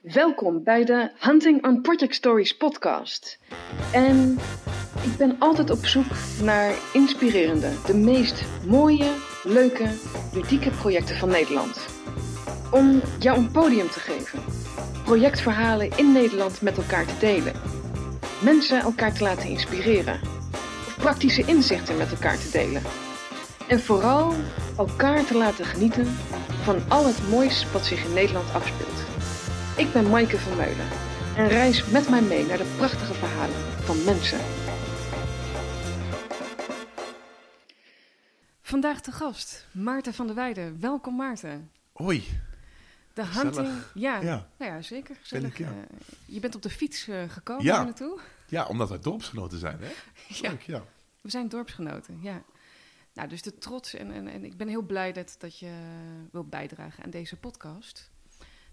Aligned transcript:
Welkom 0.00 0.64
bij 0.64 0.84
de 0.84 1.10
Hunting 1.18 1.66
on 1.66 1.80
Project 1.80 2.14
Stories 2.14 2.56
podcast. 2.56 3.38
En 3.92 4.38
ik 5.02 5.16
ben 5.18 5.36
altijd 5.38 5.70
op 5.70 5.86
zoek 5.86 6.06
naar 6.42 6.74
inspirerende, 6.92 7.70
de 7.86 7.94
meest 7.94 8.44
mooie, 8.66 9.14
leuke, 9.44 9.86
ludieke 10.32 10.70
projecten 10.70 11.16
van 11.16 11.28
Nederland. 11.28 11.86
Om 12.70 13.00
jou 13.18 13.38
een 13.38 13.50
podium 13.50 13.88
te 13.88 14.00
geven, 14.00 14.40
projectverhalen 15.04 15.96
in 15.96 16.12
Nederland 16.12 16.62
met 16.62 16.76
elkaar 16.76 17.06
te 17.06 17.18
delen, 17.18 17.52
mensen 18.42 18.80
elkaar 18.80 19.14
te 19.14 19.22
laten 19.22 19.48
inspireren 19.48 20.20
of 20.86 20.96
praktische 20.96 21.44
inzichten 21.46 21.96
met 21.96 22.10
elkaar 22.10 22.38
te 22.38 22.50
delen. 22.50 22.82
En 23.68 23.80
vooral 23.80 24.32
elkaar 24.76 25.24
te 25.24 25.36
laten 25.36 25.64
genieten 25.64 26.06
van 26.62 26.82
al 26.88 27.06
het 27.06 27.28
moois 27.30 27.66
wat 27.72 27.84
zich 27.84 28.04
in 28.04 28.12
Nederland 28.12 28.54
afspeelt. 28.54 28.89
Ik 29.80 29.92
ben 29.92 30.10
Maaike 30.10 30.38
van 30.38 30.56
Meulen 30.56 30.88
en 31.36 31.48
reis 31.48 31.84
met 31.90 32.08
mij 32.08 32.22
mee 32.22 32.46
naar 32.46 32.58
de 32.58 32.74
prachtige 32.76 33.14
verhalen 33.14 33.56
van 33.82 34.04
mensen. 34.04 34.38
Vandaag 38.62 39.00
te 39.00 39.12
gast 39.12 39.66
Maarten 39.72 40.14
van 40.14 40.26
der 40.26 40.34
Weijden. 40.34 40.80
Welkom 40.80 41.16
Maarten. 41.16 41.70
Hoi. 41.92 42.24
De 43.14 43.24
hunting, 43.26 43.68
ja, 43.94 44.20
Ja. 44.20 44.46
Nou 44.56 44.72
ja 44.72 44.82
zeker. 44.82 45.16
Gezellig. 45.20 45.50
ik, 45.50 45.58
ja. 45.58 45.68
Eh, 45.68 45.98
je 46.26 46.40
bent 46.40 46.54
op 46.54 46.62
de 46.62 46.70
fiets 46.70 47.08
eh, 47.08 47.28
gekomen 47.28 47.64
Ja. 47.64 47.84
naartoe. 47.84 48.20
Ja, 48.48 48.66
omdat 48.66 48.88
wij 48.88 48.98
dorpsgenoten 48.98 49.58
zijn, 49.58 49.78
hè? 49.80 49.88
Ja, 50.42 50.50
Leuk, 50.50 50.62
ja. 50.62 50.84
we 51.20 51.30
zijn 51.30 51.48
dorpsgenoten, 51.48 52.18
ja. 52.22 52.42
Nou, 53.14 53.28
dus 53.28 53.42
de 53.42 53.58
trots 53.58 53.94
en, 53.94 54.12
en, 54.12 54.28
en 54.28 54.44
ik 54.44 54.56
ben 54.56 54.68
heel 54.68 54.82
blij 54.82 55.12
dat, 55.12 55.34
dat 55.38 55.58
je 55.58 55.72
wilt 56.32 56.50
bijdragen 56.50 57.04
aan 57.04 57.10
deze 57.10 57.36
podcast. 57.36 58.10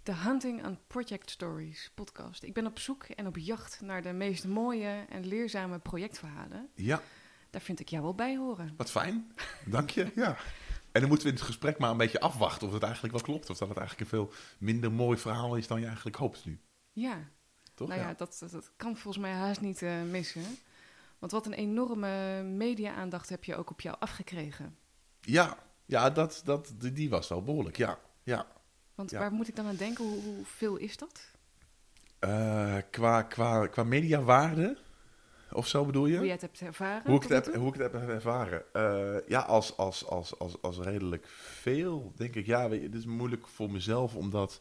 De 0.08 0.16
Hunting 0.16 0.66
on 0.66 0.78
Project 0.88 1.30
Stories 1.30 1.92
podcast. 1.96 2.44
Ik 2.44 2.54
ben 2.54 2.66
op 2.66 2.80
zoek 2.80 3.04
en 3.04 3.28
op 3.28 3.38
jacht 3.38 3.82
naar 3.82 4.02
de 4.02 4.12
meest 4.14 4.46
mooie 4.48 5.06
en 5.10 5.26
leerzame 5.26 5.80
projectverhalen. 5.80 6.70
Ja, 6.76 7.02
Daar 7.50 7.62
vind 7.62 7.80
ik 7.80 7.90
jou 7.90 8.04
wel 8.04 8.16
bij 8.16 8.38
horen. 8.38 8.74
wat 8.78 8.92
fijn. 8.92 9.32
Dank 9.66 9.90
je, 9.90 10.12
ja. 10.16 10.38
En 10.92 11.00
dan 11.02 11.10
moeten 11.10 11.28
we 11.28 11.34
in 11.34 11.38
het 11.40 11.48
gesprek 11.48 11.78
maar 11.78 11.92
een 11.92 11.98
beetje 11.98 12.20
afwachten 12.20 12.68
of 12.68 12.74
het 12.74 12.84
eigenlijk 12.84 13.14
wel 13.14 13.24
klopt. 13.24 13.50
Of 13.50 13.58
dat 13.58 13.68
het 13.70 13.78
eigenlijk 13.78 14.12
een 14.12 14.18
veel 14.18 14.32
minder 14.60 14.92
mooi 14.92 15.18
verhaal 15.18 15.56
is 15.56 15.68
dan 15.68 15.80
je 15.80 15.86
eigenlijk 15.86 16.16
hoopt 16.16 16.46
nu. 16.46 16.60
Ja, 16.92 17.30
Toch? 17.74 17.88
nou 17.88 18.00
ja, 18.02 18.14
dat, 18.14 18.38
dat, 18.40 18.52
dat 18.52 18.72
kan 18.76 18.98
volgens 18.98 19.24
mij 19.24 19.34
haast 19.34 19.62
niet 19.62 19.82
eh, 19.82 20.02
missen. 20.02 20.44
Want 21.20 21.32
wat 21.32 21.46
een 21.46 21.54
enorme 21.54 22.44
media-aandacht 22.44 23.30
heb 23.30 23.44
je 23.44 23.56
ook 23.56 23.70
op 23.70 23.82
jou 23.82 23.96
afgekregen. 24.00 24.78
ja, 25.22 25.58
ja 25.86 26.10
dat, 26.10 26.42
dat, 26.46 26.74
die- 26.78 26.92
die 26.92 27.10
was 27.10 27.28
wel 27.28 27.44
behoorlijk, 27.44 27.78
ja. 27.78 28.00
ja. 28.24 28.48
Want 28.98 29.12
Ja. 29.12 29.20
waar 29.20 29.32
moet 29.32 29.48
ik 29.48 29.56
dan 29.56 29.66
aan 29.66 29.76
denken? 29.76 30.06
Hoe, 30.06 30.22
hoeveel 30.24 30.76
is 30.76 30.98
dat? 30.98 31.32
Eh, 32.20 32.78
qua, 32.92 33.22
qua, 33.22 33.68
qua 33.68 33.84
mediawaarde, 33.84 34.78
of 35.52 35.68
zo 35.68 35.86
bedoel 35.86 36.06
je? 36.06 36.16
Hoe 36.16 36.24
jij 36.24 36.34
het 36.34 36.42
hebt 36.42 36.62
ervaren? 36.62 37.12
Hoe 37.12 37.16
ik, 37.24 37.30
het 37.30 37.46
heb, 37.46 37.56
hoe 37.56 37.68
ik 37.74 37.80
het 37.80 37.92
heb 37.92 38.10
ervaren. 38.10 38.64
Eh, 38.74 39.28
ja, 39.28 39.40
als, 39.40 39.78
als, 39.78 40.06
als, 40.06 40.40
als, 40.40 40.62
als 40.62 40.78
redelijk 40.78 41.28
veel, 41.38 42.14
denk 42.16 42.36
ik. 42.36 42.46
Ja, 42.46 42.70
weet 42.70 42.80
je, 42.80 42.86
het 42.86 42.96
is 42.96 43.06
moeilijk 43.06 43.48
voor 43.48 43.72
mezelf 43.72 44.16
om 44.16 44.30
dat 44.30 44.60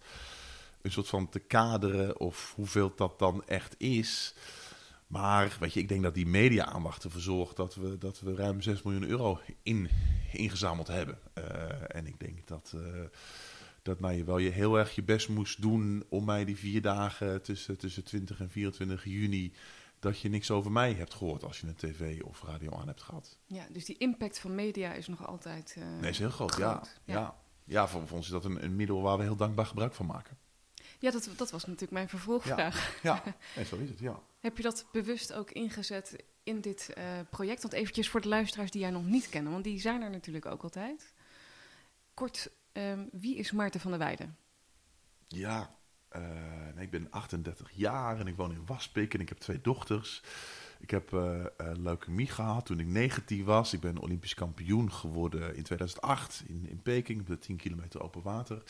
een 0.83 0.92
soort 0.92 1.09
van 1.09 1.29
te 1.29 1.39
kaderen 1.39 2.20
of 2.20 2.53
hoeveel 2.57 2.92
dat 2.97 3.19
dan 3.19 3.42
echt 3.47 3.75
is. 3.79 4.34
Maar 5.07 5.57
weet 5.61 5.73
je, 5.73 5.81
ik 5.81 5.89
denk 5.89 6.03
dat 6.03 6.14
die 6.14 6.27
media-aandacht 6.27 7.05
ervoor 7.05 7.20
zorgt 7.20 7.57
dat 7.57 7.75
we, 7.75 7.98
dat 7.98 8.20
we 8.20 8.34
ruim 8.34 8.61
6 8.62 8.83
miljoen 8.83 9.09
euro 9.09 9.41
in, 9.62 9.89
ingezameld 10.33 10.87
hebben. 10.87 11.19
Eh, 11.34 11.97
en 11.97 12.07
ik 12.07 12.20
denk 12.20 12.47
dat, 12.47 12.75
dat 13.87 14.01
nou, 14.01 14.15
je 14.15 14.25
wel 14.25 14.39
je 14.39 14.51
heel 14.51 14.79
erg 14.79 14.95
je 14.95 15.03
best 15.03 15.29
moest 15.29 15.62
doen 15.62 16.05
om 16.09 16.25
mij 16.25 16.45
die 16.45 16.56
vier 16.56 16.83
dagen 16.83 17.42
tussen, 17.42 17.79
tussen 17.79 18.05
20 18.05 18.41
en 18.41 18.51
24 18.51 19.05
juni 19.05 19.53
dat 19.98 20.20
je 20.20 20.29
niks 20.29 20.51
over 20.51 20.73
mij 20.73 20.92
hebt 20.92 21.15
gehoord 21.15 21.45
als 21.45 21.61
je 21.61 21.67
een 21.67 21.75
tv 21.75 22.23
of 22.23 22.42
radio 22.42 22.73
aan 22.73 22.87
hebt 22.87 23.03
gehad. 23.03 23.39
Ja, 23.47 23.67
dus 23.70 23.84
die 23.84 23.98
impact 23.98 24.39
van 24.39 24.55
media 24.55 24.92
is 24.92 25.07
nog 25.07 25.27
altijd. 25.27 25.77
eh, 25.79 26.01
Nee, 26.01 26.11
is 26.11 26.19
heel 26.19 26.30
groot, 26.30 26.57
ja. 26.57 26.73
groot, 26.73 27.01
ja. 27.05 27.14
Ja, 27.14 27.36
ja. 27.64 27.89
voor, 27.89 28.07
voor 28.07 28.17
ons 28.17 28.27
is 28.27 28.33
dat 28.33 28.45
een, 28.45 28.64
een 28.64 28.77
middel 28.77 29.02
waar 29.02 29.17
we 29.17 29.23
heel 29.23 29.36
dankbaar 29.36 29.67
gebruik 29.67 29.95
van 29.95 30.07
maken. 30.07 30.39
Ja, 30.98 31.11
dat, 31.11 31.30
dat 31.36 31.51
was 31.51 31.64
natuurlijk 31.64 31.92
mijn 31.92 32.08
vervolgvraag. 32.08 33.02
Ja, 33.02 33.23
en 33.57 33.67
zo 33.67 33.77
is 33.77 33.89
het, 33.89 33.98
ja. 33.98 34.20
Heb 34.41 34.57
je 34.57 34.63
dat 34.63 34.86
bewust 34.92 35.33
ook 35.33 35.51
ingezet 35.51 36.25
in 36.42 36.61
dit 36.61 36.92
eh, 36.92 37.05
project? 37.30 37.63
Want 37.63 37.75
eventjes 37.75 38.08
voor 38.08 38.20
de 38.20 38.29
luisteraars 38.29 38.70
die 38.70 38.80
jij 38.80 38.91
nog 38.91 39.05
niet 39.05 39.29
kennen, 39.29 39.52
want 39.52 39.64
die 39.64 39.80
zijn 39.80 40.02
er 40.02 40.11
natuurlijk 40.11 40.46
ook 40.46 40.63
altijd. 40.63 41.13
Kort, 42.14 42.51
ehm, 42.77 43.05
wie 43.13 43.37
is 43.37 43.53
Maarten 43.53 43.81
van 43.81 43.91
der 43.91 44.01
Weijden? 44.01 44.37
Ja, 45.29 45.77
eh, 46.09 46.23
nee, 46.75 46.85
ik 46.85 46.91
ben 46.91 47.11
38 47.11 47.70
jaar 47.75 48.20
en 48.20 48.27
ik 48.27 48.37
woon 48.37 48.53
in 48.53 48.67
Waspik 48.67 49.14
en 49.14 49.20
ik 49.20 49.29
heb 49.29 49.39
twee 49.39 49.61
dochters. 49.61 50.23
Ik 50.79 50.91
heb 50.91 51.13
eh 51.13 51.45
eh, 51.45 51.77
leukemie 51.77 52.27
gehad 52.27 52.67
toen 52.67 52.81
ik 52.81 52.87
19 52.87 53.45
was. 53.45 53.73
Ik 53.73 53.81
ben 53.81 53.98
Olympisch 53.98 54.35
kampioen 54.35 54.92
geworden 54.92 55.57
in 55.57 55.63
2008 55.63 56.42
in, 56.47 56.67
in 56.69 56.83
Peking, 56.83 57.20
op 57.20 57.27
de 57.27 57.39
10 57.39 57.57
kilometer 57.57 58.03
open 58.03 58.23
water. 58.23 58.63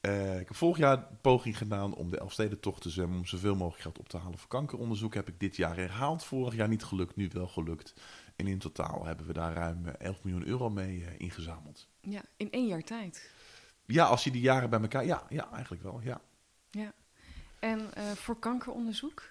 Eh, 0.00 0.40
ik 0.40 0.48
heb 0.48 0.56
vorig 0.56 0.78
jaar 0.78 0.96
een 0.96 1.20
poging 1.20 1.58
gedaan 1.58 1.94
om 1.94 2.10
de 2.10 2.18
Elfstedentocht 2.18 2.82
te 2.82 2.90
zwemmen, 2.90 3.18
om 3.18 3.26
zoveel 3.26 3.54
mogelijk 3.54 3.82
geld 3.82 3.98
op 3.98 4.08
te 4.08 4.16
halen 4.16 4.38
voor 4.38 4.48
kankeronderzoek. 4.48 5.14
Heb 5.14 5.28
ik 5.28 5.40
dit 5.40 5.56
jaar 5.56 5.76
herhaald. 5.76 6.24
Vorig 6.24 6.54
jaar 6.54 6.68
niet 6.68 6.84
gelukt, 6.84 7.16
nu 7.16 7.28
wel 7.32 7.48
gelukt. 7.48 7.94
En 8.36 8.46
in 8.46 8.58
totaal 8.58 9.04
hebben 9.04 9.26
we 9.26 9.32
daar 9.32 9.54
ruim 9.54 9.86
eh, 9.86 10.06
11 10.06 10.24
miljoen 10.24 10.46
euro 10.46 10.70
mee 10.70 11.04
ingezameld. 11.16 11.88
Ja, 12.00 12.22
in 12.36 12.50
één 12.50 12.66
jaar 12.66 12.82
tijd. 12.82 13.30
Ja, 13.92 14.04
als 14.04 14.24
je 14.24 14.30
die 14.30 14.40
jaren 14.40 14.70
bij 14.70 14.80
elkaar... 14.80 15.04
Ja, 15.04 15.22
ja 15.28 15.48
eigenlijk 15.52 15.82
wel, 15.82 16.00
ja. 16.02 16.20
Ja. 16.70 16.92
En 17.58 17.94
eh, 17.94 18.10
voor 18.10 18.38
kankeronderzoek, 18.38 19.22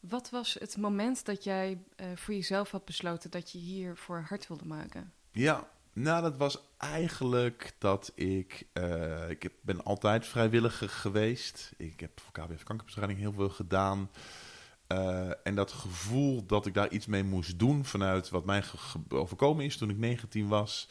wat 0.00 0.30
was 0.30 0.56
het 0.60 0.76
moment 0.76 1.24
dat 1.24 1.44
jij 1.44 1.78
eh, 1.96 2.06
voor 2.14 2.34
jezelf 2.34 2.70
had 2.70 2.84
besloten 2.84 3.30
dat 3.30 3.52
je 3.52 3.58
hiervoor 3.58 4.24
hard 4.28 4.48
wilde 4.48 4.64
maken? 4.66 5.12
Ja, 5.30 5.68
nou 5.92 6.22
dat 6.22 6.36
was 6.36 6.58
eigenlijk 6.78 7.74
dat 7.78 8.12
ik... 8.14 8.66
eh, 8.72 9.30
ik 9.30 9.42
heb- 9.42 9.52
ben 9.60 9.84
altijd 9.84 10.26
vrijwilliger 10.26 10.88
geweest. 10.88 11.72
Ik 11.76 12.00
heb 12.00 12.20
voor 12.20 12.32
KWF 12.32 12.62
Kankerbestrijding 12.62 13.18
heel 13.18 13.32
veel 13.32 13.50
gedaan. 13.50 14.10
En 15.42 15.54
dat 15.54 15.72
gevoel 15.72 16.46
dat 16.46 16.66
ik 16.66 16.74
daar 16.74 16.90
iets 16.90 17.06
mee 17.06 17.24
moest 17.24 17.58
doen 17.58 17.84
vanuit 17.84 18.28
wat 18.28 18.44
mij 18.44 18.64
overkomen 19.08 19.64
is 19.64 19.76
toen 19.76 19.90
ik 19.90 19.96
19 19.96 20.48
was... 20.48 20.88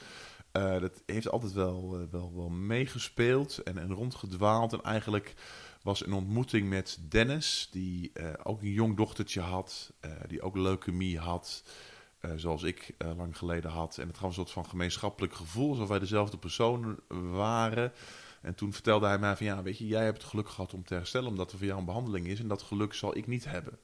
eh, 0.55 0.79
dat 0.79 1.03
heeft 1.05 1.29
altijd 1.29 1.53
wel, 1.53 1.99
eh, 1.99 2.11
wel, 2.11 2.31
wel 2.35 2.49
meegespeeld 2.49 3.57
en, 3.57 3.77
en 3.77 3.93
rondgedwaald. 3.93 4.73
En 4.73 4.81
eigenlijk 4.81 5.33
was 5.81 6.05
een 6.05 6.13
ontmoeting 6.13 6.69
met 6.69 6.99
Dennis, 7.09 7.67
die 7.71 8.11
eh, 8.13 8.33
ook 8.43 8.61
een 8.61 8.71
jong 8.71 8.97
dochtertje 8.97 9.41
had, 9.41 9.93
die 10.27 10.41
ook 10.41 10.55
leukemie 10.55 11.19
had... 11.19 11.63
zoals 12.35 12.63
ik 12.63 12.95
lang 13.15 13.37
geleden 13.37 13.71
had. 13.71 13.97
En 13.97 14.07
het 14.07 14.17
gaf 14.17 14.27
een 14.27 14.33
soort 14.33 14.51
van 14.51 14.65
gemeenschappelijk 14.65 15.33
gevoel, 15.35 15.69
alsof 15.69 15.87
wij 15.87 15.99
dezelfde 15.99 16.37
personen 16.37 16.99
waren. 17.31 17.91
En 18.41 18.55
toen 18.55 18.73
vertelde 18.73 19.05
hij 19.05 19.19
mij 19.19 19.35
van, 19.35 19.45
ja, 19.45 19.63
weet 19.63 19.77
je, 19.77 19.87
jij 19.87 20.03
hebt 20.03 20.21
het 20.21 20.29
geluk 20.29 20.49
gehad 20.49 20.73
om 20.73 20.83
te 20.83 20.93
herstellen, 20.93 21.29
omdat 21.29 21.51
er 21.51 21.57
voor 21.57 21.67
jou 21.67 21.79
een 21.79 21.85
behandeling 21.85 22.27
is. 22.27 22.39
En 22.39 22.47
dat 22.47 22.61
geluk 22.61 22.93
zal 22.93 23.17
ik 23.17 23.27
niet 23.27 23.45
hebben. 23.45 23.79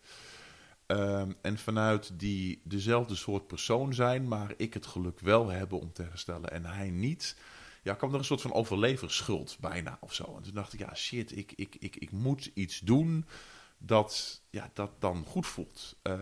Ehm, 0.92 1.32
en 1.42 1.58
vanuit 1.58 2.12
die 2.20 2.62
dezelfde 2.64 3.16
soort 3.16 3.48
persoon 3.48 3.94
zijn, 3.94 4.28
maar 4.28 4.54
ik 4.58 4.74
het 4.74 4.86
geluk 4.86 5.20
wel 5.20 5.50
hebben 5.50 5.80
om 5.80 5.94
te 5.94 6.04
herstellen 6.04 6.52
en 6.52 6.66
hij 6.66 6.90
niet. 6.90 7.38
Ja, 7.84 7.94
kwam 7.94 8.12
er 8.12 8.18
een 8.18 8.26
soort 8.26 8.42
van 8.42 8.54
overleverschuld 8.54 9.58
bijna 9.60 9.98
of 10.02 10.14
zo. 10.14 10.34
En 10.38 10.44
toen 10.44 10.54
dacht 10.54 10.74
ik, 10.74 10.80
ja, 10.80 10.96
shit, 10.96 11.38
ik, 11.38 11.54
ik, 11.56 11.76
ik, 11.80 11.96
ik 11.96 12.12
moet 12.12 12.52
iets 12.54 12.80
doen 12.80 13.26
dat, 13.86 14.42
ja, 14.50 14.70
dat 14.74 14.92
dan 15.00 15.26
goed 15.28 15.48
voelt. 15.48 15.96
Eh, 16.02 16.20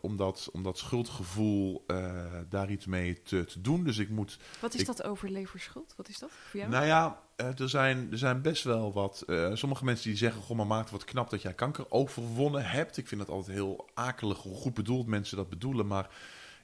om, 0.00 0.16
dat, 0.16 0.48
om 0.52 0.62
dat 0.62 0.78
schuldgevoel 0.78 1.84
eh, 1.86 2.24
daar 2.48 2.70
iets 2.70 2.86
mee 2.86 3.22
te, 3.22 3.44
te 3.44 3.60
doen. 3.60 3.84
Dus 3.84 3.98
ik 3.98 4.08
moet 4.08 4.38
Wat 4.60 4.74
is 4.74 4.80
Ik- 4.80 4.86
dat 4.86 5.02
overleverschuld? 5.02 5.94
Wat 5.96 6.08
is 6.08 6.18
dat 6.18 6.30
voor 6.48 6.60
jou? 6.60 6.72
nou 6.72 6.84
ja, 6.86 7.20
eh, 7.36 7.60
er 7.60 7.68
zijn, 7.68 8.08
er 8.10 8.18
zijn 8.18 8.42
best 8.42 8.64
wel 8.64 8.92
wat. 8.92 9.24
sommige 9.52 9.84
mensen 9.84 10.08
die 10.08 10.18
zeggen: 10.18 10.42
Goh, 10.42 10.56
maar 10.56 10.66
Maarten, 10.66 10.92
wat 10.92 11.04
knap 11.04 11.30
dat 11.30 11.42
jij 11.42 11.54
kanker 11.54 11.90
overwonnen 11.90 12.64
hebt. 12.64 12.96
Ik 12.96 13.08
vind 13.08 13.20
dat 13.20 13.30
altijd 13.30 13.56
heel 13.56 13.88
akelig 13.94 14.38
hoe 14.38 14.54
goed 14.56 14.74
bedoeld 14.74 15.06
mensen 15.06 15.36
dat 15.36 15.48
bedoelen. 15.48 15.86
Maar 15.86 16.08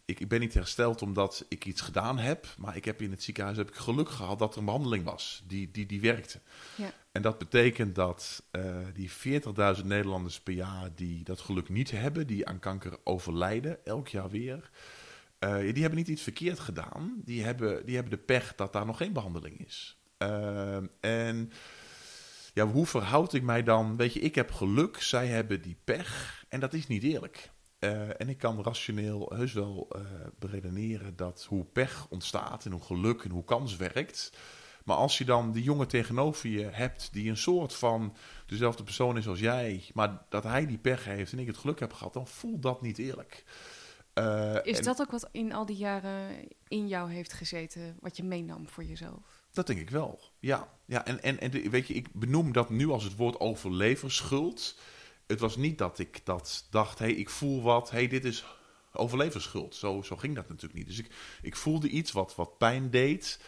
ik, 0.08 0.20
ik 0.20 0.28
ben 0.28 0.40
niet 0.40 0.54
hersteld 0.54 1.02
omdat 1.02 1.44
ik 1.48 1.64
iets 1.64 1.80
gedaan 1.80 2.18
heb. 2.18 2.46
Maar 2.58 2.76
ik 2.76 2.84
heb 2.84 3.02
in 3.02 3.10
het 3.10 3.22
ziekenhuis 3.22 3.56
heb 3.56 3.68
ik 3.68 3.74
geluk 3.74 4.08
gehad 4.08 4.38
dat 4.38 4.52
er 4.52 4.58
een 4.58 4.64
behandeling 4.64 5.04
was 5.04 5.42
die, 5.46 5.70
die, 5.70 5.86
die 5.86 6.00
werkte. 6.00 6.40
Ja. 6.76 6.92
En 7.12 7.22
dat 7.22 7.38
betekent 7.38 7.94
dat 7.94 8.42
eh, 8.50 8.76
die 8.94 9.10
40.000 9.78 9.84
Nederlanders 9.84 10.40
per 10.40 10.54
jaar 10.54 10.90
die 10.94 11.24
dat 11.24 11.40
geluk 11.40 11.68
niet 11.68 11.90
hebben, 11.90 12.26
die 12.26 12.46
aan 12.46 12.58
kanker 12.58 12.98
overlijden, 13.04 13.84
elk 13.86 14.08
jaar 14.08 14.28
weer. 14.30 14.70
eh, 15.38 15.58
die 15.58 15.80
hebben 15.82 15.98
niet 15.98 16.08
iets 16.08 16.22
verkeerd 16.22 16.58
gedaan. 16.58 17.20
Die 17.24 17.44
hebben, 17.44 17.86
die 17.86 17.94
hebben 17.94 18.12
de 18.18 18.24
pech 18.24 18.54
dat 18.54 18.72
daar 18.72 18.86
nog 18.86 18.96
geen 18.96 19.12
behandeling 19.12 19.66
is. 19.66 19.98
Ehm, 20.18 20.86
en 21.00 21.52
ja, 22.54 22.66
hoe 22.66 22.86
verhoud 22.86 23.32
ik 23.34 23.42
mij 23.42 23.62
dan? 23.62 23.96
Weet 23.96 24.12
je, 24.12 24.20
ik 24.20 24.34
heb 24.34 24.52
geluk, 24.52 25.00
zij 25.00 25.26
hebben 25.26 25.62
die 25.62 25.76
pech. 25.84 26.44
En 26.48 26.60
dat 26.60 26.72
is 26.72 26.86
niet 26.86 27.02
eerlijk. 27.02 27.50
Eh, 27.78 28.20
en 28.20 28.28
ik 28.28 28.38
kan 28.38 28.62
rationeel 28.62 29.32
heus 29.34 29.52
wel 29.52 29.86
eh 29.90 30.00
beredeneren 30.38 31.16
dat 31.16 31.46
hoe 31.48 31.64
pech 31.64 32.06
ontstaat 32.08 32.64
en 32.64 32.72
hoe 32.72 32.82
geluk 32.82 33.22
en 33.22 33.30
hoe 33.30 33.44
kans 33.44 33.76
werkt. 33.76 34.32
Maar 34.84 34.96
als 34.96 35.18
je 35.18 35.24
dan 35.24 35.52
die 35.52 35.62
jongen 35.62 35.88
tegenover 35.88 36.48
je 36.48 36.64
hebt 36.64 37.12
die 37.12 37.30
een 37.30 37.36
soort 37.36 37.74
van 37.74 38.14
dezelfde 38.46 38.82
persoon 38.82 39.16
is 39.16 39.28
als 39.28 39.40
jij, 39.40 39.90
maar 39.94 40.22
dat 40.28 40.42
hij 40.42 40.66
die 40.66 40.78
pech 40.78 41.04
heeft 41.04 41.32
en 41.32 41.38
ik 41.38 41.46
het 41.46 41.56
geluk 41.56 41.80
heb 41.80 41.92
gehad, 41.92 42.12
dan 42.12 42.26
voelt 42.26 42.62
dat 42.62 42.82
niet 42.82 42.98
eerlijk. 42.98 43.44
Uh, 44.14 44.56
is 44.62 44.80
dat 44.80 45.00
ook 45.00 45.10
wat 45.10 45.28
in 45.32 45.52
al 45.52 45.66
die 45.66 45.76
jaren 45.76 46.48
in 46.68 46.88
jou 46.88 47.12
heeft 47.12 47.32
gezeten, 47.32 47.96
wat 48.00 48.16
je 48.16 48.24
meenam 48.24 48.68
voor 48.68 48.84
jezelf? 48.84 49.42
Dat 49.52 49.66
denk 49.66 49.78
ik 49.78 49.90
wel. 49.90 50.20
Ja, 50.38 50.68
ja 50.84 51.04
en, 51.04 51.22
en, 51.22 51.40
en 51.40 51.70
weet 51.70 51.86
je, 51.86 51.94
ik 51.94 52.12
benoem 52.12 52.52
dat 52.52 52.70
nu 52.70 52.88
als 52.88 53.04
het 53.04 53.16
woord 53.16 53.40
overleverschuld. 53.40 54.78
Het 55.28 55.40
was 55.40 55.56
niet 55.56 55.78
dat 55.78 55.98
ik 55.98 56.20
dat 56.24 56.66
dacht, 56.70 56.98
hey, 56.98 57.12
ik 57.12 57.30
voel 57.30 57.62
wat, 57.62 57.90
hey, 57.90 58.08
dit 58.08 58.24
is 58.24 58.44
overleverschuld. 58.92 59.74
Zo, 59.74 60.02
zo 60.02 60.16
ging 60.16 60.34
dat 60.34 60.48
natuurlijk 60.48 60.78
niet. 60.78 60.86
Dus 60.86 60.98
ik, 60.98 61.14
ik 61.42 61.56
voelde 61.56 61.88
iets 61.88 62.12
wat, 62.12 62.34
wat 62.34 62.58
pijn 62.58 62.90
deed, 62.90 63.40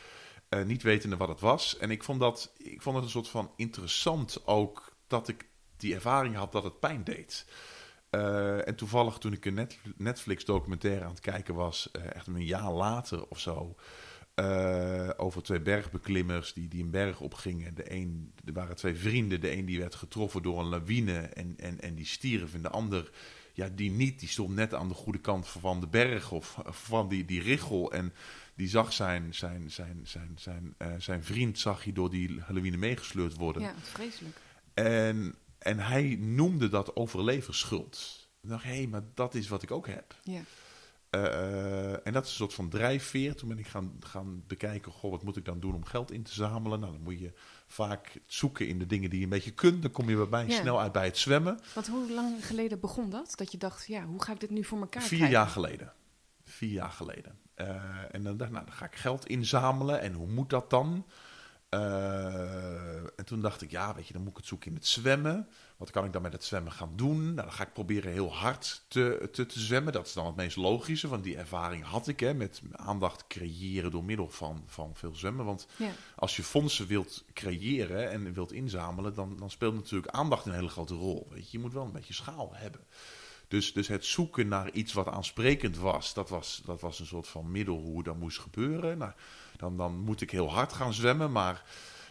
uh, 0.51 0.65
niet 0.65 0.83
wetende 0.83 1.17
wat 1.17 1.29
het 1.29 1.41
was. 1.41 1.77
En 1.79 1.91
ik 1.91 2.05
vond, 2.05 2.21
dat, 2.21 2.53
ik 2.57 2.83
vond 2.83 2.97
het 2.97 3.05
een 3.05 3.11
soort 3.11 3.29
van 3.29 3.53
interessant 3.57 4.47
ook 4.47 4.97
dat 5.07 5.29
ik 5.29 5.49
die 5.77 5.95
ervaring 5.95 6.35
had 6.35 6.53
dat 6.53 6.65
het 6.65 6.81
pijn 6.81 7.05
deed. 7.05 7.47
Uh, 8.11 8.69
en 8.69 8.75
toevallig 8.75 9.19
toen 9.19 9.33
ik 9.33 9.45
een 9.45 9.69
Netflix 9.97 10.45
documentaire 10.45 11.05
aan 11.05 11.11
het 11.11 11.21
kijken 11.21 11.55
was, 11.55 11.91
uh, 11.97 12.15
echt 12.15 12.27
een 12.27 12.45
jaar 12.45 12.73
later 12.73 13.27
of 13.29 13.39
zo, 13.39 13.77
uh, 14.41 15.11
over 15.17 15.43
twee 15.43 15.61
bergbeklimmers 15.61 16.53
die, 16.53 16.69
die 16.69 16.83
een 16.83 16.91
berg 16.91 17.21
opgingen. 17.21 17.75
De 17.75 17.93
een, 17.93 18.33
er 18.45 18.53
waren 18.53 18.77
twee 18.77 18.95
vrienden. 18.95 19.41
De 19.41 19.53
een 19.53 19.65
die 19.65 19.79
werd 19.79 19.95
getroffen 19.95 20.43
door 20.43 20.61
een 20.61 20.69
lawine 20.69 21.19
en, 21.19 21.55
en, 21.57 21.81
en 21.81 21.95
die 21.95 22.07
stierf. 22.07 22.55
En 22.55 22.63
de 22.63 22.69
ander, 22.69 23.11
ja, 23.53 23.69
die 23.69 23.91
niet. 23.91 24.21
Die 24.21 24.29
stond 24.29 24.55
net 24.55 24.75
aan 24.75 24.89
de 24.89 24.95
goede 24.95 25.21
kant 25.21 25.49
van 25.49 25.81
de 25.81 25.87
berg 25.87 26.31
of 26.31 26.59
van 26.65 27.09
die, 27.09 27.25
die 27.25 27.43
richel. 27.43 27.93
En 27.93 28.13
die 28.55 28.69
zag 28.69 28.93
zijn, 28.93 29.35
zijn, 29.35 29.71
zijn, 29.71 30.01
zijn, 30.05 30.33
zijn, 30.37 30.75
uh, 30.79 30.89
zijn 30.99 31.25
vriend 31.25 31.59
zag 31.59 31.85
hij 31.85 31.93
door 31.93 32.11
die 32.11 32.43
lawine 32.49 32.77
meegesleurd 32.77 33.37
worden. 33.37 33.63
Ja, 33.63 33.75
vreselijk. 33.83 34.37
En, 34.75 35.35
en 35.59 35.79
hij 35.79 36.17
noemde 36.21 36.69
dat 36.69 36.97
overleverschuld. 36.97 38.29
Ik 38.43 38.49
dacht, 38.49 38.65
hé, 38.65 38.77
hey, 38.77 38.87
maar 38.87 39.03
dat 39.15 39.35
is 39.35 39.49
wat 39.49 39.63
ik 39.63 39.71
ook 39.71 39.87
heb. 39.87 40.15
Ja. 40.23 40.41
Uh, 41.11 42.07
en 42.07 42.13
dat 42.13 42.25
is 42.25 42.31
een 42.31 42.37
soort 42.37 42.55
van 42.55 42.69
drijfveer. 42.69 43.35
Toen 43.35 43.49
ben 43.49 43.59
ik 43.59 43.67
gaan, 43.67 43.97
gaan 44.01 44.45
bekijken, 44.47 44.93
goh, 44.93 45.11
wat 45.11 45.23
moet 45.23 45.37
ik 45.37 45.45
dan 45.45 45.61
doen 45.61 45.75
om 45.75 45.85
geld 45.85 46.11
in 46.11 46.23
te 46.23 46.33
zamelen? 46.33 46.81
Nou, 46.81 46.93
dan 46.93 47.03
moet 47.03 47.19
je 47.19 47.33
vaak 47.67 48.21
zoeken 48.27 48.69
in 48.69 48.79
de 48.79 48.87
dingen 48.87 49.11
die 49.11 49.19
je 49.19 49.25
een 49.25 49.31
beetje 49.31 49.51
kunt. 49.51 49.83
Dan 49.83 49.91
kom 49.91 50.09
je 50.09 50.29
bij 50.29 50.47
ja. 50.47 50.61
snel 50.61 50.81
uit 50.81 50.93
bij 50.93 51.05
het 51.05 51.19
zwemmen. 51.19 51.61
Want 51.75 51.89
hoe 51.89 52.13
lang 52.13 52.47
geleden 52.47 52.81
begon 52.81 53.11
dat? 53.11 53.33
Dat 53.37 53.53
je 53.53 53.59
dacht, 53.59 53.87
ja, 53.87 54.05
hoe 54.05 54.23
ga 54.23 54.33
ik 54.33 54.41
dit 54.41 54.51
nu 54.51 54.65
voor 54.65 54.81
elkaar 54.81 55.03
Vier 55.03 55.19
krijgen? 55.19 55.39
jaar 55.39 55.49
geleden. 55.49 55.93
Vier 56.45 56.73
jaar 56.73 56.91
geleden. 56.91 57.39
Uh, 57.57 57.75
en 58.11 58.23
dan 58.23 58.37
dacht 58.37 58.51
nou, 58.51 58.65
dan 58.65 58.75
ga 58.75 58.85
ik 58.85 58.97
geld 58.97 59.27
inzamelen. 59.27 60.01
En 60.01 60.13
hoe 60.13 60.29
moet 60.29 60.51
dat 60.51 60.71
dan? 60.71 61.07
Uh, 61.71 62.95
en 62.97 63.25
toen 63.25 63.41
dacht 63.41 63.63
ik, 63.63 63.71
ja, 63.71 63.95
weet 63.95 64.07
je, 64.07 64.13
dan 64.13 64.23
moet 64.23 64.31
ik 64.31 64.37
het 64.37 64.47
zoeken 64.47 64.69
in 64.71 64.77
het 64.77 64.87
zwemmen. 64.87 65.49
Wat 65.81 65.91
kan 65.91 66.05
ik 66.05 66.13
dan 66.13 66.23
met 66.23 66.33
het 66.33 66.45
zwemmen 66.45 66.73
gaan 66.73 66.93
doen? 66.97 67.23
Nou, 67.23 67.35
dan 67.35 67.53
ga 67.53 67.63
ik 67.63 67.73
proberen 67.73 68.13
heel 68.13 68.35
hard 68.35 68.83
te, 68.89 69.29
te, 69.33 69.47
te 69.47 69.61
zwemmen. 69.61 69.93
Dat 69.93 70.07
is 70.07 70.13
dan 70.13 70.27
het 70.27 70.37
meest 70.37 70.57
logische, 70.57 71.09
want 71.09 71.25
die 71.25 71.37
ervaring 71.37 71.85
had 71.85 72.09
ik 72.09 72.21
hè, 72.21 72.35
met 72.35 72.61
aandacht 72.73 73.27
creëren 73.27 73.91
door 73.91 74.05
middel 74.05 74.29
van, 74.29 74.63
van 74.67 74.91
veel 74.95 75.15
zwemmen. 75.15 75.45
Want 75.45 75.67
ja. 75.77 75.91
als 76.17 76.37
je 76.37 76.43
fondsen 76.43 76.87
wilt 76.87 77.25
creëren 77.33 78.11
en 78.11 78.33
wilt 78.33 78.53
inzamelen, 78.53 79.15
dan, 79.15 79.37
dan 79.37 79.51
speelt 79.51 79.75
natuurlijk 79.75 80.13
aandacht 80.13 80.47
een 80.47 80.53
hele 80.53 80.69
grote 80.69 80.95
rol. 80.95 81.27
Weet 81.31 81.51
je, 81.51 81.57
je 81.57 81.59
moet 81.59 81.73
wel 81.73 81.85
een 81.85 81.93
beetje 81.93 82.15
schaal 82.15 82.51
hebben. 82.55 82.81
Dus, 83.49 83.73
dus 83.73 83.89
het 83.89 84.05
zoeken 84.05 84.49
naar 84.49 84.71
iets 84.71 84.93
wat 84.93 85.09
aansprekend 85.09 85.77
was, 85.77 86.15
dat 86.15 86.29
was, 86.29 86.63
dat 86.65 86.81
was 86.81 86.99
een 86.99 87.07
soort 87.07 87.29
van 87.29 87.51
middel 87.51 87.79
hoe 87.79 88.03
dat 88.03 88.17
moest 88.17 88.39
gebeuren. 88.39 88.99
Nou, 88.99 89.13
dan, 89.57 89.77
dan 89.77 89.99
moet 89.99 90.21
ik 90.21 90.31
heel 90.31 90.51
hard 90.51 90.73
gaan 90.73 90.95
zwemmen, 90.95 91.33
maar 91.33 91.65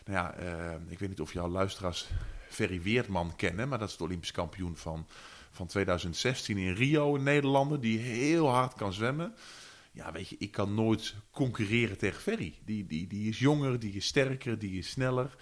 nou 0.05 0.17
ja, 0.17 0.39
uh, 0.39 0.75
ik 0.87 0.99
weet 0.99 1.09
niet 1.09 1.21
of 1.21 1.33
jouw 1.33 1.47
luisteraars 1.47 2.07
Ferry 2.49 2.81
Weertman 2.81 3.35
kennen, 3.35 3.69
maar 3.69 3.79
dat 3.79 3.89
is 3.89 3.97
de 3.97 4.03
Olympisch 4.03 4.31
kampioen 4.31 4.77
van, 4.77 5.07
van 5.51 5.67
2016 5.67 6.57
in 6.57 6.73
Rio, 6.73 7.15
een 7.15 7.23
Nederlander 7.23 7.81
die 7.81 7.99
heel 7.99 8.49
hard 8.49 8.73
kan 8.73 8.93
zwemmen. 8.93 9.33
Ja, 9.91 10.11
weet 10.11 10.29
je, 10.29 10.35
ik 10.39 10.51
kan 10.51 10.73
nooit 10.73 11.15
concurreren 11.31 11.97
tegen 11.97 12.21
Ferry. 12.21 12.59
Die, 12.65 12.85
die, 12.85 13.07
die 13.07 13.29
is 13.29 13.39
jonger, 13.39 13.79
die 13.79 13.93
is 13.93 14.05
sterker, 14.05 14.59
die 14.59 14.77
is 14.77 14.89
sneller. 14.89 15.35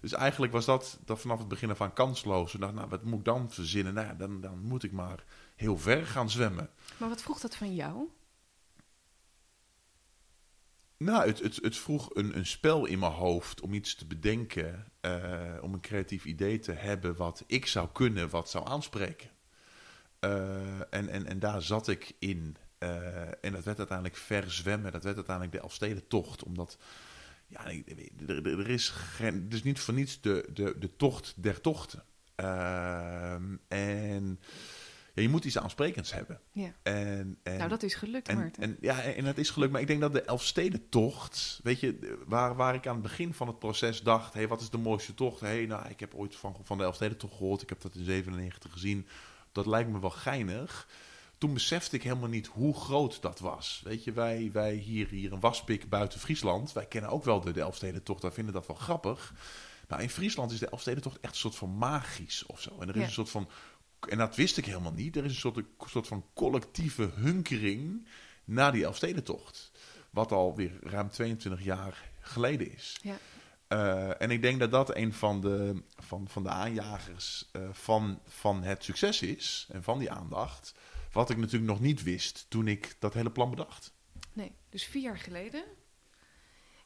Dus 0.00 0.12
eigenlijk 0.12 0.52
was 0.52 0.64
dat, 0.64 0.98
dat 1.04 1.20
vanaf 1.20 1.38
het 1.38 1.48
begin 1.48 1.76
af 1.76 1.92
kansloos. 1.92 2.54
Ik 2.54 2.60
dacht, 2.60 2.74
nou, 2.74 2.88
wat 2.88 3.02
moet 3.02 3.18
ik 3.18 3.24
dan 3.24 3.50
verzinnen? 3.50 3.94
Nou, 3.94 4.16
dan, 4.16 4.40
dan 4.40 4.58
moet 4.62 4.82
ik 4.82 4.92
maar 4.92 5.24
heel 5.56 5.78
ver 5.78 6.06
gaan 6.06 6.30
zwemmen. 6.30 6.70
Maar 6.96 7.08
wat 7.08 7.22
vroeg 7.22 7.40
dat 7.40 7.56
van 7.56 7.74
jou? 7.74 8.08
Nou, 11.02 11.26
het, 11.26 11.38
het, 11.38 11.58
het 11.62 11.76
vroeg 11.76 12.14
een, 12.14 12.36
een 12.36 12.46
spel 12.46 12.86
in 12.86 12.98
mijn 12.98 13.12
hoofd 13.12 13.60
om 13.60 13.74
iets 13.74 13.94
te 13.94 14.06
bedenken, 14.06 14.92
uh, 15.00 15.58
om 15.60 15.72
een 15.72 15.80
creatief 15.80 16.24
idee 16.24 16.58
te 16.58 16.72
hebben 16.72 17.16
wat 17.16 17.44
ik 17.46 17.66
zou 17.66 17.88
kunnen, 17.92 18.30
wat 18.30 18.50
zou 18.50 18.68
aanspreken. 18.68 19.30
Uh, 20.20 20.80
en, 20.90 21.08
en, 21.08 21.26
en 21.26 21.38
daar 21.38 21.62
zat 21.62 21.88
ik 21.88 22.12
in. 22.18 22.56
Uh, 22.78 23.44
en 23.44 23.52
dat 23.52 23.64
werd 23.64 23.78
uiteindelijk 23.78 24.16
verzwemmen, 24.16 24.92
dat 24.92 25.02
werd 25.02 25.16
uiteindelijk 25.16 25.56
de 25.56 25.62
Elfstedentocht, 25.62 26.42
omdat 26.42 26.78
ja, 27.46 27.66
er, 28.26 28.46
er, 28.46 28.68
is 28.68 28.88
geen, 28.88 29.48
dus 29.48 29.62
niet 29.62 29.80
voor 29.80 29.94
niets 29.94 30.20
de, 30.20 30.48
de, 30.52 30.74
de 30.78 30.96
tocht 30.96 31.34
der 31.36 31.60
tochten. 31.60 32.04
en 33.68 34.40
ja, 35.14 35.22
je 35.22 35.28
moet 35.28 35.44
iets 35.44 35.58
aansprekends 35.58 36.12
hebben. 36.12 36.40
Ja. 36.52 36.72
En, 36.82 37.38
en, 37.42 37.56
nou, 37.56 37.68
dat 37.68 37.82
is 37.82 37.94
gelukt, 37.94 38.28
en, 38.28 38.36
Maarten. 38.36 38.62
En, 38.62 38.76
ja, 38.80 39.00
en 39.00 39.24
dat 39.24 39.38
is 39.38 39.50
gelukt. 39.50 39.72
Maar 39.72 39.80
ik 39.80 39.86
denk 39.86 40.00
dat 40.00 40.12
de 40.12 40.22
Elfstedentocht, 40.22 41.60
weet 41.62 41.80
je, 41.80 42.18
waar, 42.26 42.56
waar 42.56 42.74
ik 42.74 42.86
aan 42.86 42.94
het 42.94 43.02
begin 43.02 43.34
van 43.34 43.46
het 43.46 43.58
proces 43.58 44.02
dacht, 44.02 44.32
hé, 44.32 44.38
hey, 44.38 44.48
wat 44.48 44.60
is 44.60 44.70
de 44.70 44.78
mooiste 44.78 45.14
tocht? 45.14 45.40
Hé, 45.40 45.46
hey, 45.46 45.66
nou, 45.66 45.88
ik 45.88 46.00
heb 46.00 46.14
ooit 46.14 46.36
van, 46.36 46.56
van 46.62 46.78
de 46.78 46.84
Elfstedentocht 46.84 47.36
gehoord, 47.36 47.62
ik 47.62 47.68
heb 47.68 47.80
dat 47.80 47.94
in 47.94 48.04
97 48.04 48.72
gezien. 48.72 49.06
Dat 49.52 49.66
lijkt 49.66 49.90
me 49.90 50.00
wel 50.00 50.10
geinig. 50.10 50.88
Toen 51.38 51.54
besefte 51.54 51.96
ik 51.96 52.02
helemaal 52.02 52.28
niet 52.28 52.46
hoe 52.46 52.74
groot 52.74 53.22
dat 53.22 53.38
was. 53.38 53.80
Weet 53.84 54.04
je, 54.04 54.12
wij, 54.12 54.50
wij 54.52 54.74
hier, 54.74 55.08
hier 55.08 55.32
een 55.32 55.40
waspik 55.40 55.88
buiten 55.88 56.20
Friesland, 56.20 56.72
wij 56.72 56.86
kennen 56.86 57.10
ook 57.10 57.24
wel 57.24 57.40
de, 57.40 57.52
de 57.52 57.60
Elfstedentocht, 57.60 58.22
wij 58.22 58.32
vinden 58.32 58.54
dat 58.54 58.66
wel 58.66 58.76
grappig. 58.76 59.34
Nou, 59.88 60.02
in 60.02 60.10
Friesland 60.10 60.52
is 60.52 60.58
de 60.58 60.68
Elfstedentocht 60.68 61.20
echt 61.20 61.32
een 61.32 61.38
soort 61.38 61.54
van 61.54 61.78
magisch 61.78 62.46
of 62.46 62.60
zo. 62.60 62.70
En 62.80 62.88
er 62.88 62.94
is 62.94 63.00
Ja. 63.00 63.06
een 63.06 63.12
soort 63.12 63.30
van 63.30 63.48
en 64.06 64.18
dat 64.18 64.36
wist 64.36 64.56
ik 64.56 64.64
helemaal 64.64 64.92
niet. 64.92 65.16
Er 65.16 65.24
is 65.24 65.30
een 65.30 65.38
soort, 65.38 65.56
een 65.56 65.66
soort 65.86 66.06
van 66.06 66.24
collectieve 66.34 67.10
hunkering 67.14 68.06
naar 68.44 68.72
die 68.72 68.84
Elfstedentocht. 68.84 69.72
Wat 70.10 70.32
alweer 70.32 70.78
ruim 70.80 71.10
22 71.10 71.64
jaar 71.64 72.10
geleden 72.20 72.72
is. 72.72 72.98
Ja. 73.02 73.16
Uh, 73.68 74.22
en 74.22 74.30
ik 74.30 74.42
denk 74.42 74.60
dat 74.60 74.70
dat 74.70 74.96
een 74.96 75.12
van 75.12 75.40
de, 75.40 75.82
van, 75.96 76.28
van 76.28 76.42
de 76.42 76.48
aanjagers 76.48 77.50
uh, 77.52 77.68
van, 77.72 78.20
van 78.26 78.62
het 78.62 78.84
succes 78.84 79.22
is. 79.22 79.68
En 79.70 79.82
van 79.82 79.98
die 79.98 80.10
aandacht. 80.10 80.74
Wat 81.12 81.30
ik 81.30 81.36
natuurlijk 81.36 81.72
nog 81.72 81.80
niet 81.80 82.02
wist 82.02 82.46
toen 82.48 82.68
ik 82.68 82.96
dat 82.98 83.14
hele 83.14 83.30
plan 83.30 83.50
bedacht. 83.50 83.92
Nee, 84.32 84.52
dus 84.68 84.84
vier 84.84 85.02
jaar 85.02 85.18
geleden. 85.18 85.64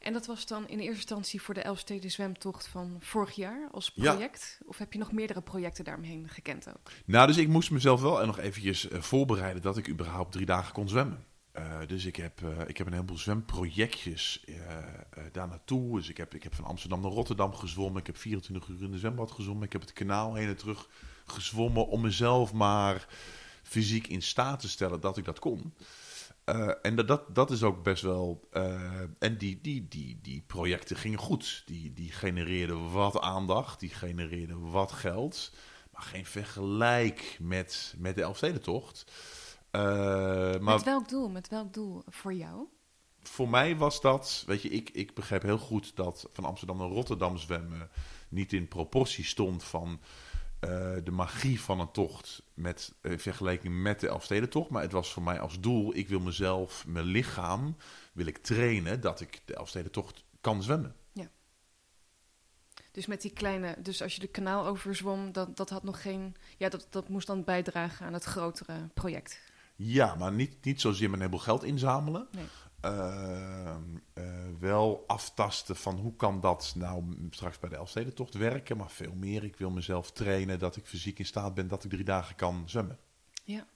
En 0.07 0.13
dat 0.13 0.27
was 0.27 0.47
dan 0.47 0.69
in 0.69 0.79
eerste 0.79 0.95
instantie 0.95 1.43
voor 1.43 1.55
de 1.55 1.61
Elfsteden 1.61 2.11
zwemtocht 2.11 2.67
van 2.67 2.97
vorig 3.01 3.35
jaar 3.35 3.69
als 3.73 3.93
Ja. 3.95 4.13
project? 4.13 4.61
Of 4.67 4.79
heb 4.79 4.93
je 4.93 4.99
nog 4.99 5.13
meerdere 5.13 5.43
projecten 5.43 5.85
daaromheen 5.85 6.29
gekend 6.29 6.69
ook? 6.69 6.91
Nou, 7.05 7.27
dus 7.27 7.37
ik 7.37 7.49
moest 7.49 7.71
mezelf 7.71 8.01
wel 8.01 8.27
nog 8.27 8.39
eventjes 8.39 8.91
uh, 8.91 9.01
voorbereiden 9.01 9.63
dat 9.63 9.77
ik 9.77 9.89
überhaupt 9.89 10.33
drie 10.33 10.47
dagen 10.47 10.73
kon 10.73 10.89
zwemmen. 10.89 11.25
Uh, 11.59 11.79
dus 11.87 12.05
ik 12.05 12.17
heb, 12.17 12.41
uh, 12.41 12.51
ik 12.67 12.77
heb 12.77 12.87
een 12.87 12.93
heleboel 12.93 13.19
zwemprojectjes 13.19 14.45
daar 15.33 15.49
naartoe. 15.49 15.97
Dus 15.97 16.09
ik 16.09 16.17
heb, 16.17 16.35
ik 16.35 16.43
heb 16.43 16.55
van 16.55 16.65
Amsterdam 16.65 17.01
naar 17.01 17.11
Rotterdam 17.11 17.55
gezwommen. 17.55 18.01
Ik 18.01 18.07
heb 18.07 18.17
24 18.17 18.69
uur 18.69 18.83
in 18.83 18.91
de 18.91 18.99
zwembad 18.99 19.33
gezwommen. 19.33 19.65
Ik 19.65 19.73
heb 19.73 19.81
het 19.81 19.93
kanaal 19.93 20.35
heen 20.35 20.49
en 20.49 20.57
terug 20.57 20.89
gezwommen 21.27 21.87
om 21.89 22.01
mezelf 22.01 22.53
maar 22.53 23.07
fysiek 23.63 24.07
in 24.07 24.23
staat 24.23 24.61
te 24.61 24.69
stellen 24.69 25.01
dat 25.01 25.17
ik 25.17 25.25
dat 25.25 25.39
kon. 25.39 25.75
Uh, 26.47 26.71
en 26.83 26.97
dat, 26.97 27.09
dat, 27.09 27.35
dat 27.35 27.51
is 27.51 27.63
ook 27.63 27.83
best 27.83 28.03
wel. 28.03 28.49
Uh, 28.53 29.01
en 29.19 29.39
die, 29.39 29.61
die, 29.61 29.89
die, 29.89 30.19
die 30.23 30.43
projecten 30.47 30.97
gingen 30.97 31.19
goed. 31.19 31.63
Die, 31.67 31.93
die 31.93 32.13
genereerden 32.13 32.93
wat 32.93 33.21
aandacht, 33.21 33.81
die 33.81 33.91
genereerden 33.91 34.71
wat 34.71 34.93
geld. 34.93 35.53
Maar 35.93 36.03
geen 36.03 36.27
vergelijk 36.27 37.37
met, 37.41 37.95
met 37.99 38.17
de 38.17 38.23
Elfstedentocht. 38.23 39.05
Uh, 39.73 39.83
maar 40.59 40.61
Met 40.61 40.85
welk 40.85 41.09
doel? 41.09 41.29
Met 41.29 41.49
welk 41.49 41.73
doel 41.73 42.03
voor 42.07 42.35
jou? 42.35 42.67
voor 43.29 43.49
mij 43.49 43.77
was 43.77 44.01
dat. 44.01 44.45
Weet 44.47 44.63
je, 44.63 44.69
ik, 44.69 44.91
ik 44.91 45.15
begreep 45.15 45.43
heel 45.43 45.59
goed 45.59 45.97
dat 45.97 46.29
van 46.33 46.45
Amsterdam 46.45 46.79
naar 46.79 46.89
Rotterdam 46.89 47.39
zwemmen. 47.39 47.91
niet 48.29 48.53
in 48.53 48.69
proportie 48.69 49.25
stond 49.25 49.65
van. 49.65 50.01
Uh, 50.67 51.05
de 51.05 51.11
magie 51.11 51.61
van 51.61 51.81
een 51.81 51.91
tocht 51.91 52.43
met, 52.55 52.95
in 53.03 53.19
vergelijking 53.19 53.83
met 53.83 54.01
de 54.01 54.09
Elfstedentocht. 54.09 54.71
Maar 54.71 54.83
het 54.83 54.93
was 54.93 55.13
voor 55.13 55.23
mij 55.23 55.41
als 55.41 55.61
doel, 55.61 55.97
ik 55.97 56.09
wil 56.09 56.21
mezelf, 56.21 56.87
mijn 56.87 57.05
lichaam, 57.05 57.77
wil 58.13 58.27
ik 58.27 58.39
trainen 58.39 59.01
dat 59.01 59.21
ik 59.21 59.41
de 59.45 59.55
Elfstedentocht 59.55 60.25
kan 60.41 60.63
zwemmen. 60.63 60.95
Ja. 61.13 61.31
Dus 62.91 63.07
met 63.07 63.23
die 63.23 63.33
kleine, 63.33 63.77
dus 63.83 64.03
als 64.03 64.15
je 64.15 64.21
de 64.21 64.27
kanaal 64.27 64.67
overzwom, 64.67 65.33
dat, 65.33 65.57
dat 65.57 65.71
had 65.71 65.83
nog 65.83 66.03
geen, 66.03 66.37
ja, 66.57 66.69
dat, 66.69 66.87
dat 66.91 67.09
moest 67.09 67.27
dan 67.27 67.45
bijdragen 67.45 68.07
aan 68.07 68.13
het 68.13 68.25
grotere 68.25 68.89
project. 68.95 69.41
Ja, 69.77 70.15
maar 70.15 70.33
niet, 70.33 70.65
niet 70.65 70.81
zozeer 70.81 71.11
met 71.11 71.15
een 71.15 71.27
heleboel 71.27 71.45
geld 71.45 71.65
inzamelen. 71.65 72.27
Nee. 72.31 72.45
Ehm, 72.87 73.83
eh, 74.13 74.25
wel 74.59 75.05
aftasten 75.07 75.77
van 75.77 75.97
hoe 75.97 76.17
kan 76.17 76.41
dat 76.41 76.73
nou 76.77 77.29
straks 77.31 77.59
bij 77.59 77.69
de 77.69 77.77
Elfstedentocht 77.77 78.35
werken. 78.35 78.77
Maar 78.77 78.91
veel 78.91 79.15
meer, 79.15 79.45
ik 79.45 79.57
wil 79.57 79.71
mezelf 79.71 80.13
trainen 80.13 80.59
dat 80.59 80.77
ik 80.77 80.87
fysiek 80.87 81.19
in 81.19 81.27
staat 81.27 81.55
ben 81.55 81.69
dat 81.69 81.85
ik 81.85 81.91
drie 81.91 82.05
dagen 82.05 82.37
kan 82.37 82.63
zwemmen. 82.67 82.99
Ja. 83.45 83.67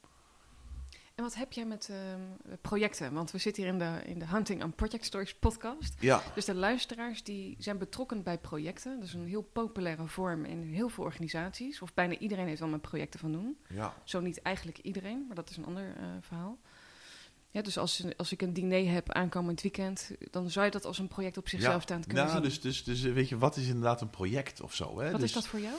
En 1.20 1.26
wat 1.26 1.34
heb 1.34 1.52
jij 1.52 1.64
met 1.64 1.88
ehm, 1.90 2.56
projecten? 2.60 3.12
Want 3.12 3.30
we 3.30 3.38
zitten 3.38 3.62
hier 3.62 3.72
in 3.72 3.78
de, 3.78 4.00
in 4.04 4.18
de 4.18 4.26
Hunting 4.26 4.62
and 4.62 4.76
Project 4.76 5.04
Stories 5.04 5.34
podcast. 5.34 5.94
Ja, 5.98 6.22
Dus 6.34 6.44
de 6.44 6.54
luisteraars 6.54 7.22
die 7.22 7.56
zijn 7.58 7.78
betrokken 7.78 8.22
bij 8.22 8.38
projecten. 8.38 8.98
Dat 8.98 9.08
is 9.08 9.14
een 9.14 9.26
heel 9.26 9.42
populaire 9.42 10.06
vorm 10.06 10.44
in 10.44 10.62
heel 10.62 10.88
veel 10.88 11.04
organisaties. 11.04 11.82
Of 11.82 11.94
bijna 11.94 12.18
iedereen 12.18 12.46
heeft 12.46 12.60
wel 12.60 12.68
met 12.68 12.80
projecten 12.80 13.20
van 13.20 13.32
doen. 13.32 13.58
ja. 13.68 13.94
Zo 14.04 14.20
niet 14.20 14.42
eigenlijk 14.42 14.78
iedereen, 14.78 15.24
maar 15.26 15.36
dat 15.36 15.50
is 15.50 15.56
een 15.56 15.64
ander 15.66 15.96
eh, 15.96 16.04
verhaal. 16.20 16.58
Ja, 17.50 17.62
dus 17.62 17.78
als, 17.78 18.04
als 18.16 18.32
ik 18.32 18.42
een 18.42 18.52
diner 18.52 18.92
heb 18.92 19.12
aankomend 19.12 19.60
weekend, 19.60 20.10
dan 20.30 20.50
zou 20.50 20.64
je 20.64 20.70
dat 20.70 20.84
als 20.84 20.98
een 20.98 21.08
project 21.08 21.36
op 21.36 21.48
zichzelf 21.48 21.74
ja. 21.74 21.80
staan 21.80 22.04
kunnen 22.04 22.24
nou, 22.24 22.34
zien. 22.34 22.42
Dus, 22.42 22.60
dus, 22.60 22.84
dus 22.84 23.00
weet 23.00 23.28
je, 23.28 23.38
wat 23.38 23.56
is 23.56 23.66
inderdaad 23.66 24.00
een 24.00 24.10
project 24.10 24.60
of 24.60 24.74
zo? 24.74 25.00
Hè? 25.00 25.10
Wat 25.10 25.20
dus, 25.20 25.28
is 25.28 25.34
dat 25.34 25.46
voor 25.46 25.60
jou? 25.60 25.74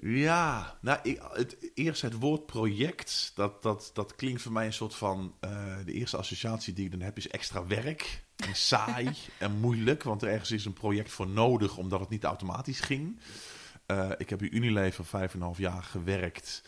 Ja, 0.00 0.76
nou, 0.80 0.98
ik, 1.02 1.22
het, 1.32 1.56
eerst 1.74 2.02
het 2.02 2.18
woord 2.18 2.46
project, 2.46 3.32
dat, 3.34 3.62
dat, 3.62 3.90
dat 3.94 4.14
klinkt 4.14 4.42
voor 4.42 4.52
mij 4.52 4.66
een 4.66 4.72
soort 4.72 4.94
van... 4.94 5.34
eh, 5.40 5.76
de 5.84 5.92
eerste 5.92 6.16
associatie 6.16 6.72
die 6.72 6.84
ik 6.84 6.90
dan 6.90 7.00
heb 7.00 7.16
is 7.16 7.28
extra 7.28 7.66
werk. 7.66 8.24
En 8.36 8.56
saai 8.70 9.10
en 9.38 9.52
moeilijk, 9.60 10.02
want 10.02 10.22
ergens 10.22 10.50
is 10.50 10.64
een 10.64 10.72
project 10.72 11.10
voor 11.10 11.28
nodig 11.28 11.76
omdat 11.76 12.00
het 12.00 12.08
niet 12.08 12.24
automatisch 12.24 12.80
ging. 12.80 13.20
Eh, 13.86 14.10
ik 14.16 14.30
heb 14.30 14.38
bij 14.38 14.50
Unilever 14.50 15.04
vijf 15.04 15.32
en 15.32 15.38
een 15.38 15.44
half 15.44 15.58
jaar 15.58 15.82
gewerkt. 15.82 16.62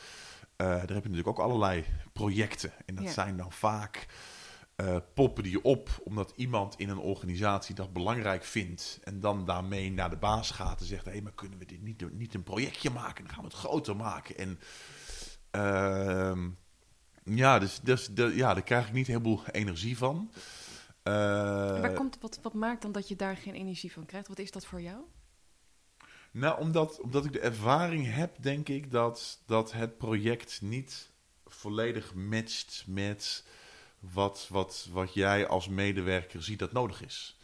Eh, 0.59 0.67
daar 0.67 0.79
heb 0.79 0.89
je 0.89 0.95
natuurlijk 0.95 1.29
ook 1.29 1.39
allerlei 1.39 1.85
projecten. 2.13 2.73
En 2.87 2.95
dat 2.95 3.05
Ja. 3.05 3.11
zijn 3.11 3.37
dan 3.37 3.53
vaak 3.53 4.07
eh, 4.77 4.97
poppen 5.15 5.43
die 5.43 5.63
op 5.65 6.01
omdat 6.05 6.33
iemand 6.37 6.75
in 6.77 6.89
een 6.89 6.99
organisatie 6.99 7.75
dat 7.75 7.93
belangrijk 7.93 8.45
vindt. 8.45 8.99
En 9.03 9.21
dan 9.21 9.45
daarmee 9.45 9.93
naar 9.93 10.11
de 10.11 10.17
baas 10.17 10.51
gaat 10.51 10.81
en 10.81 10.87
zegt: 10.87 11.05
hé, 11.05 11.21
maar 11.21 11.33
kunnen 11.33 11.59
we 11.59 11.65
dit 11.65 11.83
niet, 11.83 12.13
niet 12.13 12.35
een 12.35 12.43
projectje 12.43 12.91
maken? 12.91 13.25
Dan 13.25 13.33
gaan 13.35 13.43
we 13.45 13.49
het 13.51 13.59
groter 13.59 13.97
maken. 13.97 14.37
En 14.39 14.59
ehm, 15.51 16.49
ja, 17.25 17.59
dus, 17.59 17.81
dus 17.83 18.07
de, 18.07 18.33
ja, 18.35 18.55
daar 18.55 18.63
krijg 18.63 18.87
ik 18.87 18.93
niet 18.93 19.07
heel 19.07 19.21
veel 19.21 19.43
energie 19.53 19.97
van. 19.99 20.31
Eh, 21.03 21.13
waar 21.81 21.93
komt, 21.95 22.19
wat, 22.21 22.39
wat 22.43 22.55
maakt 22.55 22.83
dan 22.83 22.93
dat 22.93 23.09
je 23.09 23.17
daar 23.17 23.37
geen 23.37 23.55
energie 23.55 23.93
van 23.93 24.07
krijgt? 24.07 24.29
Wat 24.29 24.39
is 24.39 24.51
dat 24.51 24.67
voor 24.67 24.81
jou? 24.81 24.99
Nou, 26.31 26.61
omdat, 26.61 27.01
omdat 27.01 27.25
ik 27.25 27.33
de 27.33 27.41
ervaring 27.41 28.15
heb, 28.15 28.37
denk 28.41 28.69
ik, 28.69 28.91
dat, 28.91 29.39
dat 29.47 29.73
het 29.73 29.99
project 29.99 30.61
niet 30.63 31.11
volledig 31.47 32.15
matcht 32.15 32.85
met 32.87 33.45
wat, 33.99 34.47
wat, 34.51 34.89
wat 34.93 35.15
jij 35.15 35.47
als 35.47 35.69
medewerker 35.69 36.43
ziet 36.43 36.59
dat 36.59 36.73
nodig 36.73 37.03
is. 37.05 37.39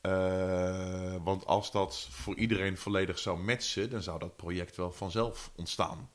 Eh, 0.00 1.14
want 1.22 1.46
als 1.46 1.70
dat 1.70 2.08
voor 2.10 2.36
iedereen 2.36 2.76
volledig 2.76 3.18
zou 3.18 3.38
matchen, 3.38 3.90
dan 3.90 4.02
zou 4.02 4.18
dat 4.18 4.36
project 4.36 4.76
wel 4.76 4.92
vanzelf 4.92 5.50
ontstaan. 5.54 6.10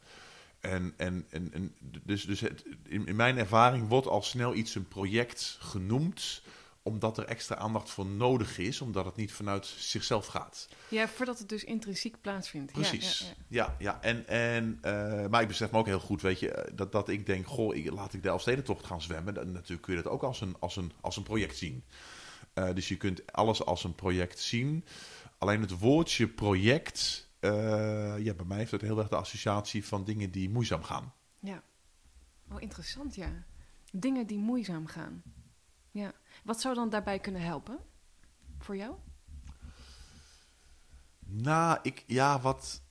En, 0.60 0.94
en, 0.98 1.26
en, 1.30 1.54
en 1.54 1.76
dus, 2.04 2.26
dus 2.26 2.40
het, 2.40 2.66
in, 2.88 3.06
in 3.06 3.16
mijn 3.16 3.38
ervaring 3.38 3.88
wordt 3.88 4.08
al 4.08 4.22
snel 4.22 4.54
iets 4.54 4.76
een 4.76 4.88
project 4.88 5.58
genoemd, 5.60 6.42
omdat 6.86 7.18
er 7.18 7.26
extra 7.26 7.56
aandacht 7.56 7.90
voor 7.90 8.06
nodig 8.06 8.58
is, 8.58 8.82
omdat 8.82 9.06
het 9.06 9.16
niet 9.16 9.32
vanuit 9.32 9.66
zichzelf 9.66 10.26
gaat. 10.26 10.68
Ja, 10.88 11.08
voordat 11.08 11.40
het 11.40 11.50
dus 11.50 11.64
intrinsiek 11.64 12.22
plaatsvindt. 12.22 12.72
Precies. 12.72 13.20
ja, 13.20 13.28
ja. 13.28 13.36
Ja, 13.48 13.76
ja. 13.80 14.02
En, 14.02 14.28
en, 14.28 14.78
eh, 14.82 15.28
maar 15.28 15.42
ik 15.42 15.48
besef 15.48 15.72
me 15.72 15.78
ook 15.78 15.86
heel 15.86 16.00
goed, 16.00 16.22
weet 16.22 16.40
je, 16.40 16.52
eh, 16.52 16.72
dat, 16.76 16.92
dat 16.92 17.10
ik 17.10 17.26
denk, 17.26 17.48
goh, 17.48 17.76
ik, 17.76 17.92
laat 17.92 18.14
ik 18.14 18.24
de 18.24 18.30
Elfstedentocht 18.30 18.86
gaan 18.86 19.02
zwemmen. 19.02 19.34
Dan, 19.34 19.52
natuurlijk 19.52 19.82
kun 19.82 19.96
je 19.96 20.02
dat 20.02 20.12
ook 20.12 20.24
als 20.24 20.42
een, 20.42 20.56
als 20.60 20.76
een, 20.76 20.92
als 21.02 21.18
een 21.18 21.24
project 21.24 21.58
zien. 21.58 21.84
Eh, 22.54 22.74
dus 22.74 22.88
je 22.88 22.98
kunt 22.98 23.32
alles 23.32 23.66
als 23.66 23.84
een 23.84 23.96
project 23.96 24.40
zien. 24.40 24.86
Alleen 25.38 25.62
het 25.62 25.80
woordje 25.80 26.28
project, 26.28 27.30
ja, 27.40 28.34
bij 28.34 28.46
mij 28.46 28.58
heeft 28.58 28.72
het 28.72 28.82
heel 28.82 29.00
erg 29.00 29.08
de 29.08 29.16
associatie 29.16 29.86
van 29.86 30.04
dingen 30.04 30.32
die 30.32 30.50
moeizaam 30.50 30.84
gaan. 30.84 31.14
Ja. 31.40 31.64
Oh, 32.52 32.62
interessant, 32.62 33.16
ja. 33.16 33.46
Dingen 33.92 34.28
die 34.28 34.38
moeizaam 34.38 34.88
gaan. 34.88 35.24
Ja. 35.92 36.14
Wat 36.46 36.62
zou 36.62 36.76
dan 36.76 36.90
daarbij 36.90 37.20
kunnen 37.20 37.42
helpen? 37.42 37.80
Voor 38.60 38.78
jou? 38.78 38.96
Nou, 41.20 41.80
ik, 41.82 42.04
ja, 42.08 42.40
wat, 42.40 42.82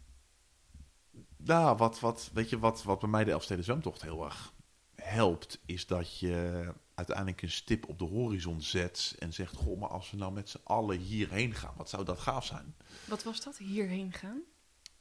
nou, 1.37 1.77
wat, 1.77 2.01
wat, 2.01 2.31
weet 2.33 2.51
je, 2.51 2.59
wat, 2.59 2.83
wat 2.83 3.01
bij 3.01 3.09
mij 3.09 3.25
de 3.25 3.31
Elfsteden 3.31 3.65
zwemtocht 3.65 4.03
heel 4.03 4.25
erg 4.25 4.53
helpt, 4.95 5.61
is 5.67 5.87
dat 5.87 6.19
je 6.19 6.73
uiteindelijk 6.95 7.43
een 7.43 7.51
stip 7.51 7.89
op 7.89 7.99
de 7.99 8.05
horizon 8.05 8.63
zet 8.63 9.17
en 9.19 9.33
zegt, 9.33 9.57
goh, 9.57 9.81
maar 9.81 9.89
als 9.89 10.11
we 10.11 10.17
nou 10.17 10.33
met 10.33 10.49
z'n 10.49 10.61
allen 10.65 10.99
hierheen 10.99 11.55
gaan, 11.55 11.75
wat 11.77 11.89
zou 11.89 12.05
dat 12.05 12.19
gaaf 12.19 12.45
zijn? 12.45 12.75
Wat 13.05 13.23
was 13.23 13.43
dat? 13.43 13.57
Hierheen 13.57 14.13
gaan? 14.13 14.43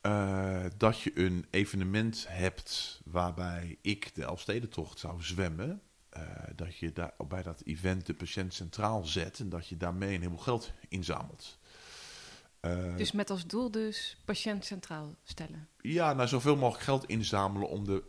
Eh, 0.01 0.65
dat 0.77 0.99
je 0.99 1.19
een 1.19 1.45
evenement 1.49 2.25
hebt 2.27 3.01
waarbij 3.05 3.77
ik 3.81 4.15
de 4.15 4.23
Elfstedentocht 4.23 4.99
zou 4.99 5.23
zwemmen. 5.23 5.81
Eh, 6.13 6.21
dat 6.55 6.75
je 6.75 6.93
daar 6.93 7.13
bij 7.27 7.43
dat 7.43 7.61
event 7.63 8.05
de 8.05 8.13
patiënt 8.13 8.53
centraal 8.53 9.03
zet 9.03 9.39
en 9.39 9.49
dat 9.49 9.67
je 9.67 9.77
daarmee 9.77 10.13
een 10.13 10.21
heleboel 10.21 10.39
geld 10.39 10.71
inzamelt. 10.89 11.57
Eh, 12.59 12.95
Dus 12.95 13.11
met 13.11 13.29
als 13.29 13.47
doel 13.47 13.71
dus 13.71 14.17
patiënt 14.25 14.65
centraal 14.65 15.15
stellen. 15.23 15.67
Ja, 15.81 16.13
nou 16.13 16.27
zoveel 16.27 16.55
mogelijk 16.55 16.83
geld 16.83 17.05
inzamelen 17.05 17.69
om 17.69 17.85
de, 17.85 18.03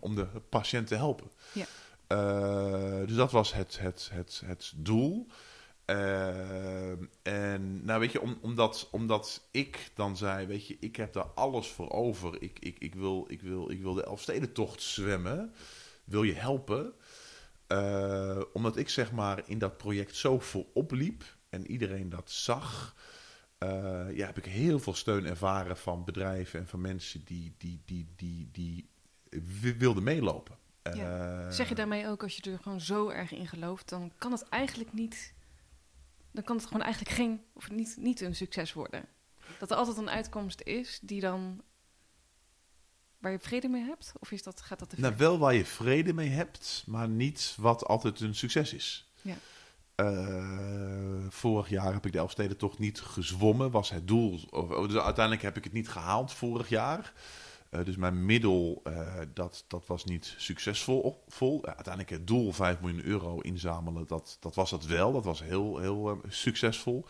om 0.00 0.14
de 0.14 0.26
patiënt 0.48 0.86
te 0.86 0.94
helpen. 0.94 1.30
Ja. 1.52 1.66
Eh, 2.06 3.06
dus 3.06 3.16
dat 3.16 3.30
was 3.30 3.52
het, 3.52 3.78
het, 3.78 4.10
het, 4.12 4.42
het 4.44 4.72
doel. 4.76 5.26
En 7.22 7.84
nou 7.84 8.00
weet 8.00 8.12
je, 8.12 8.20
om, 8.20 8.38
omdat, 8.40 8.88
omdat 8.90 9.48
ik 9.50 9.90
dan 9.94 10.16
zei, 10.16 10.46
weet 10.46 10.66
je, 10.66 10.76
ik 10.80 10.96
heb 10.96 11.12
daar 11.12 11.28
alles 11.34 11.68
voor 11.68 11.90
over. 11.90 12.42
Ik, 12.42 12.58
ik, 12.58 12.78
ik, 12.78 12.94
wil, 12.94 13.24
ik, 13.28 13.42
wil, 13.42 13.70
ik 13.70 13.80
wil 13.80 13.94
de 13.94 14.04
Elfstedentocht 14.04 14.82
zwemmen. 14.82 15.54
Wil 16.04 16.22
je 16.22 16.34
helpen? 16.34 16.94
Eh, 17.78 18.42
omdat 18.52 18.76
ik 18.76 18.88
zeg 18.88 19.12
maar 19.12 19.42
in 19.46 19.58
dat 19.58 19.76
project 19.76 20.16
zo 20.16 20.38
voorop 20.38 20.90
liep 20.90 21.24
en 21.48 21.66
iedereen 21.70 22.08
dat 22.08 22.30
zag, 22.30 22.94
eh, 23.58 23.68
ja, 24.12 24.26
heb 24.26 24.36
ik 24.38 24.44
heel 24.44 24.78
veel 24.78 24.94
steun 24.94 25.26
ervaren 25.26 25.76
van 25.76 26.04
bedrijven 26.04 26.60
en 26.60 26.66
van 26.68 26.80
mensen 26.80 27.24
die, 27.24 27.54
die, 27.58 27.82
die, 27.84 28.06
die, 28.16 28.48
die, 28.52 28.88
wi- 29.60 29.76
wilden 29.76 30.02
meelopen. 30.02 30.56
Eh, 30.82 30.96
Zeg 31.50 31.68
je 31.68 31.74
daarmee 31.74 32.06
ook, 32.08 32.22
als 32.22 32.36
je 32.36 32.50
er 32.50 32.58
gewoon 32.58 32.80
zo 32.80 33.08
erg 33.08 33.32
in 33.32 33.48
gelooft, 33.48 33.88
dan 33.88 34.12
kan 34.18 34.32
het 34.32 34.48
eigenlijk 34.48 34.92
niet. 34.92 35.34
Dan 36.30 36.44
kan 36.44 36.56
het 36.56 36.66
gewoon 36.66 36.82
eigenlijk 36.82 37.14
geen, 37.14 37.40
of 37.52 37.70
niet, 37.70 37.96
niet 37.98 38.20
een 38.20 38.34
succes 38.34 38.72
worden. 38.72 39.04
Dat 39.58 39.70
er 39.70 39.76
altijd 39.76 39.96
een 39.96 40.10
uitkomst 40.10 40.60
is 40.60 40.98
die 41.02 41.20
dan. 41.20 41.62
Waar 43.24 43.32
je 43.32 43.38
vrede 43.38 43.68
mee 43.68 43.84
hebt? 43.84 44.12
Of 44.20 44.30
is 44.30 44.42
dat, 44.42 44.60
gaat 44.60 44.78
dat 44.78 44.88
te 44.88 44.94
ver? 44.94 45.04
Nou, 45.04 45.16
wel 45.16 45.38
waar 45.38 45.54
je 45.54 45.64
vrede 45.64 46.12
mee 46.12 46.28
hebt, 46.28 46.84
maar 46.86 47.08
niet 47.08 47.54
wat 47.58 47.86
altijd 47.86 48.20
een 48.20 48.34
succes 48.34 48.72
is. 48.72 49.10
Ja. 49.22 49.36
Eh, 49.94 51.26
vorig 51.28 51.68
jaar 51.68 51.92
heb 51.92 52.06
ik 52.06 52.12
de 52.12 52.18
Elfsteden 52.18 52.56
toch 52.56 52.78
niet 52.78 53.00
gezwommen, 53.00 53.70
was 53.70 53.90
het 53.90 54.08
doel. 54.08 54.40
Oh, 54.50 54.88
dus 54.88 54.96
uiteindelijk 54.96 55.42
heb 55.42 55.56
ik 55.56 55.64
het 55.64 55.72
niet 55.72 55.88
gehaald 55.88 56.32
vorig 56.32 56.68
jaar. 56.68 57.12
Eh, 57.70 57.84
dus 57.84 57.96
mijn 57.96 58.26
middel, 58.26 58.80
eh, 58.84 59.18
dat, 59.34 59.64
dat 59.68 59.86
was 59.86 60.04
niet 60.04 60.34
succesvol. 60.36 61.22
Vol. 61.28 61.66
Uiteindelijk 61.66 62.10
het 62.10 62.26
doel 62.26 62.52
5 62.52 62.80
miljoen 62.80 63.04
euro 63.04 63.40
inzamelen, 63.40 64.06
dat, 64.06 64.36
dat 64.40 64.54
was 64.54 64.70
het 64.70 64.86
wel. 64.86 65.12
Dat 65.12 65.24
was 65.24 65.42
heel, 65.42 65.78
heel 65.78 66.20
succesvol. 66.28 67.06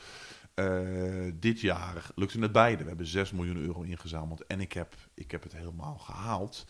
Eh, 0.55 1.31
dit 1.35 1.61
jaar 1.61 2.11
lukte 2.15 2.39
het 2.41 2.53
beide. 2.53 2.83
We 2.83 2.89
hebben 2.89 3.07
6 3.07 3.31
miljoen 3.33 3.57
euro 3.57 3.83
ingezameld 3.83 4.47
en 4.47 4.61
ik 4.61 4.73
heb, 4.73 4.95
ik 5.15 5.31
heb 5.31 5.43
het 5.43 5.53
helemaal 5.53 5.99
gehaald. 5.99 6.65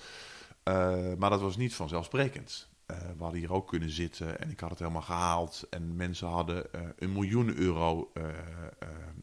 Eh, 0.62 1.14
maar 1.18 1.30
dat 1.30 1.40
was 1.40 1.56
niet 1.56 1.74
vanzelfsprekend. 1.74 2.68
Eh, 2.86 2.98
we 2.98 3.22
hadden 3.22 3.40
hier 3.40 3.52
ook 3.52 3.68
kunnen 3.68 3.90
zitten 3.90 4.40
en 4.40 4.50
ik 4.50 4.60
had 4.60 4.70
het 4.70 4.78
helemaal 4.78 5.02
gehaald. 5.02 5.66
En 5.70 5.96
mensen 5.96 6.28
hadden 6.28 6.64
een 6.98 7.12
miljoen 7.12 7.56
euro 7.56 8.12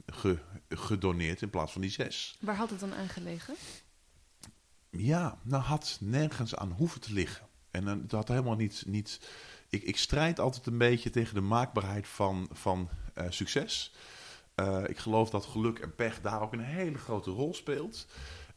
ge- 0.06 0.40
gedoneerd 0.70 1.42
in 1.42 1.50
plaats 1.50 1.72
van 1.72 1.82
die 1.82 1.90
zes. 1.92 2.38
Waar 2.42 2.56
had 2.56 2.70
het 2.70 2.80
dan 2.80 2.94
aan 2.94 3.10
gelegen? 3.10 3.56
Ja, 4.90 5.38
nou 5.44 5.64
had 5.64 5.98
nergens 6.02 6.56
aan 6.56 6.72
hoeven 6.72 7.02
te 7.02 7.14
liggen. 7.14 7.48
En 7.72 7.86
dan 7.86 8.04
had 8.10 8.28
helemaal 8.28 8.56
niet. 8.56 8.84
niet 8.88 9.20
ik, 9.70 9.84
ik 9.84 9.98
strijd 9.98 10.40
altijd 10.40 10.66
een 10.66 10.78
beetje 10.78 11.10
tegen 11.10 11.34
de 11.36 11.42
maakbaarheid 11.42 12.08
van, 12.08 12.50
van 12.52 12.90
succes. 13.30 13.94
Eh, 14.62 14.84
ik 14.88 14.98
geloof 14.98 15.30
dat 15.30 15.46
geluk 15.46 15.80
en 15.80 15.96
pech 15.96 16.22
daar 16.22 16.42
ook 16.42 16.54
een 16.54 16.60
hele 16.60 16.98
grote 16.98 17.32
rol 17.32 17.54
speelt. 17.54 18.08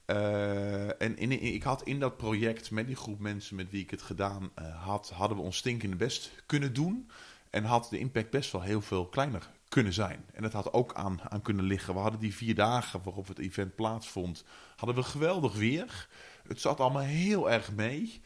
Eh, 0.05 1.03
en 1.03 1.17
in, 1.17 1.43
ik 1.43 1.63
had 1.63 1.83
in 1.83 2.01
dat 2.01 2.17
project 2.17 2.71
met 2.71 2.87
die 2.87 2.97
groep 2.97 3.19
mensen 3.19 3.57
met 3.57 3.71
wie 3.71 3.83
ik 3.83 3.91
het 3.91 4.03
gedaan 4.03 4.51
eh, 4.55 4.85
had, 4.85 5.11
hadden 5.11 5.37
we 5.37 5.43
ons 5.43 5.57
stinkende 5.57 5.97
best 5.97 6.31
kunnen 6.47 6.73
doen. 6.73 7.11
En 7.51 7.65
had 7.65 7.87
de 7.91 7.99
impact 7.99 8.31
best 8.31 8.53
wel 8.53 8.63
heel 8.63 8.81
veel 8.81 9.07
kleiner 9.07 9.51
kunnen 9.69 9.93
zijn. 9.93 10.25
En 10.33 10.43
dat 10.43 10.53
had 10.53 10.73
ook 10.73 10.95
aan, 10.95 11.21
aan 11.29 11.43
kunnen 11.43 11.65
liggen. 11.65 11.95
We 11.95 12.01
hadden 12.01 12.21
die 12.21 12.35
vier 12.35 12.55
dagen 12.55 13.01
waarop 13.05 13.29
het 13.29 13.39
event 13.39 13.75
plaatsvond, 13.75 14.45
hadden 14.77 14.97
we 14.97 15.03
geweldig 15.03 15.55
weer. 15.55 16.09
Het 16.47 16.61
zat 16.61 16.81
allemaal 16.81 17.03
heel 17.03 17.51
erg 17.51 17.73
mee. 17.73 18.21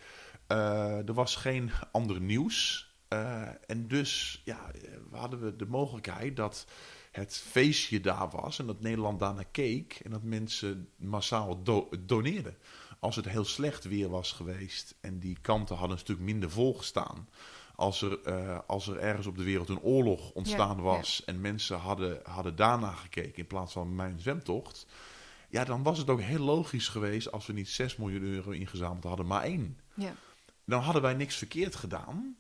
Er 0.47 1.15
was 1.15 1.37
geen 1.37 1.71
ander 1.93 2.21
nieuws. 2.21 2.89
En 3.67 3.89
dus 3.89 4.43
ja, 4.45 4.71
hadden 5.11 5.41
we 5.41 5.57
de 5.57 5.67
mogelijkheid 5.67 6.37
dat 6.37 6.67
het 7.13 7.37
feestje 7.37 8.01
daar 8.01 8.31
was 8.31 8.59
en 8.59 8.67
dat 8.67 8.81
Nederland 8.81 9.19
daarna 9.19 9.43
keek 9.51 10.01
en 10.05 10.11
dat 10.11 10.23
mensen 10.23 10.89
massaal 10.97 11.63
do 11.63 11.89
doneerden. 12.01 12.57
Als 12.99 13.17
het 13.17 13.29
heel 13.29 13.45
slecht 13.45 13.85
weer 13.85 14.09
was 14.09 14.33
geweest 14.33 14.95
en 15.01 15.19
die 15.19 15.39
kanten 15.41 15.77
hadden 15.77 15.97
een 15.97 16.03
stuk 16.03 16.19
minder 16.19 16.51
volgestaan. 16.51 17.29
Als 17.75 18.03
er, 18.03 18.23
eh, 18.23 18.59
als 18.67 18.89
er 18.89 18.99
ergens 18.99 19.27
op 19.27 19.37
de 19.37 19.45
wereld 19.45 19.69
een 19.69 19.81
oorlog 19.81 20.31
ontstaan 20.31 20.77
Ja, 20.77 20.83
was 20.83 21.25
en 21.25 21.41
mensen 21.41 21.79
hadden, 21.79 22.21
hadden 22.23 22.57
daarna 22.57 22.93
gekeken 22.93 23.37
in 23.37 23.47
plaats 23.47 23.73
van 23.73 23.95
mijn 23.95 24.21
zwemtocht. 24.21 24.87
Ja, 25.49 25.65
dan 25.65 25.83
was 25.83 25.99
het 25.99 26.11
ook 26.11 26.21
heel 26.21 26.45
logisch 26.45 26.89
geweest 26.89 27.33
als 27.33 27.47
we 27.47 27.53
niet 27.53 27.69
6 27.69 27.97
miljoen 27.97 28.23
euro 28.23 28.51
ingezameld 28.51 29.05
hadden, 29.05 29.27
maar 29.27 29.43
één. 29.43 29.79
Ja. 29.95 30.15
Dan 30.65 30.83
hadden 30.83 31.03
wij 31.03 31.15
niks 31.15 31.37
verkeerd 31.37 31.75
gedaan. 31.75 32.37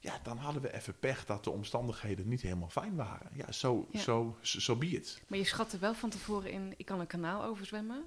Ja, 0.00 0.18
dan 0.22 0.36
hadden 0.36 0.62
we 0.62 0.72
even 0.74 0.98
pech 0.98 1.24
dat 1.24 1.44
de 1.44 1.50
omstandigheden 1.50 2.28
niet 2.28 2.40
helemaal 2.40 2.68
fijn 2.68 2.96
waren. 2.96 3.30
Ja, 3.34 3.52
zo 3.52 3.88
Ja. 3.90 4.00
zo 4.00 4.38
zo 4.42 4.76
be 4.76 4.86
it. 4.86 5.22
Maar 5.26 5.38
je 5.38 5.44
schatte 5.44 5.78
wel 5.78 5.94
van 5.94 6.10
tevoren 6.10 6.50
in, 6.50 6.74
ik 6.76 6.86
kan 6.86 7.00
een 7.00 7.06
kanaal 7.06 7.44
overzwemmen. 7.44 8.06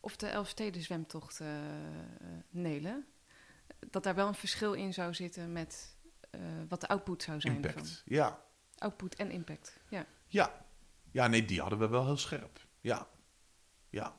Of 0.00 0.16
de 0.16 0.26
Elfsteden 0.26 0.82
zwemtocht 0.82 1.40
eh 1.40 1.56
eh, 1.58 1.64
nelen. 2.50 3.06
Dat 3.90 4.02
daar 4.02 4.14
wel 4.14 4.28
een 4.28 4.34
verschil 4.34 4.72
in 4.72 4.92
zou 4.94 5.14
zitten 5.14 5.52
met 5.52 5.96
eh, 6.30 6.40
wat 6.68 6.80
de 6.80 6.88
output 6.88 7.22
zou 7.22 7.40
zijn. 7.40 7.54
Impact. 7.54 8.02
Ja. 8.04 8.44
Output 8.78 9.14
en 9.14 9.30
impact. 9.30 9.80
Ja. 9.88 10.06
ja. 10.26 10.66
Ja, 11.10 11.26
nee, 11.26 11.44
die 11.44 11.60
hadden 11.60 11.78
we 11.78 11.88
wel 11.88 12.04
heel 12.04 12.16
scherp. 12.16 12.66
Ja. 12.80 13.08
Ja. 13.90 14.16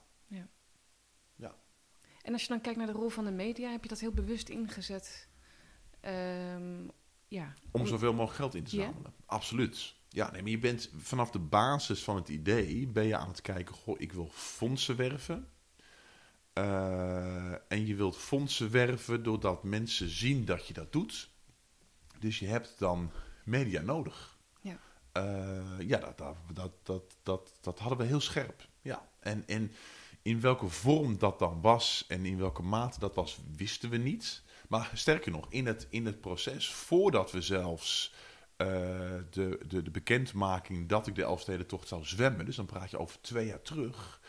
En 2.21 2.35
als 2.35 2.41
je 2.43 2.47
dan 2.47 2.61
kijkt 2.61 2.77
naar 2.77 2.87
de 2.87 2.93
rol 2.93 3.09
van 3.09 3.25
de 3.25 3.31
media, 3.31 3.71
heb 3.71 3.83
je 3.83 3.89
dat 3.89 3.99
heel 3.99 4.11
bewust 4.11 4.49
ingezet. 4.49 5.27
Ehm, 6.01 6.88
ja. 7.27 7.53
Om 7.72 7.88
zoveel 7.88 8.13
mogelijk 8.13 8.36
geld 8.36 8.56
in 8.56 8.63
te 8.63 8.75
zamelen. 8.75 9.13
Absoluut. 9.25 9.96
Ja, 10.10 10.32
nee, 10.32 10.41
maar 10.41 10.51
je 10.51 10.58
bent 10.58 10.89
vanaf 10.98 11.32
de 11.32 11.39
basis 11.39 12.03
van 12.03 12.15
het 12.15 12.29
idee 12.29 12.88
ben 12.88 13.06
je 13.06 13.18
aan 13.18 13.27
het 13.27 13.41
kijken, 13.41 13.75
goh, 13.75 14.00
ik 14.00 14.12
wil 14.12 14.29
fondsen 14.34 14.96
werven. 14.96 15.48
Eh, 16.53 17.51
en 17.51 17.86
je 17.86 17.96
wilt 17.96 18.18
fondsen 18.18 18.72
werven 18.72 19.24
doordat 19.24 19.63
mensen 19.63 20.10
zien 20.10 20.46
dat 20.46 20.68
je 20.68 20.74
dat 20.74 20.91
doet. 20.91 21.29
Dus 22.20 22.39
je 22.39 22.48
hebt 22.48 22.75
dan 22.77 23.12
media 23.44 23.82
nodig. 23.82 24.38
Ja. 24.62 24.79
Eh, 25.12 25.88
ja, 25.88 25.98
dat, 25.98 26.18
dat, 26.18 26.36
dat, 26.53 26.72
dat, 26.84 27.18
dat, 27.24 27.58
dat 27.62 27.79
hadden 27.79 27.98
we 27.98 28.03
heel 28.03 28.20
scherp. 28.20 28.68
Ja. 28.82 29.10
En, 29.20 29.48
en 29.48 29.72
in 30.22 30.41
welke 30.41 30.68
vorm 30.68 31.18
dat 31.18 31.39
dan 31.39 31.62
was 31.62 32.06
en 32.08 32.25
in 32.25 32.38
welke 32.38 32.62
mate 32.62 33.00
dat 33.00 33.15
was, 33.15 33.39
wisten 33.56 33.89
we 33.89 33.98
niet. 33.98 34.44
Maar 34.69 34.91
sterker 34.93 35.31
nog, 35.31 35.45
in 35.49 35.65
het, 35.65 35.88
in 35.89 36.05
het 36.05 36.21
proces, 36.21 36.71
voordat 36.71 37.31
we 37.31 37.41
zelfs 37.41 38.13
eh, 38.55 38.67
de, 39.29 39.59
de, 39.67 39.81
de 39.81 39.91
bekendmaking 39.91 40.89
dat 40.89 41.07
ik 41.07 41.15
de 41.15 41.23
Elfstedentocht 41.23 41.88
zou 41.88 42.05
zwemmen, 42.05 42.45
dus 42.45 42.55
dan 42.55 42.65
praat 42.65 42.89
je 42.89 42.99
over 42.99 43.21
twee 43.21 43.45
jaar 43.45 43.61
terug, 43.61 44.21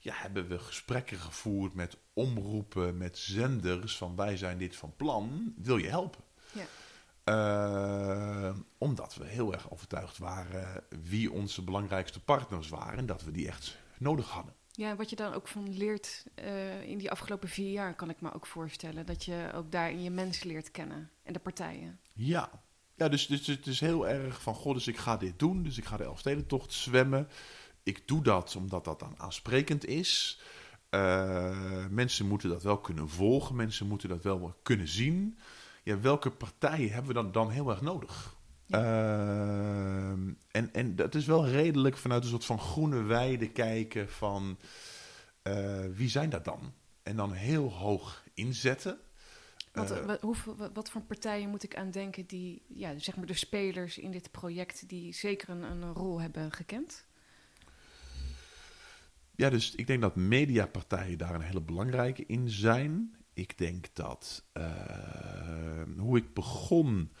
ja, 0.00 0.14
hebben 0.14 0.48
we 0.48 0.58
gesprekken 0.58 1.18
gevoerd 1.18 1.74
met 1.74 1.96
omroepen, 2.12 2.96
met 2.96 3.18
zenders 3.18 3.96
van 3.96 4.16
wij 4.16 4.36
zijn 4.36 4.58
dit 4.58 4.76
van 4.76 4.96
plan, 4.96 5.54
wil 5.56 5.76
je 5.76 5.88
helpen? 5.88 6.24
Ja. 6.52 6.66
Eh, 7.24 8.56
omdat 8.78 9.14
we 9.14 9.26
heel 9.26 9.52
erg 9.52 9.70
overtuigd 9.70 10.18
waren 10.18 10.84
wie 11.02 11.32
onze 11.32 11.62
belangrijkste 11.62 12.20
partners 12.20 12.68
waren 12.68 12.98
en 12.98 13.06
dat 13.06 13.22
we 13.22 13.30
die 13.30 13.48
echt 13.48 13.78
nodig 13.98 14.28
hadden. 14.28 14.54
Ja, 14.76 14.96
wat 14.96 15.10
je 15.10 15.16
dan 15.16 15.32
ook 15.32 15.48
van 15.48 15.76
leert 15.76 16.24
eh, 16.34 16.82
in 16.82 16.98
die 16.98 17.10
afgelopen 17.10 17.48
vier 17.48 17.70
jaar, 17.70 17.94
kan 17.94 18.10
ik 18.10 18.20
me 18.20 18.34
ook 18.34 18.46
voorstellen. 18.46 19.06
Dat 19.06 19.24
je 19.24 19.50
ook 19.54 19.72
daarin 19.72 20.02
je 20.02 20.10
mensen 20.10 20.48
leert 20.48 20.70
kennen 20.70 21.10
en 21.22 21.32
de 21.32 21.38
partijen. 21.38 22.00
Ja, 22.12 22.50
ja 22.94 23.08
dus, 23.08 23.26
dus 23.26 23.46
het 23.46 23.66
is 23.66 23.80
heel 23.80 24.08
erg 24.08 24.42
van, 24.42 24.54
god, 24.54 24.74
dus 24.74 24.86
ik 24.86 24.96
ga 24.96 25.16
dit 25.16 25.38
doen. 25.38 25.62
Dus 25.62 25.78
ik 25.78 25.84
ga 25.84 25.96
de 25.96 26.04
Elfstedentocht 26.04 26.72
zwemmen. 26.72 27.28
Ik 27.82 28.08
doe 28.08 28.22
dat 28.22 28.56
omdat 28.56 28.84
dat 28.84 29.00
dan 29.00 29.14
aansprekend 29.18 29.86
is. 29.86 30.40
Eh, 30.90 31.86
mensen 31.90 32.26
moeten 32.26 32.48
dat 32.48 32.62
wel 32.62 32.78
kunnen 32.78 33.08
volgen. 33.08 33.56
Mensen 33.56 33.86
moeten 33.86 34.08
dat 34.08 34.22
wel 34.22 34.54
kunnen 34.62 34.88
zien. 34.88 35.38
Ja, 35.82 36.00
welke 36.00 36.30
partijen 36.30 36.90
hebben 36.90 37.14
we 37.14 37.22
dan, 37.22 37.32
dan 37.32 37.50
heel 37.50 37.70
erg 37.70 37.80
nodig? 37.80 38.35
Ehm, 38.68 40.32
en, 40.50 40.72
en 40.74 40.96
dat 40.96 41.14
is 41.14 41.26
wel 41.26 41.46
redelijk 41.48 41.96
vanuit 41.96 42.22
een 42.22 42.28
soort 42.28 42.44
van 42.44 42.58
groene 42.58 43.02
weide 43.02 43.48
kijken 43.50 44.08
van 44.10 44.58
eh, 45.42 45.84
wie 45.94 46.08
zijn 46.08 46.30
dat 46.30 46.44
dan? 46.44 46.72
En 47.02 47.16
dan 47.16 47.32
heel 47.32 47.72
hoog 47.72 48.24
inzetten. 48.34 48.98
Wat, 49.72 49.90
Eh, 49.90 50.04
wat, 50.06 50.20
hoeveel- 50.20 50.70
wat, 50.72 50.90
voor 50.90 51.00
partijen 51.02 51.50
moet 51.50 51.62
ik 51.62 51.76
aan 51.76 51.90
denken 51.90 52.26
die, 52.26 52.62
ja, 52.68 52.98
zeg 52.98 53.16
maar 53.16 53.26
de 53.26 53.34
spelers 53.34 53.98
in 53.98 54.10
dit 54.10 54.30
project, 54.30 54.88
die 54.88 55.12
zeker 55.14 55.48
een, 55.48 55.62
een 55.62 55.92
rol 55.92 56.20
hebben 56.20 56.52
gekend? 56.52 57.04
Ja, 59.36 59.50
dus 59.50 59.74
ik 59.74 59.86
denk 59.86 60.00
dat 60.00 60.16
mediapartijen 60.16 61.18
daar 61.18 61.34
een 61.34 61.40
hele 61.40 61.60
belangrijke 61.60 62.24
in 62.26 62.50
zijn. 62.50 63.16
Ik 63.32 63.58
denk 63.58 63.86
dat 63.92 64.44
eh, 64.52 65.82
hoe 65.98 66.16
ik 66.18 66.34
begon, 66.34 67.12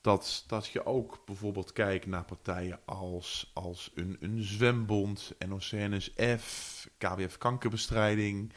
dat, 0.00 0.44
dat 0.46 0.66
je 0.66 0.86
ook 0.86 1.22
bijvoorbeeld 1.24 1.72
kijkt 1.72 2.06
naar 2.06 2.24
partijen 2.24 2.80
als, 2.84 3.50
als 3.54 3.90
een, 3.94 4.16
een 4.20 4.42
zwembond, 4.42 5.32
NOC-NSF, 5.48 6.88
KWF 6.98 7.38
Kankerbestrijding. 7.38 8.52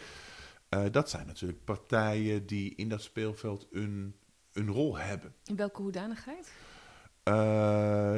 Eh, 0.70 0.84
dat 0.92 1.10
zijn 1.10 1.28
natuurlijk 1.28 1.64
partijen 1.64 2.46
die 2.46 2.76
in 2.76 2.90
dat 2.90 3.02
speelveld 3.02 3.68
een, 3.72 4.16
een 4.54 4.68
rol 4.68 4.98
hebben. 4.98 5.36
In 5.44 5.56
welke 5.56 5.82
hoedanigheid? 5.82 6.54
Eh, 7.24 7.34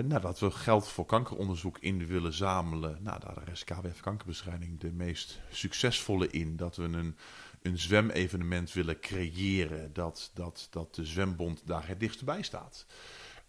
nou, 0.05 0.21
dat 0.21 0.39
we 0.39 0.51
geld 0.51 0.87
voor 0.87 1.05
kankeronderzoek 1.05 1.77
in 1.79 2.07
willen 2.07 2.33
zamelen. 2.33 2.97
Nou, 3.03 3.19
daar 3.19 3.49
is 3.51 3.63
KWF 3.63 3.99
Kankerbestrijding 3.99 4.79
de 4.79 4.91
meest 4.91 5.39
succesvolle 5.51 6.29
in. 6.29 6.55
Dat 6.55 6.75
we 6.75 6.83
een, 6.83 7.17
een 7.65 7.79
zwemevenement 7.79 8.73
willen 8.73 8.99
creëren. 8.99 9.93
Dat, 9.93 10.31
dat, 10.33 10.67
dat 10.69 10.95
de 10.95 11.05
zwembond 11.05 11.61
daar 11.67 11.87
het 11.87 11.99
dichtst 11.99 12.25
bij 12.25 12.41
staat. 12.41 12.85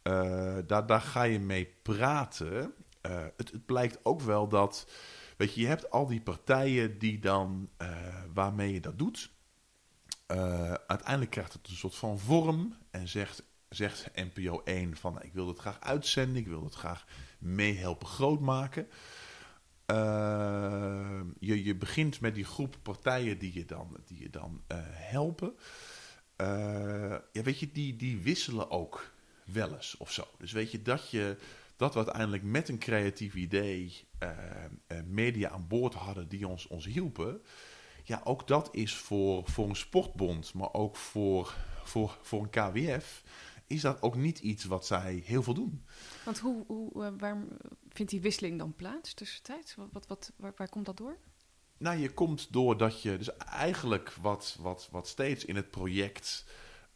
Eh, 0.02 0.56
daar, 0.66 0.86
daar 0.86 1.00
ga 1.00 1.22
je 1.22 1.38
mee 1.38 1.74
praten. 1.82 2.74
Eh, 3.00 3.24
het, 3.36 3.50
het 3.50 3.66
blijkt 3.66 3.98
ook 4.02 4.20
wel 4.20 4.48
dat... 4.48 4.88
Weet 5.36 5.54
je, 5.54 5.60
je 5.60 5.66
hebt 5.66 5.90
al 5.90 6.06
die 6.06 6.20
partijen 6.20 6.98
die 6.98 7.18
dan, 7.18 7.70
eh, 7.76 7.88
waarmee 8.34 8.72
je 8.72 8.80
dat 8.80 8.98
doet. 8.98 9.30
Uiteindelijk 10.86 11.30
krijgt 11.30 11.52
het 11.52 11.68
een 11.68 11.76
soort 11.76 11.94
van 11.94 12.18
vorm 12.18 12.76
en 12.90 13.08
zegt, 13.08 13.42
zegt 13.68 14.10
NPO 14.14 14.60
1 14.64 14.96
van 14.96 15.22
ik 15.22 15.32
wil 15.32 15.48
het 15.48 15.58
graag 15.58 15.80
uitzenden, 15.80 16.36
ik 16.36 16.46
wil 16.46 16.64
het 16.64 16.74
graag 16.74 17.06
meehelpen 17.38 18.06
groot 18.06 18.40
maken. 18.40 18.88
Eh, 19.86 21.20
je, 21.38 21.64
je 21.64 21.74
begint 21.74 22.20
met 22.20 22.34
die 22.34 22.44
groep 22.44 22.76
partijen 22.82 23.38
die 23.38 23.52
je 23.54 23.64
dan, 23.64 23.96
die 24.04 24.22
je 24.22 24.30
dan 24.30 24.62
eh, 24.66 24.78
helpen. 24.82 25.54
Eh, 26.36 27.16
ja, 27.32 27.42
weet 27.42 27.58
je, 27.58 27.72
die, 27.72 27.96
die 27.96 28.18
wisselen 28.18 28.70
ook 28.70 29.12
wel 29.44 29.74
eens 29.74 29.96
of 29.96 30.12
zo. 30.12 30.24
Dus 30.38 30.52
weet 30.52 30.70
je 30.70 30.82
dat 30.82 31.10
je 31.10 31.36
dat 31.76 31.92
we 31.92 31.98
uiteindelijk 31.98 32.42
met 32.42 32.68
een 32.68 32.78
creatief 32.78 33.34
idee 33.34 34.04
media 35.04 35.50
aan 35.50 35.68
boord 35.68 35.94
hadden 35.94 36.28
die 36.28 36.48
ons, 36.48 36.66
ons 36.66 36.84
hielpen. 36.84 37.42
Ja, 38.04 38.20
ook 38.24 38.46
dat 38.46 38.68
is 38.72 38.94
voor, 38.94 39.42
voor 39.44 39.68
een 39.68 39.76
sportbond, 39.76 40.54
maar 40.54 40.72
ook 40.72 40.96
voor, 40.96 41.54
voor, 41.84 42.18
voor 42.22 42.42
een 42.42 42.50
KWF, 42.50 43.22
is 43.66 43.80
dat 43.80 44.02
ook 44.02 44.16
niet 44.16 44.38
iets 44.38 44.64
wat 44.64 44.86
zij 44.86 45.22
heel 45.24 45.42
veel 45.42 45.54
doen. 45.54 45.84
Want 46.26 46.38
hoe, 46.38 46.64
hoe, 46.66 47.04
eh, 47.04 47.12
waar 47.18 47.44
vindt 47.88 48.10
die 48.10 48.20
wisseling 48.20 48.58
dan 48.58 48.74
plaats 48.74 49.14
tussentijds? 49.14 49.74
Wat, 49.74 49.88
wat, 49.92 50.06
wat, 50.06 50.32
waar, 50.56 50.68
komt 50.68 50.86
dat 50.86 50.96
door? 50.96 51.16
Nou, 51.78 51.98
je 51.98 52.12
komt 52.12 52.52
doordat 52.52 53.02
je, 53.02 53.16
dus 53.16 53.36
eigenlijk 53.36 54.10
wat, 54.10 54.56
wat, 54.60 54.88
wat 54.90 55.08
steeds 55.08 55.44
in 55.44 55.56
het 55.56 55.70
project 55.70 56.46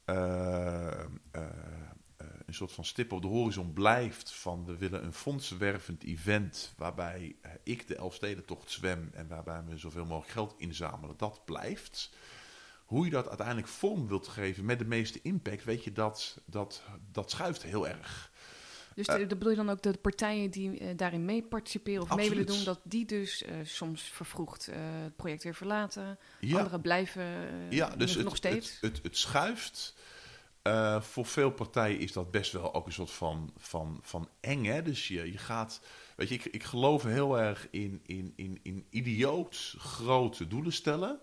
eh, 0.05 1.01
eh, 1.01 1.07
een 2.47 2.55
soort 2.55 2.73
van 2.73 2.85
stip 2.85 3.13
op 3.13 3.23
de 3.23 3.29
horizon 3.29 3.73
blijft 3.73 4.33
van 4.33 4.65
we 4.65 4.77
willen 4.77 5.05
een 5.05 5.13
fondsenwervend 5.13 6.03
event 6.03 6.75
waarbij 6.77 7.37
ik 7.63 7.87
de 7.89 7.97
Elfstedentocht 7.97 8.71
zwem 8.71 9.11
en 9.13 9.29
waarbij 9.29 9.65
we 9.65 9.79
zoveel 9.79 10.05
mogelijk 10.05 10.33
geld 10.33 10.55
inzamelen, 10.59 11.17
dat 11.17 11.45
blijft. 11.45 12.11
Hoe 12.85 13.05
je 13.05 13.11
dat 13.11 13.29
uiteindelijk 13.29 13.69
vorm 13.69 14.09
wilt 14.09 14.29
geven 14.29 14.65
met 14.65 14.79
de 14.79 14.85
meeste 14.85 15.21
impact, 15.23 15.65
weet 15.65 15.85
je, 15.85 15.93
dat, 15.93 16.41
dat, 16.45 16.83
dat 17.13 17.31
schuift 17.31 17.63
heel 17.63 17.89
erg. 17.89 18.30
Dus 19.07 19.17
de, 19.17 19.27
de 19.27 19.37
bedoel 19.37 19.51
je 19.51 19.57
dan 19.57 19.71
ook 19.71 19.83
de 19.83 19.93
partijen 19.93 20.51
die 20.51 20.79
eh, 20.79 20.97
daarin 20.97 21.25
mee 21.25 21.43
participeren 21.43 22.03
of 22.03 22.15
mee 22.15 22.29
willen 22.29 22.47
doen, 22.47 22.65
dat 22.65 22.81
die 22.83 23.05
dus 23.05 23.43
eh, 23.43 23.55
soms 23.65 24.03
vervroegd 24.03 24.69
eh, 24.69 24.77
het 25.03 25.17
project 25.17 25.43
weer 25.43 25.55
verlaten, 25.55 26.19
Ja. 26.41 26.57
anderen 26.57 26.81
blijven 26.81 27.25
Ja, 27.71 27.89
dus 27.97 28.15
het, 28.15 28.25
nog 28.25 28.37
steeds? 28.37 28.71
Het, 28.81 28.81
het, 28.81 29.03
het 29.03 29.17
schuift. 29.17 29.95
Voor 31.01 31.27
veel 31.27 31.51
partijen 31.51 31.99
is 31.99 32.13
dat 32.13 32.31
best 32.31 32.53
wel 32.53 32.75
ook 32.75 32.87
een 32.87 32.93
soort 32.93 33.11
van, 33.11 33.53
van, 33.59 33.99
van 34.03 34.29
eng. 34.41 34.65
Hè? 34.65 34.83
Dus 34.83 35.09
je, 35.09 35.33
je 35.33 35.39
gaat. 35.39 35.81
Weet 36.17 36.29
je, 36.29 36.35
ik, 36.35 36.45
ik 36.45 36.65
geloof 36.65 37.03
heel 37.03 37.39
erg 37.39 37.69
in, 37.71 38.01
in, 38.07 38.33
in, 38.37 38.61
in 38.63 38.87
idioot 38.91 39.75
grote 39.79 40.49
doelen 40.49 40.73
stellen. 40.73 41.21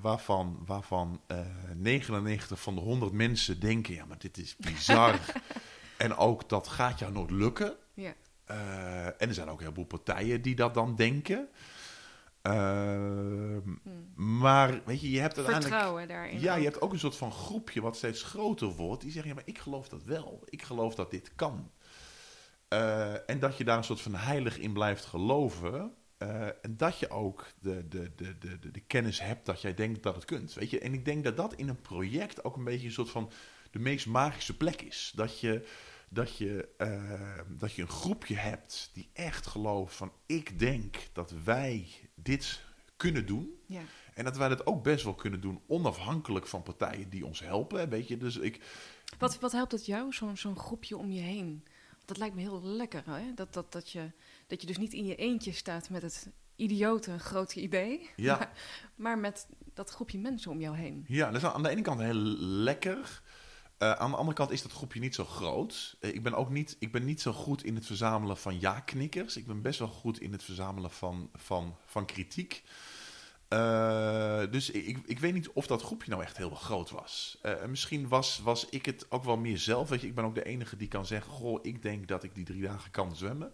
waarvan, 0.00 0.62
waarvan 0.66 1.20
eh 1.26 1.38
99 1.76 2.60
van 2.60 2.74
de 2.74 2.80
100 2.80 3.12
mensen 3.12 3.60
denken: 3.60 3.94
ja, 3.94 4.04
maar 4.04 4.18
dit 4.18 4.38
is 4.38 4.56
bizar. 4.56 5.20
en 6.02 6.16
ook 6.16 6.48
dat 6.48 6.68
gaat 6.68 6.98
jou 6.98 7.12
nooit 7.12 7.30
lukken. 7.30 7.76
Ja. 7.94 8.14
Eh, 8.44 9.06
en 9.06 9.28
er 9.28 9.34
zijn 9.34 9.48
ook 9.48 9.58
een 9.58 9.64
heleboel 9.64 9.84
partijen 9.84 10.42
die 10.42 10.54
dat 10.54 10.74
dan 10.74 10.96
denken. 10.96 11.48
Ehm, 12.42 13.60
Hmm. 13.82 14.12
Maar 14.14 14.80
weet 14.84 15.00
je, 15.00 15.10
je 15.10 15.20
hebt 15.20 15.36
uiteindelijk. 15.36 15.74
Vertrouwen 15.74 16.08
daarin. 16.08 16.40
Ja, 16.40 16.54
je 16.54 16.64
hebt 16.64 16.80
ook 16.80 16.92
een 16.92 16.98
soort 16.98 17.16
van 17.16 17.32
groepje 17.32 17.80
wat 17.80 17.96
steeds 17.96 18.22
groter 18.22 18.68
wordt. 18.68 19.02
Die 19.02 19.10
zeggen, 19.10 19.30
ja, 19.30 19.36
maar 19.36 19.46
ik 19.46 19.58
geloof 19.58 19.88
dat 19.88 20.04
wel. 20.04 20.42
Ik 20.44 20.62
geloof 20.62 20.94
dat 20.94 21.10
dit 21.10 21.34
kan. 21.34 21.70
Eh, 22.68 23.30
en 23.30 23.38
dat 23.38 23.56
je 23.56 23.64
daar 23.64 23.76
een 23.76 23.84
soort 23.84 24.00
van 24.00 24.14
heilig 24.14 24.58
in 24.58 24.72
blijft 24.72 25.04
geloven. 25.04 25.94
Eh, 26.18 26.46
en 26.46 26.76
dat 26.76 26.98
je 26.98 27.10
ook 27.10 27.46
de, 27.60 27.88
de, 27.88 28.14
de, 28.14 28.38
de, 28.38 28.58
de, 28.58 28.70
de 28.70 28.80
kennis 28.80 29.20
hebt 29.20 29.46
dat 29.46 29.60
jij 29.60 29.74
denkt 29.74 30.02
dat 30.02 30.14
het 30.14 30.24
kunt. 30.24 30.54
Weet 30.54 30.70
je? 30.70 30.78
En 30.78 30.94
ik 30.94 31.04
denk 31.04 31.24
dat 31.24 31.36
dat 31.36 31.54
in 31.54 31.68
een 31.68 31.80
project 31.80 32.44
ook 32.44 32.56
een 32.56 32.64
beetje 32.64 32.86
een 32.86 32.92
soort 32.92 33.10
van 33.10 33.30
de 33.70 33.78
meest 33.78 34.06
magische 34.06 34.56
plek 34.56 34.82
is. 34.82 35.12
Dat 35.14 35.40
je, 35.40 35.66
dat 36.12 36.36
je, 36.36 36.68
eh, 36.78 37.40
dat 37.48 37.72
je 37.72 37.82
een 37.82 37.88
groepje 37.88 38.36
hebt 38.36 38.90
die 38.92 39.10
echt 39.12 39.46
gelooft 39.46 39.94
van 39.94 40.12
ik 40.26 40.58
denk 40.58 40.96
dat 41.12 41.32
wij 41.44 41.88
dit 42.14 42.60
kunnen 42.96 43.26
doen. 43.26 43.50
Ja. 43.66 43.80
En 44.14 44.24
dat 44.24 44.36
wij 44.36 44.48
dat 44.48 44.66
ook 44.66 44.82
best 44.82 45.04
wel 45.04 45.14
kunnen 45.14 45.40
doen, 45.40 45.60
onafhankelijk 45.66 46.46
van 46.46 46.62
partijen 46.62 47.10
die 47.10 47.26
ons 47.26 47.40
helpen. 47.40 47.88
Weet 47.88 48.08
je, 48.08 48.16
dus 48.16 48.36
ik. 48.36 48.60
Wat, 49.18 49.38
wat 49.38 49.52
helpt 49.52 49.72
het 49.72 49.86
jou, 49.86 50.12
zo'n 50.12 50.36
zo'n 50.36 50.58
groepje 50.58 50.96
om 50.96 51.10
je 51.10 51.20
heen? 51.20 51.64
Dat 52.04 52.18
lijkt 52.18 52.34
me 52.34 52.40
heel 52.40 52.62
lekker, 52.62 53.02
hè? 53.06 53.34
Dat, 53.34 53.52
dat, 53.52 53.72
dat, 53.72 53.90
je, 53.90 54.10
dat 54.46 54.60
je 54.60 54.66
dus 54.66 54.78
niet 54.78 54.92
in 54.92 55.04
je 55.04 55.16
eentje 55.16 55.52
staat 55.52 55.90
met 55.90 56.02
het 56.02 56.30
idiote 56.56 57.18
grote 57.18 57.60
idee, 57.60 58.10
Ja, 58.16 58.36
maar, 58.38 58.50
maar 58.96 59.18
met 59.18 59.46
dat 59.74 59.90
groepje 59.90 60.18
mensen 60.18 60.50
om 60.50 60.60
jou 60.60 60.76
heen. 60.76 61.04
ja 61.08 61.30
dat 61.30 61.42
is 61.42 61.48
aan 61.48 61.62
de 61.62 61.68
ene 61.68 61.82
kant 61.82 62.00
heel 62.00 62.14
lekker. 62.14 63.21
Eh, 63.82 63.92
aan 63.92 64.10
de 64.10 64.16
andere 64.16 64.36
kant 64.36 64.50
is 64.50 64.62
dat 64.62 64.72
groepje 64.72 65.00
niet 65.00 65.14
zo 65.14 65.24
groot. 65.24 65.96
Eh, 66.00 66.14
ik, 66.14 66.22
ben 66.22 66.34
ook 66.34 66.50
niet, 66.50 66.76
ik 66.78 66.92
ben 66.92 67.04
niet 67.04 67.20
zo 67.20 67.32
goed 67.32 67.64
in 67.64 67.74
het 67.74 67.86
verzamelen 67.86 68.36
van 68.36 68.60
ja-knikkers. 68.60 69.36
Ik 69.36 69.46
ben 69.46 69.62
best 69.62 69.78
wel 69.78 69.88
goed 69.88 70.20
in 70.20 70.32
het 70.32 70.42
verzamelen 70.42 70.90
van, 70.90 71.30
van, 71.34 71.76
van 71.86 72.06
kritiek. 72.06 72.62
Eh, 73.48 74.42
dus 74.50 74.70
ik, 74.70 74.98
ik 75.04 75.18
weet 75.18 75.32
niet 75.32 75.48
of 75.48 75.66
dat 75.66 75.82
groepje 75.82 76.10
nou 76.10 76.22
echt 76.22 76.36
heel 76.36 76.50
groot 76.50 76.90
was. 76.90 77.38
Misschien 77.66 78.08
was, 78.08 78.38
was 78.38 78.68
ik 78.68 78.86
het 78.86 79.06
ook 79.08 79.24
wel 79.24 79.36
meer 79.36 79.58
zelf. 79.58 79.88
Weet 79.88 80.00
je, 80.00 80.06
ik 80.06 80.14
ben 80.14 80.24
ook 80.24 80.34
de 80.34 80.44
enige 80.44 80.76
die 80.76 80.88
kan 80.88 81.06
zeggen: 81.06 81.32
Goh, 81.32 81.58
ik 81.62 81.82
denk 81.82 82.08
dat 82.08 82.22
ik 82.22 82.34
die 82.34 82.44
drie 82.44 82.62
dagen 82.62 82.90
kan 82.90 83.16
zwemmen. 83.16 83.52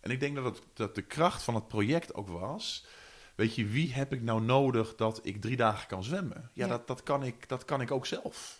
En 0.00 0.10
ik 0.10 0.20
denk 0.20 0.34
dat, 0.34 0.44
het, 0.44 0.62
dat 0.74 0.94
de 0.94 1.02
kracht 1.02 1.42
van 1.42 1.54
het 1.54 1.68
project 1.68 2.14
ook 2.14 2.28
was. 2.28 2.84
Weet 3.34 3.54
je, 3.54 3.66
wie 3.66 3.92
heb 3.92 4.12
ik 4.12 4.22
nou 4.22 4.42
nodig 4.42 4.94
dat 4.94 5.20
ik 5.22 5.40
drie 5.40 5.56
dagen 5.56 5.88
kan 5.88 6.04
zwemmen? 6.04 6.50
Ja, 6.52 6.64
Ja. 6.64 6.70
Dat, 6.70 6.86
dat, 6.86 7.02
kan 7.02 7.22
ik, 7.22 7.48
dat 7.48 7.64
kan 7.64 7.80
ik 7.80 7.90
ook 7.90 8.06
zelf. 8.06 8.59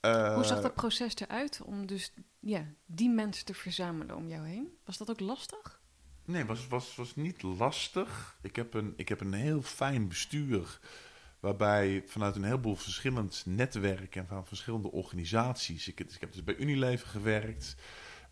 Eh, 0.00 0.34
Hoe 0.34 0.44
zag 0.44 0.60
dat 0.60 0.74
proces 0.74 1.14
eruit 1.14 1.60
om 1.64 1.86
dus 1.86 2.12
ja, 2.38 2.66
die 2.86 3.10
mensen 3.10 3.44
te 3.44 3.54
verzamelen 3.54 4.16
om 4.16 4.28
jou 4.28 4.46
heen? 4.46 4.68
Was 4.84 4.98
dat 4.98 5.10
ook 5.10 5.20
lastig? 5.20 5.80
Nee, 6.24 6.44
was, 6.44 6.68
was, 6.68 6.94
was 6.94 7.16
niet 7.16 7.42
lastig. 7.42 8.38
Ik 8.42 8.56
heb, 8.56 8.74
een, 8.74 8.92
ik 8.96 9.08
heb 9.08 9.20
een 9.20 9.32
heel 9.32 9.62
fijn 9.62 10.08
bestuur. 10.08 10.80
Waarbij 11.40 12.02
vanuit 12.06 12.36
een 12.36 12.44
heleboel 12.44 12.76
verschillend 12.76 13.42
netwerk 13.46 14.16
en 14.16 14.26
van 14.26 14.46
verschillende 14.46 14.90
organisaties. 14.90 15.88
Ik, 15.88 16.00
ik 16.00 16.20
heb 16.20 16.32
dus 16.32 16.44
bij 16.44 16.56
Unilever 16.56 17.08
gewerkt. 17.08 17.76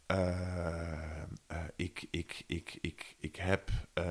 Eh, 0.08 1.22
eh, 1.46 1.56
ik, 1.76 2.06
ik, 2.10 2.42
ik, 2.46 2.78
ik, 2.80 3.16
ik 3.20 3.36
heb 3.36 3.70
eh, 3.94 4.06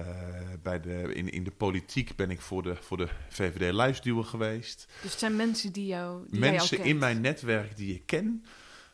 bij 0.63 0.79
de, 0.79 1.13
in, 1.13 1.29
in 1.29 1.43
de 1.43 1.51
politiek 1.51 2.15
ben 2.15 2.31
ik 2.31 2.41
voor 2.41 2.63
de, 2.63 2.75
voor 2.75 2.97
de 2.97 3.07
VVD 3.29 3.73
lijfsduwer 3.73 4.23
geweest. 4.23 4.87
Dus 5.01 5.11
het 5.11 5.19
zijn 5.19 5.35
mensen 5.35 5.71
die 5.71 5.85
jou 5.85 6.25
Mensen 6.29 6.83
in 6.83 6.97
mijn 6.97 7.21
netwerk 7.21 7.77
die 7.77 7.93
ik 7.93 8.05
ken. 8.05 8.45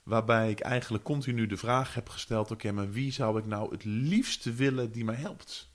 Waarbij 0.04 0.50
ik 0.50 0.60
eigenlijk 0.60 1.04
continu 1.04 1.48
de 1.48 1.58
vraag 1.58 1.94
heb 1.94 2.10
gesteld: 2.10 2.52
oké, 2.52 2.72
maar 2.72 2.92
wie 2.92 3.12
zou 3.12 3.39
ik 3.39 3.46
nou 3.46 3.72
het 3.72 3.84
liefste 3.84 4.54
willen 4.54 4.92
die 4.92 5.06
mij 5.06 5.16
helpt? 5.16 5.72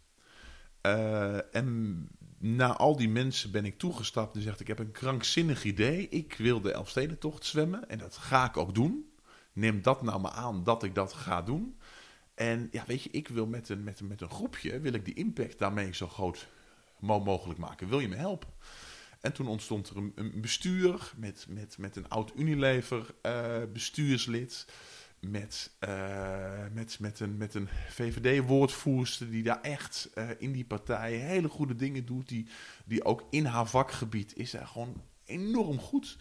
Eh, 0.81 1.55
en 1.55 2.09
na 2.39 2.77
al 2.77 2.97
die 2.97 3.09
mensen 3.09 3.51
ben 3.51 3.65
ik 3.65 3.79
toegestapt 3.79 4.37
en 4.37 4.43
zegt: 4.43 4.61
Ik 4.61 4.67
heb 4.67 4.79
een 4.79 4.93
krankzinnig 4.93 5.65
idee. 5.65 6.09
Ik 6.09 6.35
wil 6.39 6.61
de 6.61 6.73
Elfstedentocht 6.73 7.45
zwemmen 7.45 7.89
en 7.89 7.99
dat 7.99 8.17
ga 8.17 8.45
ik 8.45 8.57
ook 8.57 8.75
doen. 8.75 9.13
Neem 9.59 9.83
dat 9.83 10.03
nou 10.03 10.21
maar 10.21 10.31
aan 10.31 10.65
dat 10.65 10.83
ik 10.83 10.95
dat 10.95 11.13
ga 11.13 11.43
doen. 11.43 11.79
En 12.35 12.69
ja, 12.71 12.85
weet 12.87 13.03
je, 13.03 13.11
ik 13.11 13.29
wil 13.29 13.47
met 13.47 13.69
een, 13.69 13.85
met 13.85 14.01
een, 14.01 14.07
met 14.07 14.21
een 14.21 14.31
groepje 14.31 14.81
wil 14.81 14.93
ik 14.93 15.05
die 15.05 15.15
impact 15.15 15.59
daarmee 15.59 15.95
zo 15.95 16.09
groot 16.09 16.49
mo- 16.99 17.21
mogelijk 17.21 17.59
maken. 17.59 17.89
Wil 17.89 18.01
je 18.01 18.09
me 18.09 18.17
helpen? 18.17 18.49
En 19.21 19.33
toen 19.33 19.47
ontstond 19.47 19.89
er 19.89 19.97
een, 19.97 20.13
een 20.15 20.41
bestuur 20.41 21.13
met, 21.17 21.47
met, 21.49 21.79
met 21.79 21.97
een 21.97 22.09
oud 22.09 22.33
Unilever 22.37 23.15
eh, 23.23 23.63
bestuurslid. 23.73 24.67
Met, 25.21 25.71
eh, 25.79 26.65
met, 26.73 26.99
met 27.01 27.21
een, 27.21 27.37
met 27.37 27.55
een 27.55 27.69
VVD-woordvoerster 27.89 29.31
die 29.31 29.43
daar 29.43 29.61
echt 29.61 30.11
eh, 30.15 30.29
in 30.39 30.53
die 30.53 30.65
partij 30.65 31.13
hele 31.13 31.49
goede 31.49 31.75
dingen 31.77 32.07
doet. 32.07 32.29
Die, 32.29 32.49
die 32.85 33.05
ook 33.05 33.27
in 33.31 33.45
haar 33.45 33.67
vakgebied 33.67 34.37
is 34.37 34.51
daar 34.51 34.67
gewoon 34.67 35.03
enorm 35.25 35.79
goed. 35.79 36.17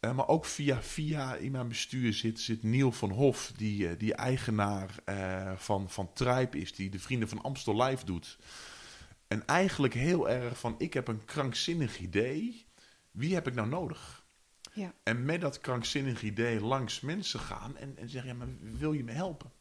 Eh, 0.00 0.14
maar 0.14 0.28
ook 0.28 0.44
via, 0.44 0.82
via 0.82 1.34
in 1.34 1.52
mijn 1.52 1.68
bestuur 1.68 2.12
zit, 2.12 2.40
zit 2.40 2.62
Neil 2.62 2.92
van 2.92 3.10
Hof, 3.10 3.52
die, 3.56 3.88
eh, 3.88 3.98
die 3.98 4.14
eigenaar 4.14 4.94
eh, 5.04 5.52
van, 5.56 5.90
van 5.90 6.12
Tribe 6.12 6.58
is, 6.58 6.74
die 6.74 6.90
de 6.90 6.98
Vrienden 6.98 7.28
van 7.28 7.42
Amstel 7.42 7.82
Live 7.82 8.04
doet. 8.04 8.38
En 9.28 9.46
eigenlijk 9.46 9.94
heel 9.94 10.28
erg 10.28 10.58
van, 10.58 10.74
ik 10.78 10.94
heb 10.94 11.08
een 11.08 11.24
krankzinnig 11.24 11.98
idee, 11.98 12.66
wie 13.10 13.34
heb 13.34 13.46
ik 13.46 13.54
nou 13.54 13.68
nodig? 13.68 14.24
Ja. 14.72 14.94
En 15.02 15.24
met 15.24 15.40
dat 15.40 15.60
krankzinnig 15.60 16.22
idee 16.22 16.60
langs 16.60 17.00
mensen 17.00 17.40
gaan 17.40 17.76
en, 17.76 17.96
en 17.98 18.08
zeggen, 18.08 18.30
ja, 18.30 18.36
maar 18.36 18.48
wil 18.60 18.92
je 18.92 19.04
me 19.04 19.12
helpen? 19.12 19.52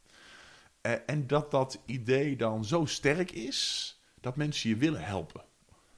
En 1.05 1.27
dat 1.27 1.51
dat 1.51 1.79
idee 1.85 2.35
dan 2.35 2.65
zo 2.65 2.85
sterk 2.85 3.31
is, 3.31 3.99
dat 4.21 4.35
mensen 4.35 4.69
je 4.69 4.75
willen 4.75 5.03
helpen. 5.03 5.43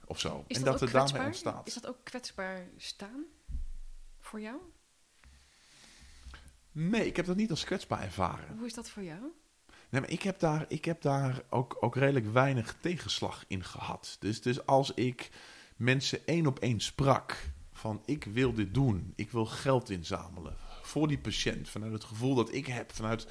Of 0.06 0.20
zo. 0.20 0.44
Is 0.46 0.56
en 0.56 0.62
dat, 0.62 0.72
dat 0.72 0.80
het 0.80 0.92
daarmee 0.92 1.26
ontstaat. 1.26 1.66
Is 1.66 1.74
dat 1.74 1.86
ook 1.86 1.98
kwetsbaar 2.02 2.66
staan 2.76 3.26
voor 4.32 4.40
jou? 4.40 4.58
Nee, 6.72 7.06
ik 7.06 7.16
heb 7.16 7.26
dat 7.26 7.36
niet 7.36 7.50
als 7.50 7.64
kwetsbaar 7.64 8.02
ervaren. 8.02 8.56
Hoe 8.56 8.66
is 8.66 8.74
dat 8.74 8.90
voor 8.90 9.02
jou? 9.02 9.20
Nee, 9.90 10.00
maar 10.00 10.10
ik 10.10 10.22
heb 10.22 10.38
daar, 10.38 10.64
ik 10.68 10.84
heb 10.84 11.02
daar 11.02 11.42
ook, 11.50 11.76
ook 11.80 11.96
redelijk 11.96 12.32
weinig 12.32 12.76
tegenslag 12.80 13.44
in 13.48 13.64
gehad. 13.64 14.16
Dus, 14.20 14.42
dus 14.42 14.66
als 14.66 14.94
ik 14.94 15.30
mensen 15.76 16.26
één 16.26 16.46
op 16.46 16.58
één 16.58 16.80
sprak 16.80 17.50
van 17.72 18.02
ik 18.04 18.24
wil 18.24 18.52
dit 18.52 18.74
doen, 18.74 19.12
ik 19.16 19.30
wil 19.30 19.46
geld 19.46 19.90
inzamelen 19.90 20.56
voor 20.82 21.08
die 21.08 21.18
patiënt. 21.18 21.68
Vanuit 21.68 21.92
het 21.92 22.04
gevoel 22.04 22.34
dat 22.34 22.54
ik 22.54 22.66
heb, 22.66 22.92
vanuit 22.92 23.26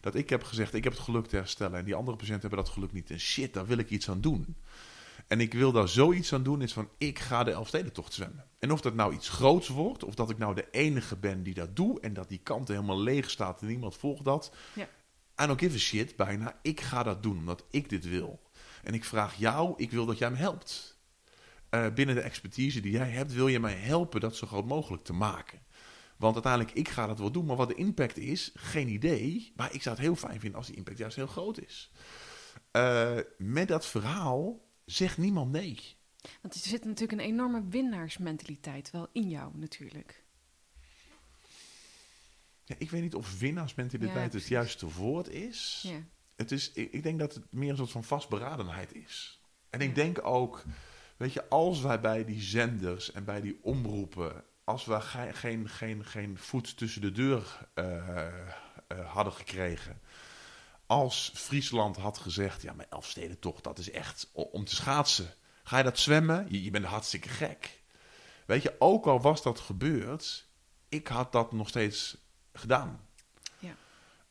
dat 0.00 0.14
ik 0.14 0.30
heb 0.30 0.42
gezegd 0.42 0.74
ik 0.74 0.84
heb 0.84 0.92
het 0.92 1.02
geluk 1.02 1.26
te 1.26 1.36
herstellen 1.36 1.78
en 1.78 1.84
die 1.84 1.94
andere 1.94 2.16
patiënten 2.16 2.48
hebben 2.48 2.64
dat 2.64 2.74
geluk 2.74 2.92
niet. 2.92 3.10
En 3.10 3.20
shit, 3.20 3.54
daar 3.54 3.66
wil 3.66 3.78
ik 3.78 3.90
iets 3.90 4.10
aan 4.10 4.20
doen. 4.20 4.56
En 5.26 5.40
ik 5.40 5.52
wil 5.52 5.72
daar 5.72 5.88
zoiets 5.88 6.32
aan 6.32 6.42
doen, 6.42 6.62
is 6.62 6.72
van 6.72 6.88
ik 6.98 7.18
ga 7.18 7.44
de 7.44 7.50
Elfstedentocht 7.50 8.12
zwemmen. 8.12 8.44
En 8.58 8.72
of 8.72 8.80
dat 8.80 8.94
nou 8.94 9.14
iets 9.14 9.28
groots 9.28 9.68
wordt, 9.68 10.04
of 10.04 10.14
dat 10.14 10.30
ik 10.30 10.38
nou 10.38 10.54
de 10.54 10.70
enige 10.70 11.16
ben 11.16 11.42
die 11.42 11.54
dat 11.54 11.76
doe 11.76 12.00
en 12.00 12.12
dat 12.12 12.28
die 12.28 12.40
kant 12.42 12.68
helemaal 12.68 13.00
leeg 13.00 13.30
staat 13.30 13.60
en 13.60 13.66
niemand 13.66 13.96
volgt 13.96 14.24
dat. 14.24 14.52
Ja. 14.72 14.88
I 15.42 15.46
don't 15.46 15.60
give 15.60 15.74
a 15.74 15.78
shit 15.78 16.16
bijna. 16.16 16.58
Ik 16.62 16.80
ga 16.80 17.02
dat 17.02 17.22
doen 17.22 17.38
omdat 17.38 17.64
ik 17.70 17.88
dit 17.88 18.08
wil. 18.08 18.40
En 18.82 18.94
ik 18.94 19.04
vraag 19.04 19.34
jou, 19.34 19.74
ik 19.76 19.90
wil 19.90 20.06
dat 20.06 20.18
jij 20.18 20.30
me 20.30 20.36
helpt. 20.36 20.98
Eh, 21.68 21.86
binnen 21.94 22.14
de 22.14 22.20
expertise 22.20 22.80
die 22.80 22.92
jij 22.92 23.10
hebt, 23.10 23.32
wil 23.32 23.48
je 23.48 23.60
mij 23.60 23.74
helpen 23.74 24.20
dat 24.20 24.36
zo 24.36 24.46
groot 24.46 24.66
mogelijk 24.66 25.04
te 25.04 25.12
maken. 25.12 25.58
Want 26.16 26.34
uiteindelijk, 26.34 26.74
ik 26.74 26.88
ga 26.88 27.06
dat 27.06 27.18
wel 27.18 27.30
doen. 27.30 27.46
Maar 27.46 27.56
wat 27.56 27.68
de 27.68 27.74
impact 27.74 28.18
is, 28.18 28.52
geen 28.54 28.88
idee. 28.88 29.52
Maar 29.56 29.74
ik 29.74 29.82
zou 29.82 29.94
het 29.94 30.04
heel 30.04 30.16
fijn 30.16 30.40
vinden 30.40 30.58
als 30.58 30.66
die 30.66 30.76
impact 30.76 30.98
juist 30.98 31.16
heel 31.16 31.26
groot 31.26 31.60
is. 31.60 31.90
Eh, 32.70 33.16
met 33.38 33.68
dat 33.68 33.86
verhaal 33.86 34.65
zegt 34.86 35.18
niemand 35.18 35.52
nee. 35.52 35.80
Want 36.42 36.54
er 36.54 36.60
zit 36.60 36.84
natuurlijk 36.84 37.20
een 37.20 37.26
enorme 37.26 37.68
winnaarsmentaliteit 37.68 38.90
wel 38.90 39.08
in 39.12 39.28
jou 39.28 39.58
natuurlijk. 39.58 40.24
Ja, 42.64 42.74
ik 42.78 42.90
weet 42.90 43.02
niet 43.02 43.14
of 43.14 43.38
winnaarsmentaliteit 43.38 44.14
Ja, 44.16 44.20
het 44.22 44.30
precies. 44.30 44.48
juiste 44.48 44.90
woord 44.92 45.28
is. 45.28 45.84
Ja. 45.88 46.02
Het 46.36 46.52
is 46.52 46.72
ik, 46.72 46.92
ik 46.92 47.02
denk 47.02 47.18
dat 47.18 47.34
het 47.34 47.52
meer 47.52 47.70
een 47.70 47.76
soort 47.76 47.90
van 47.90 48.04
vastberadenheid 48.04 48.94
is. 48.94 49.40
En 49.70 49.80
ik 49.80 49.94
denk 49.94 50.24
ook, 50.26 50.64
weet 51.16 51.32
je, 51.32 51.48
als 51.48 51.80
wij 51.80 52.00
bij 52.00 52.24
die 52.24 52.40
zenders 52.42 53.12
en 53.12 53.24
bij 53.24 53.40
die 53.40 53.58
omroepen, 53.62 54.44
als 54.64 54.84
we 54.84 55.00
ge- 55.00 55.32
geen, 55.32 55.68
geen, 55.68 56.04
geen 56.04 56.38
voet 56.38 56.76
tussen 56.76 57.00
de 57.00 57.12
deur 57.12 57.68
eh, 57.74 58.26
eh, 58.26 59.12
hadden 59.12 59.32
gekregen. 59.32 60.00
Als 60.86 61.32
Friesland 61.34 61.96
had 61.96 62.18
gezegd, 62.18 62.62
ja, 62.62 62.72
maar 62.72 62.86
Elfsteden 62.90 63.38
toch, 63.38 63.60
dat 63.60 63.78
is 63.78 63.90
echt 63.90 64.30
om 64.32 64.64
te 64.64 64.74
schaatsen. 64.74 65.34
Ga 65.62 65.78
je 65.78 65.84
dat 65.84 65.98
zwemmen? 65.98 66.46
Je, 66.50 66.62
je 66.62 66.70
bent 66.70 66.84
hartstikke 66.84 67.28
gek. 67.28 67.82
Weet 68.46 68.62
je, 68.62 68.76
ook 68.78 69.06
al 69.06 69.20
was 69.20 69.42
dat 69.42 69.60
gebeurd, 69.60 70.48
ik 70.88 71.06
had 71.06 71.32
dat 71.32 71.52
nog 71.52 71.68
steeds 71.68 72.16
gedaan. 72.52 73.08
Ja. 73.58 73.76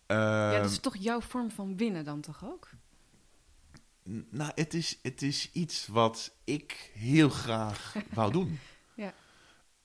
Ehm, 0.05 0.53
ja, 0.53 0.61
dat 0.61 0.71
is 0.71 0.79
toch 0.79 0.95
jouw 0.95 1.21
vorm 1.21 1.51
van 1.51 1.77
winnen 1.77 2.05
dan 2.05 2.21
toch 2.21 2.45
ook? 2.45 2.69
Nou, 4.29 4.51
het 4.55 4.73
is, 4.73 4.99
het 5.01 5.21
is 5.21 5.51
iets 5.51 5.87
wat 5.87 6.31
ik 6.43 6.91
heel 6.93 7.29
graag 7.29 7.95
wou 8.13 8.31
doen. 8.31 8.59
Ja. 8.93 9.13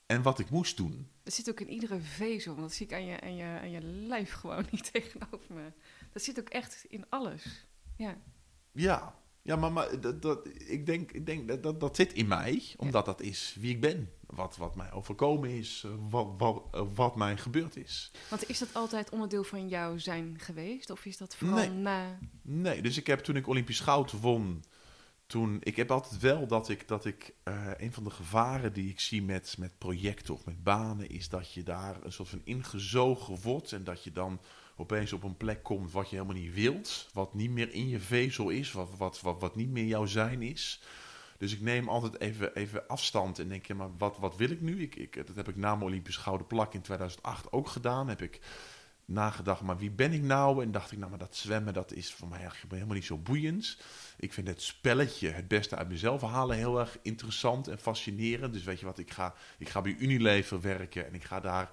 En 0.05 0.21
wat 0.21 0.39
ik 0.39 0.49
moest 0.49 0.77
doen. 0.77 1.09
Dat 1.23 1.33
zit 1.33 1.49
ook 1.49 1.59
in 1.59 1.69
iedere 1.69 1.99
vezel. 1.99 2.55
want 2.55 2.67
Dat 2.67 2.77
zie 2.77 2.85
ik 2.85 2.93
aan 2.93 3.05
je, 3.05 3.21
aan 3.21 3.35
je, 3.35 3.59
aan 3.61 3.71
je 3.71 3.81
lijf 3.81 4.33
gewoon 4.33 4.65
niet 4.71 4.91
tegenover 4.93 5.53
me. 5.53 5.71
Dat 6.11 6.21
zit 6.21 6.39
ook 6.39 6.49
echt 6.49 6.85
in 6.87 7.05
alles. 7.09 7.67
Ja. 7.97 8.17
Ja, 8.71 9.15
ja 9.41 9.55
maar, 9.55 9.71
maar 9.71 10.01
dat, 10.01 10.21
dat, 10.21 10.47
ik 10.67 10.85
denk, 10.85 11.11
ik 11.11 11.25
denk 11.25 11.47
dat, 11.47 11.63
dat 11.63 11.79
dat 11.79 11.95
zit 11.95 12.13
in 12.13 12.27
mij, 12.27 12.63
omdat 12.77 13.05
dat 13.05 13.21
is 13.21 13.55
wie 13.59 13.71
ik 13.71 13.81
ben. 13.81 14.11
Wat, 14.25 14.57
wat 14.57 14.75
mij 14.75 14.91
overkomen 14.91 15.49
is, 15.49 15.83
eh, 15.85 15.91
wat, 16.09 16.27
wat, 16.37 16.63
eh, 16.71 16.81
wat 16.93 17.15
mij 17.15 17.37
gebeurd 17.37 17.75
is. 17.75 18.11
Want 18.29 18.49
is 18.49 18.59
dat 18.59 18.73
altijd 18.73 19.09
onderdeel 19.09 19.43
van 19.43 19.67
jouw 19.67 19.97
zijn 19.97 20.35
geweest? 20.39 20.89
Of 20.89 21.05
is 21.05 21.17
dat 21.17 21.35
vooral 21.35 21.57
Nee. 21.57 21.69
na... 21.69 22.19
Nee, 22.41 22.81
dus 22.81 22.97
ik 22.97 23.07
heb 23.07 23.19
toen 23.19 23.35
ik 23.35 23.47
Olympisch 23.47 23.79
goud 23.79 24.11
won, 24.11 24.63
toen, 25.31 25.57
ik 25.59 25.75
heb 25.75 25.91
altijd 25.91 26.21
wel 26.21 26.47
dat 26.47 26.69
ik, 26.69 26.87
dat 26.87 27.05
ik 27.05 27.33
eh, 27.43 27.71
een 27.77 27.93
van 27.93 28.03
de 28.03 28.09
gevaren 28.09 28.73
die 28.73 28.89
ik 28.89 28.99
zie 28.99 29.23
met, 29.23 29.55
met 29.57 29.77
projecten 29.77 30.33
of 30.33 30.45
met 30.45 30.63
banen, 30.63 31.09
is 31.09 31.29
dat 31.29 31.53
je 31.53 31.63
daar 31.63 32.03
een 32.03 32.11
soort 32.11 32.29
van 32.29 32.41
ingezogen 32.43 33.41
wordt 33.41 33.71
en 33.71 33.83
dat 33.83 34.03
je 34.03 34.11
dan 34.11 34.39
opeens 34.81 35.13
op 35.13 35.23
een 35.23 35.37
plek 35.37 35.63
komt 35.63 35.91
wat 35.91 36.09
je 36.09 36.15
helemaal 36.15 36.41
niet 36.41 36.53
wilt, 36.53 37.09
wat 37.13 37.33
niet 37.33 37.51
meer 37.51 37.73
in 37.73 37.89
je 37.89 37.99
vezel 37.99 38.49
is, 38.49 38.71
wat, 38.71 38.89
wat, 38.97 39.21
wat, 39.21 39.55
niet 39.55 39.69
meer 39.69 39.85
jouw 39.85 40.05
zijn 40.05 40.41
is. 40.41 40.81
Dus 41.37 41.53
ik 41.53 41.61
neem 41.61 41.89
altijd 41.89 42.19
even, 42.19 42.55
even 42.55 42.87
afstand 42.87 43.39
en 43.39 43.47
denk, 43.47 43.65
ja, 43.65 43.75
maar 43.75 43.97
wat, 43.97 44.17
wat 44.17 44.37
wil 44.37 44.49
ik 44.49 44.61
nu? 44.61 44.81
Ik, 44.81 44.95
ik, 44.95 45.27
dat 45.27 45.35
heb 45.35 45.47
ik 45.47 45.55
na 45.55 45.75
mijn 45.75 45.89
Olympisch 45.89 46.17
gouden 46.17 46.47
plak 46.47 46.73
in 46.73 46.81
2008 46.81 47.51
ook 47.51 47.67
gedaan. 47.67 48.07
Heb 48.07 48.21
ik 48.21 48.39
nagedacht, 49.05 49.61
maar 49.61 49.77
wie 49.77 49.91
ben 49.91 50.13
ik 50.13 50.21
nou? 50.21 50.63
En 50.63 50.71
dacht 50.71 50.91
ik, 50.91 50.97
nou, 50.97 51.09
maar 51.09 51.19
dat 51.19 51.35
zwemmen, 51.35 51.73
dat 51.73 51.91
is 51.93 52.13
voor 52.13 52.27
mij 52.27 52.39
eigenlijk 52.39 52.73
helemaal 52.73 52.95
niet 52.95 53.05
zo 53.05 53.17
boeiend. 53.17 53.77
Ik 54.17 54.33
vind 54.33 54.47
het 54.47 54.61
spelletje, 54.61 55.29
het 55.29 55.47
beste 55.47 55.75
uit 55.75 55.89
mezelf 55.89 56.21
halen, 56.21 56.57
heel 56.57 56.79
erg 56.79 56.97
interessant 57.01 57.67
en 57.67 57.79
fascinerend. 57.79 58.53
Dus 58.53 58.63
weet 58.63 58.79
je 58.79 58.85
wat, 58.85 58.99
ik 58.99 59.11
ga, 59.11 59.33
ik 59.57 59.69
ga 59.69 59.81
bij 59.81 59.95
Unilever 59.99 60.61
werken 60.61 61.07
en 61.07 61.13
ik 61.13 61.23
ga 61.23 61.39
daar... 61.39 61.69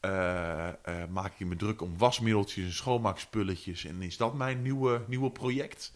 eh, 0.00 0.68
eh, 0.68 1.08
maak 1.10 1.32
ik 1.38 1.46
me 1.46 1.56
druk 1.56 1.82
om 1.82 1.98
wasmiddeltjes 1.98 2.64
en 2.64 2.72
schoonmaakspulletjes. 2.72 3.84
En 3.84 4.02
is 4.02 4.16
dat 4.16 4.34
mijn 4.34 4.62
nieuwe, 4.62 5.04
nieuwe 5.06 5.30
project? 5.30 5.92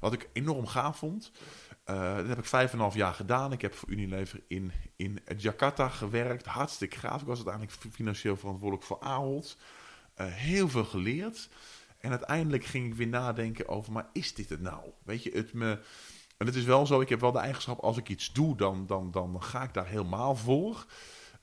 Wat 0.00 0.12
ik 0.12 0.28
enorm 0.32 0.66
gaaf 0.66 0.98
vond. 0.98 1.32
Eh, 1.84 2.16
dat 2.16 2.26
heb 2.26 2.38
ik 2.38 2.44
vijf 2.44 2.68
en 2.68 2.74
een 2.74 2.80
half 2.80 2.94
jaar 2.94 3.14
gedaan. 3.14 3.52
Ik 3.52 3.60
heb 3.60 3.74
voor 3.74 3.88
Unilever 3.88 4.40
in, 4.48 4.72
in 4.96 5.18
Jakarta 5.36 5.88
gewerkt. 5.88 6.46
Hartstikke 6.46 6.98
gaaf. 6.98 7.20
Ik 7.20 7.26
was 7.26 7.46
uiteindelijk 7.46 7.94
financieel 7.94 8.36
verantwoordelijk 8.36 8.86
voor 8.86 9.00
Ahold. 9.00 9.56
Heel 10.14 10.68
veel 10.68 10.84
geleerd. 10.84 11.48
En 11.98 12.10
uiteindelijk 12.10 12.64
ging 12.64 12.86
ik 12.86 12.94
weer 12.94 13.08
nadenken 13.08 13.68
over, 13.68 13.92
maar 13.92 14.08
is 14.12 14.34
dit 14.34 14.48
het 14.48 14.60
nou? 14.60 14.90
Weet 15.04 15.22
je, 15.22 15.30
het 15.30 15.52
me... 15.52 15.78
En 16.36 16.46
het 16.46 16.54
is 16.54 16.64
wel 16.64 16.86
zo, 16.86 17.00
ik 17.00 17.08
heb 17.08 17.20
wel 17.20 17.32
de 17.32 17.38
eigenschap, 17.38 17.78
als 17.78 17.96
ik 17.96 18.08
iets 18.08 18.32
doe, 18.32 18.56
dan, 18.56 18.86
dan, 18.86 19.10
dan 19.10 19.42
ga 19.42 19.62
ik 19.62 19.74
daar 19.74 19.86
helemaal 19.86 20.36
voor. 20.36 20.86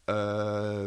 Eh, 0.06 0.86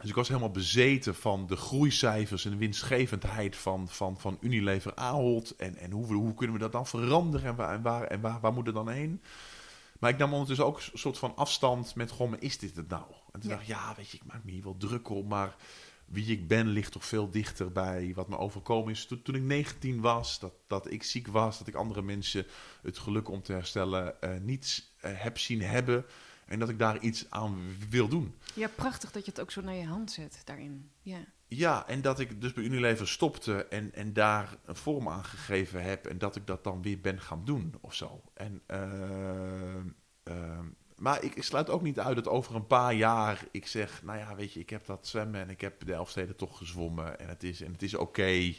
dus 0.00 0.08
ik 0.10 0.14
was 0.14 0.28
helemaal 0.28 0.50
bezeten 0.50 1.14
van 1.14 1.46
de 1.46 1.56
groeicijfers 1.56 2.44
en 2.44 2.50
de 2.50 2.56
winstgevendheid 2.56 3.56
van, 3.56 3.88
van, 3.88 4.18
van 4.20 4.38
Unilever 4.40 4.94
Ahold. 4.94 5.56
En, 5.56 5.76
en 5.76 5.90
hoe, 5.90 6.14
hoe 6.14 6.34
kunnen 6.34 6.56
we 6.56 6.62
dat 6.62 6.72
dan 6.72 6.86
veranderen 6.86 7.48
en 7.48 7.56
waar, 7.56 7.74
en 7.74 7.82
waar, 7.82 8.02
en 8.04 8.20
waar, 8.20 8.40
waar 8.40 8.52
moet 8.52 8.66
het 8.66 8.74
dan 8.74 8.88
heen? 8.88 9.22
Maar 9.98 10.10
ik 10.10 10.18
nam 10.18 10.32
ondertussen 10.32 10.66
ook 10.66 10.76
een 10.92 10.98
soort 10.98 11.18
van 11.18 11.36
afstand 11.36 11.94
met 11.94 12.10
gewoon, 12.12 12.38
is 12.40 12.58
dit 12.58 12.76
het 12.76 12.88
nou? 12.88 13.04
En 13.32 13.40
toen 13.40 13.50
Ja. 13.50 13.56
dacht 13.56 13.68
ik, 13.68 13.74
ja, 13.74 13.94
weet 13.96 14.10
je, 14.10 14.16
ik 14.16 14.24
maak 14.26 14.44
me 14.44 14.50
hier 14.50 14.62
wel 14.62 14.76
druk 14.76 15.08
om, 15.08 15.26
maar 15.26 15.56
wie 16.06 16.26
ik 16.26 16.48
ben 16.48 16.66
ligt 16.66 16.92
toch 16.92 17.04
veel 17.04 17.30
dichter 17.30 17.72
bij 17.72 18.12
wat 18.14 18.28
me 18.28 18.38
overkomen 18.38 18.92
is. 18.92 19.06
Toen, 19.06 19.22
toen 19.22 19.34
ik 19.34 19.42
19 19.42 20.00
was, 20.00 20.38
dat, 20.38 20.52
dat 20.66 20.90
ik 20.90 21.02
ziek 21.02 21.26
was, 21.26 21.58
dat 21.58 21.66
ik 21.66 21.74
andere 21.74 22.02
mensen 22.02 22.46
het 22.82 22.98
geluk 22.98 23.28
om 23.28 23.42
te 23.42 23.52
herstellen 23.52 24.20
eh, 24.22 24.40
niet 24.40 24.90
eh, 25.00 25.10
heb 25.14 25.38
zien 25.38 25.62
hebben. 25.62 26.04
En 26.50 26.58
dat 26.58 26.68
ik 26.68 26.78
daar 26.78 26.98
iets 26.98 27.26
aan 27.28 27.76
wil 27.88 28.08
doen. 28.08 28.34
Ja, 28.54 28.68
prachtig 28.68 29.12
dat 29.12 29.24
je 29.24 29.30
het 29.30 29.40
ook 29.40 29.50
zo 29.50 29.60
naar 29.60 29.74
je 29.74 29.86
hand 29.86 30.10
zet 30.10 30.42
daarin. 30.44 30.90
Ja. 31.02 31.18
Ja, 31.46 31.86
en 31.86 32.02
dat 32.02 32.20
ik 32.20 32.40
dus 32.40 32.52
bij 32.52 32.64
Unilever 32.64 33.08
stopte 33.08 33.64
en, 33.64 33.94
en 33.94 34.12
daar 34.12 34.56
een 34.64 34.76
vorm 34.76 35.08
aan 35.08 35.24
gegeven 35.24 35.82
heb. 35.82 36.06
En 36.06 36.18
dat 36.18 36.36
ik 36.36 36.46
dat 36.46 36.64
dan 36.64 36.82
weer 36.82 37.00
ben 37.00 37.20
gaan 37.20 37.44
doen 37.44 37.74
of 37.80 37.94
zo. 37.94 38.22
En, 38.34 38.62
ehm, 38.66 39.88
ehm, 40.22 40.64
maar 40.96 41.22
ik, 41.22 41.34
ik 41.34 41.42
sluit 41.42 41.70
ook 41.70 41.82
niet 41.82 41.98
uit 41.98 42.16
dat 42.16 42.28
over 42.28 42.54
een 42.54 42.66
paar 42.66 42.94
jaar 42.94 43.44
ik 43.50 43.66
zeg... 43.66 44.02
Nou 44.02 44.18
ja, 44.18 44.34
weet 44.34 44.52
je, 44.52 44.60
ik 44.60 44.70
heb 44.70 44.86
dat 44.86 45.06
zwemmen 45.06 45.40
en 45.40 45.50
ik 45.50 45.60
heb 45.60 45.86
de 45.86 45.92
Elfsteden 45.92 46.36
toch 46.36 46.58
gezwommen. 46.58 47.18
En 47.18 47.28
het 47.28 47.42
is, 47.42 47.60
en 47.60 47.72
het 47.72 47.82
is 47.82 47.94
oké. 47.94 48.54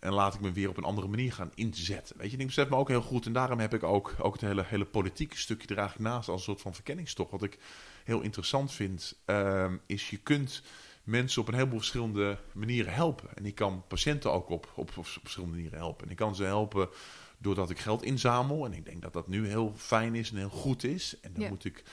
En 0.00 0.12
laat 0.12 0.34
ik 0.34 0.40
me 0.40 0.52
weer 0.52 0.68
op 0.68 0.76
een 0.76 0.84
andere 0.84 1.08
manier 1.08 1.32
gaan 1.32 1.52
inzetten. 1.54 2.16
Weet 2.18 2.26
je, 2.30 2.34
en 2.34 2.40
ik 2.40 2.46
besef 2.46 2.68
me 2.68 2.76
ook 2.76 2.88
heel 2.88 3.02
goed. 3.02 3.26
En 3.26 3.32
daarom 3.32 3.58
heb 3.58 3.74
ik 3.74 3.82
ook, 3.82 4.14
ook 4.18 4.32
het 4.32 4.42
hele, 4.42 4.64
hele 4.66 4.84
politieke 4.84 5.36
stukje 5.38 5.68
er 5.68 5.78
eigenlijk 5.78 6.08
naast 6.10 6.28
als 6.28 6.38
een 6.38 6.44
soort 6.44 6.60
van 6.60 6.74
verkenningstocht. 6.74 7.30
Wat 7.30 7.42
ik 7.42 7.58
heel 8.04 8.20
interessant 8.20 8.72
vind, 8.72 9.18
ehm, 9.24 9.76
is 9.86 10.10
je 10.10 10.16
kunt 10.16 10.62
mensen 11.04 11.40
op 11.42 11.48
een 11.48 11.54
heleboel 11.54 11.78
verschillende 11.78 12.38
manieren 12.52 12.92
helpen. 12.94 13.28
En 13.36 13.46
ik 13.46 13.54
kan 13.54 13.84
patiënten 13.88 14.32
ook 14.32 14.48
op, 14.48 14.72
op, 14.74 14.90
op 14.96 15.06
verschillende 15.06 15.54
manieren 15.56 15.78
helpen. 15.78 16.04
En 16.04 16.10
ik 16.10 16.16
kan 16.16 16.34
ze 16.34 16.44
helpen 16.44 16.88
doordat 17.38 17.70
ik 17.70 17.78
geld 17.78 18.02
inzamel. 18.02 18.64
En 18.64 18.72
ik 18.72 18.84
denk 18.84 19.02
dat 19.02 19.12
dat 19.12 19.28
nu 19.28 19.46
heel 19.48 19.72
fijn 19.76 20.14
is 20.14 20.30
en 20.30 20.36
heel 20.36 20.48
goed 20.48 20.84
is. 20.84 21.20
En 21.20 21.32
dan 21.32 21.42
Ja. 21.42 21.48
moet 21.48 21.64
ik, 21.64 21.84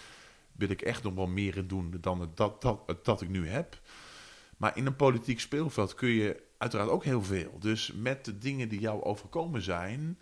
wil 0.51 0.69
ik 0.69 0.81
echt 0.81 1.03
nog 1.03 1.13
wel 1.13 1.27
meer 1.27 1.57
in 1.57 1.67
doen 1.67 1.97
dan 2.01 2.19
het, 2.21 2.37
dat, 2.37 2.61
dat, 2.61 3.05
dat 3.05 3.21
ik 3.21 3.29
nu 3.29 3.47
heb. 3.47 3.79
Maar 4.57 4.77
in 4.77 4.85
een 4.85 4.95
politiek 4.95 5.39
speelveld 5.39 5.93
kun 5.93 6.09
je 6.09 6.45
uiteraard 6.57 6.89
ook 6.89 7.03
heel 7.03 7.23
veel. 7.23 7.59
Dus 7.59 7.91
met 7.91 8.25
de 8.25 8.37
dingen 8.37 8.69
die 8.69 8.79
jou 8.79 9.03
overkomen 9.03 9.61
zijn, 9.61 10.19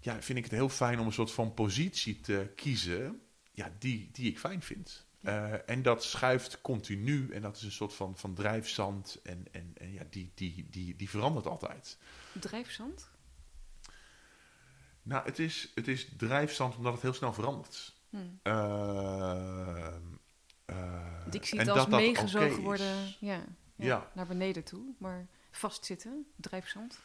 ja, 0.00 0.22
vind 0.22 0.38
ik 0.38 0.44
het 0.44 0.52
heel 0.52 0.68
fijn 0.68 0.98
om 0.98 1.06
een 1.06 1.12
soort 1.12 1.32
van 1.32 1.54
positie 1.54 2.20
te 2.20 2.52
kiezen 2.56 3.20
ja, 3.52 3.72
die, 3.78 4.08
die 4.12 4.30
ik 4.30 4.38
fijn 4.38 4.62
vind. 4.62 5.06
Eh, 5.22 5.68
en 5.70 5.82
dat 5.82 6.04
schuift 6.04 6.60
continu 6.60 7.30
en 7.30 7.42
dat 7.42 7.56
is 7.56 7.62
een 7.62 7.72
soort 7.72 7.94
van, 7.94 8.16
van 8.16 8.34
drijfzand 8.34 9.20
en, 9.22 9.46
en, 9.52 9.72
en 9.74 9.92
ja, 9.92 10.02
die, 10.10 10.32
die, 10.34 10.66
die, 10.70 10.96
die 10.96 11.10
verandert 11.10 11.46
altijd. 11.46 11.98
Drijfzand? 12.32 13.10
Nou, 15.02 15.24
het 15.24 15.38
is, 15.38 15.72
het 15.74 15.88
is 15.88 16.08
drijfzand 16.16 16.76
omdat 16.76 16.92
het 16.92 17.02
heel 17.02 17.12
snel 17.12 17.32
verandert. 17.32 17.94
Hm. 18.10 18.16
Eh, 18.42 19.86
eh, 20.64 21.26
ik 21.30 21.46
zie 21.46 21.58
en 21.58 21.66
het 21.66 21.76
als 21.76 21.86
meegezogen 21.86 22.62
worden 22.62 23.14
ja, 23.20 23.44
ja, 23.76 23.86
Ja. 23.86 24.10
naar 24.14 24.26
beneden 24.26 24.64
toe. 24.64 24.94
Maar 24.98 25.26
vastzitten, 25.56 26.26
drijfzand. 26.36 26.98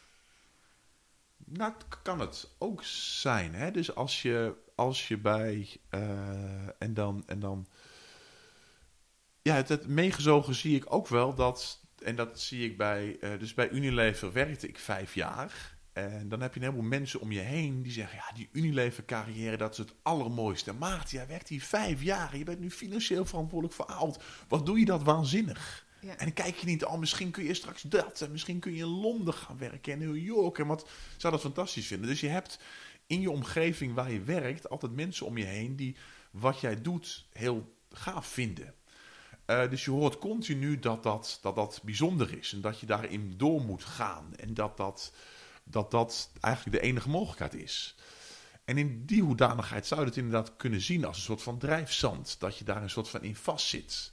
Nou, 1.44 1.72
het 1.72 2.02
kan 2.02 2.20
het 2.20 2.54
ook 2.58 2.82
zijn. 2.84 3.54
Hè? 3.54 3.70
Dus 3.70 3.94
als 3.94 4.22
je, 4.22 4.54
als 4.74 5.08
je 5.08 5.18
bij. 5.18 5.76
eh, 5.88 6.82
en 6.82 6.94
dan. 6.94 7.22
En 7.26 7.40
dan 7.40 7.66
ja, 9.42 9.54
het, 9.54 9.86
meegezogen 9.86 10.54
zie 10.54 10.76
ik 10.76 10.92
ook 10.94 11.08
wel 11.08 11.34
dat. 11.34 11.80
En 12.04 12.16
dat 12.16 12.40
zie 12.40 12.64
ik 12.70 12.76
bij. 12.76 13.16
eh, 13.20 13.38
dus 13.38 13.54
bij 13.54 13.70
Unilever 13.70 14.32
werkte 14.32 14.68
ik 14.68 14.78
vijf 14.78 15.14
jaar. 15.14 15.78
En 15.92 16.28
dan 16.28 16.40
heb 16.40 16.54
je 16.54 16.60
een 16.60 16.66
heleboel 16.66 16.88
mensen 16.88 17.20
om 17.20 17.32
je 17.32 17.40
heen 17.40 17.82
die 17.82 17.92
zeggen: 17.92 18.16
Ja, 18.16 18.34
die 18.34 18.48
Unilever-carrière, 18.52 19.56
dat 19.56 19.72
is 19.72 19.78
het 19.78 19.94
allermooiste. 20.02 20.72
Maarten, 20.72 21.16
jij 21.16 21.26
werkt 21.26 21.48
hier 21.48 21.62
vijf 21.62 22.02
jaar. 22.02 22.36
Je 22.36 22.44
bent 22.44 22.60
nu 22.60 22.70
financieel 22.70 23.24
verantwoordelijk 23.24 23.76
voor 23.76 23.86
Aalt. 23.86 24.22
Wat 24.48 24.66
doe 24.66 24.78
je 24.78 24.84
dat 24.84 25.02
waanzinnig? 25.02 25.88
Ja. 26.00 26.10
En 26.10 26.24
dan 26.24 26.32
kijk 26.32 26.56
je 26.56 26.66
niet, 26.66 26.84
oh, 26.84 26.98
misschien 26.98 27.30
kun 27.30 27.44
je 27.44 27.54
straks 27.54 27.82
dat. 27.82 28.20
En 28.20 28.30
misschien 28.30 28.58
kun 28.58 28.72
je 28.72 28.82
in 28.82 29.00
Londen 29.00 29.34
gaan 29.34 29.58
werken 29.58 29.92
en 29.92 29.98
New 29.98 30.16
York. 30.16 30.58
En 30.58 30.66
wat 30.66 30.88
zou 31.16 31.32
dat 31.32 31.42
fantastisch 31.42 31.86
vinden. 31.86 32.08
Dus 32.08 32.20
je 32.20 32.28
hebt 32.28 32.58
in 33.06 33.20
je 33.20 33.30
omgeving 33.30 33.94
waar 33.94 34.12
je 34.12 34.22
werkt 34.22 34.70
altijd 34.70 34.92
mensen 34.92 35.26
om 35.26 35.38
je 35.38 35.44
heen 35.44 35.76
die 35.76 35.96
wat 36.30 36.60
jij 36.60 36.80
doet 36.80 37.26
heel 37.32 37.74
gaaf 37.90 38.26
vinden. 38.26 38.74
Eh, 39.44 39.70
dus 39.70 39.84
je 39.84 39.90
hoort 39.90 40.18
continu 40.18 40.78
dat 40.78 41.02
dat, 41.02 41.38
dat 41.42 41.54
dat 41.54 41.80
bijzonder 41.84 42.38
is. 42.38 42.52
En 42.52 42.60
dat 42.60 42.80
je 42.80 42.86
daarin 42.86 43.34
door 43.36 43.60
moet 43.60 43.84
gaan. 43.84 44.36
En 44.36 44.54
dat 44.54 44.76
dat, 44.76 45.12
dat 45.64 45.90
dat 45.90 46.30
eigenlijk 46.40 46.76
de 46.76 46.88
enige 46.88 47.08
mogelijkheid 47.08 47.54
is. 47.54 47.96
En 48.64 48.78
in 48.78 49.06
die 49.06 49.22
hoedanigheid 49.22 49.86
zou 49.86 50.00
je 50.00 50.06
het 50.06 50.16
inderdaad 50.16 50.56
kunnen 50.56 50.80
zien 50.80 51.04
als 51.04 51.16
een 51.16 51.22
soort 51.22 51.42
van 51.42 51.58
drijfzand. 51.58 52.36
Dat 52.38 52.58
je 52.58 52.64
daar 52.64 52.82
een 52.82 52.90
soort 52.90 53.08
van 53.08 53.22
in 53.22 53.36
vastzit. 53.36 54.12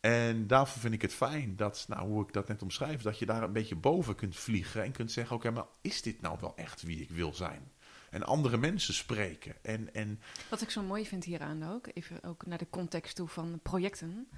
En 0.00 0.46
daarvoor 0.46 0.80
vind 0.80 0.94
ik 0.94 1.02
het 1.02 1.14
fijn 1.14 1.56
dat, 1.56 1.84
nou, 1.88 2.08
hoe 2.08 2.22
ik 2.26 2.32
dat 2.32 2.48
net 2.48 2.62
omschrijf, 2.62 3.02
dat 3.02 3.18
je 3.18 3.26
daar 3.26 3.42
een 3.42 3.52
beetje 3.52 3.76
boven 3.76 4.14
kunt 4.14 4.36
vliegen 4.36 4.82
en 4.82 4.92
kunt 4.92 5.12
zeggen: 5.12 5.36
Oké, 5.36 5.50
maar 5.50 5.66
is 5.80 6.02
dit 6.02 6.20
nou 6.20 6.36
wel 6.40 6.56
echt 6.56 6.82
wie 6.82 7.00
ik 7.00 7.10
wil 7.10 7.34
zijn? 7.34 7.72
En 8.10 8.22
andere 8.22 8.56
mensen 8.56 8.94
spreken. 8.94 9.54
En, 9.62 9.94
en 9.94 10.20
Wat 10.50 10.62
ik 10.62 10.70
zo 10.70 10.82
mooi 10.82 11.06
vind 11.06 11.24
hieraan 11.24 11.62
ook, 11.62 11.88
even 11.94 12.22
ook 12.22 12.46
naar 12.46 12.58
de 12.58 12.70
context 12.70 13.16
toe 13.16 13.28
van 13.28 13.60
projecten. 13.62 14.28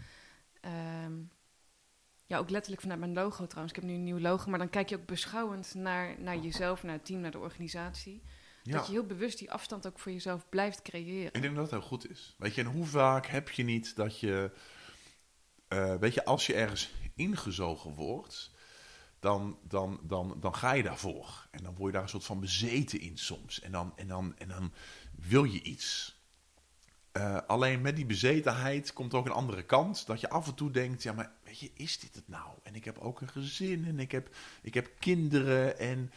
Ehm, 0.60 1.12
ja, 2.26 2.38
ook 2.38 2.50
letterlijk 2.50 2.82
vanuit 2.82 3.00
mijn 3.00 3.12
logo 3.12 3.46
trouwens. 3.46 3.76
Ik 3.76 3.82
heb 3.82 3.90
nu 3.90 3.96
een 3.96 4.04
nieuw 4.04 4.18
logo, 4.18 4.50
maar 4.50 4.58
dan 4.58 4.70
kijk 4.70 4.88
je 4.88 4.96
ook 4.96 5.06
beschouwend 5.06 5.74
naar, 5.74 6.20
naar 6.20 6.38
jezelf, 6.38 6.82
naar 6.82 6.92
het 6.92 7.04
team, 7.04 7.20
naar 7.20 7.30
de 7.30 7.38
organisatie. 7.38 8.22
ja, 8.62 8.76
Dat 8.76 8.86
je 8.86 8.92
heel 8.92 9.06
bewust 9.06 9.38
die 9.38 9.52
afstand 9.52 9.86
ook 9.86 9.98
voor 9.98 10.12
jezelf 10.12 10.48
blijft 10.48 10.82
creëren. 10.82 11.32
ik 11.32 11.42
denk 11.42 11.54
dat 11.54 11.62
het 11.62 11.80
heel 11.80 11.88
goed 11.88 12.10
is. 12.10 12.34
Weet 12.38 12.54
je, 12.54 12.60
en 12.60 12.66
hoe 12.66 12.86
vaak 12.86 13.26
heb 13.26 13.50
je 13.50 13.62
niet 13.62 13.96
dat 13.96 14.20
je, 14.20 14.50
eh, 15.72 15.94
weet 15.94 16.14
je, 16.14 16.24
als 16.24 16.46
je 16.46 16.54
ergens 16.54 16.90
ingezogen 17.14 17.94
wordt, 17.94 18.50
dan, 19.20 19.58
dan, 19.68 20.00
dan, 20.02 20.36
dan 20.40 20.54
ga 20.54 20.72
je 20.72 20.82
daarvoor. 20.82 21.46
En 21.50 21.62
dan 21.62 21.74
word 21.74 21.86
je 21.86 21.92
daar 21.92 22.02
een 22.02 22.08
soort 22.08 22.24
van 22.24 22.40
bezeten 22.40 23.00
in 23.00 23.18
soms. 23.18 23.60
En 23.60 23.72
dan, 23.72 23.92
en 23.96 24.08
dan, 24.08 24.38
en 24.38 24.48
dan 24.48 24.72
wil 25.16 25.44
je 25.44 25.62
iets. 25.62 26.20
Eh, 27.12 27.36
alleen 27.46 27.80
met 27.80 27.96
die 27.96 28.06
bezetenheid 28.06 28.92
komt 28.92 29.14
ook 29.14 29.26
een 29.26 29.32
andere 29.32 29.62
kant. 29.62 30.06
Dat 30.06 30.20
je 30.20 30.28
af 30.28 30.46
en 30.46 30.54
toe 30.54 30.70
denkt, 30.70 31.02
ja, 31.02 31.12
maar 31.12 31.32
weet 31.44 31.58
je, 31.58 31.70
is 31.74 31.98
dit 31.98 32.14
het 32.14 32.28
nou? 32.28 32.48
En 32.62 32.74
ik 32.74 32.84
heb 32.84 32.98
ook 32.98 33.20
een 33.20 33.28
gezin 33.28 33.86
en 33.86 33.98
ik 33.98 34.12
heb, 34.12 34.34
ik 34.62 34.74
heb 34.74 34.90
kinderen 34.98 35.78
en 35.78 36.12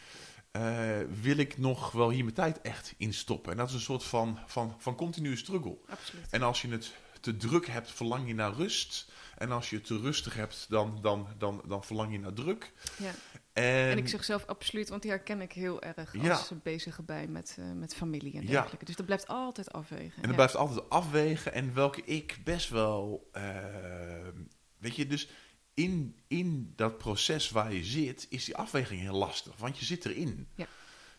eh, 0.50 1.00
wil 1.20 1.36
ik 1.36 1.58
nog 1.58 1.92
wel 1.92 2.10
hier 2.10 2.24
mijn 2.24 2.34
tijd 2.34 2.60
echt 2.60 2.94
in 2.96 3.14
stoppen? 3.14 3.52
En 3.52 3.58
dat 3.58 3.68
is 3.68 3.74
een 3.74 3.80
soort 3.80 4.04
van, 4.04 4.38
van, 4.46 4.74
van 4.78 4.94
continue 4.94 5.36
struggle. 5.36 5.78
Absoluut. 5.88 6.30
En 6.30 6.42
als 6.42 6.62
je 6.62 6.68
het 6.68 6.92
te 7.20 7.36
druk 7.36 7.66
hebt, 7.66 7.90
verlang 7.90 8.26
je 8.26 8.34
naar 8.34 8.52
rust. 8.52 9.10
En 9.38 9.50
als 9.52 9.70
je 9.70 9.76
het 9.76 9.84
te 9.86 9.98
rustig 10.00 10.34
hebt, 10.34 10.66
dan, 10.68 10.98
dan, 11.02 11.28
dan, 11.38 11.62
dan 11.66 11.84
verlang 11.84 12.12
je 12.12 12.18
naar 12.18 12.32
druk. 12.32 12.72
Ja. 12.98 13.10
En, 13.52 13.64
En 13.90 13.98
ik 13.98 14.08
zeg 14.08 14.24
zelf 14.24 14.46
absoluut, 14.46 14.88
want 14.88 15.02
die 15.02 15.10
herken 15.10 15.40
ik 15.40 15.52
heel 15.52 15.82
erg 15.82 16.14
als 16.14 16.22
Ja. 16.48 16.56
bezig 16.62 17.04
bij 17.04 17.26
met, 17.26 17.56
eh, 17.58 17.72
met 17.72 17.94
familie 17.94 18.34
en 18.34 18.42
Ja. 18.42 18.46
dergelijke. 18.50 18.84
Dus 18.84 18.96
dat 18.96 19.06
blijft 19.06 19.28
altijd 19.28 19.72
afwegen. 19.72 20.22
En 20.22 20.28
ja. 20.28 20.34
blijft 20.34 20.56
altijd 20.56 20.88
afwegen. 20.90 21.52
En 21.52 21.74
welke 21.74 22.02
ik 22.04 22.38
best 22.44 22.68
wel. 22.68 23.28
eh, 23.32 23.44
weet 24.78 24.96
je, 24.96 25.06
dus 25.06 25.28
in, 25.74 26.16
in 26.28 26.72
dat 26.76 26.98
proces 26.98 27.50
waar 27.50 27.72
je 27.72 27.84
zit, 27.84 28.26
is 28.30 28.44
die 28.44 28.56
afweging 28.56 29.00
heel 29.00 29.16
lastig. 29.16 29.56
Want 29.56 29.78
je 29.78 29.84
zit 29.84 30.04
erin. 30.04 30.48
Ja. 30.54 30.66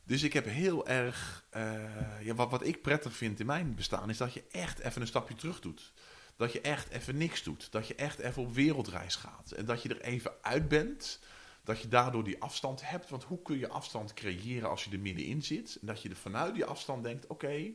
Dus 0.03 0.23
ik 0.23 0.33
heb 0.33 0.45
heel 0.45 0.87
erg. 0.87 1.45
eh, 1.49 2.21
ja, 2.21 2.33
wat, 2.35 2.51
wat 2.51 2.65
ik 2.65 2.81
prettig 2.81 3.13
vind 3.13 3.39
in 3.39 3.45
mijn 3.45 3.75
bestaan, 3.75 4.09
is 4.09 4.17
dat 4.17 4.33
je 4.33 4.43
echt 4.51 4.79
even 4.79 5.01
een 5.01 5.07
stapje 5.07 5.35
terug 5.35 5.59
doet. 5.59 5.93
Dat 6.37 6.51
je 6.53 6.61
echt 6.61 6.89
even 6.89 7.17
niks 7.17 7.43
doet. 7.43 7.71
Dat 7.71 7.87
je 7.87 7.95
echt 7.95 8.19
even 8.19 8.41
op 8.41 8.53
wereldreis 8.53 9.15
gaat. 9.15 9.51
En 9.51 9.65
dat 9.65 9.81
je 9.81 9.89
er 9.89 10.01
even 10.01 10.31
uit 10.41 10.67
bent. 10.67 11.19
Dat 11.63 11.81
je 11.81 11.87
daardoor 11.87 12.23
die 12.23 12.41
afstand 12.41 12.89
hebt. 12.89 13.09
Want 13.09 13.23
hoe 13.23 13.41
kun 13.41 13.57
je 13.57 13.69
afstand 13.69 14.13
creëren 14.13 14.69
als 14.69 14.83
je 14.83 14.91
er 14.91 14.99
middenin 14.99 15.43
zit? 15.43 15.77
En 15.81 15.87
dat 15.87 16.01
je 16.01 16.09
er 16.09 16.15
vanuit 16.15 16.53
die 16.53 16.65
afstand 16.65 17.03
denkt: 17.03 17.27
oké, 17.27 17.71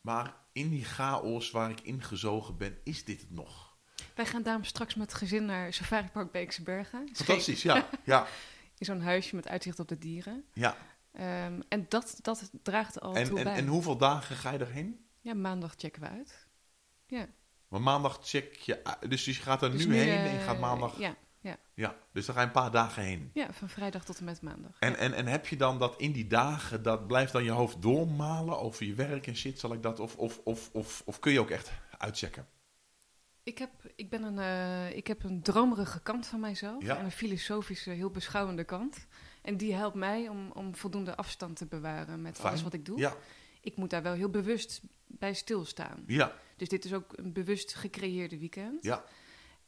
maar 0.00 0.34
in 0.52 0.68
die 0.68 0.84
chaos 0.84 1.50
waar 1.50 1.70
ik 1.70 1.80
ingezogen 1.80 2.56
ben, 2.56 2.78
is 2.84 3.04
dit 3.04 3.20
het 3.20 3.30
nog? 3.30 3.76
Wij 4.14 4.26
gaan 4.26 4.42
daarom 4.42 4.64
straks 4.64 4.94
met 4.94 5.10
het 5.10 5.20
gezin 5.20 5.44
naar 5.44 5.72
Safari 5.72 6.08
Park 6.08 6.32
Beekse 6.32 6.62
Bergen. 6.62 7.08
Fantastisch, 7.12 7.62
ja. 7.62 7.88
Ja, 8.04 8.26
In 8.78 8.86
zo'n 8.86 9.00
huisje 9.00 9.34
met 9.36 9.48
uitzicht 9.48 9.78
op 9.78 9.88
de 9.88 9.98
dieren. 9.98 10.44
ja. 10.52 10.76
Ehm, 11.12 11.60
en 11.68 11.86
dat, 11.88 12.18
dat 12.22 12.50
draagt 12.62 13.00
al 13.00 13.14
En, 13.14 13.24
toe 13.24 13.38
en, 13.38 13.44
bij. 13.44 13.54
en 13.54 13.66
hoeveel 13.66 13.96
dagen 13.96 14.36
ga 14.36 14.50
je 14.50 14.58
erheen? 14.58 15.06
Ja, 15.20 15.34
maandag 15.34 15.74
checken 15.76 16.02
we 16.02 16.08
uit. 16.08 16.46
Ja. 17.06 17.26
Maar 17.68 17.80
maandag 17.80 18.18
check 18.22 18.54
je. 18.54 18.82
Dus 19.08 19.24
je 19.24 19.32
gaat 19.34 19.62
er 19.62 19.70
Dus 19.70 19.86
nu 19.86 19.96
heen 19.96 20.18
en 20.18 20.32
je 20.32 20.38
gaat 20.40 20.58
maandag. 20.60 20.98
Ja, 20.98 21.16
Ja, 21.74 21.96
dus 22.12 22.26
dan 22.26 22.34
ga 22.34 22.40
je 22.40 22.46
een 22.46 22.52
paar 22.52 22.70
dagen 22.70 23.02
heen. 23.02 23.30
ja, 23.34 23.52
van 23.52 23.68
vrijdag 23.68 24.04
tot 24.04 24.18
en 24.18 24.24
met 24.24 24.42
maandag. 24.42 24.76
En, 24.78 24.90
ja. 24.90 24.96
en, 24.96 25.12
en 25.12 25.26
heb 25.26 25.46
je 25.46 25.56
dan 25.56 25.78
dat 25.78 26.00
in 26.00 26.12
die 26.12 26.26
dagen, 26.26 26.82
dat 26.82 27.06
blijft 27.06 27.32
dan 27.32 27.44
je 27.44 27.50
hoofd 27.50 27.82
doormalen 27.82 28.58
over 28.58 28.86
je 28.86 28.94
werk 28.94 29.26
en 29.26 29.36
shit, 29.36 29.58
zal 29.58 29.72
ik 29.72 29.82
dat? 29.82 30.00
Of, 30.00 30.16
of, 30.16 30.40
of, 30.44 30.70
of, 30.72 31.02
of 31.04 31.18
kun 31.18 31.32
je 31.32 31.40
ook 31.40 31.50
echt 31.50 31.70
uitchecken? 31.98 32.46
Ik, 33.42 33.58
heb, 33.58 33.70
ik, 33.96 34.10
ben 34.10 34.22
een, 34.22 34.38
eh, 34.38 34.96
ik 34.96 35.06
heb 35.06 35.22
een 35.24 35.42
dromerige 35.42 36.02
kant 36.02 36.26
van 36.26 36.40
mijzelf 36.40 36.82
Ja. 36.82 36.96
en 36.98 37.04
een 37.04 37.10
filosofische, 37.10 37.90
heel 37.90 38.10
beschouwende 38.10 38.64
kant. 38.64 39.06
En 39.42 39.56
die 39.56 39.74
helpt 39.74 39.96
mij 39.96 40.28
om, 40.28 40.50
om 40.52 40.76
voldoende 40.76 41.16
afstand 41.16 41.56
te 41.56 41.66
bewaren 41.66 42.22
met 42.22 42.40
alles 42.40 42.62
wat 42.62 42.72
ik 42.72 42.84
doe. 42.84 42.98
Ja, 42.98 43.16
Ik 43.60 43.76
moet 43.76 43.90
daar 43.90 44.02
wel 44.02 44.14
heel 44.14 44.30
bewust 44.30 44.80
bij 45.06 45.34
stilstaan. 45.34 46.02
ja, 46.06 46.32
Dus 46.58 46.68
dit 46.68 46.84
is 46.84 46.92
ook 46.94 47.12
een 47.16 47.32
bewust 47.32 47.74
gecreëerde 47.74 48.38
weekend. 48.38 48.84
ja. 48.84 49.04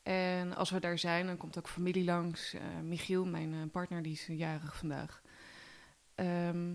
En 0.02 0.56
als 0.56 0.70
we 0.70 0.80
daar 0.80 0.98
zijn, 0.98 1.26
dan 1.26 1.36
komt 1.36 1.58
ook 1.58 1.68
familie 1.68 2.04
langs. 2.04 2.54
Eh, 2.54 2.60
Michiel, 2.82 3.24
mijn 3.26 3.52
eh, 3.52 3.58
partner, 3.72 4.02
die 4.02 4.12
is 4.12 4.26
jarig 4.26 4.76
vandaag. 4.76 5.22
Ehm, 6.14 6.74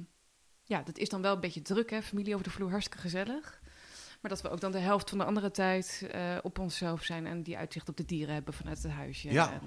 ja, 0.63 0.81
dat 0.81 0.97
is 0.97 1.09
dan 1.09 1.21
wel 1.21 1.33
een 1.33 1.39
beetje 1.39 1.61
druk, 1.61 1.89
hè? 1.89 2.01
Familie 2.01 2.33
over 2.33 2.45
de 2.45 2.51
vloer, 2.51 2.69
hartstikke 2.69 3.01
gezellig. 3.01 3.61
Maar 4.21 4.31
dat 4.31 4.41
we 4.41 4.49
ook 4.49 4.59
dan 4.61 4.71
de 4.71 4.79
helft 4.79 5.09
van 5.09 5.17
de 5.17 5.23
andere 5.23 5.51
tijd 5.51 6.07
eh, 6.11 6.37
op 6.41 6.59
onszelf 6.59 7.03
zijn 7.03 7.25
en 7.27 7.43
die 7.43 7.57
uitzicht 7.57 7.89
op 7.89 7.97
de 7.97 8.05
dieren 8.05 8.33
hebben 8.33 8.53
vanuit 8.53 8.83
het 8.83 8.91
huisje. 8.91 9.31
Ja. 9.31 9.51
En, 9.53 9.61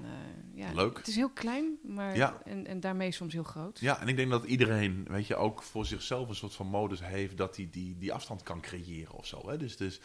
ja. 0.53 0.73
Leuk. 0.73 0.97
Het 0.97 1.07
is 1.07 1.15
heel 1.15 1.29
klein, 1.29 1.77
maar 1.83 2.15
Ja. 2.15 2.41
en, 2.45 2.67
en 2.67 2.79
daarmee 2.79 3.11
soms 3.11 3.33
heel 3.33 3.43
groot. 3.43 3.79
Ja, 3.79 4.01
en 4.01 4.07
ik 4.07 4.15
denk 4.15 4.29
dat 4.29 4.43
iedereen, 4.45 5.05
weet 5.09 5.27
je, 5.27 5.35
ook 5.35 5.63
voor 5.63 5.85
zichzelf 5.85 6.29
een 6.29 6.35
soort 6.35 6.53
van 6.55 6.67
modus 6.67 7.03
heeft 7.03 7.37
dat 7.37 7.55
hij 7.55 7.67
die, 7.71 7.97
die 7.97 8.13
afstand 8.13 8.43
kan 8.43 8.61
creëren 8.61 9.13
of 9.13 9.25
zo. 9.25 9.49
Hè? 9.49 9.57
Dus, 9.57 9.77
dus 9.77 9.99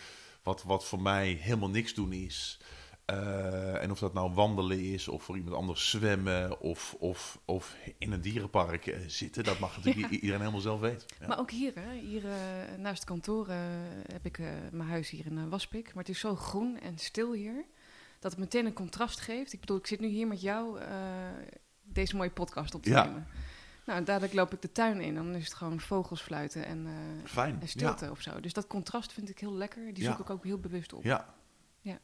wat, 0.44 0.62
wat 0.62 0.84
voor 0.84 1.02
mij 1.02 1.28
helemaal 1.32 1.70
niks 1.70 1.94
doen 1.94 2.12
is. 2.12 2.58
eh, 3.04 3.82
en 3.82 3.90
of 3.90 3.98
dat 3.98 4.14
nou 4.14 4.34
wandelen 4.34 4.80
is, 4.80 5.08
of 5.08 5.22
voor 5.22 5.36
iemand 5.36 5.56
anders 5.56 5.90
zwemmen, 5.90 6.60
of, 6.60 6.96
of, 6.98 7.38
of 7.44 7.76
in 7.98 8.12
een 8.12 8.20
dierenpark 8.20 8.86
eh, 8.86 8.98
zitten, 9.06 9.44
dat 9.44 9.58
mag 9.58 9.76
natuurlijk 9.76 10.12
iedereen 10.14 10.38
helemaal 10.40 10.60
zelf 10.60 10.80
weten. 10.80 11.06
Ja. 11.20 11.26
Maar 11.26 11.38
ook 11.38 11.50
hier, 11.50 11.72
hè? 11.74 11.92
hier 11.98 12.24
eh, 12.24 12.78
naast 12.78 12.98
het 12.98 13.04
kantoor 13.08 13.48
heb 14.12 14.24
ik 14.26 14.38
mijn 14.70 14.88
huis 14.88 15.10
hier 15.10 15.26
in 15.26 15.48
Waspik. 15.48 15.84
Maar 15.94 16.04
het 16.04 16.12
is 16.14 16.20
zo 16.20 16.36
groen 16.36 16.80
en 16.80 16.98
stil 16.98 17.32
hier, 17.32 17.64
dat 18.20 18.30
het 18.30 18.40
meteen 18.40 18.66
een 18.66 18.72
contrast 18.72 19.20
geeft. 19.20 19.52
Ik 19.52 19.60
bedoel, 19.60 19.76
ik 19.76 19.86
zit 19.86 20.00
nu 20.00 20.08
hier 20.08 20.26
met 20.26 20.40
jou 20.40 20.78
deze 21.82 22.16
mooie 22.16 22.30
podcast 22.30 22.74
op 22.74 22.82
te 22.82 22.90
Ja. 22.90 23.04
nemen. 23.04 23.26
Nou, 23.86 24.04
dadelijk 24.04 24.32
loop 24.32 24.52
ik 24.52 24.62
de 24.62 24.72
tuin 24.72 25.00
in, 25.00 25.14
dan 25.14 25.34
is 25.34 25.44
het 25.44 25.54
gewoon 25.54 25.80
vogels 25.80 26.20
fluiten 26.22 26.64
en, 26.66 26.86
eh, 26.86 26.92
Fijn. 27.24 27.60
en 27.60 27.68
stilte 27.68 28.10
of 28.10 28.20
zo. 28.20 28.40
Dus 28.40 28.52
dat 28.52 28.66
contrast 28.66 29.12
vind 29.12 29.28
ik 29.30 29.38
heel 29.38 29.54
lekker. 29.54 29.94
Die 29.94 30.04
zoek 30.04 30.18
ik 30.18 30.30
ook 30.30 30.44
heel 30.44 30.58
bewust 30.58 30.92
op. 30.92 31.02
Ja. 31.02 31.34
Ja. 31.80 31.98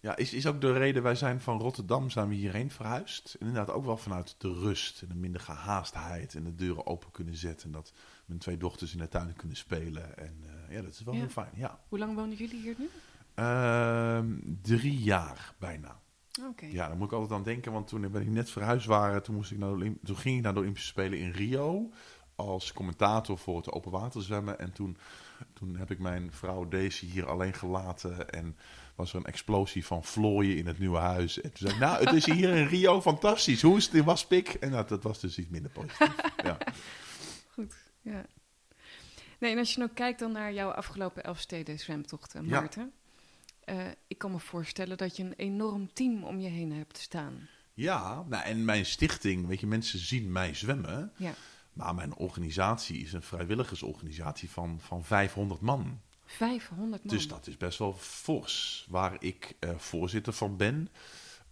Ja, 0.00 0.16
is, 0.16 0.32
is 0.32 0.46
ook 0.46 0.60
de 0.60 0.72
reden, 0.72 1.02
wij 1.02 1.14
zijn 1.14 1.40
van 1.40 1.58
Rotterdam 1.58 2.10
zijn 2.10 2.28
we 2.28 2.34
hierheen 2.34 2.70
verhuisd. 2.70 3.34
En 3.40 3.46
inderdaad 3.46 3.74
ook 3.74 3.84
wel 3.84 3.96
vanuit 3.96 4.34
de 4.38 4.52
rust 4.52 5.02
en 5.02 5.08
de 5.08 5.14
minder 5.14 5.40
gehaastheid 5.40 6.34
en 6.34 6.44
de 6.44 6.54
deuren 6.54 6.86
open 6.86 7.10
kunnen 7.10 7.36
zetten. 7.36 7.66
En 7.66 7.72
dat 7.72 7.92
mijn 8.26 8.38
twee 8.40 8.56
dochters 8.56 8.92
in 8.92 8.98
de 8.98 9.08
tuin 9.08 9.34
kunnen 9.36 9.56
spelen. 9.56 10.18
En 10.18 10.36
eh, 10.68 10.74
ja, 10.76 10.82
dat 10.82 10.92
is 10.92 11.02
wel 11.02 11.14
Ja. 11.14 11.20
heel 11.20 11.28
fijn, 11.28 11.50
ja. 11.54 11.78
Hoe 11.88 11.98
lang 11.98 12.14
wonen 12.14 12.36
jullie 12.36 12.60
hier 12.60 12.74
nu? 12.78 12.88
Ehm, 13.34 14.38
drie 14.62 14.98
jaar 14.98 15.54
bijna. 15.58 16.00
Ja, 16.72 16.88
daar 16.88 16.96
moet 16.96 17.06
ik 17.06 17.12
altijd 17.12 17.38
aan 17.38 17.44
denken, 17.44 17.72
want 17.72 17.88
toen 17.88 18.10
ben 18.10 18.22
ik 18.22 18.28
net 18.28 18.50
verhuisd 18.50 18.86
waren, 18.86 19.22
toen, 19.22 19.34
moest 19.34 19.50
ik 19.50 19.58
naar 19.58 19.76
de, 19.76 19.94
toen 20.04 20.16
ging 20.16 20.36
ik 20.36 20.42
naar 20.42 20.54
de 20.54 20.60
Olympische 20.60 20.88
Spelen 20.88 21.18
in 21.18 21.30
Rio 21.30 21.90
als 22.34 22.72
commentator 22.72 23.38
voor 23.38 23.56
het 23.56 23.70
open 23.70 23.90
water 23.90 24.22
zwemmen. 24.22 24.58
En 24.58 24.72
toen, 24.72 24.96
toen 25.52 25.76
heb 25.76 25.90
ik 25.90 25.98
mijn 25.98 26.32
vrouw 26.32 26.68
Daisy 26.68 27.06
hier 27.06 27.26
alleen 27.28 27.54
gelaten 27.54 28.30
en 28.30 28.56
was 28.94 29.12
er 29.12 29.18
een 29.18 29.24
explosie 29.24 29.86
van 29.86 30.04
vlooien 30.04 30.56
in 30.56 30.66
het 30.66 30.78
nieuwe 30.78 30.98
huis. 30.98 31.40
En 31.40 31.52
toen 31.52 31.68
zei 31.68 31.72
ik, 31.72 31.78
nou, 31.78 32.04
het 32.04 32.14
is 32.14 32.26
hier 32.26 32.56
in 32.56 32.66
Rio 32.66 33.00
fantastisch. 33.00 33.62
Hoe 33.62 33.76
is 33.76 33.84
het 33.84 33.94
in 33.94 34.04
Waspik? 34.04 34.48
En 34.48 34.70
nou, 34.70 34.86
dat 34.86 35.02
was 35.02 35.20
dus 35.20 35.38
iets 35.38 35.48
minder 35.48 35.70
positief. 35.70 36.14
Ja. 36.44 36.58
Goed, 37.52 37.74
ja. 38.00 38.26
Nee, 39.38 39.52
en 39.52 39.58
als 39.58 39.72
je 39.72 39.78
nou 39.78 39.90
kijkt 39.94 40.18
dan 40.18 40.32
naar 40.32 40.52
jouw 40.52 40.70
afgelopen 40.70 41.24
Elfsteden 41.24 41.78
zwemtochten, 41.78 42.46
Ja. 42.46 42.68
Eh, 43.64 43.86
ik 44.06 44.18
kan 44.18 44.30
me 44.30 44.38
voorstellen 44.38 44.96
dat 44.96 45.16
je 45.16 45.22
een 45.22 45.34
enorm 45.36 45.92
team 45.92 46.24
om 46.24 46.40
je 46.40 46.48
heen 46.48 46.72
hebt 46.72 46.98
staan. 46.98 47.48
Ja, 47.74 48.24
nou, 48.28 48.44
en 48.44 48.64
mijn 48.64 48.86
stichting, 48.86 49.46
weet 49.46 49.60
je, 49.60 49.66
mensen 49.66 49.98
zien 49.98 50.32
mij 50.32 50.54
zwemmen. 50.54 51.12
Ja. 51.16 51.34
Maar 51.72 51.94
mijn 51.94 52.16
organisatie 52.16 52.98
is 52.98 53.12
een 53.12 53.22
vrijwilligersorganisatie 53.22 54.50
van, 54.50 54.80
van 54.80 55.04
500 55.04 55.60
man. 55.60 56.00
500 56.24 57.04
man. 57.04 57.14
Dus 57.14 57.28
dat 57.28 57.46
is 57.46 57.56
best 57.56 57.78
wel 57.78 57.94
fors. 57.94 58.86
Waar 58.88 59.16
ik 59.18 59.56
eh, 59.58 59.76
voorzitter 59.76 60.32
van 60.32 60.56
ben. 60.56 60.88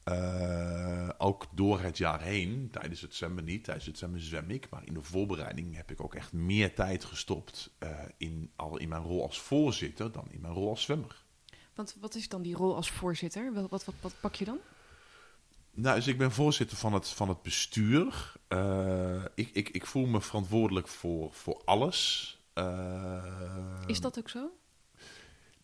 Eh, 0.05 1.09
ook 1.19 1.47
door 1.55 1.81
het 1.81 1.99
jaar 1.99 2.21
heen. 2.23 2.69
Tijdens 2.71 3.01
het 3.01 3.15
zwemmen 3.15 3.45
niet. 3.45 3.65
Tijdens 3.65 3.87
het 3.87 3.99
zwemmen 3.99 4.21
zwem 4.21 4.51
ik. 4.51 4.69
Maar 4.71 4.87
in 4.87 4.95
de 4.95 5.03
voorbereiding 5.03 5.77
heb 5.77 5.91
ik 5.91 6.01
ook 6.03 6.15
echt 6.15 6.33
meer 6.33 6.75
tijd 6.75 7.05
gestopt. 7.05 7.71
in, 8.17 8.51
al 8.57 8.77
in 8.79 8.89
mijn 8.89 9.03
rol 9.03 9.23
als 9.23 9.41
voorzitter 9.41 10.13
dan 10.13 10.27
in 10.31 10.41
mijn 10.41 10.55
rol 10.55 10.69
als 10.69 10.83
zwemmer. 10.83 11.25
Want 11.81 11.97
wat 12.01 12.15
is 12.15 12.29
dan 12.29 12.43
die 12.43 12.55
rol 12.55 12.75
als 12.77 12.91
voorzitter? 12.91 13.53
Wel- 13.53 13.69
Wat, 13.69 13.85
wat, 13.85 13.95
wat 14.01 14.15
pak 14.21 14.35
je 14.35 14.45
dan? 14.45 14.59
Nou, 15.71 15.97
dus 15.97 16.07
ik 16.07 16.19
ben 16.19 16.33
voorzitter 16.33 16.77
van 16.77 16.93
het, 16.93 17.09
van 17.09 17.29
het 17.29 17.43
bestuur. 17.43 18.33
Eh, 18.49 19.25
ik, 19.35 19.51
ik, 19.53 19.69
ik 19.69 19.87
voel 19.87 20.07
me 20.07 20.21
verantwoordelijk 20.21 20.89
voor, 20.89 21.33
voor 21.33 21.63
alles. 21.65 22.39
Eh, 22.53 23.83
Is 23.87 24.01
dat 24.01 24.19
ook 24.19 24.29
zo? 24.29 24.51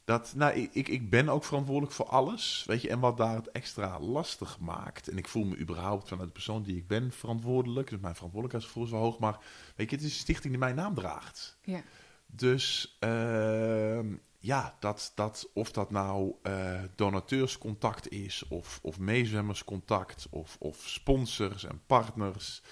Dat, 0.04 0.32
nou, 0.36 0.54
ik, 0.54 0.74
ik, 0.74 0.88
ik 0.88 1.10
ben 1.10 1.28
ook 1.28 1.44
verantwoordelijk 1.44 1.92
voor 1.94 2.06
alles. 2.06 2.64
Weet 2.66 2.82
je, 2.82 2.88
en 2.88 3.00
wat 3.00 3.16
daar 3.16 3.34
het 3.34 3.50
extra 3.50 4.00
lastig 4.00 4.58
maakt. 4.58 5.08
En 5.08 5.18
ik 5.18 5.28
voel 5.28 5.44
me 5.44 5.58
überhaupt 5.58 6.08
vanuit 6.08 6.26
de 6.26 6.32
persoon 6.32 6.62
die 6.62 6.76
ik 6.76 6.86
ben 6.86 7.12
verantwoordelijk. 7.12 7.90
Dus 7.90 8.00
mijn 8.00 8.14
verantwoordelijkheidsgevoel 8.14 8.84
is 8.84 8.90
wel 8.90 9.00
hoog. 9.00 9.18
Maar 9.18 9.38
weet 9.76 9.90
je, 9.90 9.96
het 9.96 10.04
is 10.04 10.12
een 10.12 10.18
stichting 10.18 10.50
die 10.52 10.58
mijn 10.62 10.74
naam 10.74 10.94
draagt. 10.94 11.58
Ja. 11.62 11.82
Dus 12.26 12.96
ehm, 13.00 14.14
ja, 14.38 14.76
dat, 14.80 15.12
dat, 15.14 15.50
of 15.54 15.72
dat 15.72 15.90
nou 15.90 16.34
eh, 16.42 16.82
donateurscontact 16.94 18.10
is, 18.10 18.48
of, 18.48 18.78
of 18.82 18.98
meezwemmerscontact, 18.98 20.26
of, 20.30 20.56
of 20.60 20.76
sponsors 20.88 21.64
en 21.64 21.82
partners. 21.86 22.62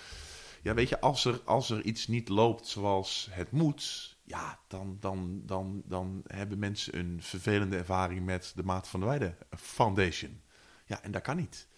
Ja, 0.62 0.74
weet 0.74 0.88
je, 0.88 1.00
als 1.00 1.24
er, 1.24 1.40
als 1.44 1.70
er 1.70 1.82
iets 1.82 2.06
niet 2.06 2.28
loopt 2.28 2.66
zoals 2.66 3.28
het 3.30 3.50
moet, 3.50 4.16
ja, 4.24 4.58
dan, 4.68 4.96
dan, 5.00 5.42
dan, 5.44 5.82
dan 5.84 6.22
hebben 6.26 6.58
mensen 6.58 6.98
een 6.98 7.22
vervelende 7.22 7.76
ervaring 7.76 8.24
met 8.24 8.52
de 8.54 8.62
Maat 8.62 8.88
van 8.88 9.00
de 9.00 9.06
Weide 9.06 9.36
Foundation. 9.50 10.42
Ja, 10.86 11.02
en 11.02 11.10
dat 11.10 11.22
kan 11.22 11.36
niet. 11.36 11.68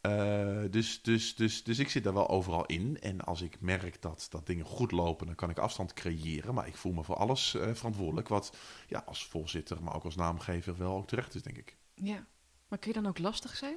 Eh, 0.00 0.62
dus, 0.70 1.02
dus, 1.02 1.34
dus, 1.34 1.64
dus 1.64 1.78
ik 1.78 1.88
zit 1.88 2.04
daar 2.04 2.14
wel 2.14 2.28
overal 2.28 2.66
in. 2.66 3.00
En 3.00 3.20
als 3.20 3.42
ik 3.42 3.60
merk 3.60 4.02
dat, 4.02 4.26
dat 4.30 4.46
dingen 4.46 4.64
goed 4.64 4.92
lopen, 4.92 5.26
dan 5.26 5.34
kan 5.34 5.50
ik 5.50 5.58
afstand 5.58 5.92
creëren. 5.92 6.54
Maar 6.54 6.66
ik 6.66 6.76
voel 6.76 6.92
me 6.92 7.04
voor 7.04 7.16
alles 7.16 7.54
eh, 7.54 7.74
verantwoordelijk. 7.74 8.28
Wat 8.28 8.56
ja, 8.88 9.02
als 9.06 9.26
voorzitter, 9.26 9.82
maar 9.82 9.94
ook 9.94 10.04
als 10.04 10.16
naamgever 10.16 10.78
wel 10.78 10.96
ook 10.96 11.08
terecht 11.08 11.34
is, 11.34 11.42
denk 11.42 11.58
ik. 11.58 11.76
Ja. 11.94 12.26
Maar 12.68 12.78
kun 12.78 12.92
je 12.92 13.00
dan 13.00 13.06
ook 13.06 13.18
lastig 13.18 13.56
zijn? 13.56 13.76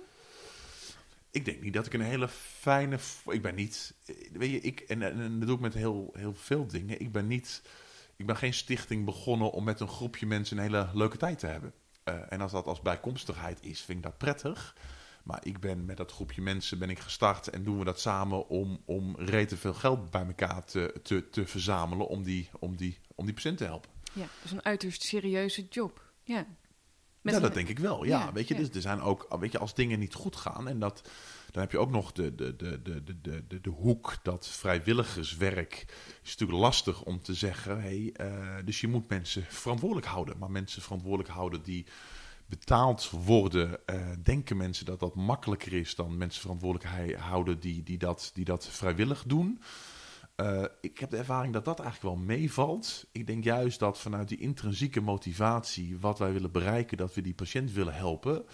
Ik 1.32 1.46
denk 1.46 1.62
niet 1.62 1.74
dat 1.74 1.86
ik 1.86 1.94
een 1.94 2.02
hele 2.02 2.28
fijne. 2.28 3.00
Ik 3.26 3.42
ben 3.42 3.56
niet. 3.56 3.94
Weet 4.32 4.52
je, 4.52 4.60
ik. 4.62 4.80
En, 4.80 5.02
en, 5.02 5.40
dat 5.40 5.48
doe 5.48 5.56
ik 5.56 5.62
met 5.62 5.74
heel, 5.74 6.10
heel 6.14 6.34
veel 6.34 6.68
dingen. 6.68 7.00
Ik 7.00 7.12
ben 7.12 7.28
niet. 7.28 7.62
Ik 8.16 8.26
ben 8.26 8.38
geen 8.38 8.54
stichting 8.54 9.06
begonnen 9.06 9.52
om 9.52 9.64
met 9.64 9.80
een 9.80 9.88
groepje 9.88 10.26
mensen 10.26 10.58
een 10.58 10.64
hele 10.64 10.90
leuke 10.94 11.18
tijd 11.18 11.40
te 11.40 11.48
hebben. 11.48 11.74
Eh, 12.04 12.20
en 12.30 12.42
als 12.42 12.52
dat 12.52 12.66
als 12.66 12.82
bijkomstigheid 12.82 13.64
is, 13.66 13.82
vind 13.82 13.98
ik 13.98 14.04
dat 14.04 14.18
prettig. 14.18 14.76
Maar 15.24 15.40
ik 15.46 15.60
ben 15.60 15.86
met 15.86 15.98
dat 15.98 16.12
groepje 16.12 16.42
mensen 16.42 16.80
ben 16.80 16.90
ik 16.90 17.00
gestart 17.00 17.48
en 17.48 17.64
doen 17.64 17.80
we 17.80 17.86
dat 17.86 18.00
samen 18.00 18.48
om, 18.48 18.82
om 18.86 19.16
rete 19.18 19.58
veel 19.58 19.74
geld 19.74 20.12
bij 20.12 20.26
elkaar 20.26 20.66
te, 20.66 20.94
te, 21.04 21.30
te 21.30 21.46
verzamelen 21.46 22.08
om 22.08 22.24
die, 22.24 22.50
om, 22.60 22.76
die, 22.76 23.00
om 23.16 23.26
die 23.26 23.34
patiënt 23.34 23.58
te 23.58 23.64
helpen. 23.64 23.90
Ja, 24.14 24.26
dus 24.42 24.52
een 24.52 24.64
uiterst 24.64 25.04
serieuze 25.04 25.68
job. 25.70 26.12
Ja, 26.24 26.46
ja 27.22 27.40
dat 27.40 27.54
denk 27.54 27.68
ik 27.68 27.80
wel. 27.80 28.04
Ja, 28.04 28.34
weet 28.34 28.48
je, 28.48 28.56
dus 28.56 28.70
er 28.70 28.82
zijn 28.82 29.02
ook, 29.02 29.36
weet 29.40 29.52
je, 29.52 29.60
als 29.60 29.74
dingen 29.74 30.00
niet 30.00 30.14
goed 30.14 30.36
gaan 30.36 30.68
en 30.68 30.80
dat, 30.80 31.10
dan 31.52 31.62
heb 31.62 31.72
je 31.72 31.78
ook 31.78 31.92
nog 31.92 32.12
de, 32.12 32.36
de, 32.36 32.56
de, 32.56 32.82
de, 32.82 33.04
de, 33.04 33.48
de, 33.48 33.62
de 33.62 33.70
hoek 33.70 34.18
dat 34.24 34.48
vrijwilligerswerk 34.48 35.86
is 36.24 36.30
natuurlijk 36.30 36.60
lastig 36.60 37.04
om 37.04 37.22
te 37.22 37.34
zeggen. 37.34 37.82
Hey, 37.82 38.14
uh, 38.22 38.56
dus 38.66 38.82
je 38.82 38.88
moet 38.88 39.10
mensen 39.10 39.44
verantwoordelijk 39.44 40.08
houden, 40.08 40.38
maar 40.38 40.52
mensen 40.52 40.82
verantwoordelijk 40.82 41.30
houden 41.30 41.64
die 41.64 41.86
betaald 42.46 43.10
worden, 43.10 43.80
uh, 43.86 44.08
denken 44.24 44.58
mensen 44.58 44.86
dat 44.86 45.00
dat 45.00 45.16
makkelijker 45.16 45.74
is 45.74 45.96
dan 45.96 46.18
mensen 46.18 46.42
verantwoordelijk 46.42 47.18
houden 47.20 47.60
die, 47.60 47.84
die, 47.84 47.98
dat, 47.98 48.32
die 48.34 48.46
dat 48.46 48.68
vrijwillig 48.68 49.24
doen. 49.24 49.62
Uh, 50.36 50.66
ik 50.82 51.00
heb 51.00 51.10
de 51.10 51.18
ervaring 51.18 51.54
dat 51.54 51.66
dat 51.66 51.80
eigenlijk 51.80 52.16
wel 52.16 52.26
meevalt. 52.26 53.06
Ik 53.12 53.28
denk 53.28 53.44
juist 53.44 53.80
dat 53.80 54.00
vanuit 54.00 54.28
die 54.28 54.40
intrinsieke 54.40 55.02
motivatie, 55.02 56.00
wat 56.00 56.20
wij 56.20 56.34
willen 56.34 56.52
bereiken, 56.52 56.98
dat 56.98 57.14
we 57.14 57.22
die 57.22 57.34
patiënt 57.34 57.72
willen 57.72 57.94
helpen, 57.94 58.46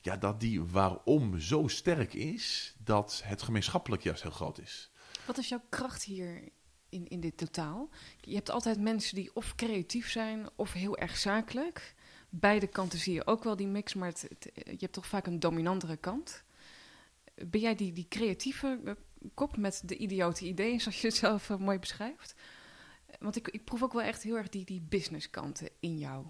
ja, 0.00 0.16
dat 0.16 0.40
die 0.40 0.62
waarom 0.64 1.40
zo 1.40 1.68
sterk 1.68 2.14
is, 2.14 2.74
dat 2.84 3.22
het 3.24 3.42
gemeenschappelijk 3.42 4.02
juist 4.02 4.22
heel 4.22 4.30
groot 4.30 4.58
is. 4.60 4.90
Wat 5.26 5.38
is 5.38 5.48
jouw 5.48 5.62
kracht 5.68 6.02
hier 6.02 6.48
in, 6.88 7.08
in 7.08 7.20
dit 7.20 7.36
totaal? 7.36 7.88
Je 8.20 8.34
hebt 8.34 8.50
altijd 8.50 8.80
mensen 8.80 9.14
die 9.14 9.30
of 9.34 9.54
creatief 9.54 10.10
zijn 10.10 10.48
of 10.56 10.72
heel 10.72 10.96
erg 10.96 11.16
zakelijk 11.16 11.94
beide 12.34 12.66
kanten 12.66 12.98
zie 12.98 13.14
je 13.14 13.26
ook 13.26 13.44
wel 13.44 13.56
die 13.56 13.66
mix, 13.66 13.94
maar 13.94 14.08
het, 14.08 14.50
je 14.54 14.76
hebt 14.78 14.92
toch 14.92 15.06
vaak 15.06 15.26
een 15.26 15.40
dominantere 15.40 15.96
kant. 15.96 16.44
Ben 17.34 17.60
jij 17.60 17.74
die, 17.74 17.92
die 17.92 18.06
creatieve 18.08 18.80
eh, 18.84 18.92
kop 19.34 19.56
met 19.56 19.82
de 19.84 19.96
idiote 19.96 20.44
ideeën, 20.44 20.80
zoals 20.80 21.00
je 21.00 21.06
het 21.06 21.16
zelf 21.16 21.48
uh, 21.48 21.56
mooi 21.56 21.78
beschrijft? 21.78 22.34
Want 23.18 23.36
ik, 23.36 23.48
ik 23.48 23.64
proef 23.64 23.82
ook 23.82 23.92
wel 23.92 24.02
echt 24.02 24.22
heel 24.22 24.36
erg 24.36 24.48
die, 24.48 24.64
die 24.64 24.80
businesskanten 24.80 25.68
in 25.80 25.98
jou. 25.98 26.26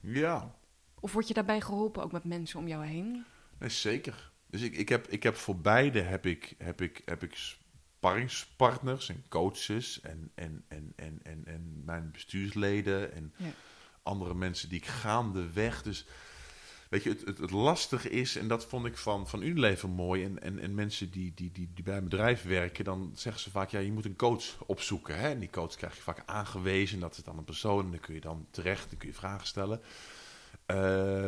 Ja. 0.00 0.56
Of 1.00 1.12
word 1.12 1.28
je 1.28 1.34
daarbij 1.34 1.60
geholpen 1.60 2.02
ook 2.02 2.12
met 2.12 2.24
mensen 2.24 2.58
om 2.58 2.68
jou 2.68 2.86
heen? 2.86 3.24
Nee, 3.58 3.68
zeker. 3.68 4.32
Dus 4.46 4.60
ik, 4.60 4.76
ik, 4.76 4.88
heb, 4.88 5.08
ik 5.08 5.22
heb 5.22 5.36
voor 5.36 5.56
beide 5.56 6.00
heb 6.00 6.26
ik, 6.26 6.54
heb 6.58 6.80
ik, 6.80 7.02
heb 7.04 7.22
ik 7.22 7.34
sparringspartners 7.34 9.08
en 9.08 9.24
coaches 9.28 10.00
en, 10.00 10.30
en, 10.34 10.64
en, 10.68 10.92
en, 10.96 11.20
en, 11.22 11.44
en 11.44 11.82
mijn 11.84 12.10
bestuursleden 12.10 13.12
en... 13.12 13.34
Ja 13.36 13.52
andere 14.02 14.34
mensen 14.34 14.68
die 14.68 14.78
ik 14.78 14.86
gaandeweg. 14.86 15.82
Dus 15.82 16.06
weet 16.88 17.02
je, 17.02 17.10
het, 17.10 17.24
het, 17.24 17.38
het, 17.38 17.50
lastige 17.50 18.10
is, 18.10 18.36
en 18.36 18.48
dat 18.48 18.66
vond 18.66 18.86
ik 18.86 18.96
van, 18.96 19.28
van 19.28 19.42
Unilever 19.42 19.88
mooi. 19.88 20.24
En, 20.24 20.42
en, 20.42 20.58
en 20.58 20.74
mensen 20.74 21.10
die, 21.10 21.32
die, 21.34 21.52
die, 21.52 21.70
die 21.74 21.84
bij 21.84 21.96
een 21.96 22.04
bedrijf 22.04 22.42
werken, 22.42 22.84
dan 22.84 23.12
zeggen 23.14 23.42
ze 23.42 23.50
vaak: 23.50 23.70
ja, 23.70 23.78
je 23.78 23.92
moet 23.92 24.04
een 24.04 24.16
coach 24.16 24.44
opzoeken. 24.66 25.18
Hè? 25.18 25.28
En 25.28 25.38
die 25.38 25.50
coach 25.50 25.74
krijg 25.74 25.96
je 25.96 26.02
vaak 26.02 26.22
aangewezen. 26.26 27.00
Dat 27.00 27.16
is 27.16 27.24
dan 27.24 27.38
een 27.38 27.44
persoon. 27.44 27.84
En 27.84 27.90
dan 27.90 28.00
kun 28.00 28.14
je 28.14 28.20
dan 28.20 28.46
terecht, 28.50 28.88
dan 28.88 28.98
kun 28.98 29.08
je 29.08 29.14
vragen 29.14 29.46
stellen. 29.46 29.80
Uh, 30.66 30.76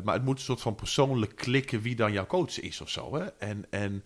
maar 0.04 0.14
het 0.14 0.24
moet 0.24 0.38
een 0.38 0.44
soort 0.44 0.60
van 0.60 0.74
persoonlijk 0.74 1.36
klikken 1.36 1.80
wie 1.80 1.94
dan 1.94 2.12
jouw 2.12 2.26
coach 2.26 2.60
is 2.60 2.80
of 2.80 2.88
zo. 2.88 3.14
Hè? 3.14 3.24
En, 3.24 3.66
en 3.70 4.04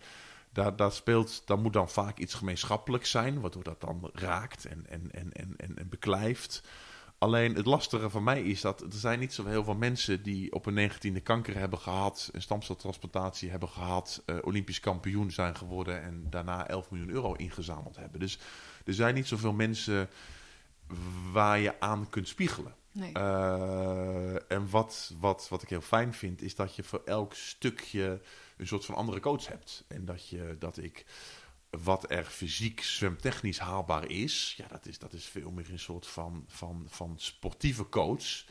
daar, 0.53 0.75
daar 0.75 0.91
speelt, 0.91 1.41
daar 1.45 1.59
moet 1.59 1.73
dan 1.73 1.89
vaak 1.89 2.17
iets 2.17 2.33
gemeenschappelijks 2.33 3.09
zijn, 3.09 3.41
waardoor 3.41 3.63
dat 3.63 3.81
dan 3.81 4.09
raakt 4.13 4.65
en, 4.65 4.85
en, 4.89 5.11
en, 5.11 5.33
en, 5.33 5.53
en, 5.57 5.77
en 5.77 5.89
beklijft. 5.89 6.63
Alleen 7.19 7.55
het 7.55 7.65
lastige 7.65 8.09
van 8.09 8.23
mij 8.23 8.41
is 8.41 8.61
dat 8.61 8.81
er 8.81 8.87
zijn 8.91 9.19
niet 9.19 9.33
zo 9.33 9.45
heel 9.45 9.63
veel 9.63 9.75
mensen 9.75 10.23
die 10.23 10.53
op 10.53 10.65
een 10.65 10.73
negentiende 10.73 11.19
kanker 11.19 11.57
hebben 11.57 11.79
gehad, 11.79 12.29
een 12.31 12.41
stamceltransplantatie 12.41 13.49
hebben 13.49 13.69
gehad, 13.69 14.23
uh, 14.25 14.35
Olympisch 14.41 14.79
kampioen 14.79 15.31
zijn 15.31 15.55
geworden 15.55 16.01
en 16.01 16.27
daarna 16.29 16.67
11 16.67 16.91
miljoen 16.91 17.09
euro 17.09 17.33
ingezameld 17.33 17.95
hebben. 17.95 18.19
Dus 18.19 18.39
er 18.85 18.93
zijn 18.93 19.15
niet 19.15 19.27
zoveel 19.27 19.53
mensen 19.53 20.09
waar 21.31 21.59
je 21.59 21.79
aan 21.79 22.09
kunt 22.09 22.27
spiegelen. 22.27 22.75
Nee. 22.91 23.11
Uh, 23.17 24.51
en 24.51 24.69
wat, 24.69 25.13
wat, 25.19 25.47
wat 25.49 25.61
ik 25.61 25.69
heel 25.69 25.81
fijn 25.81 26.13
vind, 26.13 26.41
is 26.41 26.55
dat 26.55 26.75
je 26.75 26.83
voor 26.83 27.01
elk 27.05 27.33
stukje 27.33 28.21
een 28.57 28.67
soort 28.67 28.85
van 28.85 28.95
andere 28.95 29.19
coach 29.19 29.47
hebt. 29.47 29.83
En 29.87 30.05
dat, 30.05 30.29
je, 30.29 30.55
dat 30.59 30.77
ik 30.77 31.05
wat 31.69 32.11
er 32.11 32.23
fysiek 32.23 32.81
zwemtechnisch 32.81 33.59
haalbaar 33.59 34.09
is, 34.09 34.53
ja, 34.57 34.67
dat 34.67 34.85
is, 34.85 34.99
dat 34.99 35.13
is 35.13 35.25
veel 35.25 35.51
meer 35.51 35.71
een 35.71 35.79
soort 35.79 36.07
van, 36.07 36.43
van, 36.47 36.85
van 36.87 37.13
sportieve 37.17 37.89
coach. 37.89 38.43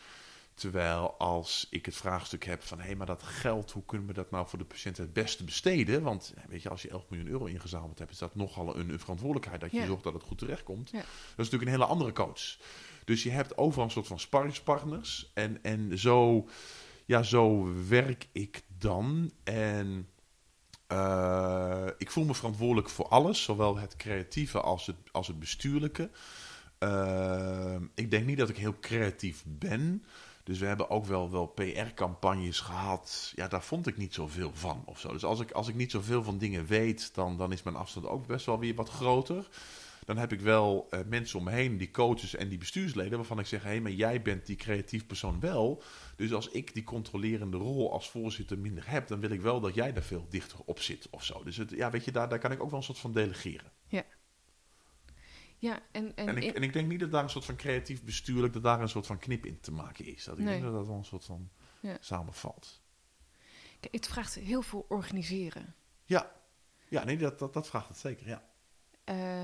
Terwijl 0.55 1.15
als 1.19 1.67
ik 1.71 1.87
het 1.87 1.97
vraagstuk 1.97 2.45
heb 2.45 2.63
van 2.63 2.79
hé, 2.79 2.85
hey, 2.85 2.97
maar 2.97 3.07
dat 3.07 3.23
geld, 3.23 3.71
hoe 3.71 3.85
kunnen 3.85 4.07
we 4.07 4.13
dat 4.13 4.31
nou 4.31 4.49
voor 4.49 4.59
de 4.59 4.65
patiënt 4.65 4.97
het 4.97 5.13
beste 5.13 5.45
besteden? 5.45 6.03
Want 6.03 6.35
weet 6.49 6.63
je, 6.63 6.69
als 6.69 6.83
je 6.83 6.89
11 6.89 7.05
miljoen 7.09 7.29
euro 7.29 7.45
ingezameld 7.45 7.99
hebt, 7.99 8.11
is 8.11 8.19
dat 8.19 8.35
nogal 8.35 8.77
een, 8.77 8.89
een 8.89 8.99
verantwoordelijkheid 8.99 9.61
dat 9.61 9.71
je 9.71 9.87
zorgt 9.87 10.05
dat 10.05 10.13
het 10.13 10.23
goed 10.23 10.39
terechtkomt. 10.39 10.91
Ja. 10.91 10.99
Dat 10.99 11.07
is 11.09 11.35
natuurlijk 11.37 11.63
een 11.63 11.77
hele 11.77 11.85
andere 11.85 12.13
coach. 12.13 12.59
Dus 13.05 13.23
je 13.23 13.31
hebt 13.31 13.59
overal 13.59 13.85
een 13.85 13.91
soort 13.91 14.07
van 14.07 14.21
sparringspartners. 14.21 15.31
En, 15.35 15.63
en 15.63 15.99
zo, 15.99 16.49
ja, 17.05 17.23
zo 17.23 17.73
werk 17.89 18.29
ik 18.33 18.63
dan. 18.79 19.33
En 19.45 20.09
uh, 20.93 21.87
ik 21.99 22.11
voel 22.11 22.25
me 22.25 22.35
verantwoordelijk 22.35 22.89
voor 22.89 23.09
alles, 23.09 23.43
zowel 23.43 23.79
het 23.79 23.97
creatieve 23.97 24.61
als 24.61 24.87
het, 24.87 24.97
als 25.13 25.27
het 25.27 25.39
bestuurlijke. 25.39 26.11
Uh, 26.79 27.77
ik 27.95 28.11
denk 28.11 28.27
niet 28.27 28.39
dat 28.39 28.49
ik 28.49 28.57
heel 28.57 28.79
creatief 28.81 29.45
ben. 29.47 30.05
Dus 30.45 30.59
we 30.59 30.67
hebben 30.67 30.91
ook 30.91 31.07
wel, 31.07 31.31
wel 31.31 31.47
PR-campagnes 31.47 32.61
gehad. 32.61 33.33
Ja, 33.35 33.49
daar 33.49 33.63
vond 33.63 33.87
ik 33.87 33.97
niet 33.97 34.15
zoveel 34.15 34.51
van 34.55 34.83
of 34.85 35.01
zo. 35.01 35.13
Dus 35.13 35.25
als 35.25 35.41
ik, 35.41 35.51
als 35.51 35.69
ik 35.69 35.75
niet 35.75 35.91
zoveel 35.91 36.23
van 36.23 36.39
dingen 36.39 36.67
weet, 36.67 37.15
dan, 37.15 37.37
dan 37.37 37.53
is 37.53 37.63
mijn 37.63 37.77
afstand 37.77 38.07
ook 38.07 38.27
best 38.27 38.47
wel 38.47 38.59
weer 38.59 38.75
wat 38.75 38.89
groter 38.89 39.49
dan 40.09 40.17
heb 40.17 40.33
ik 40.33 40.41
wel 40.41 40.87
uh, 40.91 41.01
mensen 41.07 41.39
om 41.39 41.45
me 41.45 41.51
heen, 41.51 41.77
die 41.77 41.91
coaches 41.91 42.35
en 42.35 42.49
die 42.49 42.59
bestuursleden, 42.59 43.19
waarvan 43.19 43.39
ik 43.39 43.47
zeg: 43.47 43.63
hé, 43.63 43.69
hey, 43.69 43.81
maar 43.81 43.93
jij 43.93 44.23
bent 44.23 44.47
die 44.47 44.57
creatief 44.57 45.07
persoon 45.07 45.41
wel. 45.41 45.83
Dus 46.17 46.33
als 46.33 46.49
ik 46.49 46.75
die 46.75 46.85
controlerende 46.85 47.57
rol 47.57 47.93
als 47.93 48.11
voorzitter 48.11 48.59
minder 48.59 48.91
heb, 48.91 49.09
dan 49.09 49.21
wil 49.21 49.31
ik 49.31 49.41
wel 49.41 49.61
dat 49.61 49.75
jij 49.75 49.93
daar 49.93 50.03
veel 50.03 50.27
dichter 50.29 50.59
op 50.65 50.81
zit 50.81 51.07
of 51.11 51.25
zo. 51.25 51.45
Dus 51.45 51.57
het, 51.57 51.71
ja, 51.71 51.91
weet 51.91 52.05
je, 52.05 52.13
daar, 52.13 52.29
daar 52.29 52.39
kan 52.39 52.53
ik 52.53 52.63
ook 52.63 52.71
wel 52.71 52.79
een 52.79 52.85
soort 52.85 52.99
van 52.99 53.13
delegeren. 53.13 53.73
Ja. 53.87 54.05
Ja, 55.59 55.81
en, 55.93 56.17
en, 56.17 56.29
en, 56.29 56.37
ik, 56.37 56.55
en 56.55 56.63
ik 56.63 56.73
denk 56.73 56.89
niet 56.89 57.01
dat 57.01 57.11
daar 57.11 57.23
een 57.23 57.31
soort 57.31 57.45
van 57.45 57.57
creatief 57.57 58.03
bestuurlijk, 58.03 58.53
dat 58.53 58.63
daar 58.63 58.81
een 58.81 58.89
soort 58.89 59.07
van 59.07 59.19
knip 59.19 59.47
in 59.47 59.61
te 59.61 59.73
maken 59.73 60.05
is. 60.05 60.25
Dat 60.25 60.39
ik 60.39 60.45
denk 60.45 60.63
dat 60.63 60.73
dat 60.73 60.87
wel 60.87 60.97
een 60.97 61.05
soort 61.05 61.25
van 61.25 61.51
ja. 61.81 61.97
samenvalt. 62.01 62.83
Kijk, 63.81 63.95
het 63.95 64.09
vraagt 64.09 64.35
heel 64.35 64.63
veel 64.63 64.87
organiseren. 64.89 65.75
Ja, 66.05 66.33
ja 66.89 67.05
nee, 67.05 67.17
dat, 67.17 67.39
dat, 67.39 67.53
dat 67.53 67.69
vraagt 67.69 67.89
het 67.89 67.99
zeker, 67.99 68.29
ja. 68.29 68.43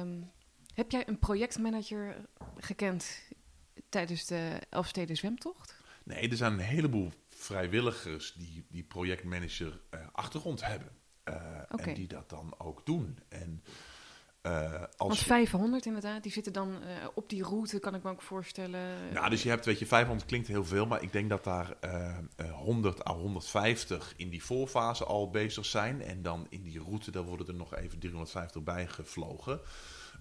Um, 0.01 0.33
heb 0.75 0.91
jij 0.91 1.09
een 1.09 1.19
projectmanager 1.19 2.17
gekend 2.57 3.23
tijdens 3.89 4.27
de 4.27 4.59
Elfsteden 4.71 5.17
Zwemtocht? 5.17 5.75
Nee, 6.05 6.29
er 6.29 6.37
zijn 6.37 6.53
een 6.53 6.59
heleboel 6.59 7.13
vrijwilligers 7.29 8.33
die, 8.33 8.67
die 8.71 8.83
projectmanager 8.83 9.81
uh, 9.95 10.01
achtergrond 10.13 10.67
hebben. 10.67 10.89
Uh, 11.25 11.35
okay. 11.71 11.87
En 11.87 11.95
die 11.95 12.07
dat 12.07 12.31
dan 12.31 12.55
ook 12.59 12.87
doen. 12.87 13.19
En, 13.29 13.63
uh, 14.43 14.83
als 14.97 15.09
Want 15.09 15.19
500 15.19 15.87
inderdaad, 15.87 16.23
die 16.23 16.33
zitten 16.33 16.53
dan 16.53 16.83
op 17.15 17.29
die 17.29 17.43
route, 17.43 17.79
kan 17.79 17.95
ik 17.95 18.03
me 18.03 18.11
ook 18.11 18.23
voorstellen. 18.23 19.13
Nou, 19.13 19.31
dus 19.31 19.43
je 19.43 19.49
hebt, 19.49 19.65
weet 19.65 19.79
je, 19.79 19.87
500 19.87 20.29
klinkt 20.29 20.49
heel 20.49 20.65
veel, 20.65 20.87
maar 20.87 21.03
ik 21.03 21.13
denk 21.13 21.29
dat 21.29 21.45
daar 21.45 21.77
100 22.53 23.09
à 23.09 23.15
150 23.15 24.15
in 24.17 24.29
die 24.29 24.45
voorfase 24.45 25.05
al 25.05 25.31
bezig 25.31 25.65
zijn. 25.65 26.03
En 26.03 26.23
dan 26.23 26.47
in 26.49 26.63
die 26.63 26.81
route, 26.81 27.11
daar 27.11 27.23
worden 27.23 27.47
er 27.47 27.55
nog 27.55 27.75
even 27.75 27.99
350 27.99 28.63
bij 28.63 28.87
gevlogen. 28.87 29.61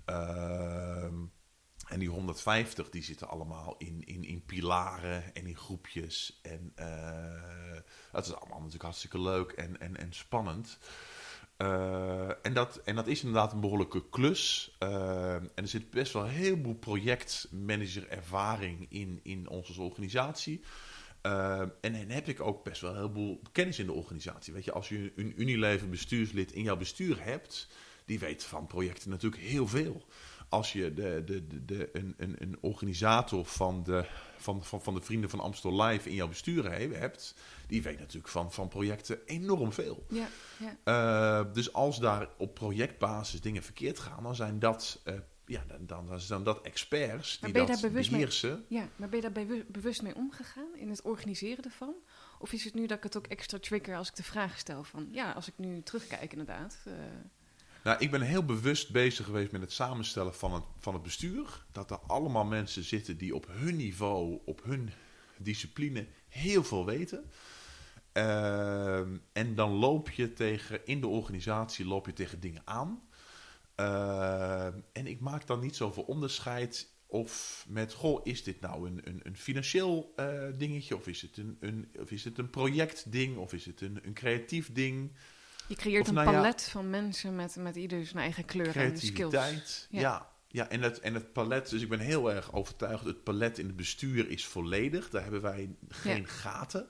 Ehm, 0.05 1.15
en 1.87 1.99
die 1.99 2.09
150 2.09 2.89
die 2.89 3.03
zitten 3.03 3.29
allemaal 3.29 3.75
in, 3.77 4.03
in, 4.05 4.23
in 4.23 4.45
pilaren 4.45 5.35
en 5.35 5.45
in 5.47 5.57
groepjes. 5.57 6.39
En 6.41 6.73
dat 8.11 8.25
is 8.25 8.33
allemaal 8.33 8.57
natuurlijk 8.57 8.83
hartstikke 8.83 9.21
leuk 9.21 9.51
en, 9.51 9.79
en, 9.79 9.97
en 9.97 10.13
spannend. 10.13 10.77
Uh, 11.57 12.45
en, 12.45 12.53
dat, 12.53 12.81
en 12.83 12.95
dat 12.95 13.07
is 13.07 13.23
inderdaad 13.23 13.53
een 13.53 13.59
behoorlijke 13.59 14.09
klus. 14.09 14.75
Uh, 14.79 15.33
en 15.33 15.51
er 15.55 15.67
zit 15.67 15.89
best 15.89 16.13
wel 16.13 16.23
een 16.23 16.29
heleboel 16.29 16.75
projectmanager 16.75 18.07
ervaring 18.07 18.85
in, 18.89 19.19
in 19.23 19.49
onze 19.49 19.81
organisatie. 19.81 20.61
Uh, 21.21 21.59
en, 21.59 21.75
en 21.81 22.09
heb 22.09 22.27
ik 22.27 22.41
ook 22.41 22.63
best 22.63 22.81
wel 22.81 22.89
een 22.89 22.95
heleboel 22.95 23.41
kennis 23.51 23.79
in 23.79 23.85
de 23.85 23.91
organisatie. 23.91 24.53
Weet 24.53 24.65
je, 24.65 24.71
als 24.71 24.89
je 24.89 25.13
een 25.15 25.41
Unilever 25.41 25.89
bestuurslid 25.89 26.51
in 26.51 26.63
jouw 26.63 26.77
bestuur 26.77 27.23
hebt, 27.23 27.67
die 28.05 28.19
weet 28.19 28.43
van 28.43 28.67
projecten 28.67 29.09
natuurlijk 29.09 29.43
heel 29.43 29.67
veel. 29.67 30.05
Als 30.49 30.73
je 30.73 30.93
de, 30.93 31.23
de, 31.25 31.47
de, 31.47 31.65
de, 31.65 31.89
een, 31.93 32.13
een, 32.17 32.35
een 32.39 32.57
organisator 32.61 33.45
van 33.45 33.83
de, 33.83 34.05
van, 34.37 34.63
van, 34.63 34.81
van 34.81 34.93
de 34.93 35.01
Vrienden 35.01 35.29
van 35.29 35.39
Amstel 35.39 35.83
Live 35.83 36.09
in 36.09 36.15
jouw 36.15 36.27
bestuur 36.27 36.71
hebt, 36.71 37.35
die 37.67 37.81
weet 37.81 37.99
natuurlijk 37.99 38.27
van, 38.27 38.51
van 38.51 38.67
projecten 38.67 39.19
enorm 39.25 39.73
veel. 39.73 40.05
Ja, 40.09 40.27
ja. 40.59 41.43
Uh, 41.45 41.53
dus 41.53 41.73
als 41.73 41.99
daar 41.99 42.29
op 42.37 42.53
projectbasis 42.53 43.41
dingen 43.41 43.63
verkeerd 43.63 43.99
gaan, 43.99 44.23
dan 44.23 44.35
zijn 44.35 44.59
dat 44.59 45.01
uh, 45.05 45.13
ja, 45.45 45.63
dan, 45.67 46.07
dan 46.07 46.19
zijn 46.19 46.43
dat 46.43 46.61
experts 46.61 47.39
die 47.39 47.53
dat 47.53 47.81
beheersen. 47.81 48.65
Mee, 48.69 48.79
ja, 48.79 48.87
maar 48.95 49.09
ben 49.09 49.21
je 49.21 49.29
daar 49.31 49.45
bewust 49.67 50.01
mee 50.01 50.15
omgegaan 50.15 50.75
in 50.75 50.89
het 50.89 51.01
organiseren 51.01 51.63
ervan? 51.63 51.93
Of 52.39 52.51
is 52.51 52.63
het 52.63 52.73
nu 52.73 52.85
dat 52.85 52.97
ik 52.97 53.03
het 53.03 53.17
ook 53.17 53.27
extra 53.27 53.59
trigger 53.59 53.95
als 53.95 54.07
ik 54.07 54.15
de 54.15 54.23
vraag 54.23 54.57
stel 54.57 54.83
van... 54.83 55.07
Ja, 55.11 55.31
als 55.31 55.47
ik 55.47 55.53
nu 55.57 55.81
terugkijk 55.81 56.31
inderdaad... 56.31 56.83
Uh... 56.87 56.93
Nou, 57.83 57.99
ik 57.99 58.11
ben 58.11 58.21
heel 58.21 58.45
bewust 58.45 58.91
bezig 58.91 59.25
geweest 59.25 59.51
met 59.51 59.61
het 59.61 59.71
samenstellen 59.71 60.33
van 60.33 60.53
het, 60.53 60.63
van 60.79 60.93
het 60.93 61.03
bestuur. 61.03 61.65
Dat 61.71 61.91
er 61.91 61.99
allemaal 61.99 62.45
mensen 62.45 62.83
zitten 62.83 63.17
die 63.17 63.35
op 63.35 63.47
hun 63.49 63.75
niveau, 63.75 64.39
op 64.45 64.63
hun 64.63 64.89
discipline 65.37 66.07
heel 66.27 66.63
veel 66.63 66.85
weten. 66.85 67.31
Uh, 68.13 68.97
en 69.33 69.55
dan 69.55 69.71
loop 69.71 70.09
je 70.09 70.33
tegen, 70.33 70.85
in 70.85 71.01
de 71.01 71.07
organisatie 71.07 71.85
loop 71.85 72.05
je 72.05 72.13
tegen 72.13 72.39
dingen 72.39 72.61
aan. 72.65 73.01
Uh, 73.79 74.65
en 74.91 75.07
ik 75.07 75.19
maak 75.19 75.47
dan 75.47 75.59
niet 75.59 75.75
zoveel 75.75 76.03
onderscheid 76.03 76.91
of 77.05 77.65
met, 77.69 77.93
goh, 77.93 78.19
is 78.23 78.43
dit 78.43 78.61
nou 78.61 78.87
een, 78.87 79.01
een, 79.03 79.19
een 79.23 79.37
financieel 79.37 80.13
uh, 80.15 80.43
dingetje, 80.57 80.95
of 80.95 81.07
is 81.07 81.21
het 81.21 81.37
een, 81.37 81.57
een, 81.59 81.89
of 81.99 82.11
is 82.11 82.23
het 82.23 82.37
een 82.37 82.49
projectding, 82.49 83.37
of 83.37 83.53
is 83.53 83.65
het 83.65 83.81
een, 83.81 83.99
een 84.03 84.13
creatief 84.13 84.71
ding. 84.71 85.11
Je 85.67 85.75
creëert 85.75 86.07
een 86.07 86.13
nou 86.13 86.31
palet 86.31 86.63
ja, 86.65 86.71
van 86.71 86.89
mensen 86.89 87.35
met, 87.35 87.55
met 87.55 87.75
ieder 87.75 88.05
zijn 88.05 88.23
eigen 88.23 88.45
kleur 88.45 88.77
en 88.77 88.97
skills. 88.97 89.87
Ja. 89.89 89.99
ja. 89.99 90.31
Ja, 90.47 90.69
en 90.69 90.81
het, 90.81 90.99
en 90.99 91.13
het 91.13 91.33
palet, 91.33 91.69
dus 91.69 91.81
ik 91.81 91.89
ben 91.89 91.99
heel 91.99 92.31
erg 92.31 92.53
overtuigd, 92.53 93.05
het 93.05 93.23
palet 93.23 93.57
in 93.57 93.65
het 93.65 93.75
bestuur 93.75 94.29
is 94.29 94.45
volledig. 94.45 95.09
Daar 95.09 95.21
hebben 95.21 95.41
wij 95.41 95.75
geen 95.89 96.21
ja. 96.21 96.27
gaten. 96.27 96.87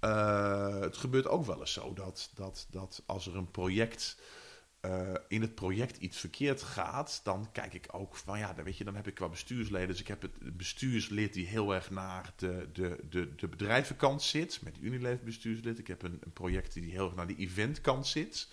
Uh, 0.00 0.80
het 0.80 0.96
gebeurt 0.96 1.28
ook 1.28 1.46
wel 1.46 1.60
eens 1.60 1.72
zo 1.72 1.92
dat, 1.92 2.30
dat, 2.34 2.66
dat 2.70 3.02
als 3.06 3.26
er 3.26 3.36
een 3.36 3.50
project 3.50 4.16
uh, 4.86 5.14
in 5.28 5.40
het 5.40 5.54
project 5.54 5.96
iets 5.96 6.18
verkeerd 6.18 6.62
gaat, 6.62 7.20
dan 7.24 7.48
kijk 7.52 7.74
ik 7.74 7.86
ook 7.90 8.16
van 8.16 8.38
ja, 8.38 8.52
dan, 8.52 8.64
weet 8.64 8.76
je, 8.76 8.84
dan 8.84 8.96
heb 8.96 9.06
ik 9.06 9.14
qua 9.14 9.28
bestuursleden. 9.28 9.88
Dus 9.88 10.00
ik 10.00 10.08
heb 10.08 10.22
het 10.22 10.56
bestuurslid 10.56 11.32
die 11.32 11.46
heel 11.46 11.74
erg 11.74 11.90
naar 11.90 12.32
de, 12.36 12.68
de, 12.72 12.98
de, 13.08 13.34
de 13.34 13.48
bedrijvenkant 13.48 14.22
zit, 14.22 14.62
met 14.62 14.78
Unilever 14.80 15.24
bestuurslid. 15.24 15.78
Ik 15.78 15.86
heb 15.86 16.02
een, 16.02 16.18
een 16.24 16.32
project 16.32 16.72
die 16.72 16.90
heel 16.90 17.04
erg 17.04 17.14
naar 17.14 17.26
de 17.26 17.36
eventkant 17.36 18.06
zit. 18.06 18.48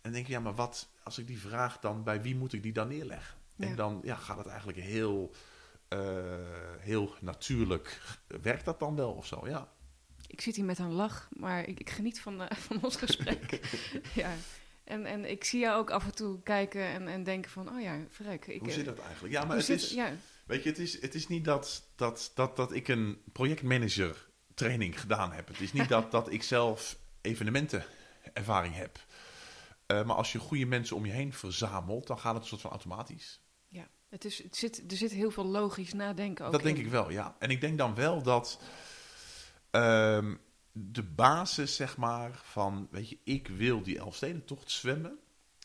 En 0.00 0.12
denk 0.12 0.24
ik, 0.24 0.30
ja, 0.30 0.40
maar 0.40 0.54
wat, 0.54 0.88
als 1.02 1.18
ik 1.18 1.26
die 1.26 1.40
vraag 1.40 1.78
dan, 1.78 2.04
bij 2.04 2.22
wie 2.22 2.36
moet 2.36 2.52
ik 2.52 2.62
die 2.62 2.72
dan 2.72 2.88
neerleggen? 2.88 3.36
Ja. 3.56 3.66
En 3.66 3.76
dan 3.76 4.00
ja, 4.04 4.16
gaat 4.16 4.38
het 4.38 4.46
eigenlijk 4.46 4.78
heel, 4.78 5.34
uh, 5.88 6.00
heel 6.78 7.14
natuurlijk. 7.20 8.00
Werkt 8.42 8.64
dat 8.64 8.78
dan 8.78 8.96
wel 8.96 9.12
of 9.12 9.26
zo? 9.26 9.48
Ja. 9.48 9.68
Ik 10.26 10.40
zit 10.40 10.56
hier 10.56 10.64
met 10.64 10.78
een 10.78 10.92
lach, 10.92 11.28
maar 11.36 11.68
ik, 11.68 11.80
ik 11.80 11.90
geniet 11.90 12.20
van, 12.20 12.42
uh, 12.42 12.50
van 12.50 12.82
ons 12.82 12.96
gesprek. 12.96 13.68
ja. 14.14 14.34
En, 14.86 15.06
en 15.06 15.30
ik 15.30 15.44
zie 15.44 15.60
jou 15.60 15.78
ook 15.78 15.90
af 15.90 16.04
en 16.04 16.14
toe 16.14 16.42
kijken 16.42 16.82
en, 16.82 17.08
en 17.08 17.24
denken 17.24 17.50
van, 17.50 17.68
oh 17.68 17.80
ja, 17.80 17.98
vrek. 18.10 18.46
Ik, 18.46 18.60
Hoe 18.60 18.70
zit 18.70 18.84
dat 18.84 18.98
eigenlijk? 18.98 19.34
Ja, 19.34 19.44
maar 19.44 19.56
het 19.56 19.64
zit, 19.64 19.82
is, 19.82 19.90
ja. 19.90 20.12
weet 20.46 20.62
je, 20.62 20.68
het 20.68 20.78
is, 20.78 21.00
het 21.00 21.14
is 21.14 21.26
niet 21.26 21.44
dat, 21.44 21.88
dat, 21.96 22.32
dat, 22.34 22.56
dat 22.56 22.72
ik 22.72 22.88
een 22.88 23.22
projectmanager 23.32 24.28
training 24.54 25.00
gedaan 25.00 25.32
heb. 25.32 25.48
Het 25.48 25.60
is 25.60 25.72
niet 25.72 25.88
dat, 25.88 26.10
dat 26.18 26.32
ik 26.32 26.42
zelf 26.42 26.98
evenementenervaring 27.20 28.74
heb. 28.74 28.98
Uh, 29.86 30.04
maar 30.04 30.16
als 30.16 30.32
je 30.32 30.38
goede 30.38 30.66
mensen 30.66 30.96
om 30.96 31.06
je 31.06 31.12
heen 31.12 31.32
verzamelt, 31.32 32.06
dan 32.06 32.18
gaat 32.18 32.34
het 32.34 32.42
een 32.42 32.48
soort 32.48 32.60
van 32.60 32.70
automatisch. 32.70 33.40
Ja, 33.68 33.88
het 34.08 34.24
is, 34.24 34.42
het 34.42 34.56
zit, 34.56 34.90
er 34.90 34.96
zit 34.96 35.12
heel 35.12 35.30
veel 35.30 35.46
logisch 35.46 35.92
nadenken 35.92 36.46
ook 36.46 36.52
Dat 36.52 36.62
denk 36.62 36.78
ik 36.78 36.88
wel, 36.88 37.10
ja. 37.10 37.36
En 37.38 37.50
ik 37.50 37.60
denk 37.60 37.78
dan 37.78 37.94
wel 37.94 38.22
dat... 38.22 38.60
Um, 39.70 40.40
de 40.78 41.02
basis, 41.02 41.76
zeg 41.76 41.96
maar, 41.96 42.40
van, 42.42 42.88
weet 42.90 43.08
je, 43.08 43.18
ik 43.24 43.48
wil 43.48 43.82
die 43.82 43.98
Elfstedentocht 43.98 44.70
zwemmen. 44.70 45.18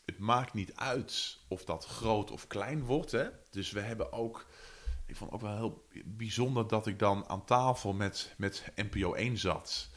Het 0.04 0.18
maakt 0.18 0.54
niet 0.54 0.74
uit 0.74 1.38
of 1.48 1.64
dat 1.64 1.84
groot 1.84 2.30
of 2.30 2.46
klein 2.46 2.84
wordt, 2.84 3.12
hè. 3.12 3.28
Dus 3.50 3.70
we 3.70 3.80
hebben 3.80 4.12
ook, 4.12 4.46
ik 5.06 5.16
vond 5.16 5.30
ook 5.30 5.40
wel 5.40 5.56
heel 5.56 5.86
bijzonder 6.04 6.68
dat 6.68 6.86
ik 6.86 6.98
dan 6.98 7.28
aan 7.28 7.44
tafel 7.44 7.92
met, 7.92 8.34
met 8.36 8.72
NPO 8.76 9.14
1 9.14 9.38
zat. 9.38 9.90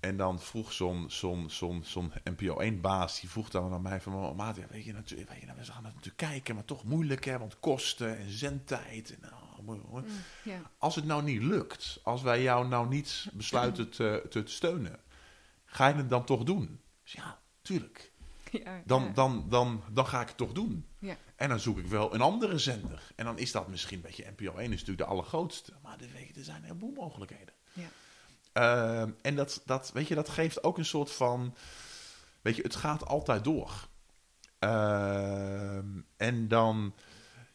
En 0.00 0.16
dan 0.16 0.40
vroeg 0.40 0.72
zo'n 0.72 1.10
zo'n 1.10 1.50
zo'n 1.50 1.84
zo'n 1.84 2.12
NPO 2.24 2.62
1-baas, 2.62 3.20
die 3.20 3.30
vroeg 3.30 3.50
dan 3.50 3.72
aan 3.72 3.82
mij 3.82 4.00
van... 4.00 4.36
Maat, 4.36 4.56
ja, 4.56 4.66
weet 4.70 4.84
je, 4.84 4.92
natuurlijk, 4.92 5.30
weet 5.30 5.40
je, 5.40 5.46
nou, 5.46 5.58
we 5.58 5.64
gaan 5.64 5.84
het 5.84 5.94
natuurlijk 5.94 6.16
kijken, 6.16 6.54
maar 6.54 6.64
toch 6.64 6.84
moeilijk, 6.84 7.24
hè, 7.24 7.38
want 7.38 7.60
kosten 7.60 8.18
en 8.18 8.30
zendtijd. 8.30 9.14
En, 9.14 9.20
nou. 9.20 9.45
Als 10.78 10.94
het 10.94 11.04
nou 11.04 11.22
niet 11.22 11.42
lukt, 11.42 12.00
als 12.02 12.22
wij 12.22 12.42
jou 12.42 12.68
nou 12.68 12.88
niet 12.88 13.28
besluiten 13.32 13.90
te, 13.90 14.26
te 14.30 14.42
steunen, 14.44 15.00
ga 15.64 15.88
je 15.88 15.94
het 15.94 16.10
dan 16.10 16.24
toch 16.24 16.44
doen? 16.44 16.80
Dus 17.02 17.12
ja, 17.12 17.38
tuurlijk. 17.62 18.12
Ja, 18.50 18.82
dan, 18.84 19.02
ja. 19.02 19.12
Dan, 19.12 19.46
dan, 19.48 19.82
dan 19.92 20.06
ga 20.06 20.20
ik 20.20 20.28
het 20.28 20.36
toch 20.36 20.52
doen. 20.52 20.86
Ja. 20.98 21.16
En 21.36 21.48
dan 21.48 21.60
zoek 21.60 21.78
ik 21.78 21.86
wel 21.86 22.14
een 22.14 22.20
andere 22.20 22.58
zender. 22.58 23.12
En 23.16 23.24
dan 23.24 23.38
is 23.38 23.52
dat 23.52 23.68
misschien, 23.68 23.96
een 23.96 24.02
beetje 24.02 24.32
NPO 24.36 24.56
1 24.56 24.64
is 24.64 24.70
natuurlijk 24.70 24.98
de 24.98 25.04
allergrootste. 25.04 25.72
Maar 25.82 25.96
er, 26.00 26.36
er 26.36 26.44
zijn 26.44 26.56
een 26.56 26.62
heleboel 26.62 26.92
mogelijkheden. 26.92 27.54
Ja. 27.72 27.88
Uh, 28.56 29.12
en 29.22 29.36
dat, 29.36 29.62
dat, 29.64 29.90
weet 29.92 30.08
je, 30.08 30.14
dat 30.14 30.28
geeft 30.28 30.64
ook 30.64 30.78
een 30.78 30.84
soort 30.84 31.12
van... 31.12 31.54
Weet 32.42 32.56
je, 32.56 32.62
het 32.62 32.76
gaat 32.76 33.06
altijd 33.06 33.44
door. 33.44 33.88
Uh, 34.60 35.76
en 36.16 36.48
dan 36.48 36.94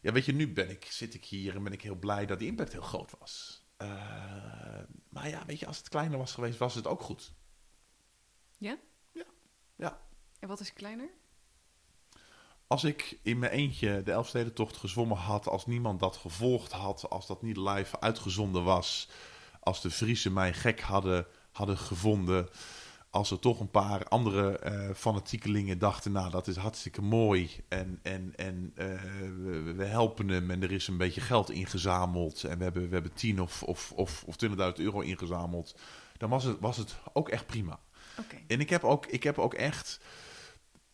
ja, 0.02 0.12
weet 0.12 0.24
je, 0.24 0.32
nu 0.32 0.52
ben 0.52 0.70
ik, 0.70 0.84
zit 0.84 1.14
ik 1.14 1.24
hier 1.24 1.54
en 1.54 1.62
ben 1.62 1.72
ik 1.72 1.82
heel 1.82 1.94
blij 1.94 2.26
dat 2.26 2.38
die 2.38 2.48
impact 2.48 2.72
heel 2.72 2.82
groot 2.82 3.14
was. 3.18 3.64
Uh, 3.78 3.88
maar 5.08 5.28
ja, 5.28 5.46
weet 5.46 5.58
je, 5.58 5.66
als 5.66 5.78
het 5.78 5.88
kleiner 5.88 6.18
was 6.18 6.32
geweest, 6.32 6.58
was 6.58 6.74
het 6.74 6.86
ook 6.86 7.00
goed. 7.00 7.32
Ja? 8.58 8.78
Ja. 9.12 9.24
ja. 9.76 10.00
En 10.38 10.48
wat 10.48 10.60
is 10.60 10.72
kleiner? 10.72 11.10
Als 12.66 12.84
ik 12.84 13.18
in 13.22 13.38
mijn 13.38 13.52
eentje 13.52 14.02
de 14.02 14.12
Elfstedentocht 14.12 14.76
gezwommen 14.76 15.16
had, 15.16 15.46
als 15.46 15.66
niemand 15.66 16.00
dat 16.00 16.16
gevolgd 16.16 16.72
had, 16.72 17.10
als 17.10 17.26
dat 17.26 17.42
niet 17.42 17.56
live 17.56 18.00
uitgezonden 18.00 18.64
was, 18.64 19.08
als 19.60 19.80
de 19.80 19.90
Friese 19.90 20.30
mij 20.30 20.52
gek 20.54 20.80
hadden, 20.80 21.26
hadden 21.50 21.78
gevonden, 21.78 22.48
als 23.12 23.30
er 23.30 23.38
toch 23.38 23.60
een 23.60 23.70
paar 23.70 24.04
andere 24.08 24.60
uh, 24.64 24.94
fanatiekelingen 24.94 25.78
dachten, 25.78 26.12
nou 26.12 26.30
dat 26.30 26.46
is 26.46 26.56
hartstikke 26.56 27.02
mooi 27.02 27.50
en, 27.68 27.98
en, 28.02 28.32
en 28.36 28.72
uh, 28.76 28.86
we, 29.44 29.72
we, 29.76 29.84
helpen 29.84 30.28
hem 30.28 30.50
en 30.50 30.62
er 30.62 30.72
is 30.72 30.88
een 30.88 30.96
beetje 30.96 31.20
geld 31.20 31.50
ingezameld 31.50 32.44
en 32.44 32.58
we 32.58 32.64
hebben, 32.64 32.88
we 32.88 32.94
hebben 32.94 33.12
10 33.12 33.40
of, 33.40 33.62
of, 33.62 33.92
of, 33.92 34.24
of 34.26 34.36
20.000 34.46 34.56
euro 34.74 35.00
ingezameld, 35.00 35.78
dan 36.16 36.30
was 36.30 36.44
het, 36.44 36.60
was 36.60 36.76
het 36.76 36.96
ook 37.12 37.28
echt 37.28 37.46
prima. 37.46 37.80
Okay. 38.18 38.44
En 38.46 38.60
ik 38.60 38.70
heb 38.70 38.84
ook, 38.84 39.06
ik 39.06 39.22
heb 39.22 39.38
ook 39.38 39.54
echt, 39.54 40.00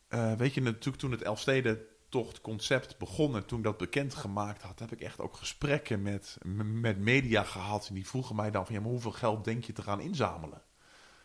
uh, 0.09 0.33
weet 0.33 0.55
je 0.55 0.62
natuurlijk 0.62 0.97
toen 0.97 1.11
het 1.11 1.23
Elfsteden 1.23 1.81
tocht 2.09 2.41
concept 2.41 2.99
begon 2.99 3.37
en 3.37 3.47
toen 3.47 3.59
ik 3.59 3.64
dat 3.64 3.77
bekend 3.77 4.14
gemaakt 4.14 4.62
had, 4.62 4.79
heb 4.79 4.93
ik 4.93 5.01
echt 5.01 5.21
ook 5.21 5.37
gesprekken 5.37 6.03
met, 6.03 6.39
met 6.64 6.99
media 6.99 7.43
gehad 7.43 7.89
en 7.89 7.95
die 7.95 8.07
vroegen 8.07 8.37
mij 8.37 8.51
dan 8.51 8.66
van 8.66 8.75
ja, 8.75 8.81
maar 8.81 8.91
hoeveel 8.91 9.12
geld 9.12 9.45
denk 9.45 9.64
je 9.64 9.73
te 9.73 9.83
gaan 9.83 10.01
inzamelen? 10.01 10.62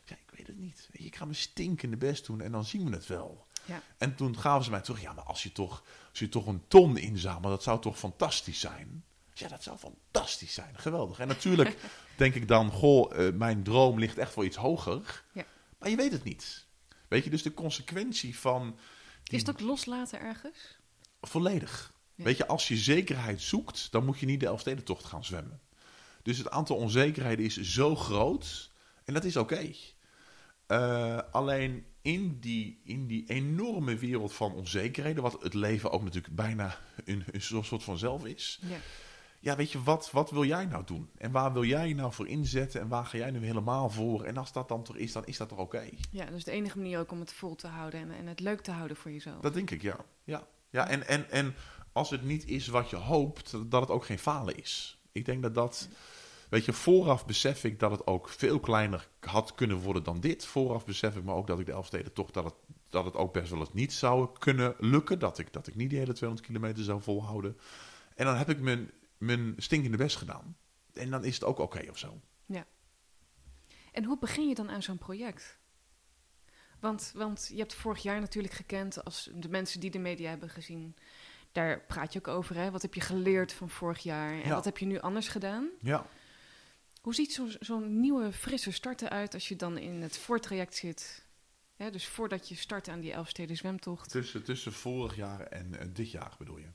Ja, 0.06 0.16
ik 0.16 0.38
weet 0.38 0.48
het 0.48 0.58
niet. 0.58 0.90
Ik 0.92 1.16
ga 1.16 1.26
mijn 1.26 1.38
stinkende 1.38 1.98
best 1.98 2.26
doen 2.26 2.42
en 2.42 2.52
dan 2.52 2.66
zien 2.66 2.90
we 2.90 2.96
het 2.96 3.08
wel. 3.08 3.48
Ja. 3.66 3.82
En 3.98 4.16
toen 4.16 4.38
gaven 4.38 4.64
ze 4.64 4.70
mij 4.70 4.82
terug, 4.82 5.02
ja, 5.02 5.14
maar 5.14 5.24
als 5.24 5.44
je 5.44 5.52
toch, 5.52 5.84
als 6.10 6.20
je 6.20 6.30
toch 6.30 6.48
een 6.48 6.64
ton 6.68 6.98
inzamelt, 6.98 7.44
dat 7.44 7.64
zou 7.64 7.82
toch 7.82 8.00
fantastisch 8.00 8.60
zijn? 8.60 9.04
Ja, 9.34 9.48
dat 9.48 9.64
zou 9.64 9.78
fantastisch 9.78 10.54
zijn. 10.54 10.78
Geweldig. 10.78 11.20
En 11.20 11.28
natuurlijk 11.28 11.78
denk 12.16 12.36
ik 12.36 12.48
dan, 12.48 12.72
goh, 12.72 13.18
uh, 13.18 13.34
mijn 13.34 13.64
droom 13.64 14.00
ligt 14.00 14.18
echt 14.18 14.36
wel 14.36 14.46
iets 14.46 14.58
hoger. 14.58 15.24
Ja. 15.32 15.46
Maar 15.78 15.90
je 15.90 15.96
weet 15.96 16.12
het 16.12 16.24
niet. 16.24 16.66
Weet 17.08 17.24
je, 17.24 17.30
dus 17.30 17.44
de 17.44 17.54
consequentie 17.54 18.40
van... 18.40 18.80
Die... 19.24 19.40
Is 19.40 19.48
het 19.48 19.50
ook 19.50 19.68
loslaten 19.68 20.20
ergens? 20.20 20.78
Volledig. 21.22 21.94
Ja. 22.16 22.24
Weet 22.24 22.38
je, 22.38 22.48
als 22.48 22.68
je 22.68 22.78
zekerheid 22.78 23.42
zoekt, 23.42 23.92
dan 23.92 24.06
moet 24.06 24.20
je 24.20 24.26
niet 24.26 24.40
de 24.40 24.46
Elfstedentocht 24.46 25.06
gaan 25.06 25.26
zwemmen. 25.26 25.62
Dus 26.22 26.38
het 26.38 26.50
aantal 26.50 26.76
onzekerheden 26.76 27.46
is 27.46 27.58
zo 27.62 27.96
groot 27.96 28.72
en 29.04 29.14
dat 29.14 29.24
is 29.24 29.38
oké. 29.38 29.54
Okay. 29.54 29.78
Uh, 30.74 31.20
alleen 31.32 31.86
in 32.02 32.38
die, 32.40 32.82
in 32.84 33.08
die 33.08 33.24
enorme 33.28 33.96
wereld 33.96 34.34
van 34.34 34.54
onzekerheden, 34.54 35.24
wat 35.24 35.42
het 35.42 35.54
leven 35.54 35.92
ook 35.92 36.04
natuurlijk 36.04 36.36
bijna 36.36 36.78
een, 37.06 37.24
een 37.32 37.42
soort 37.42 37.84
van 37.84 37.98
zelf 37.98 38.26
is. 38.26 38.60
Ja. 38.62 38.78
ja, 39.40 39.56
weet 39.56 39.72
je, 39.72 39.84
wat, 39.84 40.12
wat 40.12 40.32
wil 40.32 40.46
jij 40.46 40.66
nou 40.66 40.84
doen? 40.86 41.10
En 41.18 41.32
waar 41.32 41.54
wil 41.54 41.64
jij 41.64 41.94
nou 41.94 42.14
voor 42.14 42.28
inzetten? 42.28 42.82
En 42.82 42.88
waar 42.88 43.06
ga 43.06 43.18
jij 43.18 43.32
nu 43.32 43.46
helemaal 43.46 43.90
voor? 43.90 44.24
En 44.24 44.38
als 44.38 44.52
dat 44.52 44.68
dan 44.68 44.84
toch 44.84 44.96
is, 44.96 45.12
dan 45.12 45.26
is 45.26 45.38
dat 45.38 45.50
toch 45.50 45.60
oké? 45.60 45.76
Okay? 45.76 45.98
Ja, 46.12 46.26
dus 46.26 46.44
de 46.44 46.52
enige 46.52 46.78
manier 46.78 47.00
ook 47.00 47.12
om 47.12 47.20
het 47.20 47.34
vol 47.34 47.56
te 47.56 47.68
houden 47.68 48.00
en, 48.00 48.12
en 48.12 48.28
het 48.28 48.40
leuk 48.40 48.62
te 48.62 48.72
houden 48.72 48.98
voor 48.98 49.12
jezelf. 49.12 49.42
Dat 49.42 49.54
denk 49.54 49.72
ik, 49.72 49.82
ja. 49.82 49.98
Ja, 50.24 50.48
ja 50.70 50.88
en, 50.88 51.08
en, 51.08 51.30
en 51.30 51.56
als 51.92 52.10
het 52.10 52.24
niet 52.24 52.48
is 52.48 52.68
wat 52.68 52.90
je 52.90 52.96
hoopt, 52.96 53.52
dat 53.52 53.82
het 53.82 53.90
ook 53.90 54.06
geen 54.06 54.20
falen 54.20 54.58
is. 54.58 54.98
Ik 55.12 55.26
denk 55.26 55.42
dat 55.42 55.56
dat... 55.56 55.90
weet 56.54 56.66
je, 56.66 56.74
vooraf 56.74 57.26
besef 57.26 57.64
ik 57.64 57.80
dat 57.80 57.92
het 57.92 58.08
ook 58.08 58.30
veel 58.30 58.60
kleiner 58.60 59.10
had 59.20 59.56
kunnen 59.56 59.78
worden 59.78 60.04
dan 60.04 60.20
dit. 60.20 60.46
Vooraf 60.46 60.86
besef 60.86 61.16
ik 61.16 61.24
me 61.24 61.34
ook 61.34 61.48
dat 61.48 61.60
ik 61.60 61.66
de 61.66 61.72
Elfsteden 61.72 62.14
toch 62.14 62.32
dat 62.32 62.44
het, 62.44 62.54
dat 62.90 63.06
het 63.06 63.16
ook 63.16 63.34
best 63.34 63.50
wel 63.50 63.60
eens 63.60 63.74
niet 63.74 63.94
zou 63.94 64.38
kunnen 64.40 64.76
lukken. 64.80 65.20
Dat 65.20 65.38
ik, 65.38 65.54
dat 65.54 65.68
ik 65.68 65.76
niet 65.76 65.90
die 65.90 66.00
hele 66.00 66.14
200 66.14 66.48
kilometer 66.48 66.84
zou 66.84 67.02
volhouden. 67.02 67.58
En 68.16 68.26
dan 68.26 68.36
heb 68.36 68.50
ik 68.50 68.60
mijn, 68.60 68.92
mijn 69.18 69.54
stinkende 69.58 69.98
best 69.98 70.18
gedaan. 70.18 70.58
En 70.94 71.10
dan 71.10 71.24
is 71.24 71.34
het 71.34 71.44
ook 71.44 71.60
oké 71.60 71.90
of 71.90 71.98
zo. 71.98 72.22
En 73.94 74.04
hoe 74.04 74.18
begin 74.20 74.48
je 74.48 74.56
dan 74.56 74.70
aan 74.70 74.84
zo'n 74.84 74.98
project? 74.98 75.60
Want, 76.80 77.12
want 77.16 77.50
je 77.52 77.58
hebt 77.58 77.74
vorig 77.74 78.04
jaar 78.04 78.20
natuurlijk 78.20 78.54
gekend 78.54 79.04
als 79.04 79.30
de 79.36 79.50
mensen 79.50 79.80
die 79.80 79.92
de 79.92 80.00
media 80.00 80.30
hebben 80.30 80.50
gezien. 80.50 80.96
Daar 81.52 81.82
praat 81.82 82.14
je 82.14 82.20
ook 82.20 82.28
over. 82.28 82.56
Hè? 82.56 82.72
Wat 82.72 82.82
heb 82.82 82.94
je 82.94 83.02
geleerd 83.02 83.54
van 83.54 83.70
vorig 83.70 84.00
jaar? 84.00 84.32
En 84.32 84.48
Ja. 84.48 84.54
wat 84.54 84.66
heb 84.66 84.78
je 84.78 84.86
nu 84.86 85.00
anders 85.00 85.28
gedaan? 85.28 85.70
Ja. 85.80 86.06
Hoe 87.04 87.16
ziet 87.16 87.34
zo'n 87.34 87.56
zo'n 87.60 88.00
nieuwe, 88.00 88.32
frisse 88.32 88.72
start 88.72 89.02
eruit 89.02 89.34
als 89.34 89.48
je 89.48 89.56
dan 89.56 89.78
in 89.78 90.02
het 90.02 90.18
voortraject 90.18 90.76
zit? 90.76 91.26
Hè, 91.76 91.92
dus 91.92 92.08
voordat 92.08 92.50
je 92.50 92.56
start 92.56 92.88
aan 92.88 93.00
die 93.00 93.12
Elfsteden 93.12 93.58
zwemtocht. 93.58 94.12
Tussen, 94.12 94.44
tussen 94.44 94.74
vorig 94.74 95.16
jaar 95.16 95.40
en 95.40 95.80
eh, 95.80 95.88
dit 95.94 96.12
jaar 96.12 96.36
bedoel 96.38 96.58
je? 96.58 96.68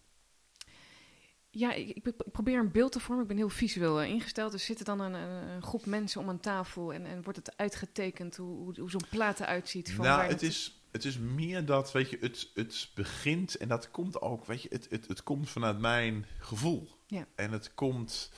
Ja, 1.50 1.72
ik, 1.72 1.88
ik 1.88 2.32
probeer 2.32 2.58
een 2.58 2.72
beeld 2.72 2.92
te 2.92 3.00
vormen. 3.00 3.22
Ik 3.22 3.28
ben 3.28 3.36
heel 3.36 3.48
visueel 3.48 4.00
eh, 4.00 4.08
ingesteld. 4.08 4.52
Er 4.52 4.58
zitten 4.58 4.84
dan 4.84 5.00
een, 5.00 5.14
een, 5.14 5.62
groep 5.62 5.86
mensen 5.86 6.20
om 6.20 6.28
een 6.28 6.40
tafel 6.40 6.92
en, 6.92 7.06
en 7.06 7.22
wordt 7.22 7.38
het 7.38 7.56
uitgetekend 7.56 8.36
hoe, 8.36 8.56
hoe, 8.56 8.80
hoe 8.80 8.90
zo'n 8.90 9.08
plaat 9.10 9.40
eruit 9.40 9.68
ziet. 9.68 9.92
Van 9.92 10.04
nou, 10.04 10.18
waar 10.18 10.28
het 10.28 10.42
is, 10.42 10.82
het 10.90 11.04
is 11.04 11.18
meer 11.18 11.64
dat, 11.64 11.92
weet 11.92 12.10
je, 12.10 12.18
het, 12.20 12.50
het 12.54 12.90
begint 12.94 13.56
en 13.56 13.68
dat 13.68 13.90
komt 13.90 14.20
ook, 14.20 14.46
weet 14.46 14.62
je, 14.62 14.68
het, 14.72 14.86
het, 14.90 15.08
het 15.08 15.22
komt 15.22 15.50
vanuit 15.50 15.78
mijn 15.78 16.26
gevoel. 16.38 16.88
Ja. 17.06 17.26
En 17.34 17.52
het 17.52 17.74
komt 17.74 18.30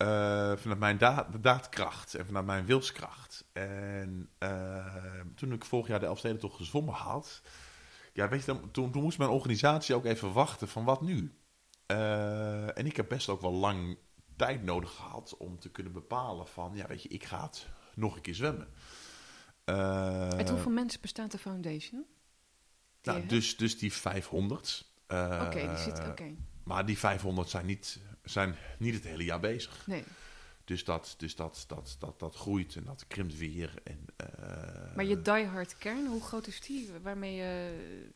eh, 0.00 0.52
vanuit 0.56 0.78
mijn 0.78 0.98
da 0.98 1.28
daadkracht 1.40 2.14
en 2.14 2.26
vanuit 2.26 2.46
mijn 2.46 2.66
wilskracht. 2.66 3.44
En 3.52 4.30
eh, 4.38 4.94
toen 5.34 5.52
ik 5.52 5.64
vorig 5.64 5.86
jaar 5.86 6.00
de 6.00 6.06
Elfstedentocht 6.06 6.56
gezwommen 6.56 6.94
had, 6.94 7.42
ja, 8.12 8.28
weet 8.28 8.40
je, 8.40 8.46
dan, 8.46 8.70
toen, 8.70 8.90
toen 8.92 9.02
moest 9.02 9.18
mijn 9.18 9.30
organisatie 9.30 9.94
ook 9.94 10.04
even 10.04 10.32
wachten 10.32 10.68
van 10.68 10.84
wat 10.84 11.00
nu? 11.00 11.34
Eh, 11.86 12.78
en 12.78 12.86
ik 12.86 12.96
heb 12.96 13.08
best 13.08 13.28
ook 13.28 13.40
wel 13.40 13.52
lang 13.52 13.98
tijd 14.36 14.62
nodig 14.62 14.90
gehad 14.90 15.36
om 15.36 15.58
te 15.58 15.70
kunnen 15.70 15.92
bepalen 15.92 16.46
van, 16.46 16.72
ja, 16.74 16.86
weet 16.86 17.02
je, 17.02 17.08
ik 17.08 17.24
ga 17.24 17.42
het 17.42 17.66
nog 17.94 18.16
een 18.16 18.22
keer 18.22 18.34
zwemmen. 18.34 18.68
Uit 19.64 20.50
hoeveel 20.50 20.72
mensen 20.72 21.00
bestaat 21.00 21.30
de 21.30 21.38
foundation? 21.38 22.04
Die 23.00 23.12
nou, 23.12 23.26
dus, 23.26 23.56
dus 23.56 23.78
die 23.78 23.92
500. 23.92 24.92
eh, 25.06 25.42
Oké, 25.46 25.68
die 25.68 25.78
zit. 25.78 25.98
Oké. 26.08 26.34
Maar 26.64 26.86
die 26.86 26.98
500 26.98 27.48
zijn 27.48 27.66
niet, 27.66 28.00
zijn 28.30 28.56
niet 28.78 28.94
het 28.94 29.04
hele 29.04 29.24
jaar 29.24 29.40
bezig. 29.40 29.86
Nee. 29.86 30.04
Dus 30.64 30.84
dat, 30.84 31.14
dus 31.18 31.36
dat, 31.36 31.64
dat, 31.68 31.96
dat, 31.98 32.18
dat 32.18 32.36
groeit 32.36 32.76
en 32.76 32.84
dat 32.84 33.04
krimpt 33.08 33.38
weer. 33.38 33.74
En, 33.84 34.04
eh, 34.16 34.94
Maar 34.94 35.04
je 35.04 35.22
diehard 35.22 35.78
kern, 35.78 36.06
hoe 36.06 36.22
groot 36.22 36.46
is 36.46 36.60
die 36.60 36.88
waarmee 37.02 37.34
je 37.34 37.72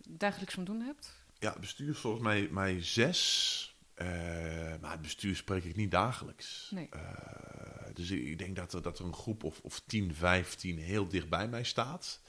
dagelijks 0.09 0.55
van 0.55 0.65
doen 0.65 0.81
hebt? 0.81 1.13
Ja, 1.39 1.51
het 1.51 1.61
bestuur 1.61 1.91
is 1.91 1.99
volgens 1.99 2.23
mij, 2.23 2.49
mij 2.51 2.83
zes. 2.83 3.77
eh, 3.95 4.07
maar 4.81 4.91
het 4.91 5.03
bestuur 5.03 5.37
spreek 5.37 5.65
ik 5.65 5.77
niet 5.77 5.91
dagelijks. 5.91 6.71
Nee. 6.71 6.89
Eh, 6.91 7.01
dus 7.95 8.11
ik 8.11 8.39
denk 8.39 8.57
dat 8.57 8.73
er, 8.73 8.83
dat 8.83 8.99
er 8.99 9.05
een 9.05 9.15
groep 9.15 9.45
of, 9.45 9.61
of 9.61 9.83
10, 9.87 10.15
15 10.15 10.79
heel 10.79 11.09
dicht 11.09 11.29
bij 11.29 11.49
mij 11.49 11.65
staat. 11.65 12.21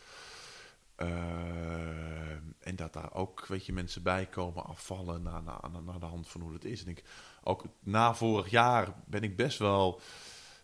En 2.59 2.75
dat 2.75 2.93
daar 2.93 3.13
ook, 3.13 3.45
weet 3.47 3.65
je, 3.65 3.73
mensen 3.73 4.03
bij 4.03 4.25
komen 4.25 4.65
afvallen 4.65 5.21
naar, 5.21 5.43
naar, 5.43 5.83
naar, 5.85 5.99
de 5.99 6.05
hand 6.05 6.27
van 6.27 6.41
hoe 6.41 6.53
het 6.53 6.65
is. 6.65 6.83
En 6.83 6.89
ik, 6.89 7.03
ook 7.47 7.65
na 7.79 8.15
vorig 8.15 8.49
jaar 8.49 8.93
ben 9.07 9.23
ik 9.23 9.35
best 9.35 9.57
wel... 9.57 10.01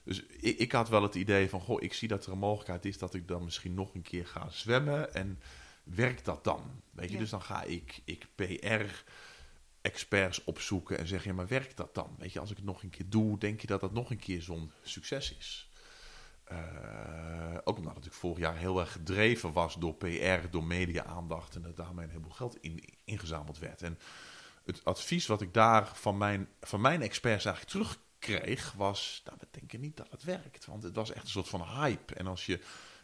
Dus 0.03 0.21
ik, 0.23 0.57
ik 0.57 0.71
had 0.71 0.89
wel 0.89 1.03
het 1.03 1.15
idee 1.15 1.49
van, 1.49 1.61
goh, 1.61 1.81
ik 1.81 1.93
zie 1.93 2.07
dat 2.07 2.25
er 2.25 2.31
een 2.31 2.37
mogelijkheid 2.37 2.85
is 2.85 2.97
dat 2.97 3.13
ik 3.13 3.27
dan 3.27 3.43
misschien 3.43 3.73
nog 3.73 3.93
een 3.93 4.01
keer 4.01 4.27
ga 4.27 4.49
zwemmen. 4.49 5.13
En 5.13 5.39
werkt 5.83 6.25
dat 6.25 6.43
dan? 6.43 6.81
Weet 6.91 7.07
je, 7.07 7.13
Ja. 7.13 7.19
dus 7.19 7.29
dan 7.29 7.41
ga 7.41 7.63
ik, 7.63 8.01
ik 8.05 8.27
PR-experts 8.35 10.43
opzoeken 10.43 10.97
en 10.97 11.07
zeg 11.07 11.23
je, 11.23 11.33
maar 11.33 11.47
werkt 11.47 11.77
dat 11.77 11.95
dan? 11.95 12.15
Weet 12.17 12.33
je, 12.33 12.39
als 12.39 12.49
ik 12.51 12.57
het 12.57 12.65
nog 12.65 12.83
een 12.83 12.89
keer 12.89 13.09
doe, 13.09 13.37
denk 13.37 13.61
je 13.61 13.67
dat 13.67 13.81
dat 13.81 13.93
nog 13.93 14.11
een 14.11 14.19
keer 14.19 14.41
zo'n 14.41 14.71
succes 14.83 15.35
is? 15.37 15.69
Eh, 16.43 16.57
ook 17.63 17.77
omdat 17.77 17.95
het 17.95 18.03
natuurlijk 18.03 18.13
vorig 18.13 18.37
jaar 18.39 18.57
heel 18.57 18.79
erg 18.79 18.91
gedreven 18.91 19.53
was 19.53 19.75
door 19.75 19.95
PR, 19.95 20.49
door 20.49 20.63
media-aandacht 20.63 21.55
en 21.55 21.61
dat 21.61 21.77
daarmee 21.77 22.03
een 22.05 22.11
heleboel 22.11 22.31
geld 22.31 22.57
in, 22.61 22.83
ingezameld 23.05 23.59
werd. 23.59 23.81
En 23.81 23.99
het 24.65 24.85
advies 24.85 25.27
wat 25.27 25.41
ik 25.41 25.53
daar 25.53 25.91
van 25.95 26.17
mijn, 26.17 26.49
van 26.61 26.81
mijn 26.81 27.01
experts 27.01 27.45
eigenlijk 27.45 27.75
terugkreeg 27.75 28.71
was, 28.71 29.21
nou, 29.25 29.37
we 29.39 29.47
denken 29.51 29.79
niet 29.79 29.97
dat 29.97 30.11
het 30.11 30.23
werkt. 30.23 30.65
Want 30.65 30.83
het 30.83 30.95
was 30.95 31.11
echt 31.11 31.23
een 31.23 31.29
soort 31.29 31.49
van 31.49 31.63
hype. 31.63 32.13
En 32.13 32.27
als 32.27 32.45
je 32.45 32.59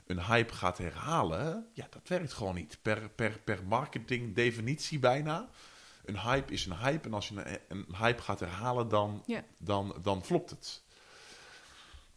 een 0.06 0.26
hype 0.26 0.54
gaat 0.54 0.78
herhalen, 0.78 1.68
ja, 1.74 1.88
dat 1.90 2.08
werkt 2.08 2.34
gewoon 2.34 2.56
niet. 2.56 2.78
Per, 2.82 3.10
per, 3.10 3.40
per 3.40 3.64
marketing 3.64 4.36
definitie 4.36 5.00
bijna. 5.00 5.50
Een 6.06 6.20
hype 6.20 6.54
is 6.54 6.66
een 6.66 6.78
hype. 6.78 7.08
En 7.08 7.14
als 7.14 7.28
je 7.28 7.36
een, 7.36 7.60
een 7.68 7.96
hype 7.96 8.22
gaat 8.22 8.40
herhalen, 8.40 8.88
dan, 8.88 9.24
dan, 9.58 9.96
dan 10.02 10.24
flopt 10.24 10.50
het. 10.50 10.84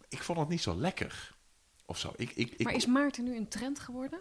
Ik 0.09 0.23
vond 0.23 0.39
het 0.39 0.49
niet 0.49 0.63
zo 0.63 0.77
lekker. 0.77 1.35
Of 1.85 1.99
zo. 1.99 2.13
Ik, 2.17 2.31
ik, 2.31 2.51
ik, 2.51 2.63
maar 2.65 2.75
is 2.75 2.87
Maarten 2.87 3.25
nu 3.25 3.37
een 3.37 3.49
trend 3.49 3.79
geworden? 3.79 4.21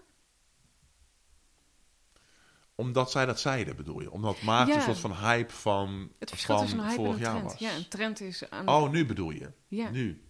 Omdat 2.79 3.11
zij 3.11 3.25
dat 3.25 3.39
zeiden, 3.39 3.75
bedoel 3.75 4.01
je? 4.01 4.11
Omdat 4.11 4.41
Maarten 4.41 4.73
Ja. 4.73 4.79
een 4.79 4.85
soort 4.85 4.97
van 4.97 5.13
hype 5.13 5.53
van, 5.53 6.11
Het 6.19 6.29
verschil 6.29 6.67
van 6.67 6.79
hype 6.79 6.93
vorig 6.93 7.19
jaar 7.19 7.43
was. 7.43 7.57
Ja, 7.57 7.75
een 7.75 7.87
trend 7.87 8.21
is 8.21 8.49
aan. 8.49 8.67
Oh, 8.67 8.89
nu 8.91 9.05
bedoel 9.05 9.31
je? 9.31 9.51
ja. 9.67 9.89
Nu? 9.89 10.23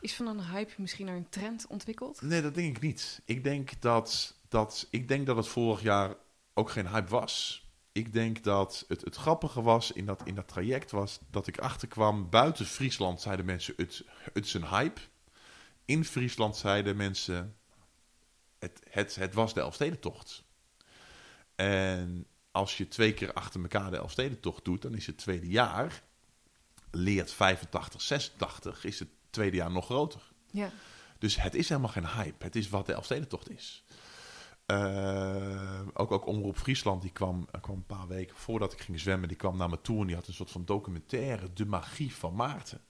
Is 0.00 0.14
van 0.14 0.26
een 0.26 0.44
hype 0.44 0.72
misschien 0.76 1.06
naar 1.06 1.16
een 1.16 1.28
trend 1.28 1.66
ontwikkeld? 1.66 2.22
Nee, 2.22 2.42
dat 2.42 2.54
denk 2.54 2.76
ik 2.76 2.82
niet. 2.82 3.20
Ik 3.24 3.44
denk 3.44 3.80
dat, 3.80 4.36
dat, 4.48 4.86
ik 4.90 5.08
denk 5.08 5.26
dat 5.26 5.36
het 5.36 5.48
vorig 5.48 5.82
jaar 5.82 6.14
ook 6.54 6.70
geen 6.70 6.88
hype 6.88 7.10
was. 7.10 7.66
Ik 7.92 8.12
denk 8.12 8.42
dat 8.42 8.84
het, 8.88 9.00
het 9.00 9.16
grappige 9.16 9.62
was 9.62 9.92
in 9.92 10.06
dat, 10.06 10.22
in 10.24 10.34
dat 10.34 10.48
traject 10.48 10.90
was 10.90 11.20
dat 11.30 11.46
ik 11.46 11.58
achterkwam. 11.58 12.30
Buiten 12.30 12.66
Friesland 12.66 13.20
zeiden 13.20 13.44
mensen 13.44 13.74
het, 13.76 14.04
het 14.32 14.44
is 14.44 14.54
een 14.54 14.68
hype. 14.68 15.00
In 15.84 16.04
Friesland 16.04 16.56
zeiden 16.56 16.96
mensen 16.96 17.56
het, 18.58 18.80
het, 18.90 19.14
het 19.14 19.34
was 19.34 19.54
de 19.54 19.60
Elfstedentocht. 19.60 20.43
En 21.56 22.26
als 22.50 22.76
je 22.76 22.88
twee 22.88 23.14
keer 23.14 23.32
achter 23.32 23.60
elkaar 23.60 23.90
de 23.90 23.96
Elfstedentocht 23.96 24.64
doet, 24.64 24.82
dan 24.82 24.94
is 24.94 25.06
het 25.06 25.18
tweede 25.18 25.48
jaar. 25.48 26.02
Leert 26.90 27.32
85, 27.32 28.02
86, 28.02 28.84
is 28.84 28.98
het 28.98 29.08
tweede 29.30 29.56
jaar 29.56 29.70
nog 29.70 29.84
groter. 29.84 30.32
Ja. 30.50 30.70
Dus 31.18 31.36
het 31.36 31.54
is 31.54 31.68
helemaal 31.68 31.90
geen 31.90 32.08
hype. 32.08 32.44
Het 32.44 32.56
is 32.56 32.68
wat 32.68 32.86
de 32.86 32.92
Elfstedentocht 32.92 33.50
is. 33.50 33.84
Eh, 34.66 35.80
ook, 35.92 36.12
ook 36.12 36.26
Omroep 36.26 36.58
Friesland, 36.58 37.02
die 37.02 37.10
kwam, 37.10 37.48
eh, 37.50 37.60
kwam 37.60 37.76
een 37.76 37.86
paar 37.86 38.08
weken 38.08 38.36
voordat 38.36 38.72
ik 38.72 38.80
ging 38.80 39.00
zwemmen, 39.00 39.28
die 39.28 39.36
kwam 39.36 39.56
naar 39.56 39.68
me 39.68 39.80
toe 39.80 40.00
en 40.00 40.06
die 40.06 40.16
had 40.16 40.26
een 40.26 40.34
soort 40.34 40.50
van 40.50 40.64
documentaire, 40.64 41.52
De 41.52 41.66
Magie 41.66 42.14
van 42.14 42.34
Maarten. 42.34 42.80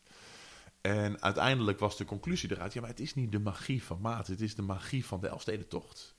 En 0.80 1.22
uiteindelijk 1.22 1.78
was 1.78 1.96
de 1.96 2.04
conclusie 2.04 2.50
eruit, 2.52 2.72
ja, 2.72 2.80
maar 2.80 2.90
het 2.90 3.00
is 3.00 3.14
niet 3.14 3.32
de 3.32 3.38
magie 3.38 3.82
van 3.82 4.00
Maarten, 4.00 4.32
het 4.32 4.42
is 4.42 4.54
de 4.54 4.62
magie 4.62 5.06
van 5.06 5.20
de 5.20 5.28
Elfstedentocht. 5.28 6.14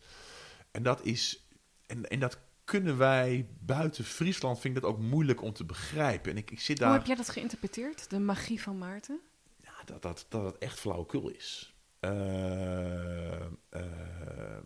En 0.72 0.84
dat 0.84 1.04
is, 1.04 1.45
en, 1.88 2.08
en 2.08 2.20
dat 2.20 2.40
kunnen 2.64 2.98
wij 2.98 3.48
buiten 3.60 4.04
Friesland, 4.04 4.60
vind 4.60 4.76
ik 4.76 4.82
dat 4.82 4.92
ook 4.92 5.00
moeilijk 5.00 5.42
om 5.42 5.54
te 5.54 5.66
begrijpen. 5.66 6.32
En 6.32 6.38
ik, 6.38 6.52
ik 6.52 6.60
zit 6.60 6.78
daar... 6.78 6.88
Hoe 6.88 6.98
heb 6.98 7.08
jij 7.08 7.16
dat 7.16 7.30
geïnterpreteerd? 7.30 8.10
De 8.10 8.20
magie 8.20 8.62
van 8.62 8.78
Maarten? 8.78 9.20
Ja, 9.62 9.74
dat, 9.86 10.02
dat, 10.02 10.26
dat 10.30 10.44
het 10.44 10.58
echt 10.58 10.80
flauwekul 10.80 11.30
is. 11.30 11.74
Eh, 12.00 13.42
eh, 13.70 14.58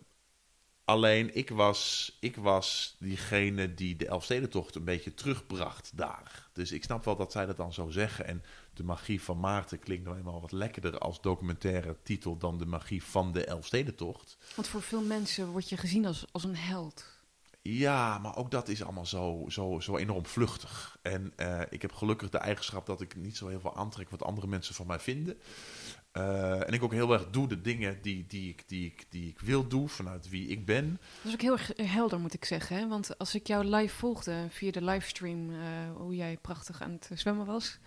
alleen 0.84 1.34
ik 1.34 1.50
was, 1.50 2.16
ik 2.20 2.36
was 2.36 2.96
diegene 2.98 3.74
die 3.74 3.96
de 3.96 4.06
Elfstedentocht 4.06 4.74
een 4.74 4.84
beetje 4.84 5.14
terugbracht 5.14 5.96
daar. 5.96 6.48
Dus 6.52 6.72
ik 6.72 6.84
snap 6.84 7.04
wel 7.04 7.16
dat 7.16 7.32
zij 7.32 7.46
dat 7.46 7.56
dan 7.56 7.72
zo 7.72 7.88
zeggen. 7.88 8.26
En 8.26 8.42
de 8.74 8.82
magie 8.82 9.22
van 9.22 9.40
Maarten 9.40 9.78
klinkt 9.78 10.04
nou 10.04 10.16
eenmaal 10.16 10.40
wat 10.40 10.52
lekkerder 10.52 10.98
als 10.98 11.20
documentaire 11.20 11.96
titel 12.02 12.36
dan 12.36 12.58
de 12.58 12.66
magie 12.66 13.04
van 13.04 13.32
de 13.32 13.44
Elfstedentocht. 13.44 14.36
Want 14.54 14.68
voor 14.68 14.82
veel 14.82 15.02
mensen 15.02 15.46
word 15.46 15.68
je 15.68 15.76
gezien 15.76 16.06
als, 16.06 16.24
als 16.32 16.44
een 16.44 16.56
held. 16.56 17.18
Ja, 17.62 18.18
maar 18.18 18.36
ook 18.36 18.50
dat 18.50 18.68
is 18.68 18.82
allemaal 18.82 19.06
zo, 19.06 19.44
zo, 19.48 19.80
zo 19.80 19.96
enorm 19.96 20.26
vluchtig. 20.26 20.98
En 21.02 21.32
eh, 21.36 21.60
ik 21.70 21.82
heb 21.82 21.92
gelukkig 21.92 22.30
de 22.30 22.38
eigenschap 22.38 22.86
dat 22.86 23.00
ik 23.00 23.16
niet 23.16 23.36
zo 23.36 23.48
heel 23.48 23.60
veel 23.60 23.76
aantrek 23.76 24.10
wat 24.10 24.22
andere 24.22 24.46
mensen 24.46 24.74
van 24.74 24.86
mij 24.86 24.98
vinden. 24.98 25.38
Eh, 26.12 26.66
en 26.66 26.72
ik 26.72 26.82
ook 26.82 26.92
heel 26.92 27.12
erg 27.12 27.30
doe 27.30 27.48
de 27.48 27.60
dingen 27.60 28.02
die, 28.02 28.26
die, 28.26 28.48
ik, 28.48 28.68
die, 28.68 28.86
ik, 28.86 29.06
die 29.08 29.28
ik 29.28 29.40
wil 29.40 29.68
doen, 29.68 29.88
vanuit 29.88 30.28
wie 30.28 30.48
ik 30.48 30.66
ben. 30.66 31.00
Dat 31.22 31.26
is 31.26 31.32
ook 31.32 31.40
heel 31.40 31.52
erg 31.52 31.72
helder, 31.76 32.20
moet 32.20 32.34
ik 32.34 32.44
zeggen. 32.44 32.76
Hè? 32.76 32.88
Want 32.88 33.18
als 33.18 33.34
ik 33.34 33.46
jou 33.46 33.64
live 33.64 33.94
volgde 33.94 34.46
via 34.48 34.70
de 34.70 34.84
livestream, 34.84 35.50
eh, 35.50 35.56
hoe 35.96 36.14
jij 36.14 36.36
prachtig 36.36 36.82
aan 36.82 36.92
het 36.92 37.10
zwemmen 37.14 37.46
was. 37.46 37.78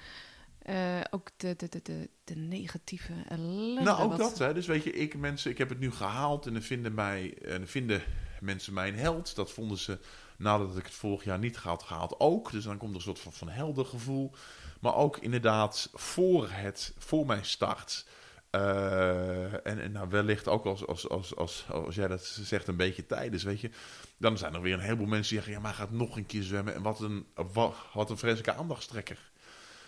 Eh, 0.63 0.99
ook 1.11 1.29
de, 1.37 1.55
de, 1.55 1.67
de, 1.83 2.09
de, 2.23 2.35
negatieve 2.35 3.13
ellende. 3.29 3.81
nou, 3.81 4.01
ook 4.03 4.09
wat- 4.09 4.17
dat. 4.19 4.37
Hè. 4.37 4.53
Dus 4.53 4.67
weet 4.67 4.83
je, 4.83 4.91
ik, 4.91 5.17
mensen, 5.17 5.51
ik 5.51 5.57
heb 5.57 5.69
het 5.69 5.79
nu 5.79 5.91
gehaald 5.91 6.45
en 6.45 6.53
dan 6.53 6.61
vinden, 6.61 6.93
mij, 6.93 7.37
en 7.41 7.67
vinden 7.67 8.01
mensen 8.39 8.73
mij 8.73 8.87
een 8.87 8.97
held. 8.97 9.35
Dat 9.35 9.51
vonden 9.51 9.77
ze 9.77 9.99
nadat 10.37 10.77
ik 10.77 10.85
het 10.85 10.93
vorig 10.93 11.23
jaar 11.23 11.39
niet 11.39 11.55
had 11.55 11.83
gehaald 11.83 12.19
ook. 12.19 12.51
Dus 12.51 12.63
dan 12.63 12.77
komt 12.77 12.89
er 12.91 12.95
een 12.97 13.01
soort 13.01 13.19
van, 13.19 13.33
van 13.33 13.49
heldengevoel. 13.49 14.31
Maar 14.79 14.95
ook 14.95 15.17
inderdaad 15.17 15.89
voor, 15.93 16.49
het, 16.49 16.93
voor 16.97 17.25
mijn 17.25 17.45
start. 17.45 18.05
eh, 18.49 19.53
en, 19.67 19.81
en 19.81 19.91
nou, 19.91 20.09
wellicht 20.09 20.47
ook 20.47 20.65
als, 20.65 20.87
als, 20.87 21.09
als, 21.09 21.35
als, 21.35 21.65
als 21.71 21.95
jij 21.95 22.07
dat 22.07 22.25
zegt 22.25 22.67
een 22.67 22.75
beetje 22.77 23.05
tijdens, 23.05 23.43
weet 23.43 23.59
je. 23.61 23.69
Dan 24.17 24.37
zijn 24.37 24.53
er 24.53 24.61
weer 24.61 24.73
een 24.73 24.79
heleboel 24.79 25.05
mensen 25.07 25.35
die 25.35 25.43
zeggen... 25.43 25.53
ja, 25.53 25.59
maar 25.59 25.73
gaat 25.73 25.91
nog 25.91 26.17
een 26.17 26.25
keer 26.25 26.43
zwemmen. 26.43 26.73
En 26.73 26.81
wat 26.81 26.99
een, 26.99 27.25
wat, 27.53 27.75
wat 27.93 28.09
een 28.09 28.17
vreselijke 28.17 28.53
aandachtstrekker. 28.53 29.31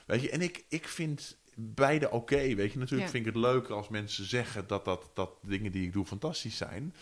Weet 0.05 0.21
je, 0.21 0.29
en 0.29 0.41
ik, 0.41 0.65
ik 0.69 0.87
vind 0.87 1.37
beide 1.55 2.11
oké, 2.11 2.55
weet 2.55 2.71
je. 2.71 2.79
Natuurlijk 2.79 3.07
Ja. 3.07 3.13
vind 3.13 3.27
ik 3.27 3.33
het 3.33 3.41
leuker 3.41 3.75
als 3.75 3.89
mensen 3.89 4.25
zeggen... 4.25 4.67
Dat, 4.67 4.85
dat, 4.85 5.09
dat 5.13 5.31
dingen 5.41 5.71
die 5.71 5.85
ik 5.85 5.93
doe 5.93 6.05
fantastisch 6.05 6.57
zijn. 6.57 6.95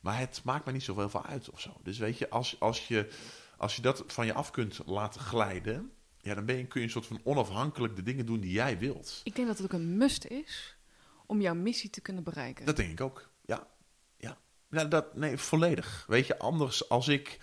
Maar 0.00 0.18
het 0.18 0.40
maakt 0.44 0.64
me 0.66 0.72
niet 0.72 0.82
zoveel 0.82 1.08
van 1.08 1.24
uit 1.24 1.50
of 1.50 1.60
zo. 1.60 1.80
Dus 1.82 1.98
weet 1.98 2.18
je, 2.18 2.30
als, 2.30 2.60
als 2.60 2.88
je, 2.88 3.08
als 3.56 3.76
je 3.76 3.82
dat 3.82 4.04
van 4.06 4.26
je 4.26 4.32
af 4.32 4.50
kunt 4.50 4.80
laten 4.86 5.20
glijden... 5.20 5.92
Ja, 6.18 6.34
dan 6.34 6.44
ben 6.44 6.56
je, 6.56 6.66
kun 6.66 6.80
je 6.80 6.86
een 6.86 6.92
soort 6.92 7.06
van 7.06 7.20
onafhankelijk 7.24 7.96
de 7.96 8.02
dingen 8.02 8.26
doen 8.26 8.40
die 8.40 8.52
jij 8.52 8.78
wilt. 8.78 9.20
Ik 9.24 9.34
denk 9.34 9.46
dat 9.48 9.56
het 9.56 9.66
ook 9.66 9.72
een 9.72 9.96
must 9.96 10.24
is 10.24 10.76
om 11.26 11.40
jouw 11.40 11.54
missie 11.54 11.90
te 11.90 12.00
kunnen 12.00 12.24
bereiken. 12.24 12.66
Dat 12.66 12.76
denk 12.76 12.90
ik 12.90 13.00
ook. 13.00 13.30
Ja, 13.44 13.66
ja. 14.16 14.38
Nou, 14.68 14.88
dat, 14.88 15.16
nee, 15.16 15.36
volledig. 15.36 16.04
Weet 16.08 16.26
je, 16.26 16.38
anders 16.38 16.88
als 16.88 17.08
ik, 17.08 17.38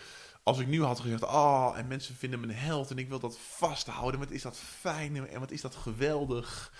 als 0.50 0.60
ik 0.60 0.68
nu 0.68 0.84
had 0.84 1.00
gezegd, 1.00 1.24
oh, 1.24 1.74
en 1.76 1.88
mensen 1.88 2.16
vinden 2.16 2.40
me 2.40 2.48
een 2.48 2.54
held 2.54 2.92
en 2.92 2.98
ik 2.98 3.10
wil 3.10 3.20
dat 3.20 3.38
vasthouden, 3.40 4.20
wat 4.20 4.32
is 4.32 4.42
dat 4.42 4.58
fijn 4.58 5.28
en 5.28 5.40
wat 5.40 5.52
is 5.52 5.62
dat 5.62 5.76
geweldig. 5.76 6.74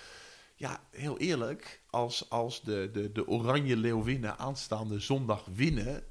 Ja, 0.54 0.80
heel 0.90 1.18
eerlijk, 1.18 1.80
als, 1.90 2.30
als 2.30 2.62
de, 2.62 2.90
de, 2.92 3.12
de 3.12 3.28
Oranje 3.28 3.76
Leeuwinnen 3.76 4.38
aanstaande 4.38 5.00
zondag 5.00 5.44
winnen, 5.54 6.04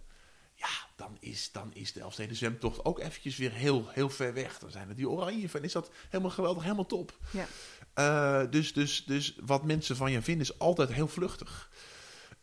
ja, 0.53 0.67
dan 0.95 1.17
is, 1.19 1.51
dan 1.51 1.73
is 1.73 1.93
de 1.93 1.99
Elfsteden 1.99 2.35
zwemtocht 2.35 2.85
ook 2.85 2.99
eventjes 2.99 3.37
weer 3.37 3.51
heel, 3.51 3.87
heel 3.89 4.09
ver 4.09 4.33
weg. 4.33 4.59
Dan 4.59 4.71
zijn 4.71 4.87
het 4.87 4.97
die 4.97 5.09
Oranje 5.09 5.49
van, 5.49 5.63
is 5.63 5.71
dat 5.71 5.91
helemaal 6.09 6.31
geweldig, 6.31 6.63
helemaal 6.63 6.85
top. 6.85 7.17
Ja. 7.31 7.47
Eh, 7.93 8.51
dus, 8.51 8.73
dus, 8.73 9.05
dus 9.05 9.37
wat 9.45 9.63
mensen 9.63 9.95
van 9.95 10.11
je 10.11 10.21
vinden 10.21 10.43
is 10.43 10.59
altijd 10.59 10.91
heel 10.91 11.07
vluchtig. 11.07 11.71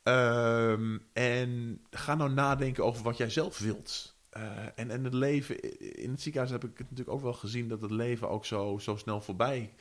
Ehm, 0.02 0.98
en 1.12 1.80
ga 1.90 2.14
nou 2.14 2.30
nadenken 2.30 2.84
over 2.84 3.02
wat 3.02 3.16
jij 3.16 3.30
zelf 3.30 3.58
wilt. 3.58 4.15
Eh, 4.36 4.66
en, 4.74 4.90
en 4.90 5.04
het 5.04 5.14
leven, 5.14 5.78
in 5.96 6.10
het 6.10 6.20
ziekenhuis 6.20 6.52
heb 6.52 6.64
ik 6.64 6.78
het 6.78 6.90
natuurlijk 6.90 7.16
ook 7.16 7.22
wel 7.22 7.32
gezien 7.32 7.68
dat 7.68 7.82
het 7.82 7.90
leven 7.90 8.28
ook 8.28 8.44
zo, 8.44 8.78
zo 8.78 8.96
snel 8.96 9.20
voorbij 9.20 9.72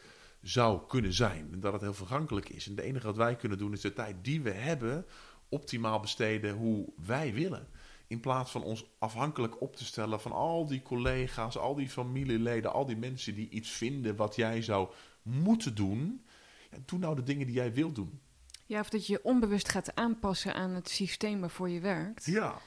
zou 0.42 0.88
kunnen 0.88 1.14
zijn. 1.14 1.50
En 1.52 1.60
dat 1.60 1.74
het 1.74 1.82
heel 1.82 1.94
vergankelijk 1.94 2.50
is. 2.50 2.68
En 2.68 2.76
het 2.76 2.86
enige 2.86 3.06
wat 3.06 3.16
wij 3.16 3.36
kunnen 3.36 3.58
doen 3.58 3.74
is 3.74 3.82
de 3.82 3.94
tijd 3.94 4.16
die 4.22 4.42
we 4.42 4.52
hebben 4.52 5.06
optimaal 5.50 6.00
besteden 6.00 6.56
hoe 6.56 6.94
wij 7.06 7.34
willen. 7.34 7.68
In 8.08 8.20
plaats 8.20 8.52
van 8.52 8.64
ons 8.64 8.86
afhankelijk 9.00 9.62
op 9.62 9.76
te 9.76 9.86
stellen 9.86 10.22
van 10.22 10.32
al 10.32 10.66
die 10.66 10.82
collega's, 10.82 11.58
al 11.58 11.76
die 11.76 11.90
familieleden, 11.90 12.74
al 12.74 12.86
die 12.86 12.98
mensen 12.98 13.36
die 13.36 13.50
iets 13.50 13.70
vinden 13.70 14.16
wat 14.16 14.36
jij 14.36 14.62
zou 14.62 14.90
moeten 15.22 15.76
doen. 15.76 16.26
Ja, 16.72 16.78
doe 16.86 17.00
nou 17.00 17.16
de 17.16 17.24
dingen 17.24 17.46
die 17.46 17.56
jij 17.56 17.74
wilt 17.74 17.96
doen. 17.96 18.20
Ja, 18.66 18.80
of 18.80 18.90
dat 18.90 19.08
je 19.08 19.14
je 19.14 19.24
onbewust 19.24 19.70
gaat 19.70 19.96
aanpassen 19.96 20.54
aan 20.54 20.70
het 20.70 20.90
systeem 20.90 21.40
waarvoor 21.40 21.70
je 21.70 21.80
werkt. 21.80 22.26
Ja. 22.26 22.62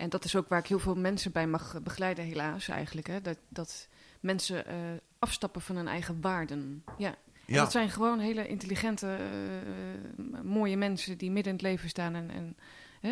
En 0.00 0.08
dat 0.10 0.24
is 0.24 0.36
ook 0.36 0.48
waar 0.48 0.58
ik 0.58 0.66
heel 0.66 0.78
veel 0.78 0.94
mensen 0.96 1.32
bij 1.32 1.46
mag 1.46 1.82
begeleiden, 1.82 2.24
helaas 2.24 2.68
eigenlijk. 2.68 3.06
Hè? 3.06 3.20
Dat, 3.20 3.38
dat 3.48 3.88
mensen 4.20 4.66
eh, 4.66 4.74
afstappen 5.18 5.60
van 5.60 5.76
hun 5.76 5.88
eigen 5.88 6.20
waarden. 6.20 6.84
Ja. 6.98 7.08
En 7.08 7.54
Ja. 7.56 7.60
dat 7.60 7.72
zijn 7.72 7.90
gewoon 7.90 8.18
hele 8.18 8.48
intelligente, 8.48 9.16
eh, 9.16 10.40
mooie 10.42 10.76
mensen 10.76 11.18
die 11.18 11.30
midden 11.30 11.52
in 11.52 11.58
het 11.58 11.68
leven 11.68 11.88
staan 11.88 12.14
en, 12.14 12.30
en 12.30 12.56
eh, 13.00 13.10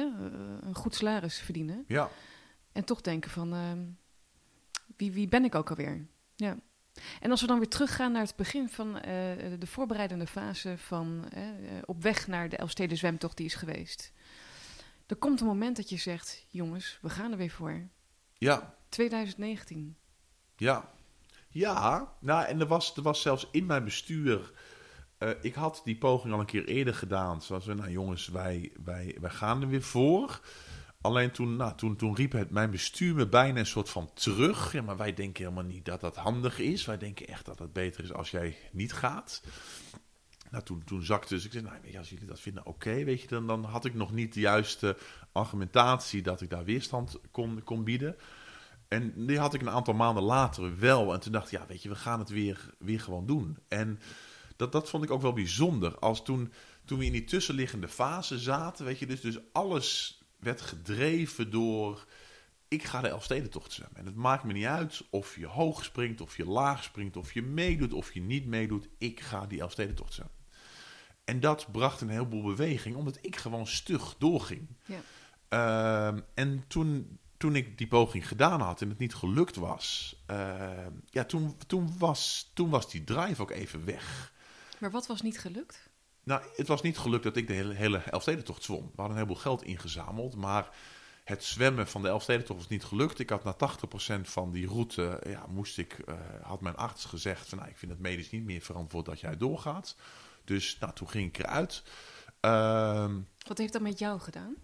een 0.61 0.75
goed 0.75 0.95
salaris 0.95 1.39
verdienen. 1.39 1.85
Ja. 1.87 2.11
En 2.73 2.85
toch 2.85 3.01
denken 3.01 3.31
van, 3.31 3.53
ehm, 3.53 3.79
wie, 4.97 5.13
wie 5.13 5.29
ben 5.29 5.45
ik 5.45 5.55
ook 5.55 5.71
alweer? 5.71 6.07
Ja. 6.37 6.57
En 7.21 7.31
als 7.31 7.41
we 7.41 7.47
dan 7.47 7.59
weer 7.59 7.69
teruggaan 7.69 8.13
naar 8.13 8.23
het 8.23 8.37
begin 8.37 8.69
van 8.69 9.01
eh, 9.01 9.03
de 9.59 9.67
voorbereidende 9.67 10.27
fase 10.27 10.79
van 10.79 11.25
eh, 11.33 11.49
eh, 11.49 11.55
op 11.85 12.03
weg 12.03 12.27
naar 12.27 12.49
de 12.49 12.57
Elfsteden 12.57 12.97
zwemtocht 12.97 13.37
die 13.37 13.47
is 13.47 13.55
geweest. 13.55 14.13
Er 15.09 15.17
komt 15.17 15.41
een 15.41 15.47
moment 15.47 15.77
dat 15.77 15.89
je 15.89 15.97
zegt, 15.97 16.47
jongens, 16.49 16.99
we 17.03 17.11
gaan 17.11 17.33
er 17.33 17.39
weer 17.39 17.51
voor. 17.51 17.89
Ja. 18.39 18.75
2019. 18.89 19.97
Ja. 20.57 20.91
Ja, 21.49 22.13
nou, 22.21 22.47
en 22.47 22.61
er 22.61 22.67
was, 22.67 22.97
er 22.97 23.03
was 23.03 23.23
zelfs 23.23 23.49
in 23.51 23.67
mijn 23.67 23.85
bestuur. 23.85 24.53
eh, 25.19 25.31
ik 25.41 25.55
had 25.55 25.81
die 25.85 25.97
poging 25.99 26.33
al 26.35 26.41
een 26.41 26.47
keer 26.47 26.65
eerder 26.65 26.95
gedaan. 26.95 27.43
Zoals 27.43 27.65
we, 27.67 27.75
nou 27.75 27.91
jongens, 27.91 28.29
wij, 28.29 28.73
wij, 28.85 29.17
wij 29.21 29.31
gaan 29.31 29.63
er 29.63 29.69
weer 29.69 29.83
voor. 29.83 30.41
Alleen 31.01 31.31
toen, 31.31 31.57
nou, 31.57 31.77
toen, 31.77 31.97
toen 31.97 32.15
riep 32.15 32.33
het 32.33 32.51
mijn 32.51 32.71
bestuur 32.71 33.15
me 33.15 33.27
bijna 33.29 33.59
een 33.59 33.67
soort 33.67 33.91
van 33.91 34.11
terug. 34.15 34.73
Ja, 34.73 34.83
maar 34.83 34.97
wij 34.97 35.15
denken 35.15 35.43
helemaal 35.45 35.65
niet 35.73 35.85
dat 35.85 36.01
dat 36.01 36.17
handig 36.17 36.59
is. 36.59 36.85
Wij 36.85 36.99
denken 36.99 37.27
echt 37.27 37.45
dat 37.47 37.59
het 37.59 37.73
beter 37.73 38.05
is 38.05 38.13
als 38.13 38.31
jij 38.31 38.57
niet 38.73 38.93
gaat. 38.93 39.43
Nou, 40.51 40.65
toen, 40.65 40.85
toen 40.85 41.03
zakte 41.03 41.35
dus. 41.35 41.45
Ik 41.45 41.53
zei, 41.53 41.65
nou, 41.65 41.99
als 41.99 42.11
jullie 42.11 42.27
dat 42.27 42.41
vinden, 42.41 42.67
oké, 42.67 43.05
weet 43.05 43.21
je, 43.21 43.27
dan, 43.29 43.47
dan 43.47 43.65
had 43.65 43.85
ik 43.85 43.95
nog 43.95 44.13
niet 44.13 44.35
de 44.35 44.41
juiste 44.41 44.97
argumentatie 45.33 46.23
dat 46.23 46.41
ik 46.41 46.51
daar 46.51 46.65
weerstand 46.65 47.21
kon, 47.31 47.63
kon 47.65 47.85
bieden. 47.85 48.17
En 48.89 49.27
die 49.27 49.39
had 49.39 49.55
ik 49.55 49.61
een 49.61 49.71
aantal 49.71 49.95
maanden 49.95 50.23
later 50.23 50.79
wel. 50.79 51.13
En 51.13 51.21
toen 51.21 51.33
dacht 51.33 51.53
ik, 51.53 51.59
ja, 51.59 51.67
weet 51.67 51.83
je, 51.83 51.89
we 51.89 51.95
gaan 51.95 52.19
het 52.19 52.29
weer, 52.29 52.75
weer 52.79 53.01
gewoon 53.01 53.27
doen. 53.27 53.59
En 53.69 54.01
dat, 54.57 54.73
dat 54.73 54.91
vond 54.91 55.05
ik 55.05 55.11
ook 55.11 55.23
wel 55.23 55.33
bijzonder. 55.33 55.99
Als 55.99 56.25
toen, 56.25 56.53
toen 56.85 56.99
we 56.99 57.05
in 57.05 57.13
die 57.13 57.25
tussenliggende 57.25 57.89
fase 57.89 58.39
zaten, 58.39 58.85
weet 58.85 58.99
je, 58.99 59.07
dus, 59.07 59.21
dus 59.21 59.39
alles 59.53 60.23
werd 60.39 60.61
gedreven 60.61 61.51
door... 61.51 62.07
Ik 62.69 62.85
ga 62.85 63.01
de 63.01 63.09
Elfstedentocht 63.09 63.73
zwemmen. 63.73 63.99
En 63.99 64.07
het 64.07 64.15
maakt 64.15 64.45
me 64.45 64.53
niet 64.53 64.65
uit 64.65 65.05
of 65.11 65.37
je 65.37 65.47
hoog 65.47 65.85
springt, 65.85 66.21
of 66.21 66.37
je 66.37 66.47
laag 66.47 66.85
springt, 66.85 67.17
of 67.17 67.33
je 67.33 67.43
meedoet, 67.43 67.93
of 67.93 68.15
je 68.15 68.21
niet 68.21 68.47
meedoet. 68.47 68.89
Ik 68.99 69.21
ga 69.21 69.47
die 69.47 69.61
Elfstedentocht 69.61 70.15
zwemmen. 70.15 70.38
En 71.29 71.41
dat 71.41 71.73
bracht 71.73 72.01
een 72.01 72.09
heleboel 72.09 72.43
beweging, 72.43 72.97
omdat 72.97 73.19
ik 73.21 73.37
gewoon 73.37 73.67
stug 73.67 74.15
doorging. 74.19 74.69
Ja. 74.85 75.01
Ehm, 75.49 76.21
en 76.35 76.65
toen, 76.69 77.19
toen 77.37 77.57
ik 77.57 77.79
die 77.79 77.87
poging 77.87 78.29
gedaan 78.29 78.61
had 78.61 78.81
en 78.81 78.89
het 78.89 78.99
niet 78.99 79.15
gelukt 79.15 79.57
was, 79.57 80.17
ehm, 80.27 80.93
ja, 81.07 81.25
toen, 81.25 81.57
toen, 81.67 81.99
was, 81.99 82.51
toen 82.55 82.71
was 82.71 82.91
die 82.91 83.05
drive 83.05 83.43
ook 83.43 83.51
even 83.51 83.85
weg. 83.85 84.33
Maar 84.79 84.91
wat 84.91 85.07
was 85.07 85.23
niet 85.23 85.39
gelukt? 85.39 85.91
Nou, 86.23 86.43
het 86.57 86.67
was 86.67 86.83
niet 86.83 86.99
gelukt 86.99 87.25
dat 87.25 87.37
ik 87.37 87.47
de 87.47 87.53
hele, 87.53 87.75
hele 87.75 87.99
Elfstedentocht 87.99 88.63
zwom. 88.63 88.83
We 88.83 88.87
hadden 88.87 89.11
een 89.11 89.23
heleboel 89.23 89.43
geld 89.43 89.63
ingezameld, 89.63 90.37
maar 90.37 90.77
het 91.25 91.45
zwemmen 91.45 91.89
van 91.89 92.03
de 92.03 92.09
Elfstedentocht 92.09 92.59
was 92.59 92.69
niet 92.69 92.85
gelukt. 92.85 93.19
Ik 93.19 93.31
had 93.31 93.45
na 93.45 93.55
80% 93.55 94.29
van 94.29 94.51
die 94.51 94.67
route, 94.67 95.21
ja, 95.27 95.47
moest 95.47 95.79
ik, 95.79 95.93
eh, 95.93 96.15
had 96.43 96.61
mijn 96.61 96.77
arts 96.77 97.05
gezegd 97.05 97.49
van, 97.49 97.59
nou, 97.59 97.71
ik 97.71 97.79
vind 97.79 97.93
het 97.93 98.01
medisch 98.01 98.31
niet 98.31 98.45
meer 98.45 98.61
verantwoord 98.61 99.07
dat 99.07 99.21
jij 99.21 99.37
doorgaat. 99.37 99.97
Dus 100.49 100.77
nou, 100.81 100.93
toen 100.93 101.09
ging 101.09 101.29
ik 101.29 101.39
eruit. 101.39 101.83
Ehm 102.41 103.21
Wat 103.47 103.59
heeft 103.59 103.73
dat 103.73 103.83
met 103.83 103.99
jou 103.99 104.21
gedaan? 104.21 104.55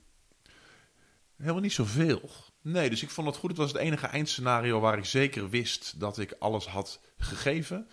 Helemaal 1.37 1.61
niet 1.61 1.73
zoveel. 1.73 2.31
Nee, 2.61 2.91
dus 2.91 3.03
ik 3.03 3.11
vond 3.11 3.27
het 3.27 3.37
goed. 3.37 3.51
Het 3.51 3.59
was 3.59 3.73
het 3.73 3.81
enige 3.81 4.07
eindscenario 4.07 4.81
waar 4.81 4.99
ik 4.99 5.05
zeker 5.05 5.51
wist 5.51 6.01
dat 6.01 6.19
ik 6.19 6.37
alles 6.39 6.67
had 6.67 7.01
gegeven. 7.17 7.89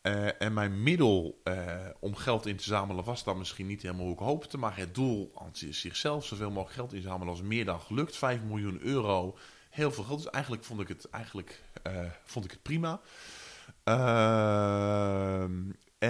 Eh, 0.00 0.42
en 0.42 0.52
mijn 0.52 0.82
middel 0.82 1.40
eh, 1.44 1.86
om 2.00 2.14
geld 2.14 2.46
in 2.46 2.56
te 2.56 2.64
zamelen 2.64 3.04
was 3.04 3.24
dan 3.24 3.38
misschien 3.38 3.66
niet 3.66 3.82
helemaal 3.82 4.04
hoe 4.04 4.14
ik 4.14 4.18
hoopte. 4.18 4.58
Maar 4.58 4.76
het 4.76 4.94
doel 4.94 5.32
aan 5.34 5.50
zichzelf, 5.52 6.24
zoveel 6.26 6.50
mogelijk 6.50 6.74
geld 6.74 6.92
inzamelen, 6.92 7.26
was 7.26 7.42
meer 7.42 7.64
dan 7.64 7.80
gelukt. 7.80 8.16
5 8.16 8.42
miljoen 8.42 8.80
euro, 8.80 9.38
heel 9.70 9.92
veel 9.92 10.04
geld. 10.04 10.22
Dus 10.22 10.32
eigenlijk 10.32 10.64
vond 10.64 10.80
ik 10.80 10.88
het, 10.88 11.10
eigenlijk, 11.10 11.62
eh, 11.82 12.10
vond 12.24 12.44
ik 12.44 12.50
het 12.50 12.62
prima. 12.62 13.00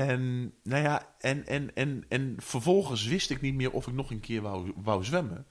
En, 0.00 0.52
nou 0.62 0.82
ja, 0.82 1.14
en, 1.18 1.46
en, 1.46 1.74
en, 1.74 2.04
en 2.08 2.34
vervolgens 2.38 3.04
wist 3.06 3.30
ik 3.30 3.40
niet 3.40 3.54
meer 3.54 3.72
of 3.72 3.86
ik 3.86 3.94
nog 3.94 4.10
een 4.10 4.20
keer 4.20 4.42
wou, 4.42 4.72
wou 4.76 5.04
zwemmen. 5.04 5.46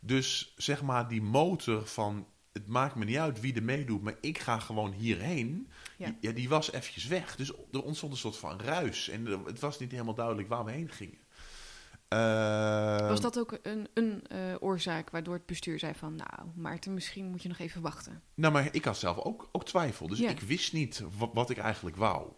Dus 0.00 0.52
zeg 0.56 0.82
maar 0.82 1.08
die 1.08 1.22
motor 1.22 1.86
van 1.86 2.26
het 2.52 2.66
maakt 2.66 2.94
me 2.94 3.04
niet 3.04 3.16
uit 3.16 3.40
wie 3.40 3.54
er 3.54 3.62
meedoet, 3.62 4.02
maar 4.02 4.16
ik 4.20 4.38
ga 4.38 4.58
gewoon 4.58 4.92
hierheen. 4.92 5.68
Ja. 5.96 6.06
Die, 6.06 6.16
ja, 6.20 6.32
die 6.32 6.48
was 6.48 6.72
eventjes 6.72 7.06
weg. 7.06 7.36
Dus 7.36 7.52
er 7.72 7.82
ontstond 7.82 8.12
een 8.12 8.18
soort 8.18 8.36
van 8.36 8.60
ruis. 8.60 9.08
En 9.08 9.26
het 9.26 9.60
was 9.60 9.78
niet 9.78 9.90
helemaal 9.90 10.14
duidelijk 10.14 10.48
waar 10.48 10.64
we 10.64 10.70
heen 10.70 10.90
gingen. 10.90 11.18
Ehm, 12.08 13.08
Was 13.08 13.20
dat 13.20 13.38
ook 13.38 13.58
een, 13.62 13.88
een 13.94 14.26
eh, 14.26 14.38
oorzaak 14.60 15.10
waardoor 15.10 15.34
het 15.34 15.46
bestuur 15.46 15.78
zei 15.78 15.94
van... 15.94 16.14
nou, 16.16 16.50
Maarten, 16.54 16.94
misschien 16.94 17.26
moet 17.30 17.42
je 17.42 17.48
nog 17.48 17.58
even 17.58 17.82
wachten. 17.82 18.22
Nou, 18.34 18.52
maar 18.52 18.68
ik 18.72 18.84
had 18.84 18.98
zelf 18.98 19.18
ook, 19.18 19.48
ook 19.52 19.64
twijfel. 19.64 20.08
Dus 20.08 20.18
Ja. 20.18 20.30
ik 20.30 20.40
wist 20.40 20.72
niet 20.72 21.02
wat, 21.18 21.30
wat 21.32 21.50
ik 21.50 21.58
eigenlijk 21.58 21.96
wou. 21.96 22.32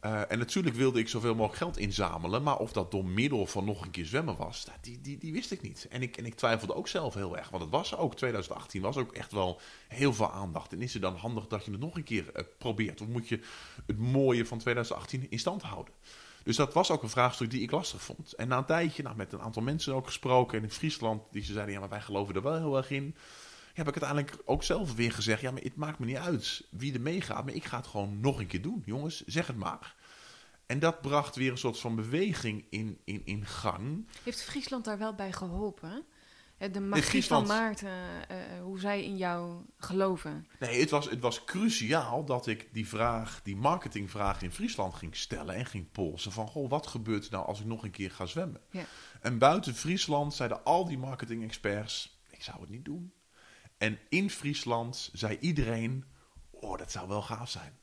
Eh, 0.00 0.30
en 0.30 0.38
natuurlijk 0.38 0.76
wilde 0.76 0.98
ik 0.98 1.08
zoveel 1.08 1.34
mogelijk 1.34 1.56
geld 1.56 1.78
inzamelen. 1.78 2.42
Maar 2.42 2.56
of 2.56 2.72
dat 2.72 2.90
door 2.90 3.04
middel 3.04 3.46
van 3.46 3.64
nog 3.64 3.84
een 3.84 3.90
keer 3.90 4.06
zwemmen 4.06 4.36
was, 4.36 4.64
nou, 4.66 4.78
die, 4.80 5.00
die, 5.00 5.18
die 5.18 5.32
wist 5.32 5.50
ik 5.50 5.62
niet. 5.62 5.86
En 5.90 6.02
ik, 6.02 6.16
en 6.16 6.26
ik 6.26 6.34
twijfelde 6.34 6.74
ook 6.74 6.88
zelf 6.88 7.14
heel 7.14 7.36
erg. 7.36 7.50
Want 7.50 7.62
het 7.62 7.72
was 7.72 7.96
ook, 7.96 8.16
2018 8.16 8.82
was 8.82 8.96
ook 8.96 9.12
echt 9.12 9.32
wel 9.32 9.60
heel 9.88 10.14
veel 10.14 10.30
aandacht. 10.30 10.72
En 10.72 10.82
is 10.82 10.92
het 10.92 11.02
dan 11.02 11.16
handig 11.16 11.46
dat 11.46 11.64
je 11.64 11.70
het 11.70 11.80
nog 11.80 11.96
een 11.96 12.04
keer 12.04 12.32
eh, 12.32 12.44
probeert? 12.58 13.00
Of 13.00 13.06
moet 13.06 13.28
je 13.28 13.40
het 13.86 13.98
mooie 13.98 14.46
van 14.46 14.58
2018 14.58 15.26
in 15.30 15.38
stand 15.38 15.62
houden? 15.62 15.94
Dus 16.42 16.56
dat 16.56 16.74
was 16.74 16.90
ook 16.90 17.02
een 17.02 17.08
vraagstuk 17.08 17.50
die 17.50 17.62
ik 17.62 17.70
lastig 17.70 18.02
vond. 18.02 18.32
En 18.32 18.48
na 18.48 18.58
een 18.58 18.64
tijdje, 18.64 19.02
nou, 19.02 19.16
met 19.16 19.32
een 19.32 19.40
aantal 19.40 19.62
mensen 19.62 19.94
ook 19.94 20.06
gesproken. 20.06 20.58
En 20.58 20.64
in 20.64 20.70
Friesland, 20.70 21.22
die 21.30 21.44
ze 21.44 21.52
zeiden, 21.52 21.74
ja, 21.74 21.80
maar 21.80 21.88
wij 21.88 22.00
geloven 22.00 22.34
er 22.34 22.42
wel 22.42 22.56
heel 22.56 22.76
erg 22.76 22.90
in. 22.90 23.16
Heb 23.72 23.88
ik 23.88 24.02
uiteindelijk 24.02 24.42
ook 24.44 24.62
zelf 24.62 24.94
weer 24.94 25.12
gezegd: 25.12 25.40
ja, 25.40 25.50
maar 25.50 25.62
het 25.62 25.76
maakt 25.76 25.98
me 25.98 26.06
niet 26.06 26.16
uit 26.16 26.66
wie 26.70 26.94
er 26.94 27.00
meegaat, 27.00 27.44
maar 27.44 27.54
ik 27.54 27.64
ga 27.64 27.76
het 27.76 27.86
gewoon 27.86 28.20
nog 28.20 28.38
een 28.38 28.46
keer 28.46 28.62
doen. 28.62 28.82
Jongens, 28.86 29.24
zeg 29.24 29.46
het 29.46 29.56
maar. 29.56 29.94
En 30.66 30.78
dat 30.78 31.00
bracht 31.00 31.36
weer 31.36 31.50
een 31.50 31.58
soort 31.58 31.78
van 31.78 31.94
beweging 31.94 32.64
in, 32.70 33.00
in, 33.04 33.22
in 33.24 33.46
gang. 33.46 34.08
Heeft 34.22 34.42
Friesland 34.42 34.84
daar 34.84 34.98
wel 34.98 35.14
bij 35.14 35.32
geholpen? 35.32 36.04
Eh, 36.60 36.72
De 36.72 36.80
magie 36.80 37.24
van 37.24 37.46
Maarten, 37.46 37.88
eh, 37.88 38.56
eh, 38.56 38.62
hoe 38.62 38.80
zij 38.80 39.04
in 39.04 39.16
jou 39.16 39.64
geloven. 39.76 40.46
Nee, 40.58 40.80
het 40.80 40.90
was, 40.90 41.10
het 41.10 41.20
was 41.20 41.44
cruciaal 41.44 42.24
dat 42.24 42.46
ik 42.46 42.68
die 42.72 42.88
vraag, 42.88 43.40
die 43.42 43.56
marketingvraag 43.56 44.42
in 44.42 44.52
Friesland 44.52 44.94
ging 44.94 45.16
stellen 45.16 45.54
en 45.54 45.66
ging 45.66 45.90
polsen 45.92 46.32
van, 46.32 46.46
goh, 46.46 46.70
wat 46.70 46.86
gebeurt 46.86 47.24
er 47.24 47.32
nou 47.32 47.46
als 47.46 47.60
ik 47.60 47.66
nog 47.66 47.84
een 47.84 47.90
keer 47.90 48.10
ga 48.10 48.26
zwemmen? 48.26 48.60
Ja. 48.70 48.84
En 49.20 49.38
buiten 49.38 49.74
Friesland 49.74 50.34
zeiden 50.34 50.64
al 50.64 50.84
die 50.84 50.98
marketing-experts, 50.98 52.20
ik 52.30 52.42
zou 52.42 52.60
het 52.60 52.70
niet 52.70 52.84
doen. 52.84 53.12
En 53.80 53.98
in 54.08 54.30
Friesland 54.30 55.10
zei 55.12 55.38
iedereen, 55.40 56.04
oh, 56.50 56.78
dat 56.78 56.92
zou 56.92 57.08
wel 57.08 57.22
gaaf 57.22 57.50
zijn. 57.50 57.78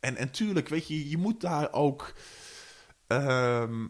En, 0.00 0.16
en 0.16 0.30
tuurlijk, 0.30 0.68
weet 0.68 0.88
je, 0.88 1.08
je 1.08 1.18
moet 1.18 1.40
daar 1.40 1.72
ook... 1.72 2.14
ehm, 3.06 3.86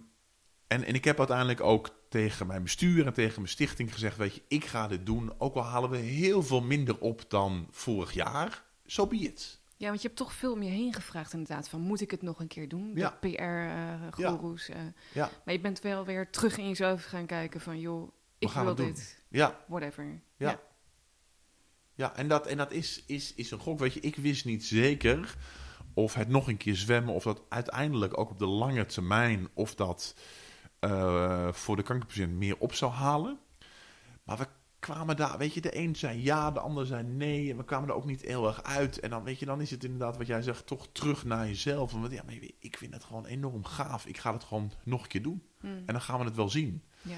en, 0.67 0.85
en 0.85 0.95
ik 0.95 1.05
heb 1.05 1.19
uiteindelijk 1.19 1.61
ook 1.61 1.91
tegen 2.09 2.47
mijn 2.47 2.63
bestuur 2.63 3.07
en 3.07 3.13
tegen 3.13 3.37
mijn 3.37 3.53
stichting 3.53 3.93
gezegd, 3.93 4.17
weet 4.17 4.35
je, 4.35 4.43
ik 4.49 4.65
ga 4.65 4.89
dit 4.89 5.07
doen. 5.07 5.33
Ook 5.39 5.55
al 5.55 5.63
halen 5.63 5.91
we 5.91 5.97
heel 5.97 6.43
veel 6.43 6.63
minder 6.63 6.99
op 6.99 7.25
dan 7.31 7.67
vorig 7.71 8.13
jaar, 8.13 8.65
so 8.87 9.07
be 9.07 9.17
it. 9.17 9.61
Ja, 9.77 9.89
want 9.89 10.03
je 10.03 10.07
hebt 10.07 10.21
toch 10.21 10.33
veel 10.33 10.53
om 10.53 10.63
je 10.63 10.71
heen 10.71 10.93
gevraagd 10.93 11.33
inderdaad. 11.33 11.69
Van, 11.69 11.81
moet 11.81 12.01
ik 12.01 12.11
het 12.11 12.23
nog 12.23 12.41
een 12.41 12.47
keer 12.47 12.69
doen? 12.69 12.93
Ja. 12.95 13.19
PR-goeroes. 13.21 14.69
eh 14.69 14.81
Ja, 15.13 15.31
Maar 15.45 15.55
je 15.55 15.61
bent 15.61 15.81
wel 15.81 16.05
weer 16.05 16.31
terug 16.31 16.59
in 16.59 16.69
jezelf 16.69 17.05
gaan 17.05 17.27
kijken 17.27 17.61
van... 17.61 17.81
joh, 17.81 18.13
ik 18.39 18.51
wil 18.51 18.75
dit. 18.75 19.25
ja, 19.29 19.65
Whatever. 19.67 20.05
Ja. 20.37 20.51
ja. 20.51 20.61
En 21.97 22.29
dat, 22.29 22.47
en 22.47 22.57
dat 22.57 22.73
is, 22.73 23.03
is, 23.07 23.35
is 23.35 23.51
een 23.51 23.59
gok. 23.59 23.79
Weet 23.79 23.93
je, 23.93 24.01
ik 24.01 24.17
wist 24.17 24.45
niet 24.45 24.65
zeker 24.65 25.37
of 25.95 26.15
het 26.15 26.29
nog 26.29 26.49
een 26.49 26.57
keer 26.57 26.77
zwemmen, 26.77 27.15
of 27.15 27.23
dat 27.23 27.43
uiteindelijk 27.49 28.19
ook 28.19 28.31
op 28.31 28.39
de 28.39 28.47
lange 28.47 28.87
termijn, 28.87 29.49
of 29.55 29.75
dat 29.75 30.15
eh, 30.79 31.53
voor 31.53 31.77
de 31.77 31.83
kankerpatiënt 31.83 32.33
meer 32.33 32.59
op 32.59 32.75
zou 32.75 32.93
halen. 32.93 33.39
Maar 34.23 34.39
we 34.39 34.47
kwamen 34.79 35.17
daar, 35.17 35.39
weet 35.39 35.55
je, 35.55 35.61
de 35.61 35.77
een 35.77 35.97
zei 35.97 36.23
ja, 36.23 36.51
de 36.51 36.61
ander 36.61 36.87
zei 36.87 37.03
nee. 37.03 37.51
En 37.51 37.57
we 37.57 37.65
kwamen 37.65 37.89
er 37.89 37.95
ook 37.95 38.05
niet 38.05 38.23
heel 38.23 38.47
erg 38.47 38.63
uit. 38.63 39.01
En 39.01 39.11
dan, 39.11 39.25
weet 39.25 39.39
je, 39.39 39.47
dan 39.47 39.61
is 39.61 39.71
het 39.71 39.85
inderdaad 39.85 40.17
wat 40.17 40.27
jij 40.27 40.43
zegt, 40.43 40.67
toch 40.67 40.89
terug 40.93 41.25
naar 41.25 41.47
jezelf. 41.47 41.93
Want 41.93 42.13
ja, 42.13 42.23
maar 42.27 42.35
ik 42.59 42.77
vind 42.77 42.95
het 42.95 43.05
gewoon 43.05 43.27
enorm 43.27 43.65
gaaf. 43.65 44.07
Ik 44.07 44.19
ga 44.19 44.33
het 44.33 44.45
gewoon 44.45 44.73
nog 44.85 45.03
een 45.03 45.09
keer 45.09 45.23
doen. 45.23 45.43
Hm. 45.61 45.67
En 45.67 45.87
dan 45.87 46.01
gaan 46.01 46.19
we 46.19 46.25
het 46.25 46.37
wel 46.37 46.49
zien. 46.49 46.83
Ja. 47.03 47.17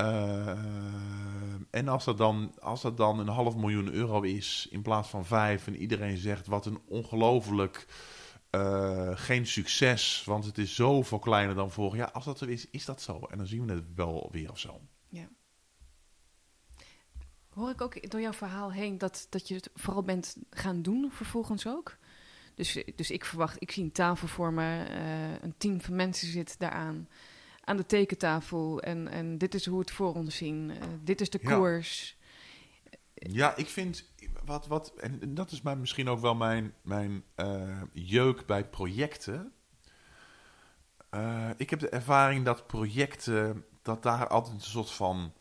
Eh, 0.00 0.56
en 1.70 1.88
als 1.88 2.04
dat, 2.04 2.18
dan, 2.18 2.54
als 2.60 2.82
dat 2.82 2.96
dan 2.96 3.18
een 3.18 3.28
half 3.28 3.56
miljoen 3.56 3.92
euro 3.92 4.20
is 4.20 4.68
in 4.70 4.82
plaats 4.82 5.08
van 5.08 5.24
vijf 5.24 5.66
en 5.66 5.76
iedereen 5.76 6.16
zegt 6.16 6.46
wat 6.46 6.66
een 6.66 6.80
ongelooflijk 6.86 7.86
eh, 8.50 9.10
geen 9.14 9.46
succes, 9.46 10.22
want 10.24 10.44
het 10.44 10.58
is 10.58 10.74
zoveel 10.74 11.18
kleiner 11.18 11.54
dan 11.54 11.70
vorig 11.70 11.96
jaar. 11.96 12.10
Als 12.10 12.24
dat 12.24 12.38
zo 12.38 12.44
is, 12.44 12.70
is 12.70 12.84
dat 12.84 13.02
zo. 13.02 13.20
En 13.30 13.38
dan 13.38 13.46
zien 13.46 13.66
we 13.66 13.72
het 13.72 13.94
wel 13.94 14.28
weer 14.32 14.50
of 14.50 14.58
zo. 14.58 14.80
Hoor 17.50 17.70
ik 17.70 17.80
ook 17.80 18.10
door 18.10 18.20
jouw 18.20 18.32
verhaal 18.32 18.72
heen 18.72 18.98
dat, 18.98 19.26
dat 19.30 19.48
je 19.48 19.54
het 19.54 19.70
vooral 19.74 20.02
bent 20.02 20.36
gaan 20.50 20.82
doen 20.82 21.10
vervolgens 21.12 21.66
ook? 21.66 21.96
Dus, 22.54 22.84
dus 22.94 23.10
ik 23.10 23.24
verwacht, 23.24 23.56
ik 23.58 23.70
zie 23.70 23.84
een 23.84 23.92
tafel 23.92 24.28
voor 24.28 24.52
me, 24.52 24.84
eh, 24.84 25.42
een 25.42 25.54
team 25.58 25.80
van 25.80 25.96
mensen 25.96 26.28
zit 26.28 26.58
daaraan, 26.58 27.08
aan 27.60 27.76
de 27.76 27.86
tekentafel. 27.86 28.80
En, 28.80 29.08
en 29.08 29.38
dit 29.38 29.54
is 29.54 29.66
hoe 29.66 29.74
we 29.74 29.80
het 29.80 29.90
voor 29.90 30.14
ons 30.14 30.36
zien. 30.36 30.70
Eh, 30.70 30.88
dit 31.02 31.20
is 31.20 31.30
de 31.30 31.38
Ja. 31.42 31.54
koers. 31.54 32.18
Ja, 33.14 33.56
ik 33.56 33.66
vind 33.66 34.10
wat, 34.44 34.66
wat 34.66 34.92
en 34.96 35.34
dat 35.34 35.50
is 35.50 35.62
misschien 35.62 36.08
ook 36.08 36.20
wel 36.20 36.34
mijn, 36.34 36.74
mijn 36.82 37.24
eh, 37.34 37.82
jeuk 37.92 38.46
bij 38.46 38.68
projecten. 38.68 39.52
Eh, 41.10 41.50
ik 41.56 41.70
heb 41.70 41.78
de 41.78 41.88
ervaring 41.88 42.44
dat 42.44 42.66
projecten, 42.66 43.64
dat 43.82 44.02
daar 44.02 44.28
altijd 44.28 44.54
een 44.54 44.60
soort 44.60 44.90
van 44.90 45.32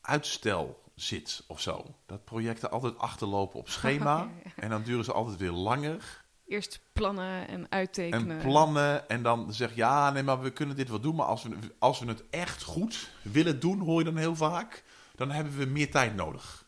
uitstel 0.00 0.82
zit 0.94 1.44
of 1.46 1.60
zo. 1.60 1.94
Dat 2.06 2.24
projecten 2.24 2.70
altijd 2.70 2.98
achterlopen 2.98 3.58
op 3.58 3.68
schema 3.68 4.16
ja. 4.44 4.50
en 4.56 4.68
dan 4.68 4.82
duren 4.82 5.04
ze 5.04 5.12
altijd 5.12 5.36
weer 5.36 5.50
langer. 5.50 6.24
Eerst 6.48 6.80
plannen 6.92 7.48
en 7.48 7.70
uittekenen. 7.70 8.30
En 8.30 8.42
plannen 8.42 9.08
en 9.08 9.22
dan 9.22 9.54
zeg 9.54 9.70
je, 9.70 9.76
ja, 9.76 10.10
nee, 10.10 10.22
maar 10.22 10.40
we 10.40 10.50
kunnen 10.50 10.76
dit 10.76 10.88
wel 10.88 11.00
doen. 11.00 11.14
Maar 11.14 11.26
als 11.26 11.42
we, 11.42 11.56
als 11.78 11.98
we 11.98 12.06
het 12.06 12.22
echt 12.30 12.62
goed 12.62 13.10
willen 13.22 13.60
doen, 13.60 13.78
hoor 13.80 13.98
je 13.98 14.04
dan 14.04 14.16
heel 14.16 14.36
vaak, 14.36 14.84
dan 15.14 15.30
hebben 15.30 15.56
we 15.58 15.64
meer 15.64 15.90
tijd 15.90 16.14
nodig. 16.14 16.66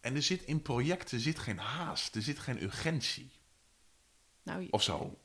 En 0.00 0.14
er 0.14 0.22
zit 0.22 0.42
in 0.42 0.62
projecten 0.62 1.20
zit 1.20 1.38
geen 1.38 1.58
haast, 1.58 2.14
er 2.14 2.22
zit 2.22 2.38
geen 2.38 2.62
urgentie 2.62 3.30
Nou, 4.42 4.68
of 4.70 4.82
zo. 4.82 5.18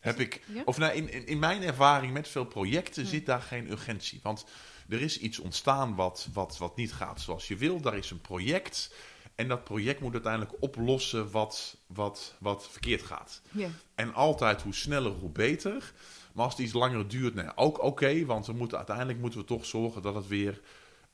Heb 0.00 0.20
ik, 0.20 0.42
Ja? 0.46 0.62
of 0.64 0.78
nou, 0.78 0.92
in, 0.92 1.12
in, 1.12 1.26
in 1.26 1.38
mijn 1.38 1.62
ervaring 1.62 2.12
met 2.12 2.28
veel 2.28 2.44
projecten 2.44 3.02
Hm. 3.02 3.08
zit 3.08 3.26
daar 3.26 3.42
geen 3.42 3.70
urgentie. 3.70 4.20
Want 4.22 4.44
er 4.88 5.00
is 5.00 5.18
iets 5.18 5.38
ontstaan 5.38 5.94
wat, 5.94 6.28
wat, 6.32 6.58
wat 6.58 6.76
niet 6.76 6.92
gaat 6.92 7.20
zoals 7.20 7.48
je 7.48 7.56
wil. 7.56 7.80
Daar 7.80 7.96
is 7.96 8.10
een 8.10 8.20
project. 8.20 8.90
En 9.36 9.48
dat 9.48 9.64
project 9.64 10.00
moet 10.00 10.12
uiteindelijk 10.12 10.52
oplossen 10.60 11.30
wat, 11.30 11.76
wat, 11.86 12.34
wat 12.38 12.68
verkeerd 12.68 13.02
gaat. 13.02 13.42
Ja. 13.50 13.68
En 13.94 14.14
altijd 14.14 14.62
hoe 14.62 14.74
sneller, 14.74 15.12
hoe 15.12 15.30
beter. 15.30 15.92
Maar 16.32 16.44
als 16.44 16.54
het 16.54 16.62
iets 16.62 16.72
langer 16.72 17.08
duurt, 17.08 17.34
nee, 17.34 17.56
ook 17.56 17.82
oké. 17.82 18.24
want 18.24 18.46
we 18.46 18.52
moeten, 18.52 18.76
uiteindelijk 18.76 19.18
moeten 19.18 19.40
we 19.40 19.46
toch 19.46 19.66
zorgen 19.66 20.02
dat 20.02 20.14
het 20.14 20.26
weer 20.26 20.60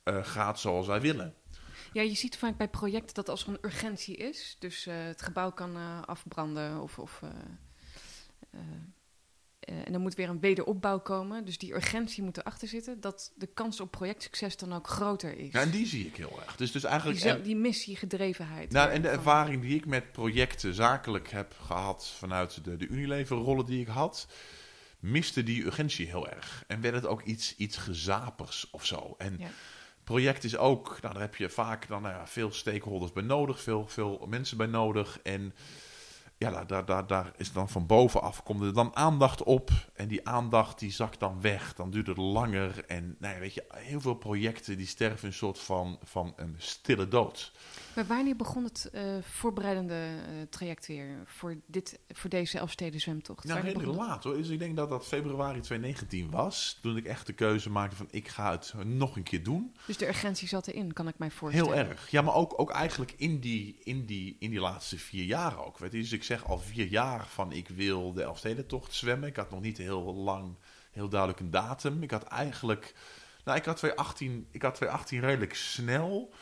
eh, 0.02 0.24
gaat 0.24 0.60
zoals 0.60 0.86
wij 0.86 1.00
willen. 1.00 1.34
ja, 1.92 2.02
je 2.02 2.14
ziet 2.14 2.36
vaak 2.36 2.56
bij 2.56 2.68
projecten 2.68 3.14
dat 3.14 3.28
als 3.28 3.42
er 3.42 3.48
een 3.48 3.58
urgentie 3.60 4.16
is, 4.16 4.56
dus 4.58 4.86
eh, 4.86 4.94
het 5.04 5.22
gebouw 5.22 5.50
kan 5.52 5.76
eh, 5.76 6.02
afbranden 6.02 6.80
of. 6.80 6.98
of 6.98 7.20
eh, 9.64 9.74
eh, 9.74 9.86
en 9.86 9.94
er 9.94 10.00
moet 10.00 10.14
weer 10.14 10.28
een 10.28 10.40
wederopbouw 10.40 11.00
komen, 11.00 11.44
dus 11.44 11.58
die 11.58 11.74
urgentie 11.74 12.22
moet 12.22 12.38
erachter 12.38 12.68
zitten, 12.68 13.00
dat 13.00 13.32
de 13.34 13.46
kans 13.46 13.80
op 13.80 13.90
projectsucces 13.90 14.56
dan 14.56 14.72
ook 14.72 14.88
groter 14.88 15.38
is. 15.38 15.52
Ja, 15.52 15.60
en 15.60 15.70
die 15.70 15.86
zie 15.86 16.06
ik 16.06 16.16
heel 16.16 16.40
erg. 16.44 16.56
Dus, 16.56 16.72
dus 16.72 16.80
die, 16.82 16.90
eigenlijk... 16.90 17.20
en- 17.20 17.42
die 17.42 17.56
missiegedrevenheid. 17.56 18.70
Nou, 18.72 18.90
en 18.90 19.02
de 19.02 19.08
ervaring 19.08 19.62
die 19.62 19.76
ik 19.76 19.86
met 19.86 20.12
projecten 20.12 20.74
zakelijk 20.74 21.30
heb 21.30 21.54
gehad 21.60 22.08
vanuit 22.18 22.64
de, 22.64 22.76
de 22.76 22.86
Unilever-rollen 22.86 23.66
die 23.66 23.80
ik 23.80 23.88
had, 23.88 24.26
miste 25.00 25.42
die 25.42 25.64
urgentie 25.64 26.06
heel 26.06 26.28
erg. 26.30 26.64
En 26.66 26.80
werd 26.80 26.94
het 26.94 27.06
ook 27.06 27.22
iets, 27.22 27.56
iets 27.56 27.76
gezapers 27.76 28.70
of 28.70 28.86
zo. 28.86 29.14
En 29.18 29.36
Ja. 29.38 29.48
project 30.04 30.44
is 30.44 30.56
ook, 30.56 30.98
nou, 31.00 31.12
daar 31.14 31.22
heb 31.22 31.36
je 31.36 31.48
vaak 31.48 31.88
dan, 31.88 32.02
nou 32.02 32.14
ja, 32.14 32.26
veel 32.26 32.52
stakeholders 32.52 33.12
bij 33.12 33.22
nodig, 33.22 33.60
veel, 33.60 33.86
veel 33.88 34.26
mensen 34.28 34.56
bij 34.56 34.66
nodig. 34.66 35.18
En 35.22 35.54
ja, 36.50 36.64
daar, 36.64 36.84
daar, 36.84 37.06
daar, 37.06 37.32
is 37.36 37.52
dan 37.52 37.68
van 37.68 37.86
bovenaf 37.86 38.42
komt 38.42 38.62
er 38.62 38.74
dan 38.74 38.96
aandacht 38.96 39.42
op. 39.42 39.70
En 39.94 40.08
die 40.08 40.28
aandacht 40.28 40.78
die 40.78 40.92
zakt 40.92 41.20
dan 41.20 41.40
weg. 41.40 41.74
Dan 41.74 41.90
duurt 41.90 42.06
het 42.06 42.16
langer. 42.16 42.84
En 42.86 43.16
nou 43.18 43.34
ja, 43.34 43.40
weet 43.40 43.54
je, 43.54 43.64
heel 43.68 44.00
veel 44.00 44.14
projecten 44.14 44.76
die 44.76 44.86
sterven 44.86 45.26
een 45.26 45.34
soort 45.34 45.58
van, 45.58 45.98
van 46.02 46.32
een 46.36 46.54
stille 46.58 47.08
dood. 47.08 47.52
Maar 47.94 48.06
wanneer 48.06 48.36
begon 48.36 48.64
het 48.64 48.90
eh, 48.92 49.02
voorbereidende 49.20 49.94
eh, 49.94 50.34
traject 50.50 50.86
weer 50.86 51.22
voor, 51.24 51.56
dit, 51.66 51.98
voor 52.08 52.30
deze 52.30 52.58
Elfsteden 52.58 53.00
zwemtocht? 53.00 53.44
Redelijk 53.44 53.78
begon 53.78 53.96
laat 53.96 54.24
hoor. 54.24 54.36
Dus 54.36 54.48
ik 54.48 54.58
denk 54.58 54.76
dat 54.76 54.88
dat 54.88 55.06
februari 55.06 55.60
2019 55.60 56.30
was. 56.30 56.78
Toen 56.82 56.96
ik 56.96 57.04
echt 57.04 57.26
de 57.26 57.32
keuze 57.32 57.70
maakte 57.70 57.96
van 57.96 58.08
ik 58.10 58.28
ga 58.28 58.50
het 58.50 58.74
nog 58.84 59.16
een 59.16 59.22
keer 59.22 59.42
doen. 59.42 59.74
Dus 59.86 59.96
de 59.96 60.08
urgentie 60.08 60.48
zat 60.48 60.66
erin, 60.66 60.92
kan 60.92 61.08
ik 61.08 61.18
mij 61.18 61.30
voorstellen. 61.30 61.72
Heel 61.72 61.84
erg. 61.88 62.10
Ja, 62.10 62.22
maar 62.22 62.34
ook, 62.34 62.60
ook 62.60 62.70
eigenlijk 62.70 63.14
in 63.16 63.40
die, 63.40 63.80
in, 63.82 64.06
die, 64.06 64.36
in 64.38 64.50
die 64.50 64.60
laatste 64.60 64.98
vier 64.98 65.24
jaar 65.24 65.64
ook. 65.64 65.78
Weet 65.78 65.92
je? 65.92 65.98
Dus 65.98 66.12
ik 66.12 66.24
zeg 66.24 66.46
al 66.46 66.58
vier 66.58 66.86
jaar 66.86 67.26
van 67.26 67.52
ik 67.52 67.68
wil 67.68 68.12
de 68.12 68.22
Elfstedentocht 68.22 68.94
zwemmen. 68.94 69.28
Ik 69.28 69.36
had 69.36 69.50
nog 69.50 69.60
niet 69.60 69.78
heel 69.78 70.14
lang, 70.14 70.54
heel 70.90 71.08
duidelijk 71.08 71.40
een 71.40 71.50
datum. 71.50 72.02
Ik 72.02 72.10
had 72.10 72.22
eigenlijk, 72.22 72.94
nou 73.44 73.58
ik 73.58 73.64
had 73.64 73.76
2018, 73.76 74.46
ik 74.50 74.62
had 74.62 74.74
2018 74.74 75.20
redelijk 75.20 75.54
snel. 75.54 76.32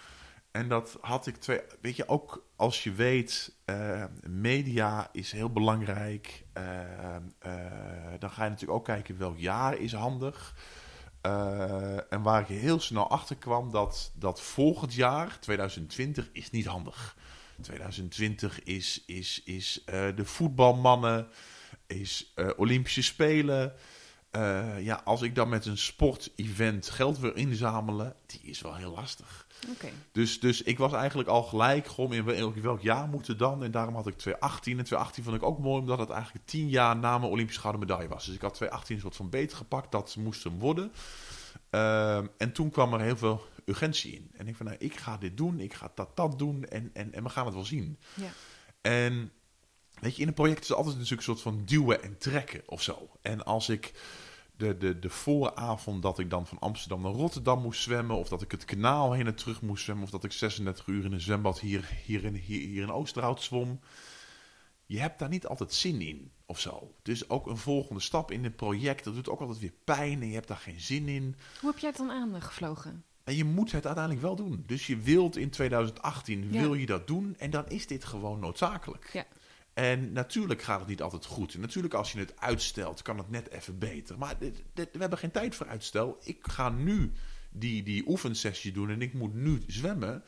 En 0.51 0.69
dat 0.69 0.99
had 1.01 1.27
ik 1.27 1.37
twee, 1.37 1.61
weet 1.81 1.97
je, 1.97 2.09
ook 2.09 2.47
als 2.57 2.85
je 2.85 2.93
weet, 2.93 3.57
eh, 3.65 4.05
media 4.23 5.09
is 5.13 5.33
heel 5.33 5.51
belangrijk. 5.51 6.45
Eh, 6.53 6.63
dan 8.19 8.31
ga 8.31 8.45
je 8.45 8.51
natuurlijk 8.51 8.79
ook 8.79 8.85
kijken 8.85 9.19
welk 9.19 9.39
jaar 9.39 9.79
is 9.79 9.93
handig. 9.93 10.55
En 12.11 12.23
waar 12.23 12.41
ik 12.41 12.47
heel 12.47 12.81
snel 12.81 13.11
achter 13.11 13.37
kwam 13.37 13.71
dat, 13.71 14.13
dat 14.15 14.41
volgend 14.41 14.95
jaar, 14.95 15.39
2020, 15.39 16.29
is 16.33 16.51
niet 16.51 16.67
handig. 16.67 17.17
2020 17.61 18.63
is, 18.63 19.03
is, 19.07 19.43
is 19.45 19.83
de 19.87 20.25
voetbalmannen, 20.25 21.29
is 21.87 22.35
Olympische 22.57 23.03
Spelen. 23.03 23.73
Ja, 24.79 25.01
als 25.05 25.23
ik 25.23 25.35
dan 25.35 25.49
met 25.49 25.67
een 25.67 25.79
sportevent 25.79 26.91
geld 26.91 27.19
wil 27.19 27.33
inzamelen, 27.33 28.17
die 28.27 28.41
is 28.43 28.61
wel 28.61 28.75
heel 28.75 28.93
lastig. 28.93 29.47
Dus, 30.13 30.41
dus 30.41 30.63
ik 30.63 30.79
was 30.79 30.93
eigenlijk 30.93 31.29
al 31.29 31.43
gelijk, 31.43 31.87
gewoon 31.87 32.13
in 32.13 32.25
welk, 32.25 32.57
welk 32.57 32.81
jaar 32.81 33.09
moet 33.09 33.27
het 33.27 33.39
dan? 33.39 33.65
En 33.65 33.71
daarom 33.71 33.95
had 33.95 34.07
ik 34.07 34.17
2018. 34.17 34.79
En 34.79 34.85
2018 34.85 35.25
vond 35.25 35.37
ik 35.37 35.43
ook 35.43 35.59
mooi, 35.59 35.81
omdat 35.81 35.99
het 35.99 36.11
eigenlijk 36.11 36.47
tien 36.47 36.69
jaar 36.69 36.97
na 36.97 37.19
mijn 37.19 37.31
Olympische 37.31 37.61
gouden 37.61 37.81
medaille 37.81 38.09
was. 38.09 38.25
Dus 38.25 38.35
ik 38.35 38.41
had 38.41 38.55
2018 38.55 38.95
een 38.95 39.03
soort 39.03 39.17
van 39.17 39.31
beter 39.31 39.57
gepakt, 39.57 39.93
dat 39.93 40.17
moest 40.17 40.45
hem 40.45 40.59
worden. 40.59 40.93
Ehm, 41.71 42.27
en 42.37 42.53
toen 42.53 42.71
kwam 42.71 42.95
er 42.95 43.01
heel 43.01 43.17
veel 43.17 43.47
urgentie 43.65 44.13
in. 44.13 44.31
En 44.33 44.49
ik 44.49 44.57
van, 44.57 44.67
nou, 44.67 44.79
ik 44.79 44.97
ga 44.97 45.17
dit 45.17 45.37
doen, 45.37 45.61
ik 45.61 45.75
ga 45.75 45.93
dat, 45.95 46.17
dat 46.17 46.39
doen 46.39 46.65
en, 46.65 46.91
en, 46.93 47.13
en 47.13 47.23
we 47.23 47.29
gaan 47.29 47.45
het 47.45 47.55
wel 47.55 47.65
zien. 47.65 47.99
Ja. 48.15 48.31
En 48.81 49.33
weet 50.01 50.17
je, 50.17 50.23
in 50.23 50.29
een 50.29 50.35
project 50.35 50.61
is 50.61 50.69
het 50.69 50.77
altijd 50.77 50.95
natuurlijk 50.97 51.29
een 51.29 51.35
soort 51.35 51.55
van 51.55 51.65
duwen 51.65 52.03
en 52.03 52.19
trekken 52.19 52.63
of 52.67 52.83
zo. 52.83 53.11
En 53.23 53.45
als 53.45 53.69
ik 53.69 53.93
de, 54.61 54.77
de, 54.77 54.99
de 54.99 55.11
vooravond 55.11 56.03
dat 56.03 56.19
ik 56.19 56.31
dan 56.31 56.47
van 56.47 56.59
Amsterdam 56.59 57.03
naar 57.03 57.13
Rotterdam 57.13 57.63
moest 57.63 57.83
zwemmen, 57.83 58.17
of 58.17 58.29
dat 58.29 58.43
ik 58.43 58.51
het 58.51 58.65
kanaal 58.65 59.13
heen 59.13 59.27
en 59.27 59.35
terug 59.35 59.63
moest 59.63 59.85
zwemmen, 59.85 60.05
of 60.05 60.11
dat 60.11 60.25
ik 60.25 60.33
36 60.33 60.87
uur 60.87 61.05
in 61.05 61.13
een 61.13 61.21
zwembad 61.21 61.61
hier, 61.61 61.89
hier, 62.05 62.25
in, 62.25 62.35
hier, 62.35 62.69
hier 62.69 62.83
in 62.83 62.91
Oosterhout 62.91 63.43
zwom, 63.43 63.81
je 64.87 64.99
hebt 65.01 65.19
daar 65.19 65.29
niet 65.29 65.47
altijd 65.47 65.73
zin 65.73 66.01
in 66.01 66.33
of 66.47 66.61
zo. 66.61 66.95
Dus 67.03 67.29
ook 67.29 67.47
een 67.47 67.57
volgende 67.57 68.01
stap 68.01 68.31
in 68.31 68.45
het 68.45 68.57
project, 68.57 69.05
dat 69.05 69.15
doet 69.15 69.29
ook 69.29 69.41
altijd 69.41 69.59
weer 69.59 69.75
pijn 69.85 70.21
en 70.21 70.29
je 70.29 70.35
hebt 70.35 70.49
daar 70.49 70.57
geen 70.57 70.81
zin 70.81 71.09
in. 71.09 71.37
Hoe 71.61 71.71
heb 71.71 71.79
jij 71.79 71.89
het 71.89 71.99
dan 71.99 72.11
aangevlogen? 72.11 73.05
En 73.25 73.37
je 73.37 73.45
moet 73.45 73.73
het 73.73 73.87
uiteindelijk 73.87 74.25
wel 74.25 74.37
doen. 74.37 74.63
Dus 74.67 74.87
je 74.87 74.97
wilt 74.97 75.37
in 75.37 75.51
2018, 75.51 76.53
Ja. 76.53 76.61
wil 76.61 76.75
je 76.75 76.87
dat 76.87 77.07
doen 77.07 77.35
en 77.39 77.51
dan 77.51 77.69
is 77.69 77.87
dit 77.87 78.05
gewoon 78.05 78.41
noodzakelijk. 78.41 79.11
Ja. 79.13 79.27
En 79.75 80.13
natuurlijk 80.13 80.63
gaat 80.63 80.79
het 80.79 80.89
niet 80.89 81.03
altijd 81.03 81.25
goed. 81.25 81.59
Natuurlijk 81.59 81.95
als 81.95 82.13
je 82.13 82.19
het 82.19 82.41
uitstelt, 82.41 83.03
kan 83.03 83.19
het 83.19 83.31
net 83.31 83.51
even 83.51 83.79
beter. 83.79 84.19
Maar 84.19 84.37
we 84.75 84.89
hebben 84.99 85.19
geen 85.19 85.31
tijd 85.31 85.55
voor 85.55 85.67
uitstel. 85.67 86.19
Ik 86.23 86.39
ga 86.41 86.69
nu 86.69 87.13
die, 87.51 87.83
die 87.83 88.09
oefensessie 88.09 88.73
doen 88.73 88.91
en 88.91 89.03
ik 89.03 89.15
moet 89.15 89.35
nu 89.35 89.63
zwemmen. 89.67 90.25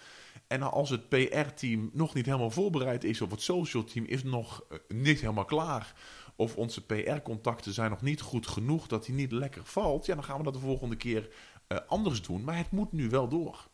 En 0.46 0.62
als 0.62 0.90
het 0.90 1.08
PR-team 1.08 1.90
nog 1.92 2.14
niet 2.14 2.26
helemaal 2.26 2.50
voorbereid 2.50 3.04
is, 3.04 3.20
of 3.20 3.30
het 3.30 3.42
social 3.42 3.84
team 3.84 4.04
is 4.04 4.22
nog 4.22 4.64
eh, 4.68 4.78
niet 4.88 5.20
helemaal 5.20 5.44
klaar, 5.44 5.94
of 6.36 6.56
onze 6.56 6.86
PR-contacten 6.86 7.72
zijn 7.72 7.90
nog 7.90 8.02
niet 8.02 8.20
goed 8.20 8.46
genoeg 8.46 8.86
dat 8.86 9.06
hij 9.06 9.14
niet 9.14 9.32
lekker 9.32 9.64
valt, 9.64 10.06
ja, 10.06 10.14
dan 10.14 10.24
gaan 10.24 10.38
we 10.38 10.44
dat 10.44 10.54
de 10.54 10.58
volgende 10.58 10.96
keer 10.96 11.28
eh, 11.66 11.78
anders 11.86 12.22
doen. 12.22 12.44
Maar 12.44 12.56
het 12.56 12.70
moet 12.70 12.92
nu 12.92 13.08
wel 13.08 13.28
door. 13.28 13.70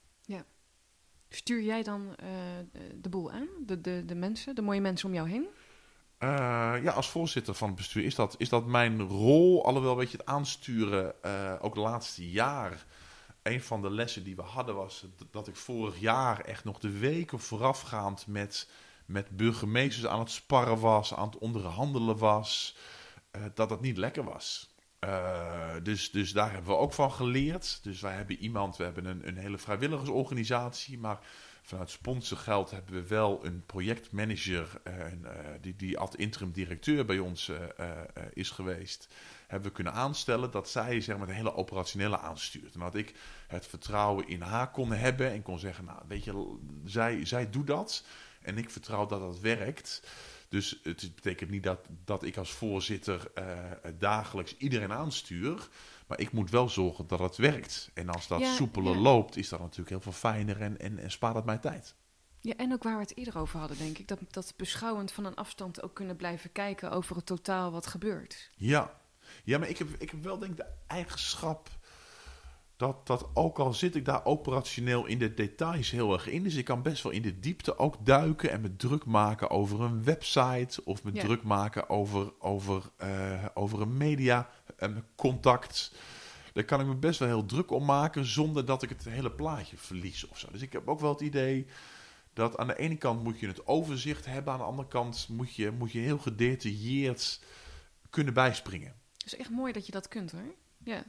Stuur 1.28 1.62
jij 1.62 1.82
dan 1.82 2.14
eh, 2.16 2.28
de 2.94 3.08
boel 3.08 3.30
aan? 3.30 3.48
De, 3.60 3.80
de, 3.80 4.02
de 4.06 4.14
mensen, 4.14 4.54
de 4.54 4.62
mooie 4.62 4.80
mensen 4.80 5.08
om 5.08 5.14
jou 5.14 5.28
heen? 5.28 5.48
Eh, 6.18 6.28
ja, 6.82 6.92
als 6.92 7.10
voorzitter 7.10 7.54
van 7.54 7.68
het 7.68 7.76
bestuur 7.76 8.04
is 8.04 8.14
dat, 8.14 8.34
is 8.38 8.48
dat 8.48 8.66
mijn 8.66 9.02
rol. 9.02 9.64
Alhoewel, 9.64 9.96
weet 9.96 10.10
je, 10.10 10.16
het 10.16 10.26
aansturen, 10.26 11.22
eh, 11.22 11.54
ook 11.60 11.74
het 11.74 11.84
laatste 11.84 12.30
jaar. 12.30 12.86
Een 13.42 13.62
van 13.62 13.82
de 13.82 13.90
lessen 13.90 14.24
die 14.24 14.36
we 14.36 14.42
hadden 14.42 14.74
was 14.74 15.06
dat 15.30 15.48
ik 15.48 15.56
vorig 15.56 16.00
jaar 16.00 16.40
echt 16.40 16.64
nog 16.64 16.78
de 16.78 16.98
weken 16.98 17.38
voorafgaand 17.38 18.26
met, 18.26 18.70
met 19.06 19.36
burgemeesters 19.36 20.06
aan 20.06 20.18
het 20.18 20.30
sparren 20.30 20.78
was, 20.78 21.14
aan 21.14 21.26
het 21.26 21.38
onderhandelen 21.38 22.18
was. 22.18 22.76
dat 23.54 23.70
het 23.70 23.80
niet 23.80 23.96
lekker 23.96 24.24
was. 24.24 24.67
Eh, 24.98 25.74
dus, 25.82 26.10
dus 26.10 26.32
daar 26.32 26.52
hebben 26.52 26.70
we 26.70 26.78
ook 26.78 26.92
van 26.92 27.12
geleerd. 27.12 27.80
Dus 27.82 28.00
wij 28.00 28.14
hebben 28.14 28.36
iemand, 28.36 28.76
we 28.76 28.84
hebben 28.84 29.04
een, 29.04 29.28
een 29.28 29.36
hele 29.36 29.58
vrijwilligersorganisatie, 29.58 30.98
maar 30.98 31.18
vanuit 31.62 31.90
sponsorgeld 31.90 32.70
hebben 32.70 32.94
we 32.94 33.06
wel 33.06 33.44
een 33.44 33.62
projectmanager, 33.66 34.80
eh, 34.82 35.06
eh, 35.06 35.12
die, 35.60 35.76
die 35.76 35.98
ad 35.98 36.14
interim 36.14 36.52
directeur 36.52 37.04
bij 37.04 37.18
ons 37.18 37.50
is 38.32 38.50
geweest, 38.50 39.08
hebben 39.46 39.68
we 39.68 39.74
kunnen 39.74 39.92
aanstellen 39.92 40.50
dat 40.50 40.68
zij 40.68 41.00
zeg 41.00 41.16
maar, 41.16 41.26
de 41.26 41.32
hele 41.32 41.54
operationele 41.54 42.18
aanstuurt. 42.18 42.74
En 42.74 42.80
dat 42.80 42.94
ik 42.94 43.14
het 43.46 43.66
vertrouwen 43.66 44.28
in 44.28 44.40
haar 44.40 44.70
kon 44.70 44.92
hebben 44.92 45.30
en 45.30 45.42
kon 45.42 45.58
zeggen, 45.58 45.84
nou 45.84 45.98
weet 46.08 46.24
je, 46.24 46.58
zij, 46.84 47.24
zij 47.24 47.50
doet 47.50 47.66
dat 47.66 48.04
en 48.42 48.58
ik 48.58 48.70
vertrouw 48.70 49.06
dat 49.06 49.20
dat 49.20 49.40
werkt. 49.40 50.02
Dus 50.48 50.80
het 50.82 51.14
betekent 51.14 51.50
niet 51.50 51.62
dat, 51.62 51.80
dat 52.04 52.22
ik 52.22 52.36
als 52.36 52.52
voorzitter 52.52 53.30
eh, 53.34 53.56
dagelijks 53.98 54.56
iedereen 54.56 54.92
aanstuur. 54.92 55.68
Maar 56.06 56.20
ik 56.20 56.32
moet 56.32 56.50
wel 56.50 56.68
zorgen 56.68 57.06
dat 57.06 57.18
het 57.18 57.36
werkt. 57.36 57.90
En 57.94 58.08
als 58.08 58.26
dat 58.26 58.40
Ja, 58.40 58.54
soepeler 58.54 58.94
ja. 58.94 59.00
loopt, 59.00 59.36
is 59.36 59.48
dat 59.48 59.60
natuurlijk 59.60 59.88
heel 59.88 60.00
veel 60.00 60.12
fijner 60.12 60.60
en, 60.60 60.78
en, 60.78 60.98
en 60.98 61.10
spaart 61.10 61.34
het 61.34 61.44
mij 61.44 61.58
tijd. 61.58 61.94
Ja, 62.40 62.54
en 62.56 62.72
ook 62.72 62.82
waar 62.82 62.94
we 62.94 63.00
het 63.00 63.16
eerder 63.16 63.38
over 63.38 63.58
hadden, 63.58 63.78
denk 63.78 63.98
ik. 63.98 64.08
Dat, 64.08 64.18
dat 64.30 64.54
beschouwend 64.56 65.12
van 65.12 65.24
een 65.24 65.34
afstand 65.34 65.82
ook 65.82 65.94
kunnen 65.94 66.16
blijven 66.16 66.52
kijken 66.52 66.90
over 66.90 67.16
het 67.16 67.26
totaal 67.26 67.70
wat 67.70 67.86
gebeurt. 67.86 68.50
Ja, 68.56 69.00
ja 69.44 69.58
maar 69.58 69.68
ik 69.68 69.78
heb, 69.78 69.88
ik 69.98 70.10
heb 70.10 70.22
wel 70.22 70.38
denk 70.38 70.50
ik 70.50 70.56
de 70.56 70.72
eigenschap 70.86 71.77
dat, 72.78 73.06
dat 73.06 73.28
ook 73.34 73.58
al 73.58 73.72
zit 73.74 73.94
ik 73.94 74.04
daar 74.04 74.24
operationeel 74.24 75.06
in 75.06 75.18
de 75.18 75.34
details 75.34 75.90
heel 75.90 76.12
erg 76.12 76.26
in. 76.26 76.42
Dus 76.42 76.54
ik 76.54 76.64
kan 76.64 76.82
best 76.82 77.02
wel 77.02 77.12
in 77.12 77.22
de 77.22 77.38
diepte 77.40 77.78
ook 77.78 78.06
duiken 78.06 78.50
en 78.50 78.60
me 78.60 78.76
druk 78.76 79.04
maken 79.04 79.50
over 79.50 79.80
een 79.80 80.04
website. 80.04 80.84
Of 80.84 81.04
me 81.04 81.10
Ja. 81.14 81.22
druk 81.22 81.42
maken 81.42 81.88
over, 81.88 82.32
over, 82.38 82.90
eh, 82.96 83.44
over 83.54 83.80
een 83.80 83.96
media 83.96 84.50
eh, 84.76 84.88
contact. 85.16 85.92
Daar 86.52 86.64
kan 86.64 86.80
ik 86.80 86.86
me 86.86 86.94
best 86.94 87.18
wel 87.18 87.28
heel 87.28 87.46
druk 87.46 87.70
om 87.70 87.84
maken 87.84 88.24
zonder 88.24 88.64
dat 88.64 88.82
ik 88.82 88.88
het 88.88 89.04
hele 89.04 89.30
plaatje 89.32 89.76
verlies 89.76 90.26
of 90.28 90.38
zo. 90.38 90.48
Dus 90.52 90.62
ik 90.62 90.72
heb 90.72 90.88
ook 90.88 91.00
wel 91.00 91.12
het 91.12 91.20
idee 91.20 91.66
dat 92.32 92.56
aan 92.56 92.66
de 92.66 92.78
ene 92.78 92.96
kant 92.96 93.22
moet 93.22 93.40
je 93.40 93.46
het 93.46 93.66
overzicht 93.66 94.26
hebben. 94.26 94.52
Aan 94.52 94.58
de 94.58 94.64
andere 94.64 94.88
kant 94.88 95.26
moet 95.30 95.54
je, 95.54 95.70
moet 95.70 95.92
je 95.92 95.98
heel 95.98 96.18
gedetailleerd 96.18 97.40
kunnen 98.10 98.34
bijspringen. 98.34 98.94
Het 99.12 99.26
is 99.26 99.36
echt 99.36 99.50
mooi 99.50 99.72
dat 99.72 99.86
je 99.86 99.92
dat 99.92 100.08
kunt, 100.08 100.32
hoor. 100.32 100.54
Ja. 100.84 101.04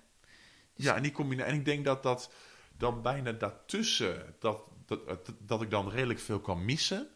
Ja, 0.82 0.96
en 0.96 1.04
die. 1.04 1.44
En 1.44 1.54
ik 1.54 1.66
denk 1.66 1.86
dat 1.86 2.04
dat 2.04 2.32
dan 2.78 3.02
bijna 3.02 3.32
daartussen, 3.32 4.36
dat, 4.40 4.64
dat, 4.86 5.08
dat, 5.08 5.34
dat 5.40 5.62
ik 5.62 5.70
dan 5.70 5.90
redelijk 5.90 6.20
veel 6.20 6.40
kan 6.40 6.66
missen. 6.66 7.08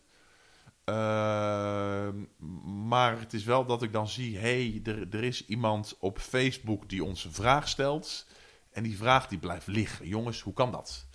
Ehm, 0.83 2.23
maar 2.87 3.19
het 3.19 3.33
is 3.33 3.43
wel 3.43 3.65
dat 3.65 3.83
ik 3.83 3.93
dan 3.93 4.07
zie, 4.07 4.37
hé, 4.37 4.69
hey, 4.69 4.93
er, 4.93 5.07
er 5.15 5.23
is 5.23 5.45
iemand 5.45 5.95
op 5.99 6.19
Facebook 6.19 6.89
die 6.89 7.03
ons 7.03 7.25
een 7.25 7.33
vraag 7.33 7.67
stelt. 7.67 8.27
En 8.71 8.83
die 8.83 8.97
vraag 8.97 9.27
die 9.27 9.39
blijft 9.39 9.67
liggen. 9.67 10.07
Jongens, 10.07 10.41
hoe 10.41 10.53
kan 10.53 10.71
dat? 10.71 11.07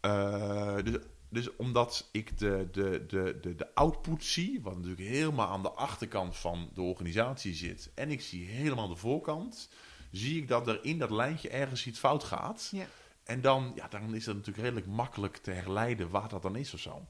Eh, 0.00 0.76
dus, 0.84 0.96
dus 1.28 1.56
omdat 1.56 2.08
ik 2.12 2.38
de, 2.38 2.68
de, 2.72 3.06
de, 3.06 3.38
de, 3.40 3.54
de 3.54 3.74
output 3.74 4.24
zie, 4.24 4.60
wat 4.62 4.74
natuurlijk 4.74 5.08
helemaal 5.08 5.48
aan 5.48 5.62
de 5.62 5.70
achterkant 5.70 6.36
van 6.36 6.70
de 6.74 6.82
organisatie 6.82 7.54
zit, 7.54 7.90
en 7.94 8.10
ik 8.10 8.20
zie 8.20 8.46
helemaal 8.46 8.88
de 8.88 8.96
voorkant, 8.96 9.68
zie 10.10 10.40
ik 10.42 10.48
dat 10.48 10.68
er 10.68 10.84
in 10.84 10.98
dat 10.98 11.10
lijntje 11.10 11.48
ergens 11.48 11.86
iets 11.86 11.98
fout 11.98 12.24
gaat. 12.24 12.68
Ja. 12.72 12.86
En 13.24 13.40
dan, 13.40 13.72
ja, 13.74 13.88
dan 13.88 14.14
is 14.14 14.26
het 14.26 14.36
natuurlijk 14.36 14.64
redelijk 14.64 14.86
makkelijk 14.86 15.36
te 15.36 15.50
herleiden 15.50 16.10
waar 16.10 16.28
dat 16.28 16.42
dan 16.42 16.56
is 16.56 16.74
of 16.74 16.80
zo. 16.80 17.06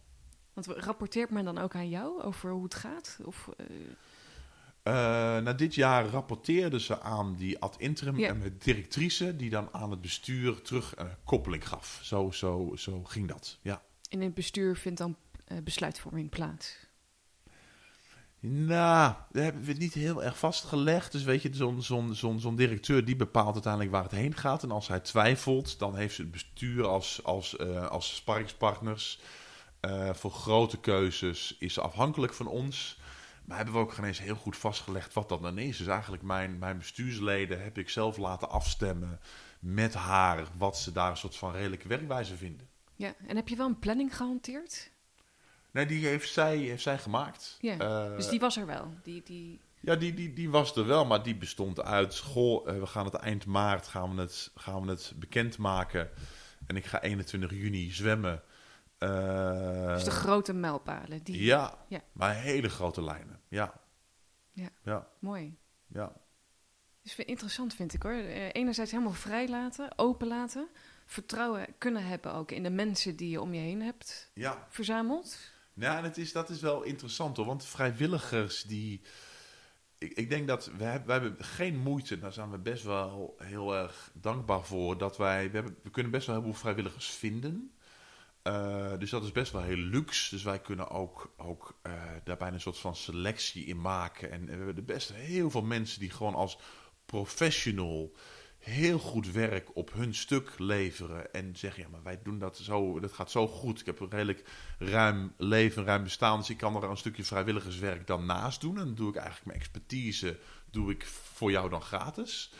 Want 0.53 0.67
rapporteert 0.67 1.31
men 1.31 1.45
dan 1.45 1.59
ook 1.59 1.75
aan 1.75 1.89
jou 1.89 2.23
over 2.23 2.51
hoe 2.51 2.63
het 2.65 2.75
gaat? 2.75 3.19
Of, 3.25 3.49
eh, 3.57 3.67
Eh, 4.83 4.95
na 5.43 5.53
dit 5.53 5.75
jaar 5.75 6.07
rapporteerden 6.07 6.81
ze 6.81 7.01
aan 7.01 7.35
die 7.37 7.59
ad 7.59 7.77
interim 7.79 8.19
Ja. 8.19 8.29
en 8.29 8.41
de 8.41 8.57
directrice, 8.57 9.37
die 9.37 9.51
dan 9.51 9.69
aan 9.73 9.91
het 9.91 10.01
bestuur 10.01 10.63
terug 10.63 10.97
een 10.97 11.11
koppeling 11.25 11.69
gaf. 11.69 12.01
Zo, 12.03 12.31
zo, 12.31 12.73
zo 12.77 13.05
ging 13.05 13.29
dat, 13.29 13.59
ja. 13.63 13.83
in 14.09 14.21
het 14.23 14.35
bestuur 14.35 14.77
vindt 14.77 14.99
dan 14.99 15.17
eh, 15.45 15.59
besluitvorming 15.65 16.31
plaats? 16.31 16.77
Nou, 18.41 19.15
we 19.31 19.41
hebben 19.41 19.63
we 19.63 19.71
het 19.71 19.79
niet 19.81 19.95
heel 19.95 20.25
erg 20.25 20.39
vastgelegd. 20.39 21.13
Dus 21.13 21.23
weet 21.23 21.43
je, 21.43 21.75
zo'n 22.39 22.57
directeur 22.57 23.05
die 23.05 23.17
bepaalt 23.17 23.53
uiteindelijk 23.53 23.93
waar 23.93 24.03
het 24.03 24.13
heen 24.13 24.35
gaat. 24.35 24.63
En 24.63 24.71
als 24.71 24.89
hij 24.89 25.01
twijfelt, 25.01 25.79
dan 25.79 25.97
heeft 25.97 26.17
het 26.17 26.31
bestuur 26.31 26.87
als, 26.87 27.25
als, 27.25 27.57
eh, 27.57 27.87
als 27.87 28.15
sparringspartners. 28.15 29.21
Eh, 29.81 30.15
voor 30.15 30.31
grote 30.31 30.81
keuzes 30.81 31.57
is 31.59 31.75
ze 31.75 31.81
afhankelijk 31.81 32.35
van 32.35 32.47
ons. 32.47 33.01
Maar 33.45 33.57
hebben 33.57 33.75
we 33.75 33.81
ook 33.81 33.93
geen 33.93 34.05
eens 34.05 34.21
heel 34.21 34.37
goed 34.37 34.57
vastgelegd 34.57 35.13
wat 35.13 35.29
dat 35.29 35.43
dan 35.43 35.59
is. 35.59 35.77
Dus 35.77 35.87
eigenlijk 35.87 36.23
mijn, 36.23 36.59
mijn 36.59 36.79
bestuursleden 36.79 37.63
heb 37.63 37.79
ik 37.79 37.89
zelf 37.89 38.17
laten 38.17 38.51
afstemmen 38.51 39.21
met 39.59 39.95
haar... 39.95 40.47
wat 40.59 40.79
ze 40.79 40.93
daar 40.93 41.11
een 41.11 41.17
soort 41.17 41.37
van 41.37 41.53
redelijke 41.53 41.89
werkwijze 41.89 42.37
vinden. 42.37 42.69
Ja, 42.97 43.15
en 43.27 43.37
heb 43.37 43.49
je 43.49 43.57
wel 43.57 43.67
een 43.67 43.79
planning 43.79 44.17
gehanteerd? 44.17 44.91
Nee, 45.71 45.87
die 45.87 46.07
heeft 46.07 46.33
zij, 46.33 46.57
heeft 46.57 46.83
zij 46.83 46.99
gemaakt. 46.99 47.57
Ja, 47.61 47.79
Eh, 47.79 48.17
dus 48.17 48.29
die 48.29 48.41
was 48.41 48.57
er 48.57 48.67
wel. 48.67 48.93
Die, 49.03 49.23
die... 49.23 49.61
Ja, 49.81 49.97
die, 49.97 50.15
die, 50.15 50.33
die 50.33 50.51
was 50.51 50.77
er 50.77 50.87
wel, 50.87 51.05
maar 51.07 51.23
die 51.23 51.37
bestond 51.37 51.81
uit... 51.83 52.19
Goh, 52.19 52.69
eh, 52.69 52.79
we 52.79 52.87
gaan 52.87 53.05
het 53.05 53.15
eind 53.15 53.47
maart 53.47 53.87
gaan 53.87 54.15
we 54.15 54.21
het, 54.21 54.51
gaan 54.55 54.83
we 54.85 54.91
het 54.91 55.13
bekendmaken. 55.17 56.11
En 56.67 56.77
ik 56.77 56.87
ga 56.87 57.03
21 57.03 57.51
juni 57.51 57.91
zwemmen. 57.91 58.43
Eh, 58.99 59.95
dus 59.95 60.05
de 60.05 60.11
grote 60.11 60.53
mijlpalen. 60.53 61.23
Die... 61.23 61.45
ja, 61.45 61.79
Ja. 61.89 62.01
maar 62.13 62.35
hele 62.35 62.69
grote 62.69 63.03
lijnen. 63.03 63.41
Ja. 63.49 63.81
Ja. 64.53 64.69
Ja, 64.85 65.09
Mooi. 65.19 65.57
ja. 65.87 66.13
Dus 67.03 67.17
interessant 67.17 67.75
vind 67.75 67.95
ik 67.95 68.03
hoor. 68.03 68.13
Enerzijds 68.13 68.91
helemaal 68.91 69.13
vrij 69.13 69.49
laten, 69.49 69.99
open 69.99 70.27
laten. 70.29 70.69
Vertrouwen 71.07 71.67
kunnen 71.79 72.07
hebben 72.07 72.35
ook 72.35 72.51
in 72.51 72.63
de 72.63 72.71
mensen 72.71 73.17
die 73.17 73.31
je 73.31 73.41
om 73.41 73.55
je 73.55 73.61
heen 73.61 73.83
hebt 73.83 74.31
ja. 74.35 74.67
verzameld. 74.69 75.39
En 75.79 76.05
het 76.05 76.19
is, 76.19 76.33
dat 76.33 76.51
is 76.51 76.61
wel 76.61 76.83
interessant 76.83 77.37
hoor. 77.37 77.47
Want 77.47 77.65
vrijwilligers 77.65 78.63
die... 78.63 79.01
Ik, 79.99 80.13
ik 80.13 80.31
denk 80.31 80.47
dat 80.47 80.71
we 80.77 80.85
hebben, 80.85 81.07
we 81.07 81.13
hebben 81.13 81.45
geen 81.45 81.77
moeite. 81.79 82.19
Daar 82.19 82.33
zijn 82.33 82.51
we 82.51 82.59
best 82.59 82.83
wel 82.83 83.35
heel 83.39 83.77
erg 83.77 84.11
dankbaar 84.15 84.65
voor. 84.65 84.99
Dat 84.99 85.17
wij... 85.17 85.51
We, 85.51 85.55
hebben, 85.57 85.77
we 85.83 85.91
kunnen 85.91 86.13
best 86.13 86.27
wel 86.27 86.37
heel 86.37 86.45
veel 86.45 86.61
vrijwilligers 86.61 87.07
vinden. 87.07 87.73
Eh, 88.43 88.93
dus 88.99 89.11
dat 89.11 89.25
is 89.25 89.33
best 89.33 89.53
wel 89.53 89.63
heel 89.63 89.77
luxe. 89.77 90.35
Dus 90.35 90.45
wij 90.45 90.61
kunnen 90.61 90.91
ook, 90.91 91.35
ook 91.37 91.81
bijna 92.25 92.53
een 92.53 92.61
soort 92.61 92.79
van 92.79 92.97
selectie 92.97 93.65
in 93.65 93.81
maken. 93.81 94.31
En 94.31 94.45
we 94.45 94.53
hebben 94.53 94.77
er 94.77 94.85
best 94.85 95.13
heel 95.13 95.51
veel 95.51 95.63
mensen 95.63 96.01
die 96.01 96.11
gewoon 96.11 96.35
als 96.35 96.59
professional 97.07 98.13
heel 98.59 98.99
goed 98.99 99.33
werk 99.33 99.77
op 99.77 99.93
hun 99.93 100.15
stuk 100.15 100.59
leveren 100.59 101.33
en 101.33 101.57
zeggen, 101.57 101.83
ja, 101.83 101.89
maar 101.89 102.03
wij 102.03 102.19
doen 102.23 102.39
dat 102.39 102.57
zo, 102.57 103.01
dat 103.01 103.13
gaat 103.13 103.31
zo 103.31 103.49
goed. 103.49 103.81
Ik 103.81 103.87
heb 103.87 104.01
een 104.01 104.11
redelijk 104.11 104.45
ruim 104.79 105.33
leven, 105.37 105.85
ruim 105.85 106.03
bestaan, 106.03 106.39
dus 106.39 106.51
ik 106.51 106.57
kan 106.57 106.77
er 106.77 106.91
een 106.91 106.97
stukje 106.97 107.25
vrijwilligerswerk 107.25 108.07
dan 108.07 108.27
naast 108.27 108.61
doen. 108.61 108.79
En 108.79 108.85
dan 108.85 108.95
doe 108.95 109.09
ik 109.09 109.17
eigenlijk 109.17 109.47
mijn 109.47 109.59
expertise, 109.59 110.39
doe 110.71 110.91
ik 110.91 111.07
voor 111.07 111.51
jou 111.51 111.71
dan 111.71 111.83
gratis. 111.83 112.53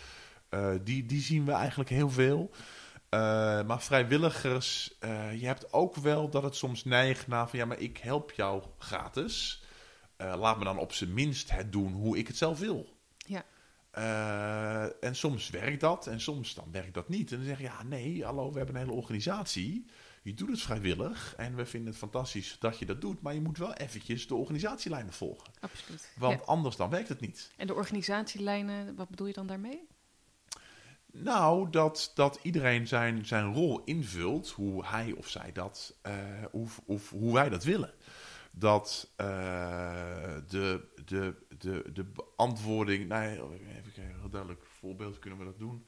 Uh, 0.51 0.75
die, 0.83 1.07
die 1.07 1.21
zien 1.21 1.45
we 1.45 1.53
eigenlijk 1.53 1.91
heel 1.91 2.11
veel. 2.11 2.51
Uh, 2.51 3.21
maar 3.67 3.83
vrijwilligers, 3.83 4.95
uh, 5.05 5.41
je 5.41 5.47
hebt 5.47 5.73
ook 5.73 5.95
wel 5.95 6.31
dat 6.31 6.43
het 6.43 6.57
soms 6.57 6.85
neigt 6.85 7.27
naar 7.27 7.49
van 7.49 7.59
ja, 7.59 7.65
maar 7.65 7.79
ik 7.81 7.99
help 7.99 8.33
jou 8.33 8.63
gratis. 8.79 9.63
laat 10.17 10.59
me 10.59 10.65
dan 10.65 10.79
op 10.79 10.93
zijn 10.93 11.15
minst 11.15 11.51
het 11.51 11.73
doen 11.73 11.93
hoe 11.93 12.19
ik 12.19 12.27
het 12.27 12.37
zelf 12.37 12.59
wil. 12.59 12.97
Ja. 13.17 13.45
Uh, 13.95 15.05
en 15.05 15.17
soms 15.17 15.51
werkt 15.51 15.81
dat 15.81 16.07
en 16.07 16.21
soms 16.21 16.55
dan 16.55 16.69
werkt 16.73 16.95
dat 16.95 17.09
niet. 17.09 17.31
En 17.31 17.37
dan 17.37 17.47
zeg 17.47 17.59
je, 17.59 17.65
ja 17.65 17.83
nee, 17.83 18.25
hallo, 18.25 18.51
we 18.51 18.57
hebben 18.57 18.75
een 18.75 18.81
hele 18.81 18.97
organisatie. 18.97 19.87
Je 20.23 20.35
doet 20.35 20.51
het 20.51 20.61
vrijwillig 20.61 21.35
en 21.37 21.57
we 21.57 21.67
vinden 21.67 21.89
het 21.89 21.99
fantastisch 21.99 22.57
dat 22.59 22.79
je 22.79 22.87
dat 22.87 23.01
doet. 23.01 23.23
Maar 23.23 23.35
je 23.35 23.41
moet 23.41 23.59
wel 23.59 23.75
eventjes 23.75 24.27
de 24.27 24.35
organisatielijnen 24.35 25.13
volgen. 25.13 25.51
Absoluut. 25.61 26.13
Want 26.17 26.47
anders 26.47 26.77
dan 26.77 26.91
werkt 26.91 27.09
het 27.09 27.21
niet. 27.21 27.53
En 27.57 27.67
de 27.67 27.75
organisatielijnen, 27.75 28.95
wat 28.95 29.09
bedoel 29.09 29.27
je 29.27 29.33
dan 29.33 29.47
daarmee? 29.47 29.87
Nou, 31.13 31.71
dat, 31.71 32.13
dat 32.15 32.39
iedereen 32.43 32.87
zijn, 32.87 33.27
zijn 33.27 33.53
rol 33.55 33.85
invult, 33.85 34.49
hoe 34.49 34.87
hij 34.87 35.13
of 35.13 35.29
zij 35.29 35.53
dat, 35.53 35.97
uh, 36.07 36.15
of, 36.51 36.81
of 36.85 37.11
hoe 37.11 37.35
wij 37.35 37.49
dat 37.49 37.65
willen 37.65 37.95
dat 38.59 39.13
uh, 39.21 39.27
de, 40.49 40.89
de, 41.05 41.35
de, 41.59 41.85
de 41.93 42.05
beantwoording. 42.05 43.09
Nee, 43.09 43.31
even 43.31 43.93
kijken, 43.95 44.19
heel 44.21 44.31
duidelijk 44.31 44.65
voorbeeld 44.65 45.19
kunnen 45.19 45.39
we 45.39 45.45
dat 45.45 45.59
doen. 45.59 45.87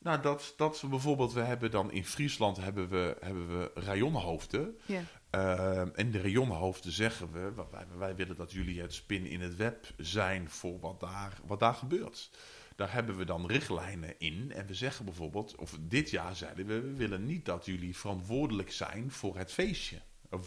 Nou, 0.00 0.20
dat, 0.22 0.54
dat 0.56 0.80
we 0.80 0.86
bijvoorbeeld, 0.86 1.32
we 1.32 1.40
hebben 1.40 1.70
dan 1.70 1.92
in 1.92 2.04
Friesland 2.04 2.56
hebben 2.56 2.88
we, 2.88 3.16
hebben 3.20 3.58
we 3.58 3.70
rayonhoofden. 3.74 4.78
Ja. 4.86 5.02
Uh, 5.34 5.98
en 5.98 6.10
de 6.10 6.20
rayonhoofden 6.20 6.92
zeggen 6.92 7.32
we, 7.32 7.52
wij, 7.70 7.86
wij 7.98 8.16
willen 8.16 8.36
dat 8.36 8.52
jullie 8.52 8.80
het 8.80 8.94
spin 8.94 9.26
in 9.26 9.40
het 9.40 9.56
web 9.56 9.86
zijn 9.96 10.50
voor 10.50 10.80
wat 10.80 11.00
daar, 11.00 11.40
wat 11.46 11.60
daar 11.60 11.74
gebeurt. 11.74 12.30
Daar 12.76 12.92
hebben 12.92 13.16
we 13.16 13.24
dan 13.24 13.46
richtlijnen 13.46 14.14
in. 14.18 14.52
En 14.52 14.66
we 14.66 14.74
zeggen 14.74 15.04
bijvoorbeeld, 15.04 15.56
of 15.56 15.78
dit 15.80 16.10
jaar 16.10 16.36
zeiden 16.36 16.66
we, 16.66 16.80
we 16.80 16.94
willen 16.94 17.26
niet 17.26 17.44
dat 17.44 17.66
jullie 17.66 17.96
verantwoordelijk 17.96 18.72
zijn 18.72 19.10
voor 19.10 19.36
het 19.36 19.52
feestje 19.52 20.00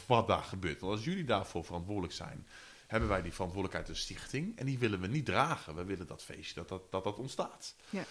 wat 0.05 0.27
daar 0.27 0.43
gebeurt. 0.43 0.79
Want 0.79 0.93
als 0.93 1.03
jullie 1.03 1.23
daarvoor 1.23 1.65
verantwoordelijk 1.65 2.13
zijn, 2.13 2.47
hebben 2.87 3.09
wij 3.09 3.21
die 3.21 3.33
verantwoordelijkheid 3.33 3.89
een 3.89 4.01
stichting. 4.01 4.57
En 4.57 4.65
die 4.65 4.79
willen 4.79 5.01
we 5.01 5.07
niet 5.07 5.25
dragen. 5.25 5.75
We 5.75 5.83
willen 5.83 6.07
dat 6.07 6.23
feestje, 6.23 6.53
dat 6.53 6.69
dat, 6.69 6.91
dat, 6.91 7.03
dat 7.03 7.17
ontstaat. 7.17 7.75
Ja. 7.89 8.03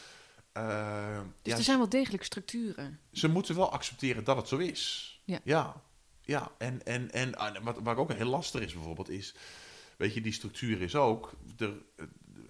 Uh, 0.57 1.21
dus 1.43 1.53
er 1.53 1.63
zijn 1.63 1.79
wel 1.79 1.89
degelijk 1.89 2.25
structuren. 2.25 3.01
Ze 3.13 3.29
moeten 3.29 3.55
wel 3.55 3.73
accepteren 3.73 4.25
dat 4.25 4.37
het 4.37 4.49
zo 4.49 4.57
is. 4.57 5.21
Ja. 5.25 5.41
Ja, 5.45 5.83
ja. 6.23 6.53
En, 6.59 6.85
en, 6.85 7.11
en 7.11 7.63
wat, 7.63 7.79
wat 7.83 7.97
ook 7.97 8.13
heel 8.13 8.27
lastig 8.29 8.61
is 8.61 8.73
bijvoorbeeld 8.73 9.09
is... 9.09 9.35
Weet 9.97 10.15
je, 10.15 10.21
die 10.21 10.33
structuur 10.33 10.83
is 10.83 10.95
ook... 10.95 11.33
De, 11.57 11.83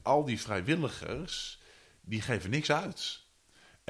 al 0.02 0.24
die 0.24 0.40
vrijwilligers, 0.40 1.60
die 2.00 2.22
geven 2.22 2.50
niks 2.50 2.72
uit. 2.72 3.24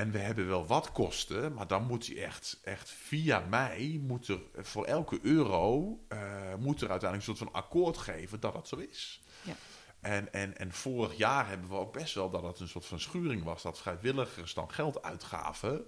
En 0.01 0.11
we 0.11 0.19
hebben 0.19 0.49
wel 0.49 0.67
wat 0.67 0.93
kosten, 0.93 1.53
maar 1.53 1.67
dan 1.67 1.87
moet 1.87 2.07
je 2.07 2.21
echt, 2.21 2.61
echt 2.65 2.91
via 2.91 3.41
mij, 3.41 4.01
moet 4.03 4.29
er 4.29 4.41
voor 4.55 4.85
elke 4.85 5.19
euro, 5.23 6.01
uh, 6.09 6.55
moet 6.55 6.81
er 6.81 6.91
uiteindelijk 6.91 7.15
een 7.15 7.37
soort 7.37 7.51
van 7.51 7.63
akkoord 7.63 7.99
geven 7.99 8.41
dat 8.41 8.53
dat 8.53 8.69
zo 8.69 8.77
is. 8.77 9.21
Ja. 9.43 9.55
En, 10.01 10.33
en, 10.33 10.59
en 10.59 10.73
vorig 10.73 11.17
jaar 11.17 11.49
hebben 11.49 11.69
we 11.69 11.75
ook 11.75 11.93
best 11.93 12.15
wel 12.15 12.31
dat 12.31 12.43
het 12.43 12.61
een 12.61 12.69
soort 12.69 12.87
van 12.87 13.01
schuring 13.01 13.43
was, 13.45 13.63
dat 13.63 13.79
vrijwilligers 13.79 14.55
dan 14.55 14.73
geld 14.73 15.03
uitgaven. 15.03 15.85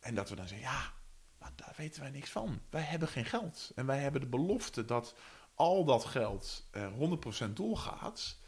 En 0.00 0.14
dat 0.14 0.28
we 0.28 0.36
dan 0.36 0.48
zeggen, 0.48 0.68
ja, 0.68 0.92
maar 1.38 1.52
daar 1.54 1.74
weten 1.76 2.02
wij 2.02 2.10
niks 2.10 2.30
van. 2.30 2.60
Wij 2.70 2.82
hebben 2.82 3.08
geen 3.08 3.24
geld. 3.24 3.72
En 3.74 3.86
wij 3.86 3.98
hebben 3.98 4.20
de 4.20 4.26
belofte 4.26 4.84
dat 4.84 5.14
al 5.54 5.84
dat 5.84 6.04
geld 6.04 6.68
uh, 6.72 7.46
100% 7.48 7.52
doorgaat. 7.52 8.38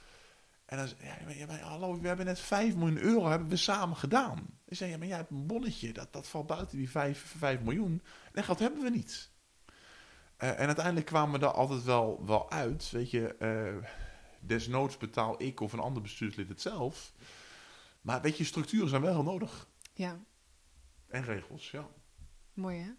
En 0.70 0.76
dan 0.76 0.88
ja, 1.02 1.34
ja, 1.34 1.56
hallo, 1.56 2.00
we 2.00 2.06
hebben 2.06 2.26
net 2.26 2.40
5 2.40 2.74
miljoen 2.74 2.98
euro 2.98 3.28
hebben 3.28 3.48
we 3.48 3.56
samen 3.56 3.96
gedaan. 3.96 4.36
Dan 4.36 4.76
zeg 4.76 4.90
je, 4.90 4.98
maar 4.98 5.06
jij 5.06 5.16
hebt 5.16 5.30
een 5.30 5.46
bonnetje, 5.46 5.92
dat, 5.92 6.12
dat 6.12 6.26
valt 6.26 6.46
buiten 6.46 6.76
die 6.76 6.90
5, 6.90 7.34
5 7.38 7.60
miljoen. 7.60 8.02
En 8.32 8.44
geld 8.44 8.58
hebben 8.58 8.82
we 8.82 8.90
niet. 8.90 9.30
Uh, 10.38 10.60
en 10.60 10.66
uiteindelijk 10.66 11.06
kwamen 11.06 11.32
we 11.32 11.38
daar 11.38 11.52
altijd 11.52 11.82
wel, 11.82 12.26
wel 12.26 12.50
uit. 12.50 12.90
Weet 12.90 13.10
je, 13.10 13.36
uh, 13.38 13.88
desnoods 14.40 14.96
betaal 14.96 15.42
ik 15.42 15.60
of 15.60 15.72
een 15.72 15.78
ander 15.78 16.02
bestuurslid 16.02 16.48
het 16.48 16.60
zelf. 16.60 17.12
Maar 18.00 18.20
weet 18.20 18.36
je, 18.36 18.44
structuren 18.44 18.88
zijn 18.88 19.02
wel 19.02 19.12
heel 19.12 19.22
nodig. 19.22 19.68
Ja. 19.94 20.20
En 21.08 21.24
regels, 21.24 21.70
ja. 21.70 21.88
Mooi 22.54 22.78
hè? 22.78 22.90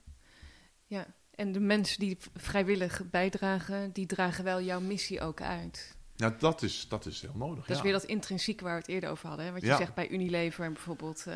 Ja. 0.85 1.05
En 1.31 1.51
de 1.51 1.59
mensen 1.59 1.99
die 1.99 2.17
vrijwillig 2.33 3.09
bijdragen, 3.09 3.91
die 3.91 4.05
dragen 4.05 4.43
wel 4.43 4.61
jouw 4.61 4.79
missie 4.79 5.21
ook 5.21 5.41
uit. 5.41 5.99
Nou, 6.17 6.33
dat 6.39 6.61
is, 6.61 6.87
dat 6.89 7.05
is 7.05 7.21
heel 7.21 7.35
nodig. 7.35 7.65
Dat 7.65 7.75
is 7.77 7.83
weer 7.83 7.91
dat 7.91 8.03
intrinsiek 8.03 8.61
waar 8.61 8.73
we 8.73 8.79
het 8.79 8.87
eerder 8.89 9.09
over 9.09 9.27
hadden. 9.27 9.45
Hè? 9.45 9.51
Wat 9.51 9.61
je 9.61 9.67
Ja. 9.67 9.77
zegt 9.77 9.93
bij 9.93 10.09
Unilever 10.09 10.65
en 10.65 10.73
bijvoorbeeld. 10.73 11.23
eh, 11.27 11.33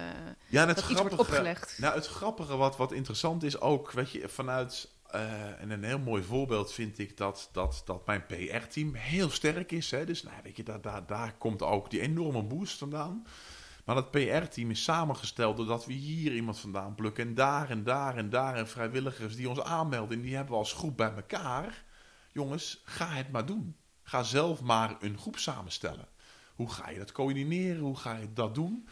Ja, 0.48 0.62
en 0.62 0.68
het 0.68 0.76
dat 0.78 0.90
iets 0.90 1.00
wordt 1.00 1.14
grappige, 1.14 1.22
opgelegd. 1.22 1.78
Nou, 1.80 1.96
het 1.96 2.08
grappige 2.08 2.56
wat, 2.58 2.78
wat 2.78 2.92
interessant 2.92 3.44
is 3.44 3.60
ook, 3.60 3.92
weet 3.92 4.12
je, 4.12 4.30
vanuit... 4.30 4.94
eh, 5.06 5.62
en 5.62 5.70
een 5.70 5.84
heel 5.84 6.00
mooi 6.00 6.24
voorbeeld 6.24 6.74
vind 6.74 6.98
ik 7.00 7.18
dat, 7.18 7.50
dat, 7.52 7.82
dat 7.86 8.06
mijn 8.06 8.26
PR-team 8.26 8.94
heel 8.94 9.30
sterk 9.30 9.72
is. 9.72 9.92
Hè? 9.92 10.06
Dus 10.06 10.24
nou, 10.24 10.36
weet 10.44 10.56
je, 10.58 10.64
daar, 10.64 10.82
daar, 10.82 11.06
daar 11.06 11.34
komt 11.38 11.62
ook 11.62 11.90
die 11.90 12.02
enorme 12.02 12.44
boost 12.44 12.78
vandaan. 12.78 13.26
Maar 13.86 13.96
dat 13.96 14.12
PR-team 14.12 14.72
is 14.72 14.84
samengesteld 14.84 15.58
doordat 15.58 15.86
we 15.86 15.94
hier 15.94 16.34
iemand 16.34 16.60
vandaan 16.60 16.96
plukken. 16.96 17.28
En 17.28 17.34
daar 17.36 17.70
en 17.70 17.84
daar 17.84 18.18
en 18.18 18.30
daar. 18.30 18.56
En 18.56 18.68
vrijwilligers 18.68 19.36
die 19.36 19.50
ons 19.50 19.62
aanmelden. 19.62 20.18
En 20.18 20.24
die 20.24 20.36
hebben 20.36 20.54
we 20.54 20.60
als 20.60 20.74
groep 20.74 20.98
bij 20.98 21.14
elkaar. 21.16 21.84
Jongens, 22.32 22.82
ga 22.86 23.08
het 23.08 23.32
maar 23.32 23.46
doen. 23.46 23.76
Ga 24.08 24.24
zelf 24.24 24.62
maar 24.62 24.96
een 25.00 25.18
groep 25.18 25.38
samenstellen. 25.38 26.08
Hoe 26.56 26.72
ga 26.72 26.90
je 26.90 26.98
dat 26.98 27.12
coördineren? 27.12 27.82
Hoe 27.82 27.98
ga 27.98 28.18
je 28.18 28.34
dat 28.34 28.56
doen? 28.56 28.88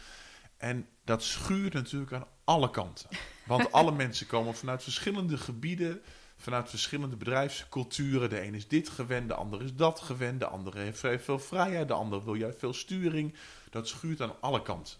En 0.56 0.88
dat 1.04 1.22
schuurt 1.22 1.72
natuurlijk 1.72 2.12
aan 2.12 2.26
alle 2.44 2.70
kanten. 2.70 3.08
Want 3.46 3.72
alle 3.72 3.92
mensen 4.02 4.26
komen 4.26 4.54
vanuit 4.54 4.82
verschillende 4.82 5.36
gebieden, 5.36 6.02
vanuit 6.36 6.70
verschillende 6.70 7.16
bedrijfsculturen. 7.16 8.30
De 8.30 8.42
een 8.42 8.54
is 8.54 8.68
dit 8.68 8.88
gewend, 8.88 9.28
de 9.28 9.34
ander 9.34 9.62
is 9.62 9.74
dat 9.74 10.00
gewend, 10.00 10.40
de 10.40 10.46
andere 10.46 10.78
heeft 10.78 11.24
veel 11.24 11.38
vrijheid, 11.38 11.88
de 11.88 11.94
ander 11.94 12.24
wil 12.24 12.34
juist 12.34 12.58
veel 12.58 12.74
sturing. 12.74 13.34
Dat 13.70 13.88
schuurt 13.88 14.20
aan 14.20 14.40
alle 14.40 14.62
kanten. 14.62 14.96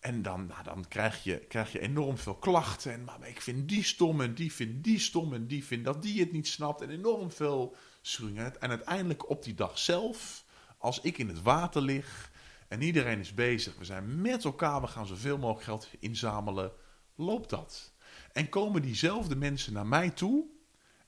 En 0.00 0.22
dan, 0.22 0.46
nou, 0.46 0.62
dan 0.62 0.88
krijg, 0.88 1.24
je, 1.24 1.38
krijg 1.38 1.72
je 1.72 1.80
enorm 1.80 2.18
veel 2.18 2.36
klachten. 2.36 2.92
En 2.92 3.04
maar 3.04 3.28
ik 3.28 3.40
vind 3.40 3.68
die 3.68 3.84
stom 3.84 4.20
en 4.20 4.34
die 4.34 4.52
vindt 4.52 4.84
die 4.84 4.98
stom 4.98 5.34
en 5.34 5.46
die 5.46 5.64
vindt 5.64 5.84
dat 5.84 6.02
die 6.02 6.20
het 6.20 6.32
niet 6.32 6.48
snapt. 6.48 6.80
En 6.80 6.90
enorm 6.90 7.30
veel 7.30 7.76
En 8.16 8.68
uiteindelijk 8.68 9.28
op 9.28 9.42
die 9.42 9.54
dag 9.54 9.78
zelf, 9.78 10.44
als 10.78 11.00
ik 11.00 11.18
in 11.18 11.28
het 11.28 11.42
water 11.42 11.82
lig 11.82 12.30
en 12.68 12.82
iedereen 12.82 13.18
is 13.18 13.34
bezig, 13.34 13.76
we 13.76 13.84
zijn 13.84 14.20
met 14.20 14.44
elkaar, 14.44 14.80
we 14.80 14.86
gaan 14.86 15.06
zoveel 15.06 15.38
mogelijk 15.38 15.64
geld 15.64 15.88
inzamelen, 15.98 16.72
loopt 17.14 17.50
dat. 17.50 17.92
En 18.32 18.48
komen 18.48 18.82
diezelfde 18.82 19.36
mensen 19.36 19.72
naar 19.72 19.86
mij 19.86 20.10
toe 20.10 20.44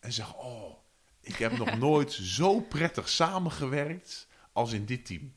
en 0.01 0.13
zeggen: 0.13 0.39
Oh, 0.39 0.79
ik 1.21 1.37
heb 1.37 1.59
nog 1.59 1.79
nooit 1.89 2.13
zo 2.13 2.61
prettig 2.61 3.09
samengewerkt 3.09 4.27
als 4.53 4.73
in 4.73 4.85
dit 4.85 5.07
team. 5.07 5.35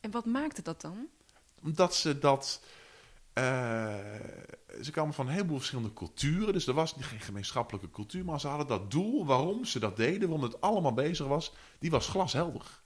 En 0.00 0.10
wat 0.10 0.24
maakte 0.24 0.62
dat 0.62 0.80
dan? 0.80 1.08
Omdat 1.62 1.94
ze 1.94 2.18
dat. 2.18 2.62
Eh, 3.32 3.94
ze 4.82 4.90
kwamen 4.90 5.14
van 5.14 5.26
een 5.26 5.32
heleboel 5.32 5.56
verschillende 5.56 5.92
culturen, 5.92 6.52
dus 6.52 6.66
er 6.66 6.74
was 6.74 6.94
geen 6.98 7.20
gemeenschappelijke 7.20 7.90
cultuur, 7.90 8.24
maar 8.24 8.40
ze 8.40 8.48
hadden 8.48 8.66
dat 8.66 8.90
doel 8.90 9.26
waarom 9.26 9.64
ze 9.64 9.78
dat 9.78 9.96
deden, 9.96 10.28
waarom 10.28 10.42
het 10.50 10.60
allemaal 10.60 10.92
bezig 10.94 11.26
was, 11.26 11.52
die 11.78 11.90
was 11.90 12.08
glashelder. 12.08 12.80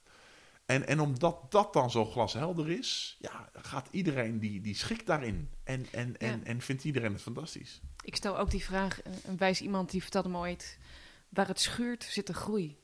En, 0.65 0.87
en 0.87 0.99
omdat 0.99 1.51
dat 1.51 1.73
dan 1.73 1.91
zo 1.91 2.05
glashelder 2.05 2.69
is, 2.69 3.17
ja, 3.19 3.49
gaat 3.53 3.87
iedereen 3.91 4.39
die, 4.39 4.61
die 4.61 4.75
schikt 4.75 5.05
daarin. 5.05 5.49
En, 5.63 5.85
en, 5.91 6.17
en, 6.17 6.37
Ja. 6.39 6.43
en 6.45 6.61
vindt 6.61 6.83
iedereen 6.83 7.13
het 7.13 7.21
fantastisch. 7.21 7.81
Ik 8.01 8.15
stel 8.15 8.37
ook 8.37 8.49
die 8.51 8.63
vraag, 8.63 9.03
een- 9.03 9.13
een 9.23 9.37
wijs 9.37 9.61
iemand 9.61 9.91
die 9.91 10.01
vertelde 10.01 10.29
me 10.29 10.37
ooit, 10.37 10.77
waar 11.29 11.47
het 11.47 11.59
schuurt 11.59 12.03
zit 12.03 12.27
er 12.27 12.33
groei. 12.35 12.77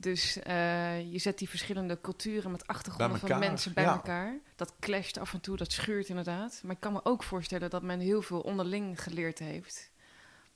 Dus 0.00 0.38
eh, 0.38 1.12
je 1.12 1.18
zet 1.18 1.38
die 1.38 1.48
verschillende 1.48 2.00
culturen 2.00 2.50
met 2.50 2.66
achtergronden 2.66 3.18
van 3.18 3.38
mensen 3.38 3.74
bij 3.74 3.84
ja. 3.84 3.92
elkaar. 3.92 4.38
Dat 4.56 4.74
clasht 4.80 5.18
af 5.18 5.32
en 5.32 5.40
toe, 5.40 5.56
dat 5.56 5.72
schuurt 5.72 6.08
inderdaad. 6.08 6.60
Maar 6.62 6.74
ik 6.74 6.80
kan 6.80 6.92
me 6.92 7.04
ook 7.04 7.22
voorstellen 7.22 7.70
dat 7.70 7.82
men 7.82 8.00
heel 8.00 8.22
veel 8.22 8.40
onderling 8.40 9.02
geleerd 9.02 9.38
heeft. 9.38 9.90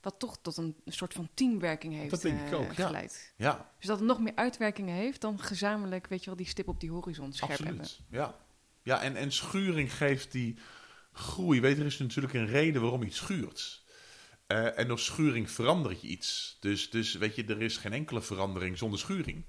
Wat 0.01 0.19
toch 0.19 0.37
tot 0.41 0.57
een 0.57 0.75
soort 0.85 1.13
van 1.13 1.29
teamwerking 1.33 1.93
heeft 1.93 2.09
Dat 2.09 2.21
denk 2.21 2.39
ik 2.39 2.51
eh, 2.51 2.59
ook, 2.59 2.73
ja. 2.73 2.85
geleid. 2.85 3.33
Ja, 3.35 3.69
Dus 3.77 3.87
dat 3.87 3.97
het 3.97 4.07
nog 4.07 4.19
meer 4.19 4.35
uitwerkingen 4.35 4.95
heeft 4.95 5.21
dan 5.21 5.39
gezamenlijk, 5.39 6.07
weet 6.07 6.19
je 6.19 6.25
wel, 6.25 6.35
die 6.35 6.47
stip 6.47 6.67
op 6.67 6.79
die 6.79 6.91
horizon 6.91 7.33
scherp 7.33 7.57
hebben. 7.57 7.79
absoluut. 7.79 8.07
Ja, 8.09 8.35
ja 8.81 9.01
en, 9.01 9.15
en 9.15 9.31
schuring 9.31 9.93
geeft 9.93 10.31
die 10.31 10.57
groei. 11.11 11.61
Weet, 11.61 11.77
er 11.77 11.85
is 11.85 11.97
natuurlijk 11.97 12.33
een 12.33 12.47
reden 12.47 12.81
waarom 12.81 13.03
iets 13.03 13.17
schuurt. 13.17 13.82
Eh, 14.47 14.79
en 14.79 14.87
door 14.87 14.99
schuring 14.99 15.51
verander 15.51 15.91
je 15.91 16.07
iets. 16.07 16.57
Dus, 16.59 16.89
dus 16.89 17.13
weet 17.13 17.35
je, 17.35 17.45
er 17.45 17.61
is 17.61 17.77
geen 17.77 17.93
enkele 17.93 18.21
verandering 18.21 18.77
zonder 18.77 18.99
schuring. 18.99 19.45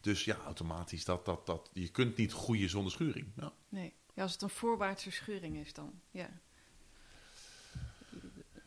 Dus 0.00 0.24
ja, 0.24 0.36
automatisch 0.36 1.04
dat, 1.04 1.24
dat, 1.24 1.46
dat. 1.46 1.70
Je 1.72 1.88
kunt 1.88 2.16
niet 2.16 2.32
groeien 2.32 2.68
zonder 2.68 2.92
schuring. 2.92 3.26
Ja. 3.36 3.52
Nee. 3.68 3.92
Ja, 4.14 4.22
als 4.22 4.32
het 4.32 4.42
een 4.42 4.50
voorwaartse 4.50 5.10
schuring 5.10 5.56
is 5.56 5.72
dan, 5.72 6.00
ja. 6.10 6.28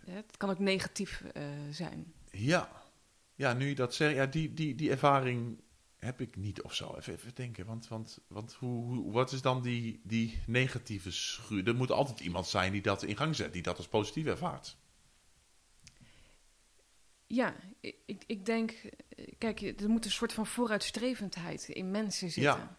Ja, 0.05 0.13
Het 0.13 0.37
kan 0.37 0.49
ook 0.49 0.59
negatief 0.59 1.21
eh, 1.21 1.43
zijn. 1.71 2.13
Ja. 2.31 2.83
Ja, 3.35 3.53
nu 3.53 3.67
je 3.67 3.75
dat 3.75 3.93
zegt, 3.93 4.15
ja, 4.15 4.25
die, 4.25 4.53
die, 4.53 4.75
die 4.75 4.89
ervaring 4.89 5.61
heb 5.97 6.21
ik 6.21 6.35
niet 6.35 6.61
of 6.61 6.73
zo. 6.73 6.95
Even, 6.95 7.13
even 7.13 7.35
denken, 7.35 7.65
want, 7.65 7.87
want, 7.87 8.19
want 8.27 8.53
hoe, 8.53 8.83
hoe, 8.83 9.11
wat 9.11 9.31
is 9.31 9.41
dan 9.41 9.61
die, 9.61 10.01
die 10.03 10.39
negatieve 10.45 11.11
schuur? 11.11 11.67
Er 11.67 11.75
moet 11.75 11.91
altijd 11.91 12.19
iemand 12.19 12.47
zijn 12.47 12.71
die 12.71 12.81
dat 12.81 13.03
in 13.03 13.17
gang 13.17 13.35
zet, 13.35 13.53
die 13.53 13.61
dat 13.61 13.77
als 13.77 13.87
positief 13.87 14.25
ervaart. 14.25 14.77
Ja, 17.31 17.56
ik, 17.80 18.23
ik- 18.27 18.45
denk, 18.45 18.73
kijk, 19.38 19.61
er 19.61 19.89
moet 19.89 20.06
een 20.06 20.11
soort 20.11 20.34
van 20.34 20.45
vooruitstrevendheid 20.45 21.68
in 21.69 21.91
mensen 21.91 22.31
zitten. 22.31 22.43
Ja. 22.53 22.77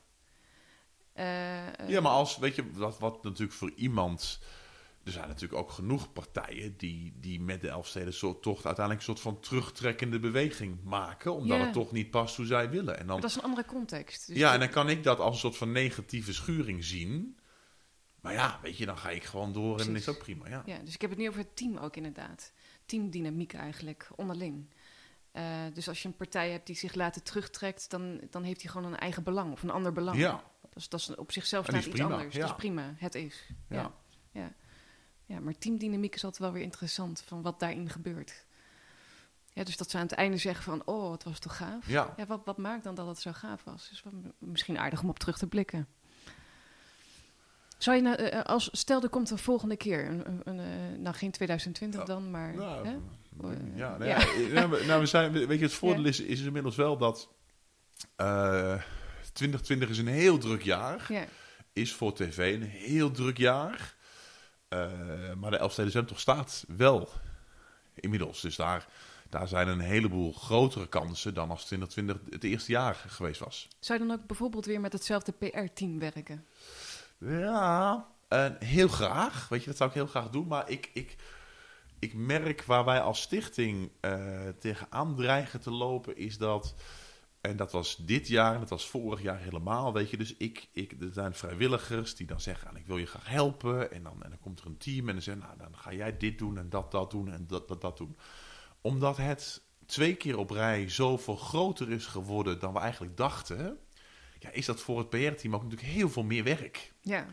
Eh, 1.13 1.67
eh, 1.81 1.89
Ja, 1.89 2.01
maar 2.01 2.13
als, 2.13 2.39
weet 2.39 2.55
je, 2.55 2.71
wat, 2.73 2.99
wat 2.99 3.23
natuurlijk 3.25 3.53
voor 3.53 3.73
iemand... 3.77 4.41
Er 5.05 5.13
zijn 5.13 5.29
natuurlijk 5.29 5.61
ook 5.61 5.71
genoeg 5.71 6.13
partijen 6.13 6.75
die, 6.77 7.13
die 7.21 7.41
met 7.41 7.61
de 7.61 7.69
Elfstedentocht 7.69 8.67
uiteindelijk 8.67 8.99
een 9.07 9.15
soort 9.17 9.21
van 9.21 9.41
terugtrekkende 9.41 10.19
beweging 10.19 10.83
maken. 10.85 11.35
Omdat 11.35 11.59
Ja. 11.59 11.65
het 11.65 11.73
toch 11.73 11.93
niet 11.93 12.11
past 12.11 12.37
hoe 12.37 12.47
zij 12.47 12.71
willen. 12.71 12.93
En 12.99 12.99
dan, 12.99 13.07
maar 13.07 13.21
dat 13.21 13.31
is 13.31 13.37
een 13.37 13.43
andere 13.43 13.65
context. 13.67 14.27
Dus 14.27 14.37
ja, 14.37 14.53
en 14.53 14.59
dan 14.59 14.69
kan 14.71 14.89
ik 14.89 15.03
dat 15.03 15.19
als 15.19 15.33
een 15.35 15.41
soort 15.41 15.57
van 15.57 15.73
negatieve 15.73 16.33
schuring 16.33 16.85
zien. 16.85 17.37
Maar 18.21 18.33
ja, 18.33 18.59
weet 18.63 18.77
je, 18.77 18.87
dan 18.87 18.99
ga 18.99 19.11
ik 19.11 19.25
gewoon 19.25 19.53
door 19.53 19.81
en 19.81 19.97
is 19.97 20.09
ook 20.09 20.19
prima. 20.19 20.49
Ja. 20.49 20.63
Ja, 20.67 20.79
dus 20.79 20.95
ik 20.95 21.01
heb 21.01 21.11
het 21.11 21.19
nu 21.19 21.29
over 21.29 21.41
het 21.41 21.57
team 21.57 21.77
ook 21.77 21.97
inderdaad. 21.97 22.53
Teamdynamiek 22.87 23.53
eigenlijk, 23.53 24.09
onderling. 24.17 24.71
Eh, 25.33 25.45
dus 25.75 25.89
als 25.89 26.03
je 26.03 26.09
een 26.09 26.17
partij 26.17 26.51
hebt 26.51 26.67
die 26.67 26.77
zich 26.77 26.95
later 26.95 27.23
terugtrekt, 27.23 27.91
dan, 27.91 28.21
dan 28.31 28.43
heeft 28.43 28.63
hij 28.63 28.71
gewoon 28.71 28.93
een 28.93 28.99
eigen 28.99 29.23
belang 29.23 29.53
of 29.53 29.63
een 29.63 29.71
ander 29.71 29.93
belang. 29.93 30.19
Ja. 30.19 30.43
Dat 30.61 30.77
is, 30.77 30.89
dat 30.89 31.01
is 31.01 31.15
op 31.15 31.33
zichzelf 31.33 31.65
staat 31.67 31.77
iets 31.85 31.89
prima, 31.89 32.15
anders. 32.15 32.35
ja. 32.35 32.41
Dat 32.41 32.51
is 32.51 32.57
prima, 32.57 32.95
het 32.97 33.15
is. 33.15 33.47
Ja. 33.69 33.77
Ja. 33.77 33.93
Ja. 34.33 34.53
ja, 35.25 35.41
maar 35.41 35.59
teamdynamiek 35.59 36.15
is 36.15 36.25
altijd 36.25 36.43
wel 36.43 36.53
weer 36.53 36.63
interessant 36.63 37.23
van 37.27 37.43
wat 37.43 37.61
daarin 37.61 37.89
gebeurt. 37.91 38.45
Ja, 39.53 39.65
dus 39.65 39.77
dat 39.77 39.91
ze 39.91 39.97
aan 39.97 40.03
het 40.03 40.13
einde 40.13 40.37
zeggen 40.37 40.65
van, 40.65 40.83
oh, 40.87 41.13
het 41.13 41.25
was 41.25 41.39
toch 41.39 41.57
gaaf. 41.57 41.89
Ja. 41.89 42.15
Ja, 42.17 42.27
wat, 42.27 42.41
wat 42.45 42.59
maakt 42.59 42.85
dan 42.85 42.95
dat 42.95 43.07
het 43.07 43.19
zo 43.21 43.33
gaaf 43.33 43.65
was? 43.65 44.03
M- 44.11 44.29
misschien 44.39 44.79
aardig 44.79 45.03
om 45.03 45.09
op 45.09 45.19
terug 45.19 45.39
te 45.39 45.47
blikken. 45.47 45.89
Zou 47.81 47.97
je 47.97 48.03
nou, 48.03 48.17
eh, 48.17 48.43
als, 48.43 48.69
stel 48.73 49.03
er 49.03 49.09
komt 49.09 49.31
een 49.31 49.39
volgende 49.39 49.77
keer, 49.77 50.07
een, 50.09 50.27
een, 50.29 50.41
een, 50.45 50.59
eh, 50.61 50.99
nou 50.99 51.15
geen 51.17 51.31
2020 51.31 52.05
dan, 52.05 52.31
maar... 52.31 52.55
Nou, 52.55 52.87
hè? 52.87 52.93
ja, 53.75 53.97
nou, 53.99 54.05
Ja. 54.05 54.19
ja. 54.53 54.67
nou, 54.87 55.01
we- 55.01 55.07
zijn, 55.07 55.33
weet 55.33 55.59
je, 55.59 55.65
het 55.65 55.75
voordeel 55.75 56.05
is, 56.05 56.21
is 56.21 56.41
inmiddels 56.41 56.77
wel 56.77 56.97
dat 56.97 57.29
eh 58.17 58.83
2020 59.33 59.89
is 59.89 59.99
een 59.99 60.07
heel 60.07 60.39
druk 60.39 60.63
jaar. 60.63 61.05
Ja, 61.09 61.25
Is 61.73 61.93
voor 61.95 62.15
tv 62.15 62.55
een 62.55 62.63
heel 62.63 63.11
druk 63.11 63.37
jaar. 63.39 63.95
Eh, 64.69 64.89
maar 65.39 65.51
de 65.51 65.57
Elfsteden 65.57 65.91
Zwemtocht 65.91 66.21
staat 66.21 66.65
wel 66.77 67.09
inmiddels. 67.95 68.41
Dus 68.41 68.57
daar, 68.57 68.89
daar 69.29 69.49
zijn 69.49 69.69
een 69.69 69.81
heleboel 69.81 70.33
grotere 70.33 70.89
kansen 70.89 71.35
dan 71.35 71.51
als 71.51 71.65
2020 71.65 72.33
het 72.33 72.45
eerste 72.45 72.71
jaar 72.73 72.95
geweest 73.09 73.41
was. 73.41 73.69
zou 73.79 74.01
je 74.01 74.07
dan 74.07 74.17
ook 74.19 74.27
bijvoorbeeld 74.27 74.67
weer 74.67 74.81
met 74.81 74.93
hetzelfde 74.93 75.33
PR-team 75.33 75.99
werken? 75.99 76.45
Ja, 77.21 78.07
heel 78.59 78.89
graag. 78.89 79.49
Weet 79.49 79.61
je, 79.61 79.67
dat 79.67 79.77
zou 79.77 79.89
ik 79.89 79.95
heel 79.95 80.07
graag 80.07 80.31
doen. 80.31 80.47
Maar 80.47 80.71
ik, 80.71 80.91
ik, 80.93 81.17
ik 81.99 82.15
merk 82.15 82.65
waar 82.65 82.85
wij 82.85 83.01
als 83.01 83.21
stichting 83.21 83.91
eh 84.01 84.49
tegenaan 84.59 85.17
dreigen 85.17 85.61
te 85.61 85.71
lopen, 85.71 86.17
is 86.17 86.39
dat. 86.39 86.75
En 87.41 87.57
dat 87.57 87.73
was 87.73 87.97
dit 87.97 88.29
jaar 88.29 88.55
en 88.55 88.61
dat 88.61 88.69
was 88.69 88.89
vorig 88.89 89.23
jaar 89.23 89.39
helemaal. 89.39 89.93
Weet 89.93 90.11
je, 90.11 90.17
dus 90.17 90.37
ik, 90.37 90.69
ik, 90.73 90.93
er 91.01 91.13
zijn 91.13 91.35
vrijwilligers 91.35 92.15
die 92.15 92.27
dan 92.27 92.41
zeggen: 92.41 92.71
"Ah, 92.71 92.79
Ik 92.79 92.87
wil 92.87 92.97
je 92.97 93.07
graag 93.07 93.29
helpen. 93.29 93.93
En 93.93 94.03
dan, 94.03 94.23
en 94.23 94.31
dan 94.31 94.39
komt 94.39 94.61
er 94.61 94.67
een 94.67 94.79
team 94.79 95.09
en 95.09 95.15
dan 95.15 95.23
zeggen: 95.23 95.43
Nou, 95.43 95.59
dan 95.59 95.77
ga 95.77 95.93
jij 95.93 96.17
dit 96.17 96.39
doen 96.39 96.59
en 96.59 96.69
dat, 96.69 96.91
dat 96.91 97.11
doen 97.11 97.33
en 97.33 97.47
dat, 97.47 97.69
dat, 97.69 97.81
dat 97.81 97.97
doen. 97.97 98.17
Omdat 98.81 99.17
het 99.17 99.63
twee 99.87 100.15
keer 100.15 100.39
op 100.39 100.51
rij 100.51 100.89
zoveel 100.89 101.37
groter 101.37 101.91
is 101.91 102.07
geworden 102.07 102.59
dan 102.59 102.73
we 102.73 102.79
eigenlijk 102.79 103.17
dachten. 103.17 103.79
Ja, 104.41 104.51
is 104.51 104.67
dat 104.67 104.81
voor 104.81 104.99
het 104.99 105.11
PR-team 105.11 105.55
ook 105.55 105.63
natuurlijk 105.63 105.91
heel 105.91 106.11
veel 106.11 106.23
meer 106.23 106.45
werk. 106.45 106.93
Ja, 107.01 107.27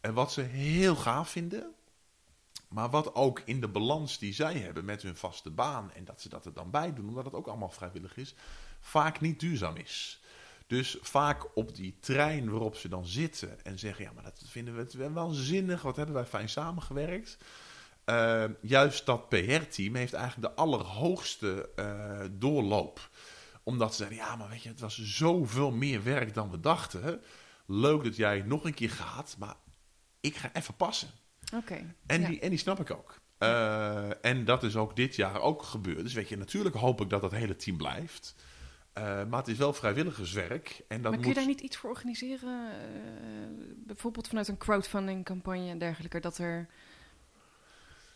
En 0.00 0.14
wat 0.14 0.32
ze 0.32 0.40
heel 0.40 0.96
gaaf 0.96 1.30
vinden, 1.30 1.74
maar 2.68 2.90
wat 2.90 3.14
ook 3.14 3.42
in 3.44 3.60
de 3.60 3.68
balans 3.68 4.18
die 4.18 4.34
zij 4.34 4.54
hebben 4.54 4.84
met 4.84 5.02
hun 5.02 5.16
vaste 5.16 5.50
baan 5.50 5.92
en 5.92 6.04
dat 6.04 6.20
ze 6.20 6.28
dat 6.28 6.46
er 6.46 6.52
dan 6.52 6.70
bij 6.70 6.94
doen, 6.94 7.08
omdat 7.08 7.24
het 7.24 7.34
ook 7.34 7.46
allemaal 7.46 7.70
vrijwillig 7.70 8.16
is, 8.16 8.34
vaak 8.80 9.20
niet 9.20 9.40
duurzaam 9.40 9.76
is. 9.76 10.20
Dus 10.66 10.98
vaak 11.00 11.56
op 11.56 11.74
die 11.74 11.96
trein 12.00 12.50
waarop 12.50 12.76
ze 12.76 12.88
dan 12.88 13.06
zitten 13.06 13.64
en 13.64 13.78
zeggen: 13.78 14.04
Ja, 14.04 14.12
maar 14.12 14.24
dat 14.24 14.42
vinden 14.46 14.74
we 14.74 14.80
het 14.80 15.12
wel 15.12 15.30
zinnig, 15.30 15.82
wat 15.82 15.96
hebben 15.96 16.14
wij 16.14 16.26
fijn 16.26 16.48
samengewerkt. 16.48 17.38
Eh, 18.04 18.44
juist 18.60 19.06
dat 19.06 19.28
PR-team 19.28 19.94
heeft 19.94 20.12
eigenlijk 20.12 20.54
de 20.54 20.60
allerhoogste 20.60 21.70
eh, 21.76 22.20
doorloop. 22.30 23.10
Omdat 23.66 23.90
ze 23.90 23.96
zeiden: 23.96 24.18
Ja, 24.18 24.36
maar 24.36 24.48
weet 24.48 24.62
je, 24.62 24.68
het 24.68 24.80
was 24.80 25.02
zoveel 25.02 25.70
meer 25.70 26.02
werk 26.02 26.34
dan 26.34 26.50
we 26.50 26.60
dachten. 26.60 27.22
Leuk 27.66 28.04
dat 28.04 28.16
jij 28.16 28.40
nog 28.42 28.64
een 28.64 28.74
keer 28.74 28.90
gaat, 28.90 29.36
maar 29.38 29.54
ik 30.20 30.36
ga 30.36 30.50
even 30.52 30.74
passen. 30.74 31.08
oké. 31.54 31.94
En, 32.06 32.20
Ja. 32.20 32.26
die, 32.28 32.40
en 32.40 32.50
die 32.50 32.58
snap 32.58 32.80
ik 32.80 32.90
ook. 32.90 33.20
Eh, 33.38 34.24
en 34.24 34.44
dat 34.44 34.62
is 34.62 34.76
ook 34.76 34.96
dit 34.96 35.16
jaar 35.16 35.40
ook 35.40 35.62
gebeurd. 35.62 36.02
Dus 36.02 36.12
weet 36.14 36.28
je, 36.28 36.36
natuurlijk 36.36 36.74
hoop 36.76 37.00
ik 37.00 37.10
dat 37.10 37.20
dat 37.20 37.32
hele 37.32 37.56
team 37.56 37.76
blijft. 37.76 38.34
Eh, 38.92 39.02
maar 39.24 39.38
het 39.38 39.48
is 39.48 39.56
wel 39.58 39.72
vrijwilligerswerk. 39.72 40.82
En 40.88 41.02
dat 41.02 41.10
maar 41.12 41.20
kun 41.20 41.20
je 41.20 41.26
moet... 41.26 41.34
daar 41.34 41.46
niet 41.46 41.60
iets 41.60 41.76
voor 41.76 41.90
organiseren? 41.90 42.70
eh, 42.70 42.78
bijvoorbeeld 43.76 44.28
vanuit 44.28 44.48
een 44.48 44.58
crowdfunding 44.58 45.24
campagne 45.24 45.70
en 45.70 45.78
dergelijke, 45.78 46.20
dat 46.20 46.38
er... 46.38 46.68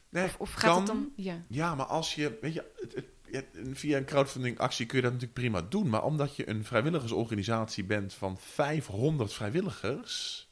Nee, 0.08 0.24
of, 0.24 0.36
of 0.38 0.52
gaat 0.52 0.62
kan. 0.70 0.76
het 0.76 0.86
dan... 0.86 1.12
Ja, 1.16 1.42
Ja, 1.48 1.74
maar 1.74 1.86
als 1.86 2.14
je, 2.14 2.38
weet 2.40 2.54
je, 2.54 2.72
het, 2.80 2.94
het- 2.94 3.08
ja, 3.32 3.42
via 3.72 3.96
een 3.96 4.04
crowdfunding 4.04 4.58
actie 4.58 4.86
kun 4.86 4.96
je 4.96 5.02
dat 5.02 5.12
natuurlijk 5.12 5.40
prima 5.40 5.62
doen. 5.62 5.88
Maar 5.88 6.04
omdat 6.04 6.36
je 6.36 6.48
een 6.48 6.64
vrijwilligersorganisatie 6.64 7.84
bent 7.84 8.14
van 8.14 8.38
500 8.38 9.32
vrijwilligers, 9.32 10.48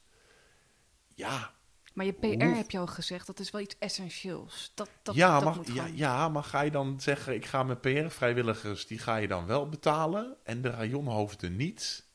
ja, 1.15 1.53
maar 1.93 2.05
je 2.05 2.13
PR 2.13 2.43
heb 2.43 2.71
je 2.71 2.77
al 2.77 2.87
gezegd, 2.87 3.27
dat 3.27 3.39
is 3.39 3.51
wel 3.51 3.61
iets 3.61 3.75
essentieels. 3.79 4.71
Dat, 4.75 4.89
dat, 5.03 5.15
ja, 5.15 5.33
dat 5.39 5.43
maar, 5.43 5.55
moet 5.55 5.73
ja, 5.73 5.85
ja, 5.93 6.29
maar 6.29 6.43
ga 6.43 6.61
je 6.61 6.71
dan 6.71 7.01
zeggen, 7.01 7.33
ik 7.33 7.45
ga 7.45 7.63
mijn 7.63 7.79
PR-vrijwilligers, 7.79 8.87
die 8.87 8.99
ga 8.99 9.15
je 9.15 9.27
dan 9.27 9.45
wel 9.45 9.69
betalen 9.69 10.35
en 10.43 10.61
de 10.61 10.69
rajonhoofden 10.69 11.55
niet? 11.55 12.07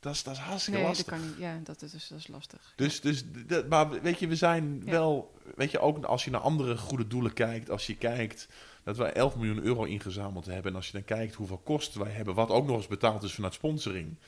Dat 0.00 0.14
is, 0.14 0.22
dat 0.22 0.34
is 0.34 0.40
hartstikke 0.40 0.78
Nee, 0.78 0.88
lastig. 0.88 1.06
dat 1.06 1.18
kan 1.18 1.28
niet. 1.28 1.38
Ja, 1.38 1.60
dat 1.62 1.82
is, 1.82 2.08
dat 2.08 2.18
is 2.18 2.26
lastig. 2.26 2.72
Dus, 2.76 3.00
dus 3.00 3.24
maar 3.68 4.02
weet 4.02 4.18
je, 4.18 4.26
we 4.26 4.36
zijn 4.36 4.82
Ja. 4.84 4.90
wel, 4.90 5.38
weet 5.54 5.70
je, 5.70 5.78
ook 5.78 6.04
als 6.04 6.24
je 6.24 6.30
naar 6.30 6.40
andere 6.40 6.76
goede 6.76 7.06
doelen 7.06 7.32
kijkt, 7.32 7.70
als 7.70 7.86
je 7.86 7.96
kijkt 7.96 8.48
dat 8.84 8.96
wij 8.96 9.12
11 9.12 9.36
miljoen 9.36 9.62
euro 9.62 9.84
ingezameld 9.84 10.46
hebben 10.46 10.70
en 10.70 10.76
als 10.76 10.86
je 10.86 10.92
dan 10.92 11.04
kijkt 11.04 11.34
hoeveel 11.34 11.58
kosten 11.58 12.00
wij 12.00 12.12
hebben, 12.12 12.34
wat 12.34 12.50
ook 12.50 12.66
nog 12.66 12.76
eens 12.76 12.86
betaald 12.86 13.22
is 13.22 13.34
vanuit 13.34 13.54
sponsoring, 13.54 14.18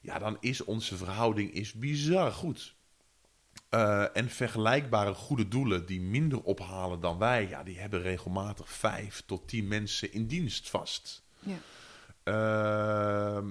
ja, 0.00 0.18
dan 0.18 0.36
is 0.40 0.64
onze 0.64 0.96
verhouding 0.96 1.52
is 1.52 1.72
bizar 1.72 2.32
goed. 2.32 2.74
Eh, 3.68 4.16
en 4.16 4.28
vergelijkbare 4.28 5.14
goede 5.14 5.48
doelen 5.48 5.86
die 5.86 6.00
minder 6.00 6.42
ophalen 6.42 7.00
dan 7.00 7.18
wij, 7.18 7.48
ja, 7.48 7.62
die 7.62 7.78
hebben 7.78 8.02
regelmatig 8.02 8.68
vijf 8.68 9.22
tot 9.26 9.48
tien 9.48 9.68
mensen 9.68 10.12
in 10.12 10.26
dienst 10.26 10.70
vast. 10.70 11.22
Ja. 11.38 11.56
Ehm, 12.22 13.48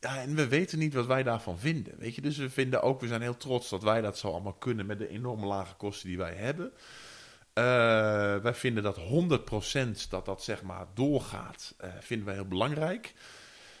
ja, 0.00 0.20
en 0.20 0.34
we 0.34 0.48
weten 0.48 0.78
niet 0.78 0.94
wat 0.94 1.06
wij 1.06 1.22
daarvan 1.22 1.58
vinden. 1.58 1.98
Weet 1.98 2.14
je, 2.14 2.20
dus 2.20 2.36
we 2.36 2.50
vinden 2.50 2.82
ook, 2.82 3.00
we 3.00 3.06
zijn 3.06 3.22
heel 3.22 3.36
trots 3.36 3.68
dat 3.68 3.82
wij 3.82 4.00
dat 4.00 4.18
zo 4.18 4.30
allemaal 4.30 4.52
kunnen 4.52 4.86
met 4.86 4.98
de 4.98 5.08
enorme 5.08 5.46
lage 5.46 5.74
kosten 5.74 6.08
die 6.08 6.18
wij 6.18 6.34
hebben. 6.34 6.72
Eh, 7.54 7.64
wij 8.36 8.54
vinden 8.54 8.82
dat 8.82 8.96
100% 8.96 10.10
dat 10.10 10.24
dat 10.24 10.42
zeg 10.42 10.62
maar 10.62 10.86
doorgaat, 10.94 11.74
eh, 11.78 11.90
vinden 12.00 12.26
wij 12.26 12.34
heel 12.34 12.44
belangrijk. 12.48 13.14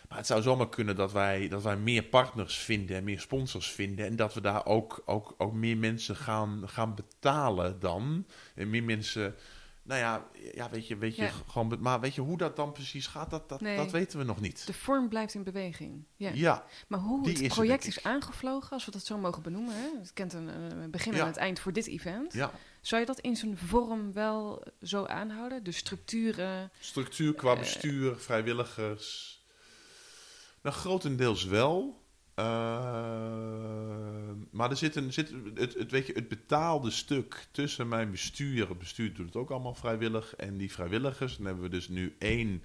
Maar 0.08 0.18
het 0.18 0.26
zou 0.26 0.42
zomaar 0.42 0.68
kunnen 0.68 0.96
dat 0.96 1.12
wij, 1.12 1.48
dat 1.48 1.62
wij 1.62 1.76
meer 1.76 2.02
partners 2.02 2.56
vinden 2.58 2.96
en 2.96 3.04
meer 3.04 3.20
sponsors 3.20 3.70
vinden. 3.70 4.06
En 4.06 4.16
dat 4.16 4.34
we 4.34 4.40
daar 4.40 4.66
ook, 4.66 5.02
ook, 5.04 5.34
ook 5.38 5.52
meer 5.52 5.76
mensen 5.76 6.16
gaan, 6.16 6.62
gaan 6.66 6.94
betalen 6.94 7.80
dan. 7.80 8.26
En 8.54 8.70
meer 8.70 8.82
mensen, 8.84 9.34
nou 9.82 10.00
ja, 10.00 10.24
ja 10.54 10.70
weet 10.70 10.86
je, 10.88 10.96
weet 10.96 11.16
je 11.16 11.22
Ja. 11.22 11.30
gewoon. 11.48 11.76
Maar 11.80 12.00
weet 12.00 12.14
je 12.14 12.20
hoe 12.20 12.36
dat 12.38 12.56
dan 12.56 12.72
precies 12.72 13.06
gaat, 13.06 13.30
dat, 13.30 13.48
dat, 13.48 13.60
Nee. 13.60 13.76
dat 13.76 13.90
weten 13.90 14.18
we 14.18 14.24
nog 14.24 14.40
niet. 14.40 14.66
De 14.66 14.72
vorm 14.72 15.08
blijft 15.08 15.34
in 15.34 15.42
beweging. 15.42 16.04
Ja. 16.16 16.30
Ja, 16.34 16.64
Maar 16.88 17.00
hoe 17.00 17.28
het 17.28 17.40
is 17.40 17.48
project 17.54 17.86
is 17.86 18.02
aangevlogen, 18.02 18.70
als 18.70 18.84
we 18.84 18.90
dat 18.90 19.04
zo 19.06 19.18
mogen 19.18 19.42
benoemen, 19.42 19.74
hè? 19.74 19.88
het 19.98 20.12
kent 20.12 20.32
een, 20.32 20.46
een 20.80 20.90
begin 20.90 21.12
en 21.12 21.18
Ja. 21.18 21.26
het 21.26 21.36
eind 21.36 21.58
voor 21.60 21.72
dit 21.72 21.86
event. 21.86 22.32
ja. 22.32 22.50
Zou 22.84 23.00
je 23.00 23.06
dat 23.06 23.20
in 23.20 23.36
zijn 23.36 23.56
vorm 23.58 24.12
wel 24.12 24.62
zo 24.82 25.04
aanhouden? 25.04 25.64
De 25.64 25.72
structuren, 25.72 26.70
Structuur 26.80 27.34
qua 27.34 27.52
Eh. 27.52 27.58
bestuur, 27.58 28.16
vrijwilligers. 28.16 29.38
Nou, 30.62 30.76
grotendeels 30.76 31.44
wel. 31.44 32.02
Eh, 32.34 32.44
maar 34.50 34.70
er 34.70 34.76
zit 34.76 34.96
een, 34.96 35.12
zit 35.12 35.32
het, 35.54 35.74
het, 35.74 35.90
weet 35.90 36.06
je, 36.06 36.12
het 36.12 36.28
betaalde 36.28 36.90
stuk 36.90 37.46
tussen 37.50 37.88
mijn 37.88 38.10
bestuur. 38.10 38.68
Het 38.68 38.78
bestuur 38.78 39.14
doet 39.14 39.26
het 39.26 39.36
ook 39.36 39.50
allemaal 39.50 39.74
vrijwillig. 39.74 40.34
En 40.36 40.56
die 40.56 40.72
vrijwilligers. 40.72 41.36
Dan 41.36 41.46
hebben 41.46 41.64
we 41.64 41.70
dus 41.70 41.88
nu 41.88 42.16
één 42.18 42.62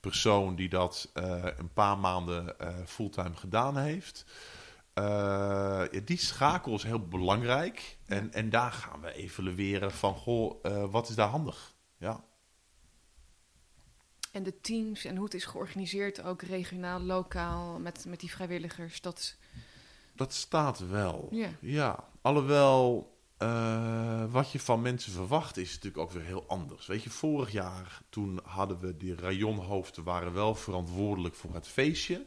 persoon 0.00 0.56
die 0.56 0.68
dat 0.68 1.10
eh, 1.14 1.44
een 1.56 1.72
paar 1.72 1.98
maanden 1.98 2.56
fulltime 2.86 3.36
gedaan 3.36 3.76
heeft. 3.78 4.24
Eh, 4.94 5.04
ja, 5.90 6.00
die 6.04 6.18
schakel 6.18 6.74
is 6.74 6.82
heel 6.82 7.08
belangrijk. 7.08 7.98
En, 8.06 8.32
en 8.32 8.50
daar 8.50 8.72
gaan 8.72 9.00
we 9.00 9.12
evalueren 9.12 9.92
van, 9.92 10.14
goh, 10.14 10.58
eh, 10.62 10.90
wat 10.90 11.08
is 11.08 11.14
daar 11.14 11.28
handig? 11.28 11.74
Ja. 11.98 12.24
En 14.32 14.42
de 14.42 14.60
teams 14.60 15.04
en 15.04 15.16
hoe 15.16 15.24
het 15.24 15.34
is 15.34 15.44
georganiseerd, 15.44 16.22
ook 16.22 16.42
regionaal, 16.42 17.00
lokaal, 17.00 17.78
met, 17.78 18.04
met 18.08 18.20
die 18.20 18.30
vrijwilligers. 18.30 19.00
Dat, 19.00 19.36
Dat 20.12 20.32
staat 20.32 20.88
wel. 20.88 21.28
ja. 21.30 21.48
Ja, 21.60 22.08
alhoewel 22.20 23.12
eh, 23.36 24.24
wat 24.32 24.52
je 24.52 24.60
van 24.60 24.82
mensen 24.82 25.12
verwacht 25.12 25.56
is 25.56 25.68
natuurlijk 25.74 26.02
ook 26.02 26.10
weer 26.10 26.24
heel 26.24 26.44
anders. 26.46 26.86
Weet 26.86 27.02
je, 27.02 27.10
vorig 27.10 27.50
jaar 27.50 28.02
toen 28.08 28.40
hadden 28.44 28.78
we 28.80 28.96
die 28.96 29.14
rayonhoofden 29.14 30.04
waren 30.04 30.32
wel 30.32 30.54
verantwoordelijk 30.54 31.34
voor 31.34 31.54
het 31.54 31.68
feestje. 31.68 32.26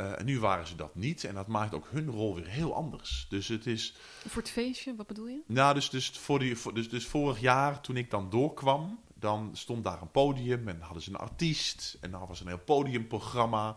Eh, 0.00 0.18
en 0.18 0.24
nu 0.24 0.40
waren 0.40 0.66
ze 0.66 0.74
dat 0.74 0.94
niet 0.94 1.24
en 1.24 1.34
dat 1.34 1.46
maakt 1.46 1.74
ook 1.74 1.88
hun 1.90 2.10
rol 2.10 2.34
weer 2.34 2.46
heel 2.46 2.74
anders. 2.74 3.26
Dus 3.28 3.48
het 3.48 3.66
is, 3.66 3.94
Voor 4.28 4.42
het 4.42 4.50
feestje, 4.50 4.94
wat 4.96 5.06
bedoel 5.06 5.26
je? 5.26 5.40
nou 5.46 5.74
dus, 5.74 5.90
dus, 5.90 6.10
voor 6.10 6.38
die, 6.38 6.56
voor, 6.56 6.74
dus, 6.74 6.88
dus 6.88 7.06
vorig 7.06 7.40
jaar 7.40 7.80
toen 7.80 7.96
ik 7.96 8.10
dan 8.10 8.30
doorkwam, 8.30 9.00
dan 9.14 9.50
stond 9.52 9.84
daar 9.84 10.02
een 10.02 10.10
podium 10.10 10.68
en 10.68 10.80
hadden 10.80 11.02
ze 11.02 11.10
een 11.10 11.16
artiest 11.16 11.96
en 12.00 12.10
dan 12.10 12.26
was 12.26 12.40
een 12.40 12.46
heel 12.46 12.58
podiumprogramma. 12.58 13.76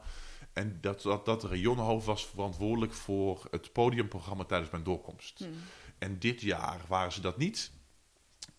En 0.54 0.78
dat, 0.82 1.02
dat, 1.02 1.26
dat 1.26 1.44
rayonhoofd 1.44 2.06
was 2.06 2.26
verantwoordelijk 2.26 2.94
voor 2.94 3.48
het 3.52 3.72
podiumprogramma 3.72 4.44
tijdens 4.44 4.72
mijn 4.72 4.84
doorkomst. 4.84 5.40
Hmm. 5.40 5.54
En 5.98 6.20
dit 6.20 6.42
jaar 6.42 6.82
waren 6.88 7.12
ze 7.12 7.22
dat 7.22 7.38
niet. 7.38 7.72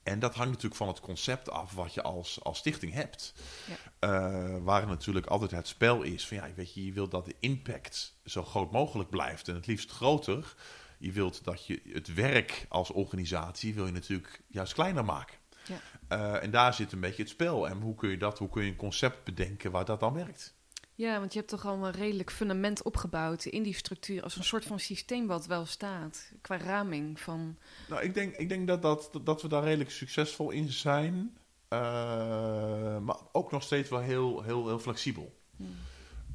En 0.05 0.19
dat 0.19 0.35
hangt 0.35 0.51
natuurlijk 0.51 0.77
van 0.77 0.89
het 0.89 1.01
concept 1.01 1.51
af 1.51 1.73
wat 1.73 1.95
je 1.95 2.03
als, 2.03 2.43
als 2.43 2.59
stichting 2.59 2.93
hebt. 2.93 3.35
Ja. 3.69 3.75
Eh, 3.99 4.57
waar 4.63 4.87
natuurlijk 4.87 5.27
altijd 5.27 5.51
het 5.51 5.69
spel 5.69 6.03
is 6.03 6.27
van 6.27 6.37
ja, 6.37 6.49
weet 6.55 6.75
je, 6.75 6.85
je 6.85 6.93
wilt 6.93 7.11
dat 7.11 7.25
de 7.25 7.35
impact 7.41 8.15
zo 8.25 8.45
groot 8.45 8.73
mogelijk 8.73 9.11
blijft 9.11 9.49
en 9.49 9.55
het 9.55 9.67
liefst 9.67 9.91
groter. 9.91 10.55
Je 10.99 11.13
wilt 11.13 11.45
dat 11.45 11.67
je 11.67 11.81
het 11.93 12.15
werk 12.15 12.67
als 12.69 12.91
organisatie 12.91 13.75
wil 13.75 13.87
je 13.87 13.93
natuurlijk 13.93 14.43
juist 14.47 14.73
kleiner 14.73 15.05
maken. 15.05 15.39
Ja. 15.67 15.81
Eh, 16.09 16.43
en 16.43 16.51
daar 16.51 16.75
zit 16.75 16.93
een 16.93 17.01
beetje 17.01 17.23
het 17.23 17.31
spel. 17.31 17.69
En 17.69 17.81
hoe 17.81 17.95
kun 17.95 18.11
je 18.11 18.19
dat, 18.19 18.39
hoe 18.39 18.49
kun 18.49 18.65
je 18.65 18.71
een 18.71 18.77
concept 18.77 19.25
bedenken 19.25 19.71
waar 19.71 19.85
dat 19.85 20.01
dan 20.01 20.13
werkt? 20.13 20.55
Ja, 20.97 21.19
want 21.19 21.33
je 21.33 21.39
hebt 21.39 21.51
toch 21.51 21.67
al 21.67 21.85
een 21.85 21.93
redelijk 21.93 22.31
fundament 22.31 22.83
opgebouwd 22.83 23.45
in 23.45 23.63
die 23.63 23.75
structuur 23.75 24.23
als 24.23 24.37
een 24.37 24.45
soort 24.45 24.65
van 24.65 24.81
systeem 24.81 25.27
wat 25.27 25.47
wel 25.47 25.67
staat 25.67 26.33
qua 26.41 26.57
raming 26.57 27.21
van. 27.21 27.57
Nou, 27.89 28.03
ik 28.03 28.15
denk, 28.15 28.37
ik 28.37 28.49
denk 28.49 28.67
dat, 28.67 28.83
dat, 28.83 29.11
dat 29.25 29.43
we 29.43 29.49
daar 29.49 29.63
redelijk 29.63 29.91
succesvol 29.91 30.51
in 30.51 30.73
zijn. 30.73 31.37
Eh, 31.69 32.99
maar 32.99 33.17
ook 33.33 33.51
nog 33.51 33.63
steeds 33.63 33.89
wel 33.89 34.01
heel, 34.01 34.43
heel, 34.43 34.67
heel 34.67 34.79
flexibel. 34.79 35.35
Hmm. 35.57 35.77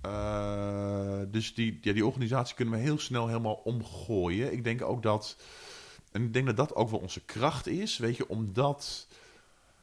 Eh, 0.01 1.21
dus 1.27 1.53
die, 1.53 1.77
ja, 1.81 1.93
die 1.93 2.05
organisatie 2.05 2.55
kunnen 2.55 2.73
we 2.73 2.79
heel 2.79 2.99
snel 2.99 3.27
helemaal 3.27 3.61
omgooien. 3.63 4.51
Ik 4.51 4.63
denk 4.63 4.81
ook 4.81 5.03
dat. 5.03 5.37
En 6.11 6.23
ik 6.23 6.33
denk 6.33 6.45
dat 6.45 6.57
dat 6.57 6.75
ook 6.75 6.89
wel 6.89 6.99
onze 6.99 7.25
kracht 7.25 7.67
is. 7.67 7.97
Weet 7.97 8.17
je, 8.17 8.29
omdat. 8.29 9.07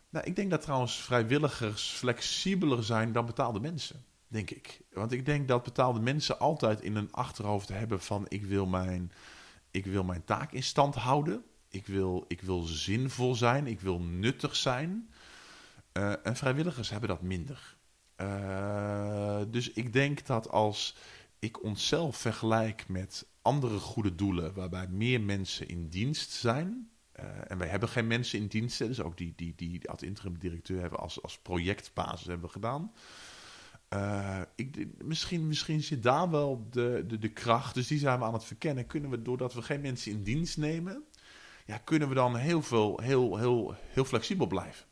Nou, 0.09 0.27
ik 0.27 0.37
denk 0.37 0.51
dat 0.51 0.63
trouwens 0.63 0.97
vrijwilligers 0.97 1.89
flexibeler 1.91 2.85
zijn 2.85 3.13
dan 3.13 3.27
betaalde 3.27 3.61
mensen. 3.61 4.05
Denk 4.29 4.51
ik. 4.51 4.81
Want 4.93 5.13
ik 5.13 5.25
denk 5.25 5.49
dat 5.49 5.63
betaalde 5.63 6.01
mensen 6.01 6.39
altijd 6.39 6.81
in 6.81 6.95
hun 6.95 7.13
achterhoofd 7.13 7.69
hebben 7.69 8.01
van 8.01 8.27
ik 8.29 8.45
wil 8.45 8.67
mijn, 8.67 9.13
ik 9.71 9.87
wil 9.87 10.05
mijn 10.05 10.25
taak 10.25 10.53
in 10.53 10.63
stand 10.63 10.95
houden. 10.95 11.45
Ik 11.69 11.87
wil, 11.87 12.25
ik 12.29 12.41
wil 12.41 12.63
zinvol 12.63 13.35
zijn. 13.35 13.67
Ik 13.67 13.81
wil 13.81 14.01
nuttig 14.01 14.57
zijn. 14.57 15.11
Eh, 15.93 16.27
en 16.27 16.37
vrijwilligers 16.37 16.91
hebben 16.91 17.09
dat 17.09 17.23
minder. 17.23 17.77
Eh, 18.17 19.41
dus 19.49 19.73
ik 19.73 19.93
denk 19.93 20.27
dat 20.27 20.51
als 20.51 20.97
ik 21.39 21.63
onszelf 21.63 22.17
vergelijk 22.17 22.89
met 22.89 23.27
andere 23.43 23.79
goede 23.79 24.15
doelen, 24.15 24.55
waarbij 24.55 24.89
meer 24.89 25.21
mensen 25.21 25.69
in 25.69 25.89
dienst 25.89 26.31
zijn. 26.31 26.91
eh, 27.13 27.51
en 27.51 27.59
wij 27.59 27.69
hebben 27.69 27.89
geen 27.89 28.07
mensen 28.07 28.39
in 28.39 28.47
dienst, 28.47 28.79
dus 28.79 29.01
ook 29.01 29.17
die, 29.17 29.33
die, 29.37 29.55
die 29.57 29.91
ad 29.91 30.03
interim 30.03 30.39
directeur 30.39 30.81
hebben 30.81 30.99
als, 30.99 31.23
als 31.23 31.39
projectbasis 31.39 32.27
hebben 32.27 32.47
we 32.47 32.53
gedaan. 32.53 32.93
Eh, 33.89 34.41
ik, 34.55 34.87
misschien, 35.05 35.47
misschien 35.47 35.83
zit 35.83 36.03
daar 36.03 36.31
wel 36.31 36.67
de, 36.71 37.05
de, 37.07 37.19
de 37.19 37.33
kracht, 37.33 37.75
dus 37.75 37.87
die 37.87 37.99
zijn 37.99 38.19
we 38.19 38.25
aan 38.25 38.33
het 38.33 38.45
verkennen. 38.45 38.87
Kunnen 38.87 39.11
we, 39.11 39.23
doordat 39.23 39.55
we 39.55 39.63
geen 39.63 39.81
mensen 39.81 40.13
in 40.13 40.23
dienst 40.23 40.57
nemen, 40.57 41.05
ja, 41.67 41.79
kunnen 41.79 42.09
we 42.09 42.15
dan 42.15 42.37
heel, 42.37 42.63
veel, 42.63 43.01
heel, 43.01 43.39
heel, 43.39 43.75
heel 43.77 44.05
flexibel 44.05 44.47
blijven. 44.47 44.87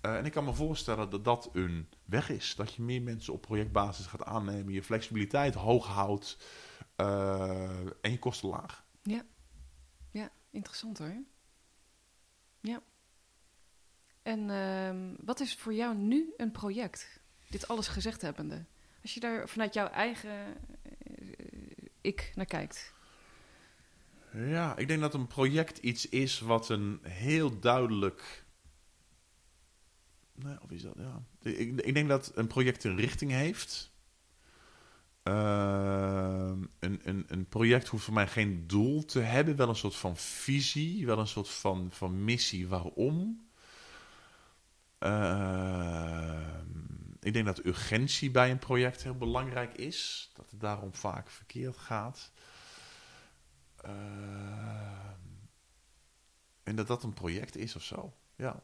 Eh, 0.00 0.16
en 0.16 0.24
ik 0.24 0.32
kan 0.32 0.44
me 0.44 0.54
voorstellen 0.54 1.10
dat 1.10 1.24
dat 1.24 1.50
een 1.52 1.88
weg 2.04 2.30
is. 2.30 2.54
Dat 2.54 2.74
je 2.74 2.82
meer 2.82 3.02
mensen 3.02 3.32
op 3.32 3.40
projectbasis 3.40 4.06
gaat 4.06 4.24
aannemen, 4.24 4.72
je 4.72 4.82
flexibiliteit 4.82 5.54
hoog 5.54 5.86
houdt 5.86 6.38
eh, 6.96 7.86
en 8.00 8.10
je 8.10 8.18
kosten 8.18 8.48
laag. 8.48 8.84
Ja, 9.02 9.22
ja 10.10 10.30
interessant 10.50 10.98
hoor. 10.98 11.22
Ja. 12.60 12.82
En 14.22 14.50
ehm, 14.50 15.14
wat 15.24 15.40
is 15.40 15.54
voor 15.54 15.74
jou 15.74 15.96
nu 15.96 16.34
een 16.36 16.50
project? 16.50 17.20
Dit 17.48 17.68
alles 17.68 17.88
gezegd 17.88 18.22
hebbende. 18.22 18.64
Als 19.02 19.14
je 19.14 19.20
daar 19.20 19.48
vanuit 19.48 19.74
jouw 19.74 19.86
eigen 19.86 20.56
eh, 20.82 20.92
ik 22.00 22.32
naar 22.34 22.46
kijkt. 22.46 22.94
Ja, 24.32 24.76
ik 24.76 24.88
denk 24.88 25.00
dat 25.00 25.14
een 25.14 25.26
project 25.26 25.78
iets 25.78 26.08
is 26.08 26.40
wat 26.40 26.68
een 26.68 27.00
heel 27.02 27.58
duidelijk. 27.58 28.44
Nee, 30.34 30.56
of 30.62 30.70
is 30.70 30.82
dat? 30.82 30.94
Ja. 30.96 31.22
Ik, 31.42 31.80
ik 31.80 31.94
denk 31.94 32.08
dat 32.08 32.32
een 32.34 32.46
project 32.46 32.84
een 32.84 32.96
richting 32.96 33.30
heeft. 33.30 33.94
Ehm, 35.22 36.64
een, 36.78 37.00
een, 37.02 37.24
een 37.28 37.46
project 37.48 37.88
hoeft 37.88 38.04
voor 38.04 38.14
mij 38.14 38.28
geen 38.28 38.66
doel 38.66 39.04
te 39.04 39.20
hebben, 39.20 39.56
wel 39.56 39.68
een 39.68 39.76
soort 39.76 39.96
van 39.96 40.16
visie, 40.16 41.06
wel 41.06 41.18
een 41.18 41.26
soort 41.26 41.48
van, 41.48 41.88
van 41.92 42.24
missie 42.24 42.68
waarom. 42.68 43.48
Ehm, 44.98 46.66
ik 47.26 47.32
denk 47.32 47.46
dat 47.46 47.64
urgentie 47.64 48.30
bij 48.30 48.50
een 48.50 48.58
project 48.58 49.02
heel 49.02 49.14
belangrijk 49.16 49.74
is, 49.74 50.30
dat 50.34 50.50
het 50.50 50.60
daarom 50.60 50.94
vaak 50.94 51.30
verkeerd 51.30 51.76
gaat. 51.76 52.30
Ehm, 53.76 55.24
en 56.62 56.76
dat 56.76 56.86
dat 56.86 57.02
een 57.02 57.14
project 57.14 57.56
is 57.56 57.76
of 57.76 57.82
zo. 57.82 58.12
Ja. 58.36 58.62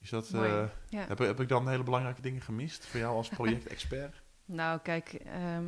Is 0.00 0.10
dat, 0.10 0.30
eh, 0.30 0.64
Ja. 0.88 1.06
heb, 1.06 1.18
heb 1.18 1.40
ik 1.40 1.48
dan 1.48 1.68
hele 1.68 1.82
belangrijke 1.82 2.20
dingen 2.20 2.40
gemist 2.42 2.86
voor 2.86 3.00
jou 3.00 3.16
als 3.16 3.28
projectexpert? 3.28 4.22
Nou, 4.44 4.80
kijk, 4.80 5.08
ehm, 5.12 5.66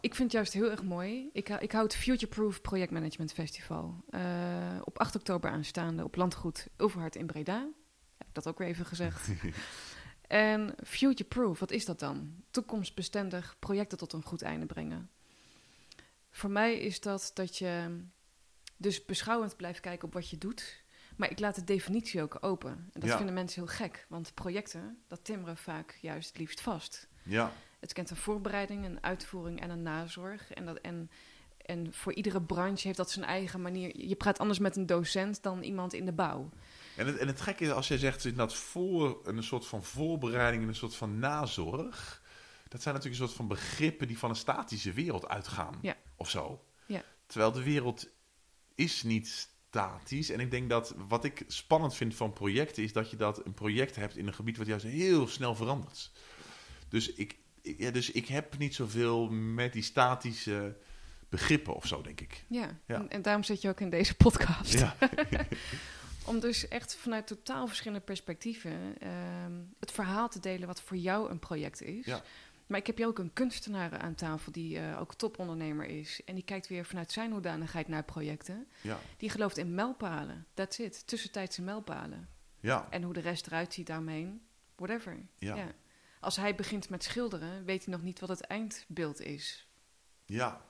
ik 0.00 0.14
vind 0.14 0.18
het 0.18 0.32
juist 0.32 0.52
heel 0.52 0.70
erg 0.70 0.82
mooi. 0.82 1.30
Ik, 1.32 1.48
hou- 1.48 1.60
ik 1.62 1.72
hou 1.72 1.84
het 1.84 1.94
Future 1.96 2.26
Proof 2.26 2.60
Projectmanagement 2.60 3.32
Festival. 3.32 4.04
eh, 4.10 4.20
op 4.84 4.98
8 4.98 5.14
oktober 5.14 5.50
aanstaande 5.50 6.04
op 6.04 6.16
Landgoed 6.16 6.68
Overhart 6.76 7.16
in 7.16 7.26
Breda. 7.26 7.68
Heb 8.18 8.28
ik 8.28 8.34
dat 8.34 8.46
ook 8.48 8.58
weer 8.58 8.68
even 8.68 8.86
gezegd. 8.86 9.28
en 10.34 10.74
Future 10.84 11.24
Proof, 11.28 11.58
wat 11.58 11.70
is 11.70 11.84
dat 11.84 11.98
dan? 11.98 12.34
Toekomstbestendig 12.50 13.56
projecten 13.58 13.98
tot 13.98 14.12
een 14.12 14.22
goed 14.22 14.42
einde 14.42 14.66
brengen. 14.66 15.10
Voor 16.30 16.50
mij 16.50 16.78
is 16.78 17.00
dat 17.00 17.30
dat 17.34 17.56
je 17.58 18.00
dus 18.76 19.04
beschouwend 19.04 19.56
blijft 19.56 19.80
kijken 19.80 20.06
op 20.08 20.14
wat 20.14 20.30
je 20.30 20.38
doet. 20.38 20.82
Maar 21.16 21.30
ik 21.30 21.38
laat 21.38 21.54
de 21.54 21.64
definitie 21.64 22.22
ook 22.22 22.36
open. 22.40 22.70
En 22.70 23.00
dat 23.00 23.08
Ja. 23.08 23.16
vinden 23.16 23.34
mensen 23.34 23.62
heel 23.64 23.74
gek. 23.74 24.06
Want 24.08 24.34
projecten, 24.34 25.02
dat 25.08 25.24
timmeren 25.24 25.56
vaak 25.56 25.98
juist 26.00 26.28
het 26.28 26.38
liefst 26.38 26.60
vast. 26.60 27.08
ja, 27.22 27.52
Het 27.80 27.92
kent 27.92 28.10
een 28.10 28.16
voorbereiding, 28.16 28.84
een 28.84 29.02
uitvoering 29.02 29.60
en 29.60 29.70
een 29.70 29.82
nazorg. 29.82 30.50
En, 30.52 30.64
dat, 30.64 30.78
en, 30.78 31.10
en 31.56 31.92
voor 31.92 32.12
iedere 32.14 32.42
branche 32.42 32.86
heeft 32.86 32.96
dat 32.98 33.10
zijn 33.10 33.24
eigen 33.24 33.62
manier. 33.62 34.06
Je 34.06 34.14
praat 34.14 34.38
anders 34.38 34.58
met 34.58 34.76
een 34.76 34.86
docent 34.86 35.42
dan 35.42 35.62
iemand 35.62 35.92
in 35.92 36.04
de 36.04 36.12
bouw. 36.12 36.50
En 36.96 37.06
het, 37.06 37.16
en 37.16 37.26
het 37.26 37.40
gekke 37.40 37.64
is 37.64 37.70
als 37.70 37.88
je 37.88 37.98
zegt 37.98 38.36
dat 38.36 38.54
voor 38.54 39.20
een 39.24 39.42
soort 39.42 39.66
van 39.66 39.84
voorbereiding 39.84 40.62
en 40.62 40.68
een 40.68 40.74
soort 40.74 40.96
van 40.96 41.18
nazorg. 41.18 42.22
Dat 42.68 42.82
zijn 42.82 42.94
natuurlijk 42.94 43.22
een 43.22 43.28
soort 43.28 43.38
van 43.38 43.48
begrippen 43.48 44.06
die 44.06 44.18
van 44.18 44.30
een 44.30 44.36
statische 44.36 44.92
wereld 44.92 45.28
uitgaan. 45.28 45.78
Ja. 45.82 45.96
Of 46.16 46.30
zo. 46.30 46.64
Ja. 46.86 47.02
Terwijl 47.26 47.52
de 47.52 47.62
wereld 47.62 48.08
is 48.74 49.02
niet 49.02 49.48
statisch. 49.68 50.30
En 50.30 50.40
ik 50.40 50.50
denk 50.50 50.68
dat 50.70 50.94
wat 51.08 51.24
ik 51.24 51.44
spannend 51.46 51.94
vind 51.94 52.14
van 52.14 52.32
projecten 52.32 52.82
is 52.82 52.92
dat 52.92 53.10
je 53.10 53.16
dat 53.16 53.46
een 53.46 53.54
project 53.54 53.96
hebt 53.96 54.16
in 54.16 54.26
een 54.26 54.34
gebied 54.34 54.56
wat 54.56 54.66
juist 54.66 54.84
heel 54.84 55.28
snel 55.28 55.54
verandert. 55.54 56.10
Dus 56.88 57.12
ik, 57.12 57.36
ja, 57.62 57.90
dus 57.90 58.10
ik 58.10 58.26
heb 58.26 58.58
niet 58.58 58.74
zoveel 58.74 59.28
met 59.30 59.72
die 59.72 59.82
statische 59.82 60.76
begrippen 61.28 61.74
of 61.74 61.86
zo, 61.86 62.02
denk 62.02 62.20
ik. 62.20 62.44
Ja, 62.48 62.80
Ja. 62.86 62.94
En, 62.94 63.10
en 63.10 63.22
daarom 63.22 63.42
zit 63.42 63.62
je 63.62 63.68
ook 63.68 63.80
in 63.80 63.90
deze 63.90 64.14
podcast. 64.14 64.72
Ja. 64.72 64.96
Om 66.24 66.40
dus 66.40 66.68
echt 66.68 66.96
vanuit 66.96 67.26
totaal 67.26 67.66
verschillende 67.66 68.04
perspectieven 68.04 68.98
ehm, 68.98 69.52
het 69.80 69.92
verhaal 69.92 70.28
te 70.28 70.40
delen 70.40 70.66
wat 70.66 70.80
voor 70.80 70.96
jou 70.96 71.30
een 71.30 71.38
project 71.38 71.82
is. 71.82 72.04
Ja. 72.06 72.22
Maar 72.66 72.78
ik 72.78 72.86
heb 72.86 72.96
hier 72.96 73.06
ook 73.06 73.18
een 73.18 73.32
kunstenaar 73.32 73.98
aan 73.98 74.14
tafel 74.14 74.52
die 74.52 74.78
eh, 74.78 75.00
ook 75.00 75.14
topondernemer 75.14 75.86
is. 75.86 76.20
En 76.24 76.34
die 76.34 76.44
kijkt 76.44 76.68
weer 76.68 76.84
vanuit 76.84 77.12
zijn 77.12 77.32
hoedanigheid 77.32 77.88
naar 77.88 78.04
projecten. 78.04 78.66
ja. 78.80 78.98
Die 79.16 79.30
gelooft 79.30 79.58
in 79.58 79.74
mijlpalen. 79.74 80.46
That's 80.54 80.78
it. 80.78 81.06
Tussentijdse 81.06 81.62
mijlpalen. 81.62 82.28
Ja. 82.60 82.86
En 82.90 83.02
hoe 83.02 83.12
de 83.12 83.20
rest 83.20 83.46
eruit 83.46 83.74
ziet 83.74 83.86
daaromheen, 83.86 84.42
whatever. 84.76 85.26
Ja. 85.38 85.54
Ja. 85.54 85.72
Als 86.20 86.36
hij 86.36 86.54
begint 86.54 86.88
met 86.88 87.04
schilderen, 87.04 87.64
weet 87.64 87.84
hij 87.84 87.94
nog 87.94 88.02
niet 88.02 88.20
wat 88.20 88.28
het 88.28 88.40
eindbeeld 88.40 89.20
is. 89.20 89.68
Ja. 90.26 90.64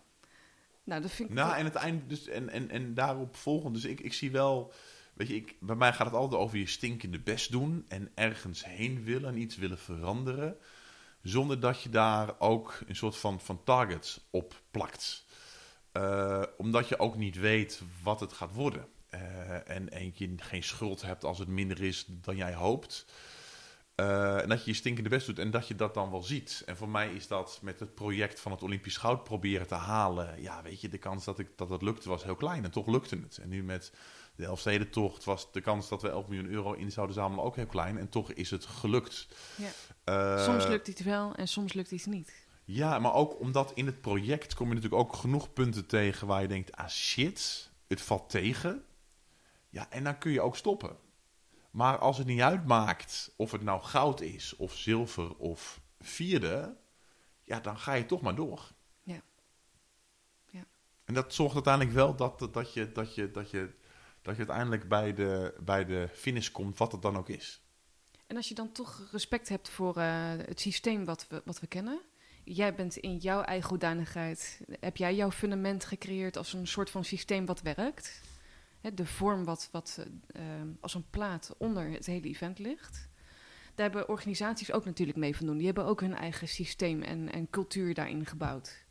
Nou, 0.85 1.03
dat 1.03 1.11
vind 1.11 1.29
ik... 1.29 1.35
Nou, 1.35 1.57
en 1.57 1.65
het 1.65 1.75
eind, 1.75 2.09
dus, 2.09 2.27
en, 2.27 2.49
en, 2.49 2.71
en 2.71 2.95
daarop 2.95 3.37
volgend. 3.37 3.75
Dus 3.75 3.85
ik, 3.85 4.01
ik 4.01 4.13
zie 4.13 4.31
wel, 4.31 4.73
weet 5.15 5.29
je, 5.29 5.35
ik, 5.35 5.57
bij 5.61 5.77
mij 5.77 5.93
gaat 5.93 6.07
het 6.07 6.15
altijd 6.15 6.41
over 6.41 6.59
je 6.59 6.67
stinkende 6.67 7.21
best 7.21 7.51
doen 7.51 7.85
en 7.89 8.11
ergens 8.15 8.65
heen 8.65 9.05
willen 9.05 9.29
en 9.29 9.41
iets 9.41 9.57
willen 9.57 9.79
veranderen, 9.79 10.57
zonder 11.23 11.61
dat 11.61 11.83
je 11.83 11.89
daar 11.89 12.41
ook 12.41 12.81
een 12.87 12.97
soort 12.97 13.17
van, 13.17 13.41
van 13.41 13.65
targets 13.65 14.21
op 14.31 14.63
plakt. 14.71 15.25
Eh, 15.93 16.43
omdat 16.57 16.89
je 16.89 16.99
ook 16.99 17.17
niet 17.17 17.37
weet 17.37 17.83
wat 18.03 18.21
het 18.21 18.33
gaat 18.33 18.55
worden. 18.55 18.87
Eh, 19.09 19.69
en 19.71 19.89
eentje 19.89 20.35
geen 20.37 20.63
schuld 20.63 21.03
hebt 21.03 21.25
als 21.25 21.39
het 21.39 21.49
minder 21.49 21.83
is 21.83 22.05
dan 22.09 22.37
jij 22.37 22.55
hoopt. 22.55 23.07
Eh, 23.95 24.43
en 24.43 24.49
dat 24.49 24.65
je 24.65 24.71
je 24.71 24.77
stinkende 24.77 25.09
best 25.09 25.27
doet 25.27 25.39
en 25.39 25.51
dat 25.51 25.69
je 25.69 25.75
dat 25.75 25.95
dan 25.95 26.11
wel 26.11 26.23
ziet. 26.23 26.63
En 26.67 26.77
voor 26.77 26.89
mij 26.89 27.15
is 27.15 27.27
dat 27.27 27.59
met 27.63 27.81
het 27.81 27.95
project 27.95 28.41
van 28.41 28.53
het 28.53 28.63
Olympisch 28.63 28.97
goud 28.97 29.25
proberen 29.25 29.67
te 29.67 29.75
halen. 29.75 30.43
Ja, 30.43 30.63
weet 30.63 30.81
je, 30.81 30.89
de 30.89 30.99
kans 30.99 31.25
dat, 31.25 31.39
ik, 31.39 31.49
dat 31.57 31.69
het 31.69 31.83
lukte 31.83 32.09
was 32.09 32.25
heel 32.25 32.35
klein. 32.35 32.65
En 32.65 32.71
toch 32.71 32.87
lukte 32.87 33.17
het. 33.17 33.39
En 33.39 33.49
nu 33.49 33.63
met 33.63 33.93
de 34.37 34.45
Elfstedentocht 34.45 35.25
was 35.25 35.53
de 35.53 35.61
kans 35.61 35.89
dat 35.89 36.03
we 36.03 36.09
11 36.09 36.27
miljoen 36.27 36.51
euro 36.51 36.73
in 36.73 36.93
zouden 36.93 37.15
zamelen 37.15 37.45
ook 37.45 37.57
heel 37.57 37.67
klein. 37.67 37.99
En 37.99 38.09
toch 38.09 38.33
is 38.33 38.51
het 38.51 38.65
gelukt. 38.65 39.29
Ja. 39.57 39.71
Eh, 40.05 40.45
soms 40.45 40.67
lukt 40.67 40.89
iets 40.89 41.03
wel 41.03 41.35
en 41.35 41.49
soms 41.49 41.73
lukt 41.73 41.91
iets 41.91 42.07
niet. 42.07 42.47
Ja, 42.65 42.99
maar 42.99 43.15
ook 43.15 43.41
omdat 43.41 43.73
in 43.75 43.87
het 43.87 44.01
project 44.01 44.55
kom 44.55 44.69
je 44.69 44.75
natuurlijk 44.75 45.03
ook 45.03 45.17
genoeg 45.17 45.53
punten 45.53 45.87
tegen 45.87 46.27
waar 46.27 46.43
je 46.43 46.49
denkt: 46.49 46.77
ah 46.77 46.89
shit, 46.89 47.71
het 47.87 48.01
valt 48.01 48.31
tegen. 48.31 48.85
Ja, 49.71 49.91
en 49.91 50.05
dan 50.05 50.19
kun 50.19 50.33
je 50.33 50.41
ook 50.41 50.57
stoppen. 50.57 50.97
Maar 51.71 51.99
als 51.99 52.19
het 52.19 52.27
niet 52.27 52.41
uitmaakt 52.41 53.33
of 53.37 53.51
het 53.51 53.63
nou 53.63 53.83
goud 53.83 54.21
is, 54.21 54.57
of 54.57 54.75
zilver, 54.75 55.37
of 55.37 55.81
vierde, 56.01 56.77
ja, 57.43 57.61
dan 57.61 57.79
ga 57.79 57.93
je 57.93 58.07
toch 58.07 58.21
maar 58.21 58.35
door. 58.35 58.73
Ja. 59.03 59.21
Ja. 60.51 60.65
En 61.05 61.15
dat 61.15 61.35
zorgt 61.35 61.55
uiteindelijk 61.55 61.95
wel 61.95 62.17
dat, 62.17 62.49
dat, 62.53 62.73
je, 62.73 62.93
dat, 62.93 63.15
je, 63.15 63.31
dat, 63.31 63.51
je, 63.51 63.75
dat 64.25 64.37
je 64.37 64.47
uiteindelijk 64.47 64.89
bij 64.89 65.15
de, 65.15 65.55
bij 65.61 65.85
de 65.85 66.09
finish 66.13 66.51
komt, 66.51 66.79
wat 66.79 66.93
het 66.93 67.03
dan 67.03 67.17
ook 67.17 67.29
is. 67.29 67.63
En 68.27 68.37
als 68.37 68.49
je 68.49 68.55
dan 68.55 68.73
toch 68.73 69.09
respect 69.11 69.49
hebt 69.49 69.69
voor 69.69 69.99
uh, 69.99 70.29
het 70.29 70.61
systeem 70.61 71.05
wat 71.05 71.27
we, 71.29 71.43
wat 71.45 71.61
we 71.61 71.67
kennen. 71.67 72.01
Jij 72.45 72.75
bent 72.75 72.97
in 72.97 73.17
jouw 73.17 73.43
eigen 73.43 73.69
hoedanigheid, 73.69 74.61
heb 74.81 74.97
jij 74.97 75.15
jouw 75.15 75.31
fundament 75.31 75.85
gecreëerd 75.85 76.37
als 76.37 76.53
een 76.53 76.67
soort 76.67 76.91
van 76.91 77.05
systeem 77.05 77.47
wat 77.47 77.63
werkt? 77.63 78.21
Hè, 78.81 78.95
de 78.95 79.07
vorm 79.07 79.45
wat, 79.45 79.69
wat 79.73 80.07
uh, 80.37 80.43
als 80.81 80.95
een 80.95 81.11
plaat 81.11 81.55
onder 81.59 81.91
het 81.91 82.07
hele 82.07 82.29
event 82.29 82.59
ligt. 82.59 83.09
Daar 83.75 83.91
hebben 83.91 84.09
organisaties 84.09 84.73
ook 84.73 84.85
natuurlijk 84.85 85.19
mee 85.19 85.37
van 85.37 85.47
doen. 85.47 85.57
Die 85.57 85.67
hebben 85.67 85.85
ook 85.85 86.01
hun 86.01 86.15
eigen 86.15 86.49
systeem 86.49 87.03
en, 87.03 87.33
en 87.33 87.51
cultuur 87.51 87.95
daarin 87.95 88.27
gebouwd. 88.27 88.85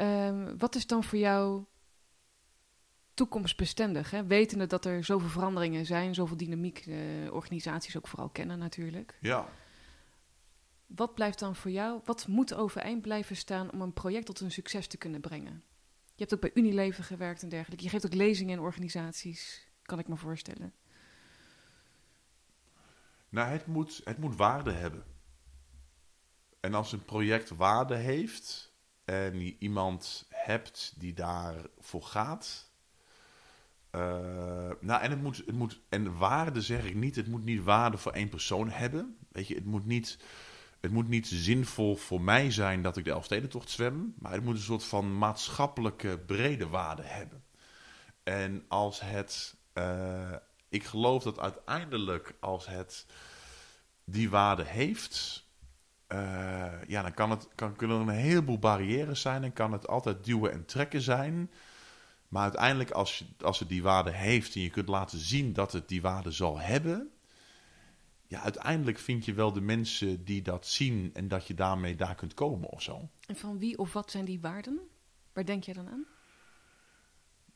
Um, 0.00 0.58
wat 0.58 0.74
is 0.74 0.86
dan 0.86 1.04
voor 1.04 1.18
jou 1.18 1.64
toekomstbestendig? 3.14 4.10
Hè? 4.10 4.24
Wetende 4.24 4.66
dat 4.66 4.84
er 4.84 5.04
zoveel 5.04 5.28
veranderingen 5.28 5.86
zijn, 5.86 6.14
zoveel 6.14 6.36
dynamiek, 6.36 6.86
uh, 6.86 7.32
organisaties 7.32 7.96
ook 7.96 8.08
vooral 8.08 8.28
kennen 8.28 8.58
natuurlijk. 8.58 9.18
Ja. 9.20 9.48
Wat 10.86 11.14
blijft 11.14 11.38
dan 11.38 11.56
voor 11.56 11.70
jou, 11.70 12.00
wat 12.04 12.26
moet 12.26 12.54
overeind 12.54 13.02
blijven 13.02 13.36
staan 13.36 13.72
om 13.72 13.80
een 13.80 13.92
project 13.92 14.26
tot 14.26 14.40
een 14.40 14.50
succes 14.50 14.86
te 14.86 14.96
kunnen 14.96 15.20
brengen? 15.20 15.62
Je 16.04 16.20
hebt 16.20 16.34
ook 16.34 16.40
bij 16.40 16.50
Unilever 16.54 17.04
gewerkt 17.04 17.42
en 17.42 17.48
dergelijke. 17.48 17.84
Je 17.84 17.90
geeft 17.90 18.06
ook 18.06 18.14
lezingen 18.14 18.56
in 18.56 18.64
organisaties, 18.64 19.68
kan 19.82 19.98
ik 19.98 20.08
me 20.08 20.16
voorstellen. 20.16 20.74
Nou, 23.28 23.48
het 23.48 23.66
moet, 23.66 24.00
het 24.04 24.18
moet 24.18 24.36
waarde 24.36 24.72
hebben. 24.72 25.04
En 26.60 26.74
als 26.74 26.92
een 26.92 27.04
project 27.04 27.48
waarde 27.48 27.94
heeft 27.94 28.72
en 29.04 29.40
je 29.40 29.56
iemand 29.58 30.26
hebt 30.28 30.94
die 30.96 31.12
daarvoor 31.12 32.02
gaat. 32.02 32.72
Uh, 33.94 34.00
nou, 34.80 35.02
en 35.02 35.10
het 35.10 35.22
moet, 35.22 35.36
het 35.36 35.54
moet, 35.54 35.80
en 35.88 36.16
waarde 36.16 36.60
zeg 36.60 36.84
ik 36.84 36.94
niet, 36.94 37.16
het 37.16 37.28
moet 37.28 37.44
niet 37.44 37.62
waarde 37.62 37.96
voor 37.96 38.12
één 38.12 38.28
persoon 38.28 38.70
hebben. 38.70 39.16
Weet 39.28 39.48
je, 39.48 39.54
het 39.54 39.64
moet 39.64 39.86
niet 39.86 40.18
het 40.84 40.92
moet 40.92 41.08
niet 41.08 41.26
zinvol 41.26 41.96
voor 41.96 42.20
mij 42.20 42.50
zijn 42.50 42.82
dat 42.82 42.96
ik 42.96 43.04
de 43.04 43.10
Elfstedentocht 43.10 43.70
zwem, 43.70 44.14
maar 44.18 44.32
het 44.32 44.44
moet 44.44 44.54
een 44.54 44.62
soort 44.62 44.84
van 44.84 45.18
maatschappelijke 45.18 46.18
brede 46.26 46.68
waarde 46.68 47.02
hebben. 47.02 47.44
En 48.22 48.64
als 48.68 49.00
het, 49.00 49.56
uh, 49.74 50.32
ik 50.68 50.84
geloof 50.84 51.22
dat 51.22 51.38
uiteindelijk 51.38 52.34
als 52.40 52.66
het 52.66 53.06
die 54.04 54.30
waarde 54.30 54.64
heeft, 54.64 55.46
uh, 56.08 56.18
ja, 56.86 57.02
dan 57.02 57.14
kan 57.14 57.30
het, 57.30 57.48
kan, 57.54 57.76
kunnen 57.76 57.96
er 57.96 58.02
een 58.02 58.14
heleboel 58.14 58.58
barrières 58.58 59.20
zijn 59.20 59.44
en 59.44 59.52
kan 59.52 59.72
het 59.72 59.88
altijd 59.88 60.24
duwen 60.24 60.52
en 60.52 60.64
trekken 60.64 61.00
zijn. 61.00 61.50
Maar 62.34 62.42
uiteindelijk 62.42 62.90
als, 62.90 63.18
je, 63.18 63.24
als 63.44 63.58
het 63.58 63.68
die 63.68 63.82
waarde 63.82 64.10
heeft 64.10 64.54
en 64.54 64.60
je 64.60 64.70
kunt 64.70 64.88
laten 64.88 65.18
zien 65.18 65.52
dat 65.52 65.72
het 65.72 65.88
die 65.88 66.02
waarde 66.02 66.30
zal 66.30 66.58
hebben, 66.58 67.10
ja, 68.26 68.40
uiteindelijk 68.42 68.98
vind 68.98 69.24
je 69.24 69.34
wel 69.34 69.52
de 69.52 69.60
mensen 69.60 70.24
die 70.24 70.42
dat 70.42 70.66
zien 70.66 71.10
en 71.12 71.28
dat 71.28 71.46
je 71.46 71.54
daarmee 71.54 71.96
daar 71.96 72.14
kunt 72.14 72.34
komen 72.34 72.68
of 72.68 72.82
zo. 72.82 73.08
En 73.26 73.36
van 73.36 73.58
wie 73.58 73.78
of 73.78 73.92
wat 73.92 74.10
zijn 74.10 74.24
die 74.24 74.40
waarden? 74.40 74.80
Waar 75.32 75.44
denk 75.44 75.64
je 75.64 75.74
dan 75.74 75.88
aan? 75.88 76.06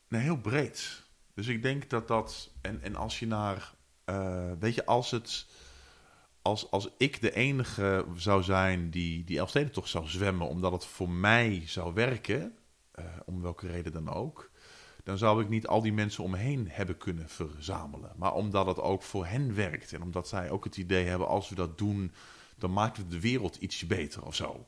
Nee, 0.09 0.23
heel 0.23 0.41
breed. 0.41 1.03
Dus 1.35 1.47
ik 1.47 1.63
denk 1.63 1.91
dat 1.91 2.09
dat, 2.09 2.51
en, 2.61 2.83
en 2.83 2.97
als 2.97 3.19
je 3.19 3.27
naar, 3.27 3.75
uh, 4.07 4.53
weet 4.59 4.75
je, 4.75 4.87
als 4.87 5.11
het, 5.11 5.47
als, 6.43 6.71
als 6.71 6.89
ik 6.99 7.21
de 7.21 7.35
enige 7.35 8.07
zou 8.17 8.43
zijn 8.43 8.91
die 8.91 9.25
die 9.25 9.71
toch 9.71 9.89
zou 9.89 10.09
zwemmen, 10.09 10.49
omdat 10.49 10.73
het 10.73 10.85
voor 10.85 11.11
mij 11.11 11.63
zou 11.67 11.95
werken, 11.95 12.59
uh, 12.99 13.05
om 13.25 13.43
welke 13.43 13.67
reden 13.67 13.93
dan 13.93 14.09
ook, 14.09 14.51
dan 15.05 15.19
zou 15.19 15.43
ik 15.43 15.49
niet 15.49 15.67
al 15.67 15.83
die 15.83 15.93
mensen 15.93 16.25
om 16.25 16.31
me 16.31 16.37
heen 16.37 16.69
hebben 16.71 16.97
kunnen 16.97 17.29
verzamelen. 17.29 18.13
Maar 18.17 18.35
omdat 18.35 18.67
het 18.67 18.81
ook 18.81 19.03
voor 19.03 19.27
hen 19.27 19.55
werkt 19.55 19.93
en 19.93 20.03
omdat 20.03 20.29
zij 20.29 20.51
ook 20.51 20.65
het 20.65 20.77
idee 20.77 21.07
hebben, 21.07 21.29
als 21.29 21.49
we 21.49 21.55
dat 21.55 21.79
doen, 21.79 22.13
dan 22.57 22.73
maken 22.73 23.03
we 23.03 23.09
de 23.09 23.21
wereld 23.21 23.57
ietsje 23.57 23.87
beter 23.87 24.25
of 24.25 24.35
zo. 24.35 24.67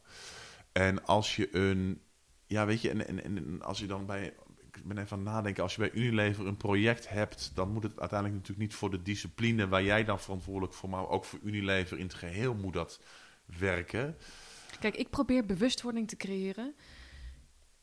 En 0.73 1.05
als 1.05 1.37
je 1.37 1.57
een, 1.57 2.01
ja 2.47 2.67
weet 2.67 2.81
je, 2.81 2.91
en, 2.91 3.07
en, 3.07 3.25
en 3.25 3.63
als 3.63 3.79
je 3.79 3.87
dan 3.87 4.07
bij, 4.07 4.35
ik 4.73 4.85
ben 4.85 4.99
even 4.99 5.13
aan 5.13 5.25
het 5.25 5.33
nadenken, 5.33 5.63
als 5.63 5.75
je 5.75 5.81
bij 5.81 5.93
Unilever 5.93 6.47
een 6.47 6.57
project 6.57 7.09
hebt, 7.09 7.53
dan 7.55 7.73
moet 7.73 7.83
het 7.83 7.99
uiteindelijk 8.01 8.41
natuurlijk 8.41 8.69
niet 8.69 8.79
voor 8.79 8.91
de 8.91 9.03
discipline 9.03 9.69
waar 9.69 9.83
jij 9.83 10.05
dan 10.05 10.21
verantwoordelijk 10.21 10.75
voor, 10.75 10.89
maar 10.89 11.09
ook 11.09 11.25
voor 11.25 11.39
Unilever 11.43 11.99
in 11.99 12.05
het 12.05 12.15
geheel 12.15 12.55
moet 12.55 12.73
dat 12.73 13.01
werken. 13.59 14.17
Kijk, 14.81 14.97
ik 14.97 15.11
probeer 15.11 15.47
bewustwording 15.47 16.09
te 16.09 16.17
creëren 16.17 16.75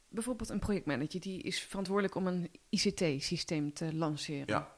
bijvoorbeeld 0.09 0.49
een 0.49 0.59
projectmanager 0.59 1.19
die 1.19 1.41
is 1.41 1.59
verantwoordelijk 1.59 2.15
om 2.15 2.27
een 2.27 2.51
ICT-systeem 2.69 3.73
te 3.73 3.93
lanceren. 3.93 4.45
Ja. 4.47 4.75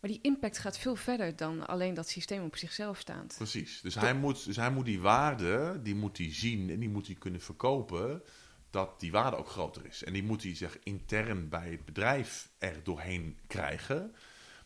Maar 0.00 0.10
die 0.10 0.20
impact 0.22 0.58
gaat 0.58 0.78
veel 0.78 0.96
verder 0.96 1.36
dan 1.36 1.66
alleen 1.66 1.94
dat 1.94 2.08
systeem 2.08 2.44
op 2.44 2.56
zichzelf 2.56 2.98
staand. 2.98 3.34
Precies. 3.36 3.80
Dus 3.80 3.94
hij, 3.94 4.14
moet, 4.14 4.44
dus 4.44 4.56
hij 4.56 4.70
moet 4.70 4.84
die 4.84 5.00
waarde, 5.00 5.80
die 5.82 5.94
moet 5.94 6.18
hij 6.18 6.34
zien 6.34 6.70
en 6.70 6.78
die 6.78 6.88
moet 6.88 7.06
hij 7.06 7.16
kunnen 7.16 7.40
verkopen, 7.40 8.22
dat 8.70 9.00
die 9.00 9.10
waarde 9.10 9.36
ook 9.36 9.48
groter 9.48 9.86
is. 9.86 10.04
En 10.04 10.12
die 10.12 10.22
moet 10.22 10.42
hij 10.42 10.54
zich 10.54 10.78
intern 10.82 11.48
bij 11.48 11.70
het 11.70 11.84
bedrijf 11.84 12.50
er 12.58 12.80
doorheen 12.82 13.38
krijgen. 13.46 14.14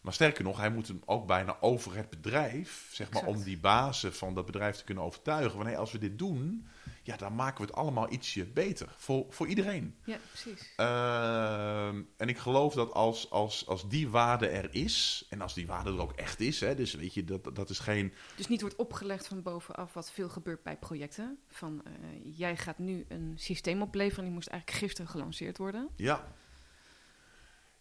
Maar 0.01 0.13
sterker 0.13 0.45
nog, 0.45 0.57
hij 0.57 0.71
moet 0.71 0.89
hem 0.89 1.03
ook 1.05 1.27
bijna 1.27 1.57
over 1.61 1.97
het 1.97 2.11
bedrijf, 2.11 2.89
zeg 2.93 3.13
maar, 3.13 3.25
om 3.25 3.43
die 3.43 3.59
bazen 3.59 4.15
van 4.15 4.35
dat 4.35 4.47
bedrijf 4.47 4.77
te 4.77 4.85
kunnen 4.85 5.05
overtuigen. 5.05 5.67
Hé, 5.67 5.77
als 5.77 5.93
we 5.93 5.99
dit 5.99 6.19
doen, 6.19 6.67
ja, 7.03 7.17
dan 7.17 7.35
maken 7.35 7.61
we 7.61 7.67
het 7.67 7.77
allemaal 7.77 8.13
ietsje 8.13 8.47
beter. 8.47 8.95
Voor, 8.97 9.27
voor 9.29 9.47
iedereen. 9.47 9.95
Ja, 10.05 10.17
precies. 10.29 10.73
Uh, 10.77 11.87
en 12.17 12.29
ik 12.29 12.39
geloof 12.39 12.75
dat 12.75 12.93
als, 12.93 13.31
als, 13.31 13.67
als 13.67 13.89
die 13.89 14.09
waarde 14.09 14.49
er 14.49 14.75
is, 14.75 15.27
en 15.29 15.41
als 15.41 15.55
die 15.55 15.67
waarde 15.67 15.91
er 15.91 16.01
ook 16.01 16.13
echt 16.13 16.41
is, 16.41 16.61
hè, 16.61 16.75
dus 16.75 16.95
weet 16.95 17.15
je, 17.15 17.25
dat, 17.25 17.55
dat 17.55 17.71
is 17.71 17.79
geen. 17.79 18.13
Dus 18.37 18.49
niet 18.49 18.61
wordt 18.61 18.77
opgelegd 18.77 19.27
van 19.27 19.43
bovenaf, 19.43 19.93
wat 19.93 20.11
veel 20.13 20.29
gebeurt 20.29 20.63
bij 20.63 20.77
projecten. 20.77 21.39
Van 21.49 21.83
uh, 21.87 22.39
jij 22.39 22.57
gaat 22.57 22.79
nu 22.79 23.05
een 23.09 23.33
systeem 23.37 23.83
opleveren, 23.83 24.25
die 24.25 24.35
moest 24.35 24.49
eigenlijk 24.49 24.79
gisteren 24.79 25.11
gelanceerd 25.11 25.59
worden. 25.59 25.89
Ja. 25.97 26.33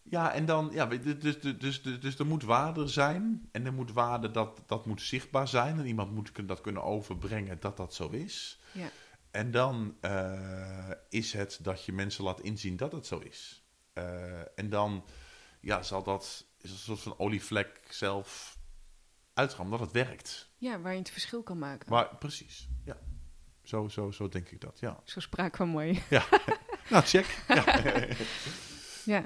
Ja, 0.03 0.33
en 0.33 0.45
dan, 0.45 0.69
ja, 0.73 0.85
dus, 0.85 1.19
dus, 1.19 1.39
dus, 1.39 1.81
dus, 1.81 1.99
dus 1.99 2.19
er 2.19 2.25
moet 2.25 2.43
waarde 2.43 2.87
zijn. 2.87 3.49
En 3.51 3.65
er 3.65 3.73
moet 3.73 3.91
waarde, 3.91 4.31
dat, 4.31 4.61
dat 4.65 4.85
moet 4.85 5.01
zichtbaar 5.01 5.47
zijn. 5.47 5.79
En 5.79 5.85
iemand 5.85 6.11
moet 6.11 6.47
dat 6.47 6.61
kunnen 6.61 6.83
overbrengen 6.83 7.59
dat 7.59 7.77
dat 7.77 7.93
zo 7.93 8.09
is. 8.09 8.59
Ja. 8.71 8.89
En 9.31 9.51
dan 9.51 9.97
uh, 10.01 10.91
is 11.09 11.33
het 11.33 11.59
dat 11.61 11.85
je 11.85 11.91
mensen 11.91 12.23
laat 12.23 12.41
inzien 12.41 12.77
dat 12.77 12.91
het 12.91 13.05
zo 13.05 13.19
is. 13.19 13.63
Uh, 13.93 14.59
en 14.59 14.69
dan 14.69 15.05
ja, 15.59 15.83
zal 15.83 16.03
dat 16.03 16.45
is 16.57 16.71
een 16.71 16.77
soort 16.77 16.99
van 16.99 17.19
olievlek 17.19 17.81
zelf 17.89 18.57
uitgaan, 19.33 19.65
omdat 19.65 19.79
het 19.79 19.91
werkt. 19.91 20.49
Ja, 20.57 20.79
waar 20.79 20.93
je 20.93 20.99
het 20.99 21.09
verschil 21.09 21.43
kan 21.43 21.59
maken. 21.59 21.89
Maar, 21.89 22.15
precies, 22.15 22.69
ja. 22.85 22.97
Zo, 23.63 23.87
zo, 23.87 24.11
zo 24.11 24.29
denk 24.29 24.49
ik 24.49 24.61
dat, 24.61 24.79
ja. 24.79 24.99
Zo 25.03 25.19
spraken 25.19 25.65
we 25.65 25.71
mooi. 25.71 26.03
Ja, 26.09 26.25
nou 26.89 27.03
check. 27.03 27.43
ja. 27.47 27.63
ja. 29.15 29.25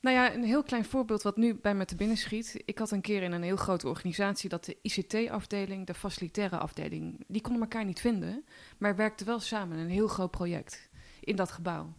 Nou 0.00 0.16
ja, 0.16 0.34
een 0.34 0.44
heel 0.44 0.62
klein 0.62 0.84
voorbeeld 0.84 1.22
wat 1.22 1.36
nu 1.36 1.54
bij 1.54 1.74
me 1.74 1.84
te 1.84 1.96
binnen 1.96 2.16
schiet. 2.16 2.62
Ik 2.64 2.78
had 2.78 2.90
een 2.90 3.00
keer 3.00 3.22
in 3.22 3.32
een 3.32 3.42
heel 3.42 3.56
grote 3.56 3.88
organisatie 3.88 4.48
dat 4.48 4.64
de 4.64 4.76
ICT-afdeling, 4.82 5.86
de 5.86 5.94
facilitaire 5.94 6.58
afdeling, 6.58 7.24
die 7.26 7.40
konden 7.40 7.62
elkaar 7.62 7.84
niet 7.84 8.00
vinden, 8.00 8.44
maar 8.78 8.96
werkten 8.96 9.26
wel 9.26 9.40
samen 9.40 9.78
een 9.78 9.90
heel 9.90 10.08
groot 10.08 10.30
project. 10.30 10.86
in 11.20 11.36
dat 11.36 11.50
gebouw. 11.50 11.94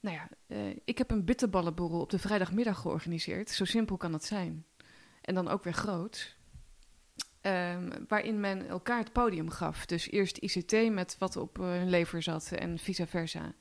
Nou 0.00 0.16
ja, 0.16 0.28
eh, 0.46 0.76
ik 0.84 0.98
heb 0.98 1.10
een 1.10 1.24
bitterballenborrel 1.24 2.00
op 2.00 2.10
de 2.10 2.18
vrijdagmiddag 2.18 2.78
georganiseerd. 2.80 3.50
Zo 3.50 3.64
simpel 3.64 3.96
kan 3.96 4.12
het 4.12 4.24
zijn. 4.24 4.64
En 5.20 5.34
dan 5.34 5.48
ook 5.48 5.64
weer 5.64 5.72
groot. 5.72 6.36
Ehm, 7.40 7.90
waarin 8.08 8.40
men 8.40 8.68
elkaar 8.68 8.98
het 8.98 9.12
podium 9.12 9.50
gaf. 9.50 9.86
Dus 9.86 10.10
eerst 10.10 10.36
ICT 10.36 10.90
met 10.90 11.16
wat 11.18 11.36
op 11.36 11.56
hun 11.56 11.90
lever 11.90 12.22
zat 12.22 12.52
en 12.52 12.78
vice 12.78 13.06
versa. 13.06 13.54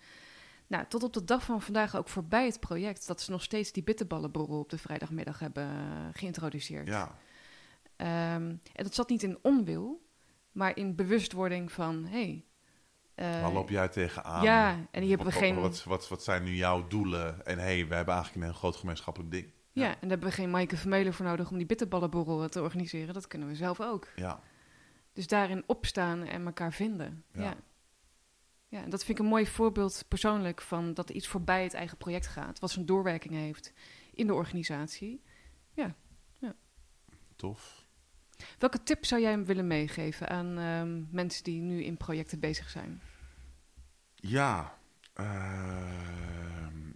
Nou, 0.67 0.85
tot 0.87 1.03
op 1.03 1.13
de 1.13 1.23
dag 1.23 1.43
van 1.43 1.61
vandaag 1.61 1.95
ook 1.95 2.07
voorbij 2.07 2.45
het 2.45 2.59
project... 2.59 3.07
dat 3.07 3.21
ze 3.21 3.31
nog 3.31 3.43
steeds 3.43 3.71
die 3.71 3.83
bitterballenborrel 3.83 4.59
op 4.59 4.69
de 4.69 4.77
vrijdagmiddag 4.77 5.39
hebben 5.39 5.63
eh, 5.63 6.07
geïntroduceerd. 6.11 6.87
Ja, 6.87 7.17
Ehm, 7.97 8.55
en 8.73 8.83
dat 8.83 8.95
zat 8.95 9.09
niet 9.09 9.23
in 9.23 9.39
onwil, 9.41 10.07
maar 10.51 10.77
in 10.77 10.95
bewustwording 10.95 11.71
van... 11.71 12.05
Hey, 12.05 12.45
eh, 13.15 13.41
waar 13.41 13.53
loop 13.53 13.69
jij 13.69 13.87
tegenaan? 13.87 14.43
ja, 14.43 14.87
en 14.91 15.01
hier 15.01 15.15
hebben 15.15 15.33
we 15.33 15.39
geen... 15.39 15.59
Wat, 15.59 15.83
wat, 15.83 16.07
wat 16.07 16.23
zijn 16.23 16.43
nu 16.43 16.55
jouw 16.55 16.87
doelen? 16.87 17.45
En 17.45 17.57
hé, 17.57 17.63
hey, 17.63 17.87
we 17.87 17.95
hebben 17.95 18.13
eigenlijk 18.13 18.35
een 18.35 18.51
heel 18.51 18.59
groot 18.59 18.75
gemeenschappelijk 18.75 19.31
ding. 19.31 19.51
Ja, 19.71 19.87
en 19.87 19.97
daar 19.99 20.09
hebben 20.09 20.27
we 20.29 20.35
geen 20.35 20.49
Maaike 20.49 20.77
Vermeulen 20.77 21.13
voor 21.13 21.25
nodig 21.25 21.51
om 21.51 21.57
die 21.57 21.65
bitterballenborrel 21.65 22.49
te 22.49 22.61
organiseren. 22.61 23.13
Dat 23.13 23.27
kunnen 23.27 23.47
we 23.47 23.55
zelf 23.55 23.81
ook. 23.81 24.07
Ja, 24.15 24.39
Dus 25.13 25.27
daarin 25.27 25.63
opstaan 25.65 26.23
en 26.23 26.45
elkaar 26.45 26.73
vinden. 26.73 27.23
Ja. 27.33 27.43
Ja. 27.43 27.55
Ja. 28.67 28.83
en 28.83 28.89
dat 28.89 29.03
vind 29.03 29.17
ik 29.17 29.23
een 29.23 29.31
mooi 29.31 29.47
voorbeeld 29.47 30.05
persoonlijk 30.07 30.61
van 30.61 30.93
dat 30.93 31.09
iets 31.09 31.27
voorbij 31.27 31.63
het 31.63 31.73
eigen 31.73 31.97
project 31.97 32.27
gaat. 32.27 32.59
Wat 32.59 32.71
zijn 32.71 32.85
doorwerking 32.85 33.33
heeft 33.33 33.73
in 34.13 34.27
de 34.27 34.33
organisatie. 34.33 35.21
tof. 37.35 37.85
Welke 38.59 38.83
tip 38.83 39.05
zou 39.05 39.21
jij 39.21 39.45
willen 39.45 39.67
meegeven 39.67 40.29
aan 40.29 40.57
ehm, 40.57 41.15
mensen 41.15 41.43
die 41.43 41.61
nu 41.61 41.83
in 41.83 41.97
projecten 41.97 42.39
bezig 42.39 42.69
zijn? 42.69 43.01
Ja, 44.15 44.77
ehm, 45.13 46.91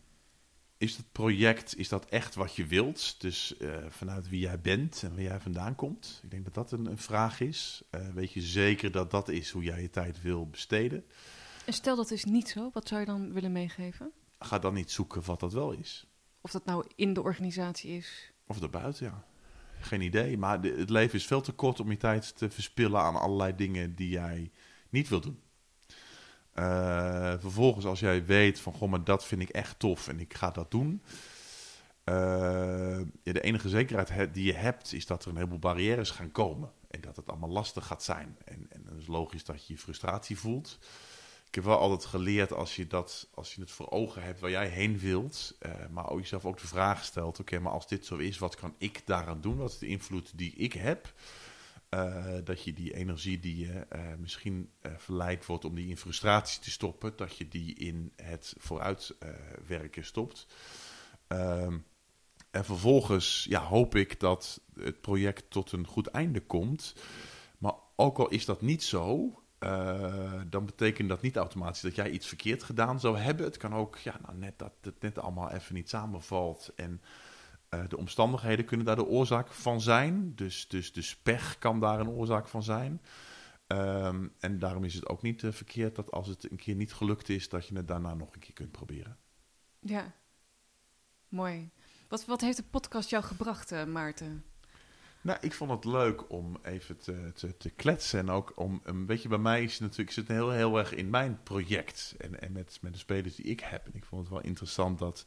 is 0.78 0.98
het 0.98 1.12
project, 1.12 1.78
is 1.78 1.90
dat 1.90 2.06
echt 2.06 2.36
wat 2.36 2.56
je 2.56 2.66
wilt? 2.66 3.22
Dus 3.22 3.58
eh, 3.58 3.76
vanuit 3.90 4.30
wie 4.30 4.40
jij 4.40 4.62
bent 4.62 5.04
en 5.04 5.10
waar 5.10 5.22
jij 5.22 5.40
vandaan 5.40 5.76
komt? 5.76 6.20
Ik 6.24 6.32
denk 6.32 6.44
dat 6.44 6.54
dat 6.54 6.72
een, 6.72 6.86
een 6.86 6.98
vraag 6.98 7.40
is. 7.40 7.82
Eh, 7.90 8.10
weet 8.10 8.32
je 8.32 8.42
zeker 8.42 8.92
dat 8.92 9.12
dat 9.12 9.30
is 9.30 9.50
hoe 9.50 9.64
jij 9.64 9.82
je 9.82 9.90
tijd 9.90 10.22
wil 10.22 10.48
besteden? 10.48 11.06
En 11.72 11.78
stel 11.78 11.96
dat 11.96 12.12
is 12.12 12.24
niet 12.26 12.50
zo, 12.50 12.70
wat 12.74 12.88
zou 12.88 13.00
je 13.00 13.06
dan 13.06 13.34
willen 13.34 13.52
meegeven? 13.52 14.12
Ga 14.40 14.60
dan 14.60 14.74
niet 14.74 14.92
zoeken 14.92 15.26
wat 15.26 15.40
dat 15.40 15.54
wel 15.54 15.72
is. 15.72 16.08
Of 16.42 16.52
dat 16.52 16.66
nou 16.66 16.86
in 16.96 17.14
de 17.14 17.22
organisatie 17.22 17.98
is. 17.98 18.32
Of 18.48 18.60
daarbuiten, 18.60 19.06
ja. 19.06 19.24
Geen 19.80 20.02
idee. 20.02 20.38
Maar 20.38 20.62
de- 20.62 20.76
het 20.78 20.90
leven 20.90 21.16
is 21.16 21.26
veel 21.26 21.42
te 21.42 21.52
kort 21.52 21.80
om 21.80 21.90
je 21.92 21.98
tijd 21.98 22.38
te 22.38 22.50
verspillen 22.50 23.02
aan 23.02 23.16
allerlei 23.16 23.56
dingen 23.56 23.96
die 23.96 24.10
jij 24.10 24.52
niet 24.90 25.10
wilt 25.10 25.24
doen. 25.24 25.40
Eh, 26.54 27.34
vervolgens, 27.40 27.86
als 27.86 28.00
jij 28.00 28.26
weet 28.26 28.60
van, 28.60 28.74
goh, 28.74 28.90
maar 28.90 29.04
dat 29.04 29.26
vind 29.26 29.42
ik 29.42 29.50
echt 29.50 29.80
tof 29.80 30.08
en 30.08 30.20
ik 30.20 30.34
ga 30.34 30.52
dat 30.52 30.72
doen. 30.72 31.02
eh, 32.04 33.00
ja, 33.24 33.34
de 33.34 33.42
enige 33.42 33.70
zekerheid 33.70 34.10
he- 34.10 34.32
die 34.32 34.46
je 34.46 34.54
hebt, 34.54 34.94
is 34.94 35.06
dat 35.06 35.24
er 35.24 35.30
een 35.30 35.36
heleboel 35.36 35.60
barrières 35.60 36.10
gaan 36.12 36.32
komen. 36.32 36.72
En 36.90 37.02
dat 37.02 37.16
het 37.16 37.30
allemaal 37.30 37.50
lastig 37.50 37.86
gaat 37.88 38.04
zijn. 38.04 38.38
En, 38.46 38.66
en 38.70 38.84
dan 38.84 38.98
is 38.98 39.08
logisch 39.08 39.44
dat 39.46 39.68
je 39.68 39.78
frustratie 39.78 40.38
voelt. 40.40 40.80
Ik 41.52 41.58
heb 41.58 41.66
wel 41.66 41.80
altijd 41.80 42.06
geleerd 42.06 42.54
als 42.54 42.76
je, 42.76 42.88
dat, 42.88 43.28
als 43.34 43.56
je 43.56 43.62
het 43.62 43.72
voor 43.72 43.90
ogen 43.90 44.24
hebt 44.24 44.40
waar 44.40 44.50
jij 44.50 44.68
heen 44.68 45.00
wilt, 45.00 45.56
eh, 45.60 45.72
maar 45.90 46.10
ook 46.10 46.20
jezelf 46.20 46.46
ook 46.46 46.60
de 46.60 46.68
vraag 46.68 47.04
stelt: 47.04 47.40
oké, 47.40 47.60
maar 47.60 47.72
als 47.72 47.88
dit 47.88 48.06
zo 48.06 48.16
is, 48.16 48.38
wat 48.38 48.56
kan 48.56 48.76
ik 48.78 49.02
daaraan 49.06 49.42
doen? 49.42 49.58
Wat 49.58 49.72
is 49.72 49.78
de 49.78 49.88
invloed 49.88 50.32
die 50.36 50.54
ik 50.56 50.74
heb? 50.74 51.14
Eh, 51.90 52.36
dat 52.44 52.64
je 52.64 52.74
die 52.74 52.94
energie 52.94 53.40
die 53.40 53.58
je 53.58 53.86
eh, 53.90 54.02
misschien 54.20 54.72
verleid 54.98 55.46
wordt 55.46 55.66
om 55.66 55.76
die 55.76 55.88
in 55.88 55.98
frustratie 55.98 56.62
te 56.62 56.72
stoppen, 56.72 57.14
dat 57.16 57.38
je 57.38 57.48
die 57.48 57.76
in 57.76 58.14
het 58.16 58.54
vooruitwerken 58.58 60.06
stopt. 60.06 60.48
Ehm, 61.28 61.78
en 62.52 62.66
vervolgens 62.66 63.46
ja, 63.50 63.64
hoop 63.64 63.96
ik 63.96 64.20
dat 64.20 64.62
het 64.76 65.02
project 65.02 65.50
tot 65.50 65.72
een 65.72 65.88
goed 65.88 66.08
einde 66.08 66.42
komt. 66.42 66.96
Maar 67.58 67.76
ook 67.96 68.18
al 68.18 68.30
is 68.30 68.46
dat 68.46 68.62
niet 68.62 68.84
zo, 68.84 69.36
eh, 69.62 70.42
dan 70.50 70.66
betekent 70.66 71.10
dat 71.10 71.22
niet 71.22 71.36
automatisch 71.36 71.82
dat 71.82 71.96
jij 71.96 72.10
iets 72.10 72.28
verkeerd 72.28 72.64
gedaan 72.64 73.00
zou 73.00 73.18
hebben. 73.18 73.46
Het 73.46 73.58
kan 73.58 73.74
ook 73.74 73.98
ja, 73.98 74.20
nou, 74.22 74.38
net 74.38 74.60
dat 74.60 74.74
het 74.82 75.02
net 75.02 75.20
allemaal 75.20 75.52
even 75.52 75.76
niet 75.76 75.90
samenvalt. 75.90 76.72
En 76.76 77.02
eh, 77.70 77.88
de 77.88 77.98
omstandigheden 77.98 78.66
kunnen 78.66 78.86
daar 78.86 78.96
de 78.96 79.06
oorzaak 79.06 79.52
van 79.52 79.82
zijn. 79.82 80.36
Dus, 80.36 80.68
dus 80.68 80.92
de 80.92 81.14
pech 81.24 81.58
kan 81.58 81.80
daar 81.80 82.00
een 82.00 82.10
oorzaak 82.10 82.48
van 82.48 82.64
zijn. 82.64 83.02
Ehm, 83.68 84.28
en 84.40 84.60
daarom 84.60 84.84
is 84.84 84.94
het 84.94 85.08
ook 85.08 85.22
niet 85.22 85.44
eh, 85.44 85.52
verkeerd 85.52 85.96
dat 85.96 86.12
als 86.12 86.28
het 86.28 86.52
een 86.52 86.58
keer 86.58 86.76
niet 86.76 86.94
gelukt 86.94 87.30
is, 87.30 87.50
dat 87.50 87.68
je 87.68 87.76
het 87.76 87.88
daarna 87.88 88.14
nog 88.14 88.34
een 88.34 88.40
keer 88.40 88.54
kunt 88.54 88.72
proberen. 88.72 89.18
Ja, 89.80 90.14
mooi. 91.28 91.70
Wat, 92.08 92.26
wat 92.26 92.42
heeft 92.42 92.58
de 92.58 92.64
podcast 92.64 93.10
jou 93.10 93.24
gebracht, 93.24 93.86
Maarten? 93.86 94.51
Nou, 95.24 95.38
ik 95.42 95.54
vond 95.54 95.72
het 95.72 95.86
leuk 95.86 96.30
om 96.30 96.58
even 96.64 96.98
te, 96.98 97.54
te, 97.58 97.70
kletsen. 97.70 98.20
En 98.20 98.30
ook 98.30 98.54
om, 98.56 98.82
een 98.84 99.06
beetje 99.06 99.30
bij 99.30 99.38
mij 99.38 99.64
is 99.64 99.72
het 99.72 99.82
natuurlijk, 99.82 100.10
ik 100.10 100.16
zit 100.16 100.28
heel, 100.28 100.52
heel 100.52 100.78
erg 100.78 100.94
in 100.94 101.10
mijn 101.10 101.40
project. 101.44 102.16
En, 102.18 102.42
en 102.42 102.52
met, 102.52 102.78
met 102.82 102.94
de 102.94 103.00
spelers 103.00 103.36
die 103.36 103.46
ik 103.46 103.60
heb. 103.60 103.86
En 103.86 103.92
ik 103.96 104.06
vond 104.06 104.22
het 104.22 104.32
wel 104.32 104.42
interessant 104.42 105.00
dat, 105.00 105.26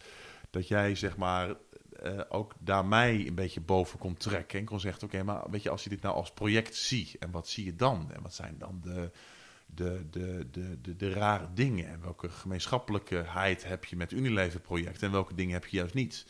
dat 0.51 0.69
jij, 0.69 0.95
zeg 0.95 1.17
maar, 1.17 1.55
eh, 2.03 2.21
ook 2.29 2.55
daar 2.59 2.85
mij 2.85 3.27
een 3.27 3.35
beetje 3.35 3.61
boven 3.61 3.99
kon 3.99 4.17
trekken. 4.17 4.59
En 4.59 4.65
kon 4.65 4.81
zeggen, 4.81 5.03
oké, 5.03 5.23
maar 5.23 5.51
weet 5.51 5.63
je, 5.63 5.71
als 5.71 5.85
je 5.85 5.91
dit 5.91 6.03
nou 6.03 6.15
als 6.15 6.33
project 6.33 6.77
ziet, 6.77 7.19
en 7.19 7.31
wat 7.31 7.49
zie 7.49 7.65
je 7.65 7.77
dan? 7.77 8.11
En 8.13 8.23
wat 8.23 8.35
zijn 8.35 8.55
dan 8.59 8.81
de, 8.83 9.11
de, 9.67 10.07
de, 10.11 10.47
de, 10.51 10.81
de, 10.81 10.97
de 10.97 11.13
rare 11.13 11.49
dingen? 11.55 11.89
En 11.89 12.01
welke 12.01 12.29
gemeenschappelijkheid 12.29 13.65
heb 13.65 13.85
je 13.85 13.97
met 13.97 14.13
Unilever 14.13 14.61
project? 14.61 15.03
En 15.03 15.11
welke 15.11 15.35
dingen 15.35 15.53
heb 15.53 15.67
je 15.67 15.77
juist 15.77 15.95
niet? 15.95 16.27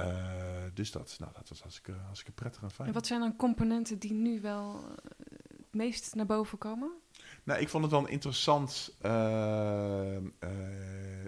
Eh, 0.00 0.74
dus 0.74 0.90
dat, 0.90 1.16
nou, 1.18 1.32
dat 1.32 1.48
was 1.48 1.60
hartstikke, 1.60 1.92
hartstikke 1.92 2.32
prettig 2.32 2.62
en 2.62 2.70
fijn. 2.70 2.88
En 2.88 2.94
wat 2.94 3.06
zijn 3.06 3.20
dan 3.20 3.36
componenten 3.36 3.98
die 3.98 4.12
nu 4.12 4.40
wel 4.40 4.74
eh, 4.74 5.10
het 5.56 5.74
meest 5.74 6.14
naar 6.14 6.26
boven 6.26 6.58
komen? 6.58 6.90
Nou, 7.44 7.60
ik 7.60 7.68
vond 7.68 7.82
het 7.82 7.92
wel 7.92 8.08
interessant 8.08 8.96
eh, 9.00 10.16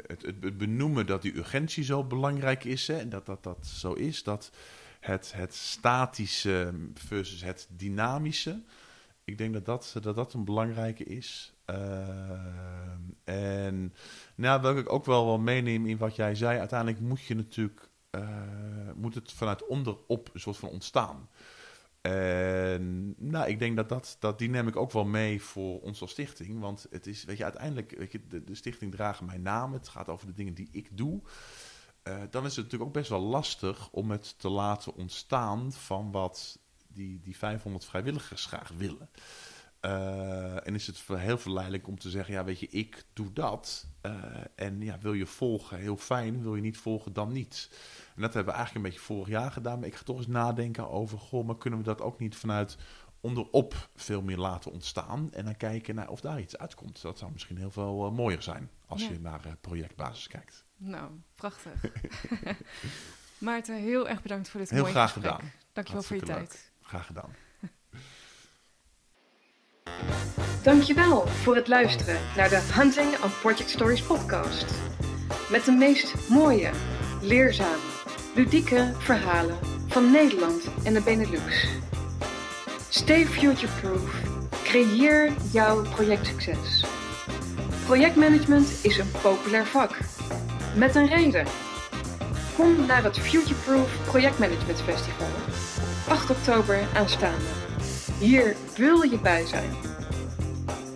het, 0.07 0.23
het, 0.23 0.59
benoemen 0.59 1.07
dat 1.07 1.23
die 1.23 1.37
urgentie 1.37 1.85
zo 1.85 2.05
belangrijk 2.05 2.65
is. 2.65 2.87
Hè, 2.87 2.99
en 2.99 3.09
dat, 3.09 3.27
dat 3.27 3.43
dat 3.43 3.67
zo 3.67 3.93
is. 3.93 4.23
Dat 4.23 4.51
het, 5.01 5.33
het 5.37 5.55
statische 5.55 6.75
versus 6.95 7.43
het 7.43 7.69
dynamische. 7.71 8.63
Ik 9.25 9.39
denk 9.39 9.53
dat 9.53 9.65
dat, 9.65 9.95
dat, 10.01 10.17
dat 10.17 10.33
een 10.33 10.45
belangrijke 10.45 11.05
is. 11.05 11.55
Eh, 11.65 11.75
en 13.25 13.95
nou, 14.35 14.63
welke 14.63 14.81
ik 14.81 14.93
ook 14.93 15.05
wel, 15.05 15.27
wel 15.27 15.39
meeneem 15.39 15.87
in 15.87 15.97
wat 15.97 16.17
jij 16.17 16.35
zei. 16.35 16.59
Uiteindelijk 16.59 17.01
moet 17.01 17.23
je 17.23 17.35
natuurlijk 17.35 17.91
eh, 18.13 18.93
moet 18.95 19.15
het 19.15 19.33
vanuit 19.33 19.67
onderop 19.67 20.31
een 20.33 20.41
soort 20.41 20.57
van 20.57 20.69
ontstaan. 20.69 21.29
En 22.01 23.15
nou, 23.19 23.49
ik 23.49 23.59
denk 23.59 23.77
dat, 23.77 23.89
dat, 23.89 24.17
dat 24.19 24.39
die 24.39 24.49
neem 24.49 24.69
ik 24.69 24.77
ook 24.77 24.93
wel 24.93 25.05
mee 25.05 25.43
voor 25.43 25.81
ons 25.81 26.01
als 26.01 26.11
stichting. 26.11 26.61
Want 26.61 26.87
het 26.91 27.07
is, 27.07 27.25
weet 27.25 27.37
je, 27.37 27.45
uiteindelijk, 27.45 27.95
weet 27.99 28.13
je, 28.13 28.27
de, 28.29 28.45
de 28.45 28.55
stichting 28.55 28.93
draagt 28.93 29.21
mijn 29.21 29.43
naam. 29.43 29.73
Het 29.73 29.89
gaat 29.89 30.09
over 30.09 30.27
de 30.27 30.33
dingen 30.33 30.55
die 30.55 30.69
ik 30.73 30.97
doe. 30.97 31.21
Eh, 32.03 32.21
dan 32.31 32.45
is 32.45 32.57
het 32.57 32.65
natuurlijk 32.65 32.91
ook 32.91 32.97
best 32.97 33.09
wel 33.09 33.21
lastig 33.21 33.91
om 33.91 34.11
het 34.11 34.39
te 34.39 34.49
laten 34.49 34.95
ontstaan 34.95 35.73
van 35.73 36.11
wat 36.11 36.59
die, 36.89 37.21
die 37.21 37.37
500 37.37 37.85
vrijwilligers 37.85 38.47
graag 38.47 38.73
willen. 38.77 39.11
Eh, 39.81 40.67
en 40.67 40.75
is 40.75 40.87
het 40.87 41.03
heel 41.07 41.39
verleidelijk 41.39 41.87
om 41.87 41.99
te 41.99 42.11
zeggen, 42.11 42.35
ja 42.35 42.45
weet 42.45 42.61
je, 42.61 42.69
ik 42.69 43.05
doe 43.13 43.33
dat. 43.33 43.87
Eh, 44.03 44.15
en 44.55 44.81
ja, 44.81 44.99
wil 44.99 45.13
je 45.13 45.27
volgen, 45.27 45.79
heel 45.79 45.97
fijn. 45.97 46.43
Wil 46.43 46.55
je 46.57 46.63
niet 46.63 46.79
volgen, 46.79 47.13
dan 47.13 47.33
niet. 47.33 47.69
En 48.15 48.23
dat 48.23 48.35
hebben 48.35 48.53
we 48.53 48.59
eigenlijk 48.59 48.75
een 48.87 48.93
beetje 48.93 49.07
vorig 49.07 49.29
jaar 49.29 49.51
gedaan. 49.53 49.79
Maar 49.79 49.89
ik 49.89 49.95
ga 49.95 50.03
toch 50.05 50.17
eens 50.17 50.27
nadenken 50.27 50.91
over, 50.91 51.19
goh, 51.19 51.47
maar 51.47 51.59
kunnen 51.59 51.79
we 51.79 51.85
dat 51.85 52.01
ook 52.01 52.19
niet 52.19 52.37
vanuit 52.37 52.77
onderop 53.21 53.89
veel 53.97 54.23
meer 54.23 54.37
laten 54.39 54.73
ontstaan. 54.73 55.33
En 55.33 55.45
dan 55.45 55.57
kijken 55.57 55.95
naar 55.95 56.09
of 56.09 56.21
daar 56.21 56.41
iets 56.41 56.59
uitkomt. 56.59 57.03
Dat 57.03 57.19
zou 57.19 57.33
misschien 57.33 57.57
heel 57.57 57.71
veel 57.71 58.07
uh, 58.07 58.13
mooier 58.17 58.43
zijn 58.43 58.71
als 58.87 59.03
Ja. 59.03 59.11
je 59.11 59.21
naar 59.21 59.41
uh, 59.47 59.53
projectbasis 59.61 60.27
kijkt. 60.27 60.65
Nou, 60.77 61.11
prachtig. 61.35 61.73
Maarten, 63.39 63.77
heel 63.77 64.09
erg 64.09 64.23
bedankt 64.23 64.49
voor 64.49 64.61
dit 64.61 64.71
Heel 64.71 64.81
mooie 64.81 64.93
graag 64.93 65.13
gesprek. 65.13 65.33
gedaan. 65.33 65.51
Dankjewel 65.73 66.03
voor 66.03 66.17
je 66.17 66.23
tijd. 66.23 66.73
Graag 66.83 67.07
gedaan. 67.07 67.31
Dankjewel 70.63 71.27
voor 71.27 71.55
het 71.55 71.69
luisteren 71.69 72.19
naar 72.37 72.49
de 72.49 72.61
Hunting 72.73 73.23
on 73.25 73.31
Project 73.41 73.71
Stories 73.71 74.03
podcast. 74.03 74.65
Met 75.51 75.65
de 75.65 75.73
meest 75.73 76.15
mooie, 76.29 76.71
leerzame, 77.21 77.83
ludieke 78.35 78.93
verhalen 78.99 79.59
van 79.89 80.11
Nederland 80.11 80.63
en 80.85 80.93
de 80.95 81.01
Benelux. 81.01 81.69
Stay 82.89 83.27
future-proof. 83.27 84.23
Creëer 84.65 85.33
jouw 85.53 85.83
projectsucces. 85.83 86.85
Projectmanagement 87.85 88.79
is 88.83 88.99
een 88.99 89.11
populair 89.23 89.67
vak. 89.67 89.99
Met 90.77 90.95
een 90.95 91.07
reden. 91.07 91.47
Kom 92.57 92.87
naar 92.87 93.05
het 93.05 93.19
Futureproof 93.19 94.05
Projectmanagement 94.05 94.81
Festival. 94.81 95.29
8 96.09 96.31
oktober 96.31 96.79
aanstaande. 96.95 97.62
Hier 98.23 98.57
wil 98.77 99.03
je 99.03 99.19
bij 99.19 99.47
zijn. 99.47 99.71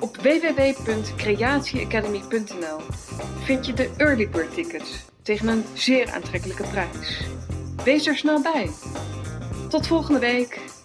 Op 0.01 0.17
www.creatieacademy.nl 0.17 2.81
vind 3.45 3.67
je 3.67 3.73
de 3.73 3.91
Early 3.97 4.29
Bird 4.29 4.55
tickets 4.55 5.05
tegen 5.23 5.49
een 5.49 5.65
zeer 5.75 6.11
aantrekkelijke 6.11 6.63
prijs. 6.63 7.21
Wees 7.85 8.07
er 8.07 8.17
snel 8.17 8.43
bij. 8.43 8.71
Tot 9.69 9.87
volgende 9.87 10.19
week. 10.19 10.76